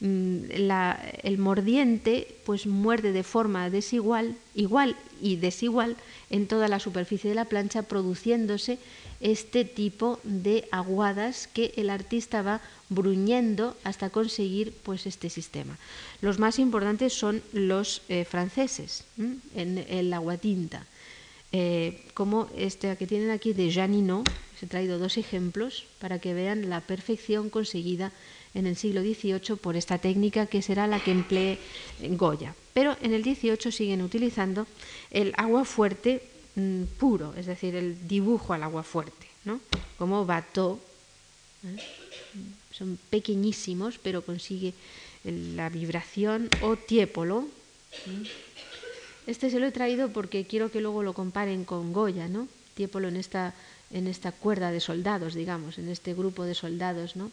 mm, 0.00 0.44
el 1.22 1.38
mordiente 1.38 2.36
pues 2.44 2.66
muerde 2.66 3.12
de 3.12 3.22
forma 3.22 3.70
desigual, 3.70 4.36
igual 4.54 4.96
y 5.20 5.36
desigual 5.36 5.96
en 6.30 6.46
toda 6.46 6.68
la 6.68 6.80
superficie 6.80 7.30
de 7.30 7.36
la 7.36 7.44
plancha, 7.44 7.82
produciéndose 7.82 8.78
este 9.20 9.64
tipo 9.64 10.18
de 10.24 10.66
aguadas 10.70 11.46
que 11.46 11.72
el 11.76 11.90
artista 11.90 12.42
va 12.42 12.60
bruñendo 12.88 13.76
hasta 13.84 14.10
conseguir 14.10 14.72
pues 14.82 15.06
este 15.06 15.30
sistema. 15.30 15.78
Los 16.20 16.38
más 16.38 16.58
importantes 16.58 17.12
son 17.12 17.42
los 17.52 18.02
eh, 18.08 18.24
franceses 18.24 19.04
en 19.54 19.84
el 19.88 20.12
aguatinta, 20.12 20.86
eh, 21.52 22.02
como 22.14 22.48
este 22.56 22.96
que 22.96 23.06
tienen 23.06 23.30
aquí 23.30 23.52
de 23.52 23.72
Janino. 23.72 24.24
He 24.62 24.66
traído 24.66 24.98
dos 24.98 25.16
ejemplos 25.16 25.86
para 25.98 26.18
que 26.18 26.34
vean 26.34 26.68
la 26.68 26.80
perfección 26.80 27.48
conseguida 27.48 28.12
en 28.54 28.66
el 28.66 28.76
siglo 28.76 29.02
XVIII 29.02 29.56
por 29.56 29.76
esta 29.76 29.98
técnica 29.98 30.46
que 30.46 30.62
será 30.62 30.86
la 30.86 31.00
que 31.00 31.12
emplee 31.12 31.58
Goya. 32.00 32.54
Pero 32.74 32.96
en 33.00 33.14
el 33.14 33.22
XVIII 33.22 33.70
siguen 33.70 34.02
utilizando 34.02 34.66
el 35.10 35.32
agua 35.36 35.64
fuerte 35.64 36.22
mm, 36.56 36.84
puro, 36.98 37.34
es 37.36 37.46
decir, 37.46 37.76
el 37.76 38.08
dibujo 38.08 38.52
al 38.52 38.62
agua 38.62 38.82
fuerte, 38.82 39.26
¿no? 39.44 39.60
como 39.98 40.24
bateau. 40.24 40.80
¿eh? 41.64 41.76
Son 42.72 42.98
pequeñísimos, 43.10 43.98
pero 43.98 44.22
consigue 44.22 44.72
la 45.24 45.68
vibración 45.68 46.48
o 46.62 46.76
tiepolo. 46.76 47.46
Este 49.26 49.50
se 49.50 49.60
lo 49.60 49.66
he 49.66 49.72
traído 49.72 50.08
porque 50.08 50.46
quiero 50.46 50.70
que 50.70 50.80
luego 50.80 51.02
lo 51.02 51.12
comparen 51.12 51.64
con 51.64 51.92
Goya, 51.92 52.28
¿no? 52.28 52.48
Tiepolo 52.74 53.08
en 53.08 53.16
esta, 53.16 53.54
en 53.90 54.06
esta 54.06 54.32
cuerda 54.32 54.70
de 54.70 54.80
soldados, 54.80 55.34
digamos, 55.34 55.78
en 55.78 55.88
este 55.88 56.14
grupo 56.14 56.44
de 56.44 56.54
soldados, 56.54 57.16
¿no? 57.16 57.30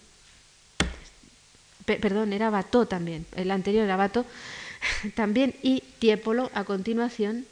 Perdón, 1.95 2.34
era 2.34 2.49
Bato 2.49 2.85
también, 2.85 3.26
el 3.35 3.49
anterior 3.51 3.85
era 3.85 3.95
Bato 3.95 4.26
también, 5.15 5.55
y 5.64 5.84
Tiepolo 5.99 6.51
a 6.53 6.64
continuación 6.64 7.45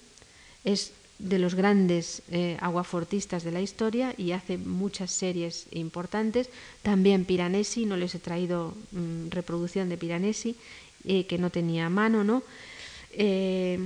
es 0.63 0.91
de 1.17 1.39
los 1.39 1.55
grandes 1.55 2.21
eh, 2.29 2.57
aguafortistas 2.59 3.43
de 3.43 3.51
la 3.51 3.61
historia 3.61 4.13
y 4.17 4.33
hace 4.33 4.57
muchas 4.57 5.11
series 5.11 5.67
importantes. 5.71 6.49
También 6.83 7.23
Piranesi, 7.23 7.85
no 7.85 7.95
les 7.95 8.15
he 8.15 8.19
traído 8.19 8.75
mm, 8.91 9.29
reproducción 9.29 9.87
de 9.87 9.97
Piranesi, 9.97 10.57
eh, 11.05 11.25
que 11.25 11.37
no 11.37 11.49
tenía 11.51 11.89
mano, 11.89 12.25
¿no? 12.25 12.43
Eh, 13.11 13.79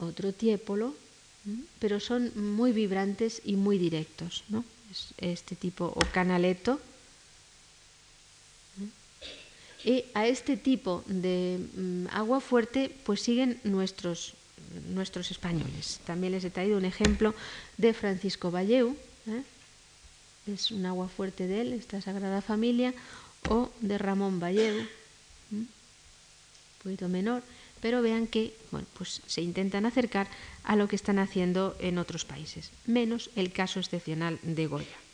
otro 0.00 0.32
tiepolo, 0.32 0.94
pero 1.78 1.98
son 1.98 2.30
muy 2.36 2.72
vibrantes 2.72 3.40
y 3.44 3.56
muy 3.56 3.78
directos, 3.78 4.44
¿no? 4.48 4.64
este 5.18 5.54
tipo, 5.54 5.92
o 5.94 6.00
canaleto, 6.12 6.80
y 9.84 10.04
a 10.14 10.26
este 10.26 10.56
tipo 10.56 11.04
de 11.06 11.58
mm, 11.76 12.06
agua 12.10 12.40
fuerte 12.40 12.94
pues 13.04 13.22
siguen 13.22 13.60
nuestros, 13.64 14.34
nuestros 14.90 15.30
españoles. 15.30 16.00
También 16.06 16.32
les 16.32 16.44
he 16.44 16.50
traído 16.50 16.78
un 16.78 16.84
ejemplo 16.84 17.34
de 17.76 17.94
Francisco 17.94 18.50
Valleu, 18.50 18.96
¿eh? 19.26 19.42
es 20.46 20.70
un 20.70 20.86
agua 20.86 21.08
fuerte 21.08 21.46
de 21.46 21.60
él, 21.60 21.72
esta 21.72 22.00
Sagrada 22.00 22.42
Familia, 22.42 22.94
o 23.48 23.70
de 23.80 23.98
Ramón 23.98 24.40
Valleu, 24.40 24.86
un 25.52 25.68
poquito 26.82 27.08
menor, 27.08 27.42
pero 27.80 28.02
vean 28.02 28.26
que 28.26 28.54
bueno, 28.70 28.86
pues 28.96 29.22
se 29.26 29.42
intentan 29.42 29.86
acercar 29.86 30.26
a 30.64 30.74
lo 30.74 30.88
que 30.88 30.96
están 30.96 31.18
haciendo 31.18 31.76
en 31.78 31.98
otros 31.98 32.24
países, 32.24 32.70
menos 32.86 33.30
el 33.36 33.52
caso 33.52 33.78
excepcional 33.78 34.38
de 34.42 34.66
Goya. 34.66 35.07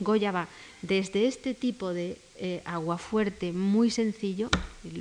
Goya 0.00 0.32
va 0.32 0.48
desde 0.82 1.26
este 1.26 1.54
tipo 1.54 1.92
de 1.92 2.18
eh, 2.36 2.62
agua 2.64 2.98
fuerte 2.98 3.52
muy 3.52 3.90
sencillo, 3.90 4.48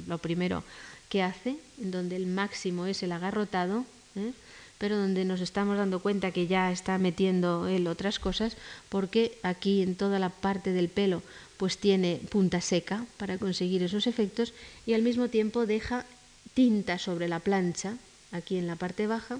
lo 0.07 0.17
primero 0.17 0.63
que 1.09 1.23
hace, 1.23 1.55
donde 1.77 2.15
el 2.15 2.27
máximo 2.27 2.85
es 2.85 3.03
el 3.03 3.11
agarrotado, 3.11 3.85
¿eh? 4.15 4.33
pero 4.77 4.97
donde 4.97 5.25
nos 5.25 5.41
estamos 5.41 5.77
dando 5.77 5.99
cuenta 5.99 6.31
que 6.31 6.47
ya 6.47 6.71
está 6.71 6.97
metiendo 6.97 7.67
él 7.67 7.87
otras 7.87 8.19
cosas, 8.19 8.57
porque 8.89 9.37
aquí 9.43 9.81
en 9.81 9.95
toda 9.95 10.19
la 10.19 10.29
parte 10.29 10.71
del 10.71 10.89
pelo 10.89 11.21
pues 11.57 11.77
tiene 11.77 12.21
punta 12.29 12.61
seca 12.61 13.05
para 13.17 13.37
conseguir 13.37 13.81
esos 13.81 14.05
efectos 14.05 14.53
y 14.85 14.93
al 14.93 15.01
mismo 15.01 15.29
tiempo 15.29 15.65
deja 15.65 16.05
tinta 16.53 16.99
sobre 16.99 17.27
la 17.27 17.39
plancha, 17.39 17.97
aquí 18.31 18.57
en 18.57 18.67
la 18.67 18.75
parte 18.75 19.07
baja, 19.07 19.39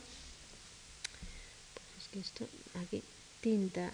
pues 1.73 2.03
es 2.03 2.07
que 2.09 2.19
esto, 2.19 2.47
aquí, 2.81 3.03
tinta 3.41 3.91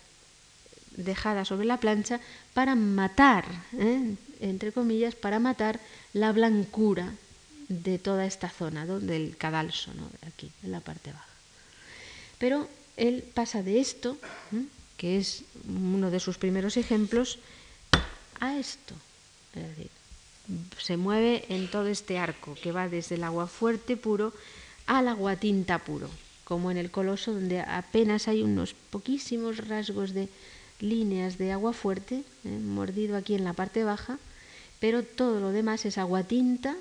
dejada 0.97 1.45
sobre 1.45 1.65
la 1.65 1.77
plancha 1.77 2.19
para 2.53 2.75
matar, 2.75 3.45
¿eh? 3.77 4.15
entre 4.39 4.71
comillas, 4.71 5.15
para 5.15 5.39
matar 5.39 5.79
la 6.13 6.31
blancura 6.31 7.13
de 7.69 7.97
toda 7.97 8.25
esta 8.25 8.49
zona 8.49 8.85
del 8.85 9.37
cadalso, 9.37 9.93
¿no? 9.93 10.09
aquí, 10.27 10.51
en 10.63 10.71
la 10.71 10.79
parte 10.79 11.11
baja. 11.11 11.25
Pero 12.37 12.67
él 12.97 13.23
pasa 13.33 13.63
de 13.63 13.79
esto, 13.79 14.17
¿eh? 14.53 14.63
que 14.97 15.17
es 15.17 15.43
uno 15.67 16.11
de 16.11 16.19
sus 16.19 16.37
primeros 16.37 16.77
ejemplos, 16.77 17.39
a 18.39 18.57
esto. 18.57 18.95
Es 19.55 19.63
decir, 19.63 19.89
se 20.77 20.97
mueve 20.97 21.45
en 21.49 21.69
todo 21.69 21.87
este 21.87 22.17
arco 22.17 22.55
que 22.61 22.71
va 22.71 22.89
desde 22.89 23.15
el 23.15 23.23
agua 23.23 23.47
fuerte 23.47 23.95
puro 23.95 24.33
al 24.85 25.07
agua 25.07 25.37
tinta 25.37 25.79
puro, 25.79 26.09
como 26.43 26.69
en 26.69 26.77
el 26.77 26.91
coloso 26.91 27.33
donde 27.33 27.61
apenas 27.61 28.27
hay 28.27 28.41
unos 28.41 28.75
poquísimos 28.91 29.65
rasgos 29.67 30.13
de, 30.13 30.27
líneas 30.83 31.37
de 31.37 31.51
agua 31.51 31.73
fuerte, 31.73 32.23
eh, 32.43 32.49
mordido 32.49 33.15
aquí 33.15 33.33
en 33.33 33.43
la 33.43 33.53
parte 33.53 33.83
baja, 33.83 34.19
pero 34.79 35.01
todo 35.01 35.39
lo 35.39 35.51
demás 35.51 35.85
es 35.85 35.97
agua 35.97 36.23
tinta 36.23 36.75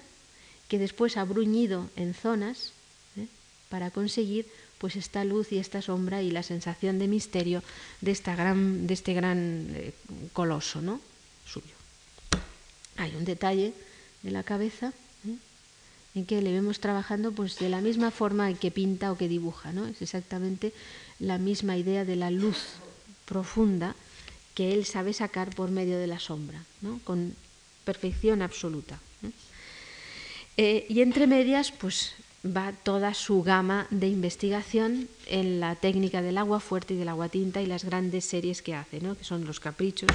que 0.69 0.79
después 0.79 1.16
ha 1.16 1.24
bruñido 1.24 1.89
en 1.97 2.12
zonas 2.12 2.73
eh, 3.16 3.27
para 3.69 3.91
conseguir 3.91 4.47
pues 4.79 4.97
esta 4.97 5.23
luz 5.23 5.53
y 5.53 5.59
esta 5.59 5.81
sombra 5.81 6.23
y 6.23 6.33
la 6.33 6.43
sensación 6.43 6.99
de 6.99 7.07
misterio 7.07 7.62
de, 8.01 8.11
esta 8.11 8.35
gran, 8.35 8.89
de 8.89 8.95
este 8.95 9.15
gran 9.15 9.69
eh, 9.70 9.95
coloso 10.33 10.83
¿no? 10.83 11.01
suyo. 11.47 11.74
Hay 12.97 13.15
un 13.15 13.24
detalle 13.24 13.73
de 14.23 14.31
la 14.33 14.43
cabeza 14.43 14.93
en 16.15 16.27
que 16.27 16.43
le 16.43 16.53
vemos 16.53 16.81
trabajando 16.81 17.33
pues 17.33 17.59
de 17.59 17.70
la 17.70 17.81
misma 17.81 18.11
forma 18.11 18.53
que 18.53 18.70
pinta 18.70 19.12
o 19.12 19.16
que 19.16 19.29
dibuja, 19.29 19.73
¿no? 19.73 19.87
Es 19.87 20.03
exactamente 20.03 20.74
la 21.19 21.39
misma 21.39 21.79
idea 21.79 22.05
de 22.05 22.16
la 22.16 22.31
luz 22.31 22.59
profunda 23.32 23.96
que 24.54 24.74
él 24.74 24.84
sabe 24.84 25.16
sacar 25.16 25.54
por 25.56 25.70
medio 25.70 25.96
de 25.98 26.06
la 26.06 26.18
sombra, 26.20 26.60
con 27.04 27.34
perfección 27.88 28.42
absoluta. 28.42 29.00
Eh, 30.59 30.84
y 30.88 31.00
entre 31.00 31.26
medias, 31.26 31.72
pues 31.72 32.12
va 32.44 32.72
toda 32.72 33.14
su 33.14 33.42
gama 33.42 33.86
de 33.88 34.09
investigación 34.09 35.09
en 35.26 35.60
la 35.60 35.76
técnica 35.76 36.20
del 36.20 36.36
agua 36.36 36.60
fuerte 36.60 36.92
y 36.92 36.98
del 36.98 37.09
agua 37.09 37.30
tinta 37.30 37.62
y 37.62 37.66
las 37.66 37.84
grandes 37.84 38.26
series 38.26 38.60
que 38.60 38.74
hace, 38.74 39.00
que 39.00 39.24
son 39.24 39.46
los 39.46 39.60
caprichos. 39.60 40.10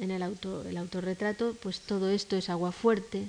En 0.00 0.10
el, 0.10 0.22
auto, 0.22 0.66
el 0.66 0.76
autorretrato, 0.76 1.54
pues 1.62 1.80
todo 1.80 2.10
esto 2.10 2.36
es 2.36 2.50
agua 2.50 2.72
fuerte, 2.72 3.28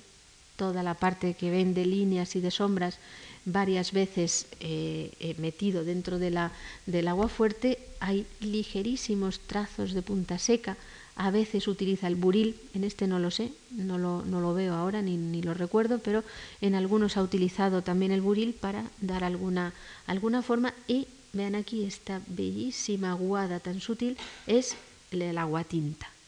toda 0.56 0.81
la 0.81 0.94
parte 0.94 1.34
que 1.36 1.52
ven 1.52 1.73
de 1.73 1.86
líneas 1.86 2.36
y 2.36 2.41
de 2.41 2.52
sombras 2.52 2.98
varias 3.45 3.91
veces 3.91 4.48
eh, 4.60 5.11
eh, 5.20 5.36
metido 5.38 5.84
dentro 5.84 6.20
de 6.20 6.32
la, 6.32 6.52
del 6.86 7.07
agua 7.07 7.28
fuerte, 7.28 7.80
hay 7.99 8.26
ligerísimos 8.40 9.40
trazos 9.40 9.94
de 9.94 10.02
punta 10.02 10.38
seca. 10.38 10.78
A 11.16 11.32
veces 11.32 11.68
utiliza 11.68 12.07
el 12.07 12.16
buril, 12.16 12.56
en 12.74 12.86
este 12.86 13.06
no 13.06 13.20
lo 13.20 13.30
sé, 13.30 13.52
no 13.72 13.98
lo, 13.98 14.24
no 14.24 14.40
lo 14.40 14.53
veo 14.53 14.74
ahora 14.74 15.02
ni, 15.02 15.18
ni, 15.18 15.41
lo 15.41 15.53
recuerdo, 15.53 15.99
pero 15.99 16.24
en 16.61 16.76
algunos 16.76 17.18
ha 17.18 17.24
utilizado 17.24 17.82
también 17.82 18.14
el 18.14 18.22
buril 18.22 18.53
para 18.53 18.86
dar 19.02 19.26
alguna, 19.26 19.74
alguna 20.07 20.41
forma. 20.41 20.74
Y 20.88 21.07
vean 21.34 21.56
aquí 21.56 21.84
esta 21.84 22.22
bellísima 22.28 23.11
aguada 23.11 23.60
tan 23.60 23.82
sutil, 23.82 24.18
es 24.48 24.76
el 25.11 25.38
agua 25.38 25.64
tinta. 25.64 26.07
¿eh? 26.07 26.19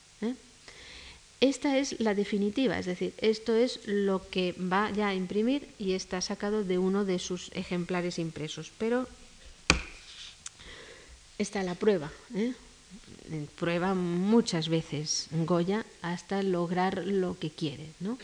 Esta 1.42 1.80
es 1.80 2.00
la 2.00 2.14
definitiva, 2.14 2.78
es 2.78 2.86
decir, 2.86 3.16
esto 3.18 3.56
es 3.56 3.80
lo 3.88 4.22
que 4.30 4.54
va 4.54 4.92
ya 4.92 5.08
a 5.08 5.16
imprimir 5.16 5.68
y 5.80 5.94
está 5.94 6.22
sacado 6.22 6.64
de 6.64 6.78
uno 6.78 7.04
de 7.04 7.18
sus 7.18 7.50
ejemplares 7.56 8.20
impresos. 8.20 8.72
Pero 8.78 9.08
está 11.40 11.64
la 11.64 11.74
prueba. 11.74 12.12
¿eh? 12.36 12.54
Prueba 13.58 13.96
muchas 13.96 14.70
veces 14.70 15.28
Goya 15.32 15.84
hasta 16.04 16.44
lograr 16.44 17.08
lo 17.08 17.40
que 17.40 17.50
quiere. 17.50 17.88
¿no? 18.00 18.20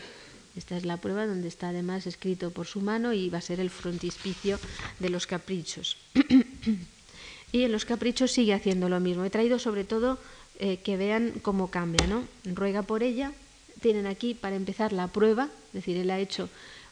Esta 0.56 0.76
es 0.76 0.84
la 0.84 0.98
prueba 0.98 1.26
donde 1.26 1.48
está 1.48 1.70
además 1.70 2.06
escrito 2.06 2.52
por 2.52 2.68
su 2.68 2.80
mano 2.80 3.12
y 3.12 3.30
va 3.30 3.38
a 3.38 3.42
ser 3.42 3.58
el 3.58 3.70
frontispicio 3.70 4.60
de 5.00 5.10
los 5.10 5.26
caprichos. 5.26 5.96
y 7.52 7.62
en 7.62 7.72
los 7.72 7.84
caprichos 7.84 8.30
sigue 8.30 8.54
haciendo 8.54 8.88
lo 8.88 9.00
mismo. 9.00 9.24
He 9.24 9.30
traído 9.30 9.58
sobre 9.58 9.82
todo 9.82 10.18
eh, 10.58 10.78
que 10.78 10.96
vean 10.96 11.34
cómo 11.42 11.70
cambia, 11.70 12.06
¿no? 12.06 12.24
Ruega 12.44 12.82
por 12.82 13.02
ella. 13.02 13.32
Tienen 13.80 14.06
aquí 14.06 14.34
para 14.34 14.56
empezar 14.56 14.92
la 14.92 15.08
prueba, 15.08 15.48
es 15.68 15.72
decir, 15.72 15.96
él 15.96 16.10
ha 16.10 16.18
hecho 16.18 16.48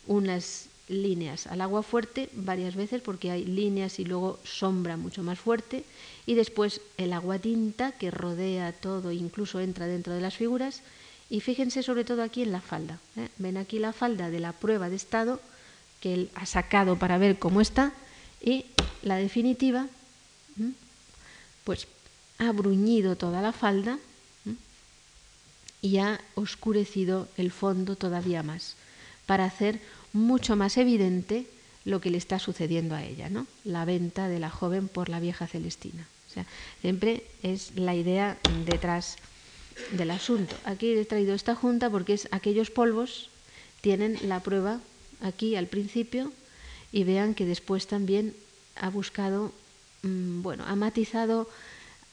unas 0.06 0.68
líneas 0.88 1.48
al 1.48 1.60
agua 1.60 1.82
fuerte 1.82 2.28
varias 2.32 2.76
veces 2.76 3.02
porque 3.02 3.32
hay 3.32 3.44
líneas 3.44 3.98
y 3.98 4.05
luego 4.05 4.38
sombra 4.44 4.97
mucho 4.97 5.22
más 5.24 5.38
fuerte 5.38 5.84
y 6.26 6.34
después 6.34 6.80
el 6.97 7.12
agua 7.12 7.40
tinta 7.40 7.90
que 7.93 8.12
rodea 8.12 8.72
todo 8.72 9.10
incluso 9.10 9.59
entra 9.59 9.86
dentro 9.86 10.12
de 10.14 10.20
las 10.20 10.36
figuras 10.36 10.82
Y 11.28 11.40
fíjense 11.40 11.82
sobre 11.82 12.05
todo 12.05 12.22
aquí 12.22 12.43
en 12.43 12.52
la 12.52 12.60
falda. 12.60 13.01
¿eh? 13.16 13.28
Ven 13.38 13.56
aquí 13.56 13.80
la 13.80 13.93
falda 13.93 14.30
de 14.30 14.38
la 14.38 14.52
prueba 14.52 14.88
de 14.88 14.94
estado 14.94 15.40
que 16.01 16.14
él 16.14 16.30
ha 16.34 16.47
sacado 16.47 16.97
para 16.97 17.18
ver 17.18 17.38
cómo 17.38 17.60
está 17.60 17.93
y 18.40 18.66
la 19.02 19.16
definitiva, 19.16 19.88
pues 21.64 21.88
ha 22.39 22.53
bruñido 22.53 23.17
toda 23.17 23.43
la 23.43 23.53
falda 23.53 23.99
y 25.83 25.99
ha 25.99 26.21
oscurecido 26.35 27.29
el 27.37 27.51
fondo 27.51 27.97
todavía 27.97 28.43
más 28.43 28.77
para 29.27 29.45
hacer 29.45 29.81
mucho 30.13 30.57
más 30.57 30.77
evidente 30.77 31.47
lo 31.85 32.01
que 32.01 32.11
le 32.11 32.19
está 32.19 32.39
sucediendo 32.39 32.95
a 32.95 33.05
ella, 33.05 33.29
¿no? 33.31 33.47
La 33.65 33.85
venta 33.85 34.29
de 34.29 34.41
la 34.41 34.51
joven 34.51 34.89
por 34.89 35.09
la 35.09 35.21
vieja 35.21 35.47
Celestina. 35.47 36.07
O 36.29 36.35
sea, 36.35 36.47
siempre 36.81 37.25
es 37.43 37.77
la 37.77 37.95
idea 37.95 38.39
detrás 38.65 39.17
del 39.93 40.11
asunto. 40.11 40.57
Aquí 40.65 40.93
he 40.93 41.05
traído 41.05 41.35
esta 41.35 41.55
junta 41.55 41.91
porque 41.91 42.15
es 42.15 42.29
aquellos 42.33 42.71
polvos 42.71 43.31
tienen 43.81 44.19
la 44.23 44.41
prueba 44.41 44.81
aquí 45.21 45.55
al 45.55 45.69
principio 45.69 46.33
y 46.91 47.05
vean 47.05 47.35
que 47.35 47.47
después 47.47 47.87
también 47.87 48.35
ha 48.75 48.91
buscado, 48.91 49.53
mm, 50.03 50.43
bueno, 50.43 50.65
ha 50.67 50.75
matizado 50.75 51.49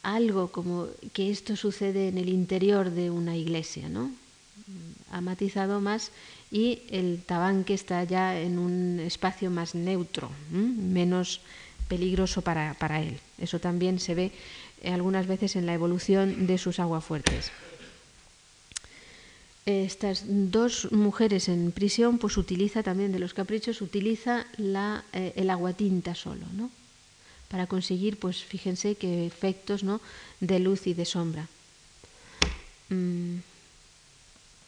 algo 0.04 0.52
como 0.52 0.88
que 1.14 1.32
esto 1.32 1.56
sucede 1.56 2.10
en 2.10 2.18
el 2.18 2.30
interior 2.30 2.92
de 2.92 3.10
una 3.10 3.36
iglesia, 3.36 3.90
¿no? 3.90 4.12
Ha 5.12 5.22
matizado 5.22 5.82
más 5.82 6.12
y 6.52 6.84
el 6.90 7.24
tabanque 7.26 7.74
está 7.74 8.04
ya 8.04 8.40
en 8.40 8.60
un 8.60 9.00
espacio 9.00 9.50
más 9.50 9.74
neutro, 9.74 10.30
menos 10.52 11.42
peligroso 11.88 12.42
para, 12.42 12.76
para 12.76 13.02
él. 13.02 13.20
Eso 13.40 13.60
también 13.60 14.00
se 14.00 14.16
ve 14.16 14.32
algunas 14.86 15.26
veces 15.28 15.56
en 15.56 15.66
la 15.66 15.74
evolución 15.74 16.48
de 16.48 16.58
sus 16.58 16.80
aguafuertes. 16.80 17.52
Estas 19.66 20.26
dos 20.28 20.92
mujeres 20.92 21.48
en 21.48 21.72
prisión, 21.72 22.18
pues 22.18 22.36
utiliza 22.36 22.84
también 22.84 23.14
de 23.14 23.20
los 23.20 23.34
caprichos, 23.34 23.82
utiliza 23.82 24.46
la, 24.58 25.06
eh, 25.14 25.32
el 25.38 25.50
aguatinta 25.50 26.16
solo, 26.16 26.46
¿no? 26.54 26.70
Para 27.54 27.68
conseguir, 27.68 28.18
pues 28.18 28.44
fíjense 28.44 28.96
qué 28.96 29.28
efectos, 29.28 29.84
¿no? 29.84 30.02
De 30.40 30.58
luz 30.58 30.88
y 30.88 30.96
de 30.96 31.06
sombra. 31.06 31.48
Mm. 32.90 33.42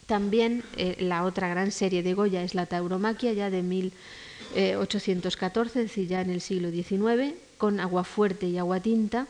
También 0.06 0.62
eh, 0.76 0.94
la 1.00 1.24
otra 1.24 1.48
gran 1.48 1.72
serie 1.72 2.04
de 2.04 2.14
Goya 2.14 2.44
es 2.44 2.54
la 2.54 2.66
tauromaquia, 2.66 3.32
ya 3.32 3.50
de 3.50 3.64
1814, 3.64 5.80
es 5.80 5.86
decir, 5.88 6.06
ya 6.06 6.20
en 6.20 6.30
el 6.30 6.40
siglo 6.40 6.70
XIX, 6.70 7.34
con 7.58 7.80
agua 7.80 8.04
fuerte 8.04 8.46
y 8.46 8.56
agua 8.56 8.78
tinta 8.78 9.26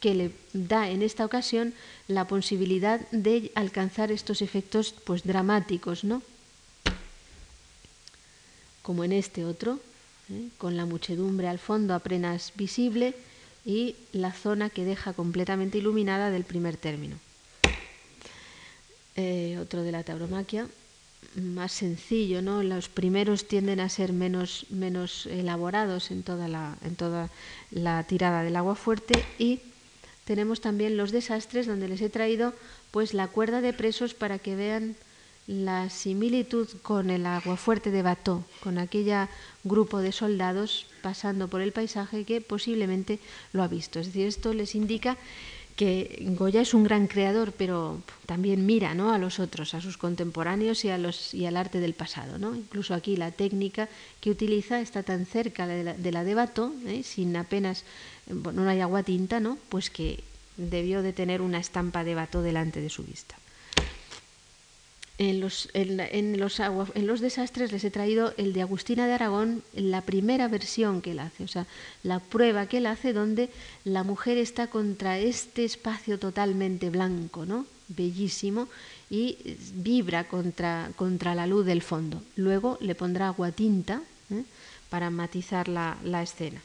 que 0.00 0.16
le 0.16 0.32
da 0.52 0.90
en 0.90 1.02
esta 1.02 1.24
ocasión 1.24 1.74
la 2.08 2.26
posibilidad 2.26 3.08
de 3.12 3.52
alcanzar 3.54 4.10
estos 4.10 4.42
efectos 4.42 4.96
pues 5.04 5.22
dramáticos, 5.22 6.02
¿no? 6.02 6.24
Como 8.82 9.04
en 9.04 9.12
este 9.12 9.44
otro, 9.44 9.78
con 10.58 10.76
la 10.76 10.86
muchedumbre 10.86 11.48
al 11.48 11.58
fondo 11.58 11.94
apenas 11.94 12.52
visible 12.56 13.14
y 13.64 13.96
la 14.12 14.32
zona 14.32 14.70
que 14.70 14.84
deja 14.84 15.12
completamente 15.12 15.78
iluminada 15.78 16.30
del 16.30 16.44
primer 16.44 16.76
término. 16.76 17.16
Eh, 19.16 19.58
otro 19.60 19.82
de 19.82 19.92
la 19.92 20.04
tauromaquia, 20.04 20.68
más 21.34 21.72
sencillo, 21.72 22.40
¿no? 22.40 22.62
Los 22.62 22.88
primeros 22.88 23.48
tienden 23.48 23.80
a 23.80 23.88
ser 23.88 24.12
menos, 24.12 24.66
menos 24.70 25.26
elaborados 25.26 26.10
en 26.10 26.22
toda 26.22 26.48
la, 26.48 26.78
en 26.84 26.94
toda 26.96 27.30
la 27.70 28.02
tirada 28.04 28.42
del 28.42 28.56
agua 28.56 28.74
fuerte 28.74 29.24
y 29.38 29.60
tenemos 30.24 30.60
también 30.60 30.96
los 30.96 31.10
desastres 31.10 31.66
donde 31.66 31.88
les 31.88 32.00
he 32.00 32.10
traído 32.10 32.54
pues 32.90 33.14
la 33.14 33.28
cuerda 33.28 33.60
de 33.60 33.72
presos 33.72 34.14
para 34.14 34.38
que 34.38 34.56
vean 34.56 34.94
la 35.48 35.88
similitud 35.88 36.68
con 36.82 37.08
el 37.08 37.24
aguafuerte 37.24 37.90
de 37.90 38.02
Bató, 38.02 38.44
con 38.60 38.76
aquella 38.76 39.30
grupo 39.64 39.98
de 39.98 40.12
soldados 40.12 40.86
pasando 41.00 41.48
por 41.48 41.62
el 41.62 41.72
paisaje 41.72 42.24
que 42.24 42.42
posiblemente 42.42 43.18
lo 43.54 43.62
ha 43.62 43.68
visto. 43.68 43.98
Es 43.98 44.08
decir, 44.08 44.26
esto 44.26 44.52
les 44.52 44.74
indica 44.74 45.16
que 45.74 46.18
Goya 46.36 46.60
es 46.60 46.74
un 46.74 46.84
gran 46.84 47.06
creador, 47.06 47.52
pero 47.52 48.02
también 48.26 48.66
mira 48.66 48.92
¿no? 48.92 49.14
a 49.14 49.18
los 49.18 49.40
otros, 49.40 49.72
a 49.72 49.80
sus 49.80 49.96
contemporáneos 49.96 50.84
y, 50.84 50.90
a 50.90 50.98
los, 50.98 51.32
y 51.32 51.46
al 51.46 51.56
arte 51.56 51.80
del 51.80 51.94
pasado. 51.94 52.38
¿no? 52.38 52.54
Incluso 52.54 52.92
aquí 52.92 53.16
la 53.16 53.30
técnica 53.30 53.88
que 54.20 54.30
utiliza 54.30 54.82
está 54.82 55.02
tan 55.02 55.24
cerca 55.24 55.66
de 55.66 55.82
la 55.82 55.94
de, 55.94 56.12
la 56.12 56.50
¿eh? 56.88 57.02
sin 57.04 57.34
apenas, 57.36 57.84
bueno, 58.26 58.64
no 58.64 58.70
hay 58.70 58.80
agua 58.80 59.02
tinta, 59.02 59.40
¿no? 59.40 59.56
pues 59.70 59.88
que 59.88 60.22
debió 60.58 61.00
de 61.00 61.14
tener 61.14 61.40
una 61.40 61.58
estampa 61.58 62.04
de 62.04 62.16
Bato 62.16 62.42
delante 62.42 62.82
de 62.82 62.90
su 62.90 63.02
vista. 63.04 63.36
En 65.18 65.40
los, 65.40 65.68
en, 65.74 66.38
los 66.38 66.60
en 66.60 67.06
los 67.08 67.20
desastres 67.20 67.72
les 67.72 67.82
he 67.82 67.90
traído 67.90 68.32
el 68.36 68.52
de 68.52 68.62
Agustina 68.62 69.08
de 69.08 69.14
Aragón, 69.14 69.64
la 69.74 70.02
primera 70.02 70.46
versión 70.46 71.02
que 71.02 71.10
él 71.10 71.18
hace, 71.18 71.42
o 71.42 71.48
sea, 71.48 71.66
la 72.04 72.20
prueba 72.20 72.66
que 72.66 72.78
él 72.78 72.86
hace 72.86 73.12
donde 73.12 73.50
la 73.82 74.04
mujer 74.04 74.38
está 74.38 74.68
contra 74.68 75.18
este 75.18 75.64
espacio 75.64 76.20
totalmente 76.20 76.88
blanco, 76.88 77.46
¿no? 77.46 77.66
bellísimo, 77.88 78.68
y 79.10 79.56
vibra 79.74 80.24
contra, 80.24 80.90
contra 80.96 81.34
la 81.34 81.46
luz 81.46 81.64
del 81.64 81.82
fondo. 81.82 82.22
Luego 82.36 82.76
le 82.80 82.94
pondrá 82.94 83.28
agua 83.28 83.52
tinta 83.52 84.02
¿eh? 84.30 84.44
para 84.90 85.10
matizar 85.10 85.68
la, 85.68 85.96
la 86.04 86.22
escena. 86.22 86.60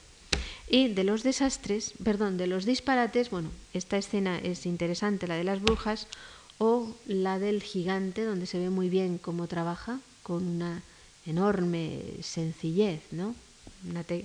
Y 0.69 0.89
de 0.89 1.03
los 1.03 1.23
desastres, 1.23 1.93
perdón, 2.03 2.37
de 2.37 2.47
los 2.47 2.65
disparates, 2.65 3.29
bueno, 3.29 3.49
esta 3.73 3.97
escena 3.97 4.39
es 4.39 4.65
interesante, 4.65 5.27
la 5.27 5.35
de 5.35 5.43
las 5.43 5.61
brujas, 5.61 6.07
o 6.63 6.87
la 7.07 7.39
del 7.39 7.61
gigante, 7.61 8.23
donde 8.23 8.45
se 8.45 8.57
ve 8.57 8.69
muy 8.69 8.87
bien 8.87 9.17
cómo 9.17 9.47
trabaja, 9.47 9.99
con 10.23 10.47
una 10.47 10.81
enorme 11.25 11.99
sencillez, 12.21 13.01
¿no? 13.11 13.35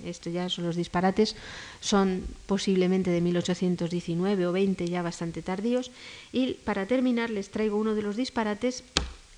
esto 0.05 0.29
ya 0.29 0.47
son 0.47 0.63
los 0.63 0.77
disparates, 0.77 1.35
son 1.81 2.23
posiblemente 2.45 3.11
de 3.11 3.19
1819 3.19 4.47
o 4.47 4.53
20, 4.53 4.87
ya 4.87 5.01
bastante 5.01 5.41
tardíos. 5.41 5.91
Y 6.31 6.53
para 6.63 6.85
terminar, 6.85 7.29
les 7.29 7.51
traigo 7.51 7.75
uno 7.75 7.93
de 7.93 8.03
los 8.03 8.15
disparates 8.15 8.85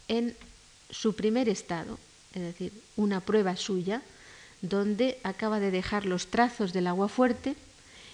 en 0.08 0.36
su 0.92 1.16
primer 1.16 1.50
estado, 1.50 1.98
es 2.36 2.44
decir, 2.44 2.72
una 2.98 3.22
prueba 3.22 3.56
suya, 3.56 4.04
donde 4.62 5.18
acaba 5.24 5.60
de 5.60 5.72
dejar 5.72 6.06
los 6.06 6.28
trazos 6.28 6.72
del 6.72 6.86
agua 6.86 7.10
fuerte 7.10 7.56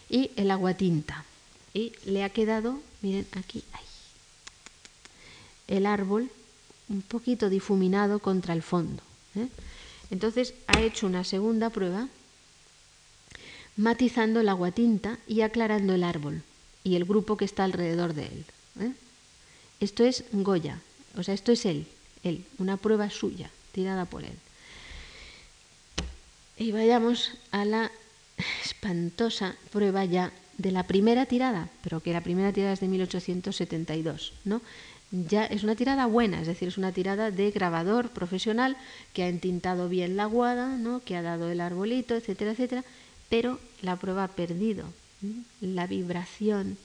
y 0.10 0.32
el 0.38 0.50
agua 0.50 0.76
tinta. 0.76 1.26
Y 1.74 1.92
le 2.06 2.24
ha 2.24 2.30
quedado, 2.30 2.80
miren 3.02 3.28
aquí, 3.34 3.66
ahí, 3.74 3.87
el 5.68 5.86
árbol 5.86 6.30
un 6.90 7.02
poquito 7.02 7.50
difuminado 7.50 8.20
contra 8.20 8.54
el 8.54 8.62
fondo. 8.62 9.04
¿eh? 9.36 9.48
Entonces 10.10 10.54
ha 10.68 10.82
hecho 10.82 11.06
una 11.06 11.24
segunda 11.24 11.70
prueba 11.70 12.08
matizando 13.76 14.40
el 14.40 14.50
agua 14.50 14.72
tinta 14.72 15.20
y 15.28 15.42
aclarando 15.42 15.94
el 15.94 16.04
árbol 16.04 16.44
y 16.84 16.96
el 16.96 17.06
grupo 17.06 17.38
que 17.38 17.46
está 17.46 17.64
alrededor 17.64 18.14
de 18.14 18.26
él. 18.26 18.46
¿eh? 18.80 18.92
Esto 19.80 20.04
es 20.04 20.24
Goya, 20.32 20.82
o 21.16 21.24
sea, 21.24 21.34
esto 21.34 21.52
es 21.52 21.66
él, 21.66 21.88
él, 22.24 22.46
una 22.58 22.78
prueba 22.78 23.10
suya, 23.10 23.52
tirada 23.74 24.06
por 24.06 24.24
él. 24.24 24.38
Y 26.58 26.72
vayamos 26.72 27.32
a 27.52 27.66
la 27.66 27.92
espantosa 28.66 29.56
prueba 29.72 30.06
ya 30.06 30.32
de 30.58 30.72
la 30.72 30.84
primera 30.84 31.28
tirada, 31.28 31.70
pero 31.84 32.00
que 32.00 32.14
la 32.14 32.22
primera 32.22 32.52
tirada 32.52 32.74
es 32.74 32.80
de 32.80 32.88
1872, 32.88 34.34
¿no? 34.44 34.62
Ya 35.12 35.46
es 35.46 35.64
una 35.64 35.76
tirada 35.76 36.06
buena, 36.06 36.42
es 36.42 36.48
decir, 36.48 36.68
es 36.68 36.78
una 36.78 36.92
tirada 36.92 37.32
de 37.32 37.52
grabador 37.52 38.10
profesional 38.10 38.78
que 39.14 39.24
ha 39.24 39.30
entintado 39.30 39.88
bien 39.90 40.18
la 40.18 40.26
guada, 40.26 40.78
¿no? 40.78 41.02
que 41.04 41.16
ha 41.16 41.22
dado 41.22 41.50
el 41.50 41.62
arbolito, 41.62 42.16
etcétera, 42.16 42.52
etcétera, 42.52 42.84
pero 43.30 43.60
la 43.82 43.96
prueba 43.96 44.26
ha 44.26 44.28
perdido 44.30 44.86
la 45.62 45.88
vibración 45.88 46.78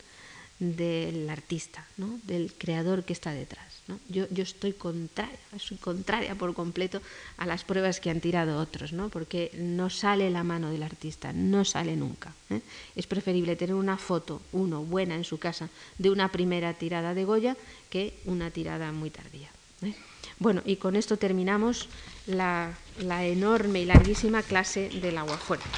del 0.58 1.28
artista, 1.28 1.86
¿no? 1.96 2.20
del 2.24 2.52
creador 2.52 3.04
que 3.04 3.12
está 3.12 3.32
detrás. 3.32 3.71
Yo, 4.08 4.26
yo, 4.30 4.44
estoy 4.44 4.74
contraria, 4.74 5.36
soy 5.58 5.76
contraria 5.76 6.36
por 6.36 6.54
completo 6.54 7.02
a 7.36 7.46
las 7.46 7.64
pruebas 7.64 7.98
que 7.98 8.10
han 8.10 8.20
tirado 8.20 8.60
otros, 8.60 8.92
¿no? 8.92 9.08
porque 9.08 9.50
no 9.58 9.90
sale 9.90 10.30
la 10.30 10.44
mano 10.44 10.70
del 10.70 10.84
artista, 10.84 11.32
no 11.32 11.64
sale 11.64 11.96
nunca. 11.96 12.32
¿eh? 12.50 12.60
Es 12.94 13.08
preferible 13.08 13.56
tener 13.56 13.74
una 13.74 13.98
foto, 13.98 14.40
uno, 14.52 14.82
buena 14.82 15.16
en 15.16 15.24
su 15.24 15.38
casa, 15.38 15.68
de 15.98 16.10
una 16.10 16.30
primera 16.30 16.74
tirada 16.74 17.12
de 17.12 17.24
Goya 17.24 17.56
que 17.90 18.14
una 18.24 18.50
tirada 18.50 18.92
muy 18.92 19.10
tardía. 19.10 19.48
¿eh? 19.82 19.94
Bueno, 20.38 20.62
y 20.64 20.76
con 20.76 20.94
esto 20.94 21.16
terminamos 21.16 21.88
la, 22.26 22.78
la 22.98 23.26
enorme 23.26 23.82
y 23.82 23.84
larguísima 23.84 24.42
clase 24.42 24.90
del 24.90 25.18
agua 25.18 25.38
fuerte. 25.38 25.68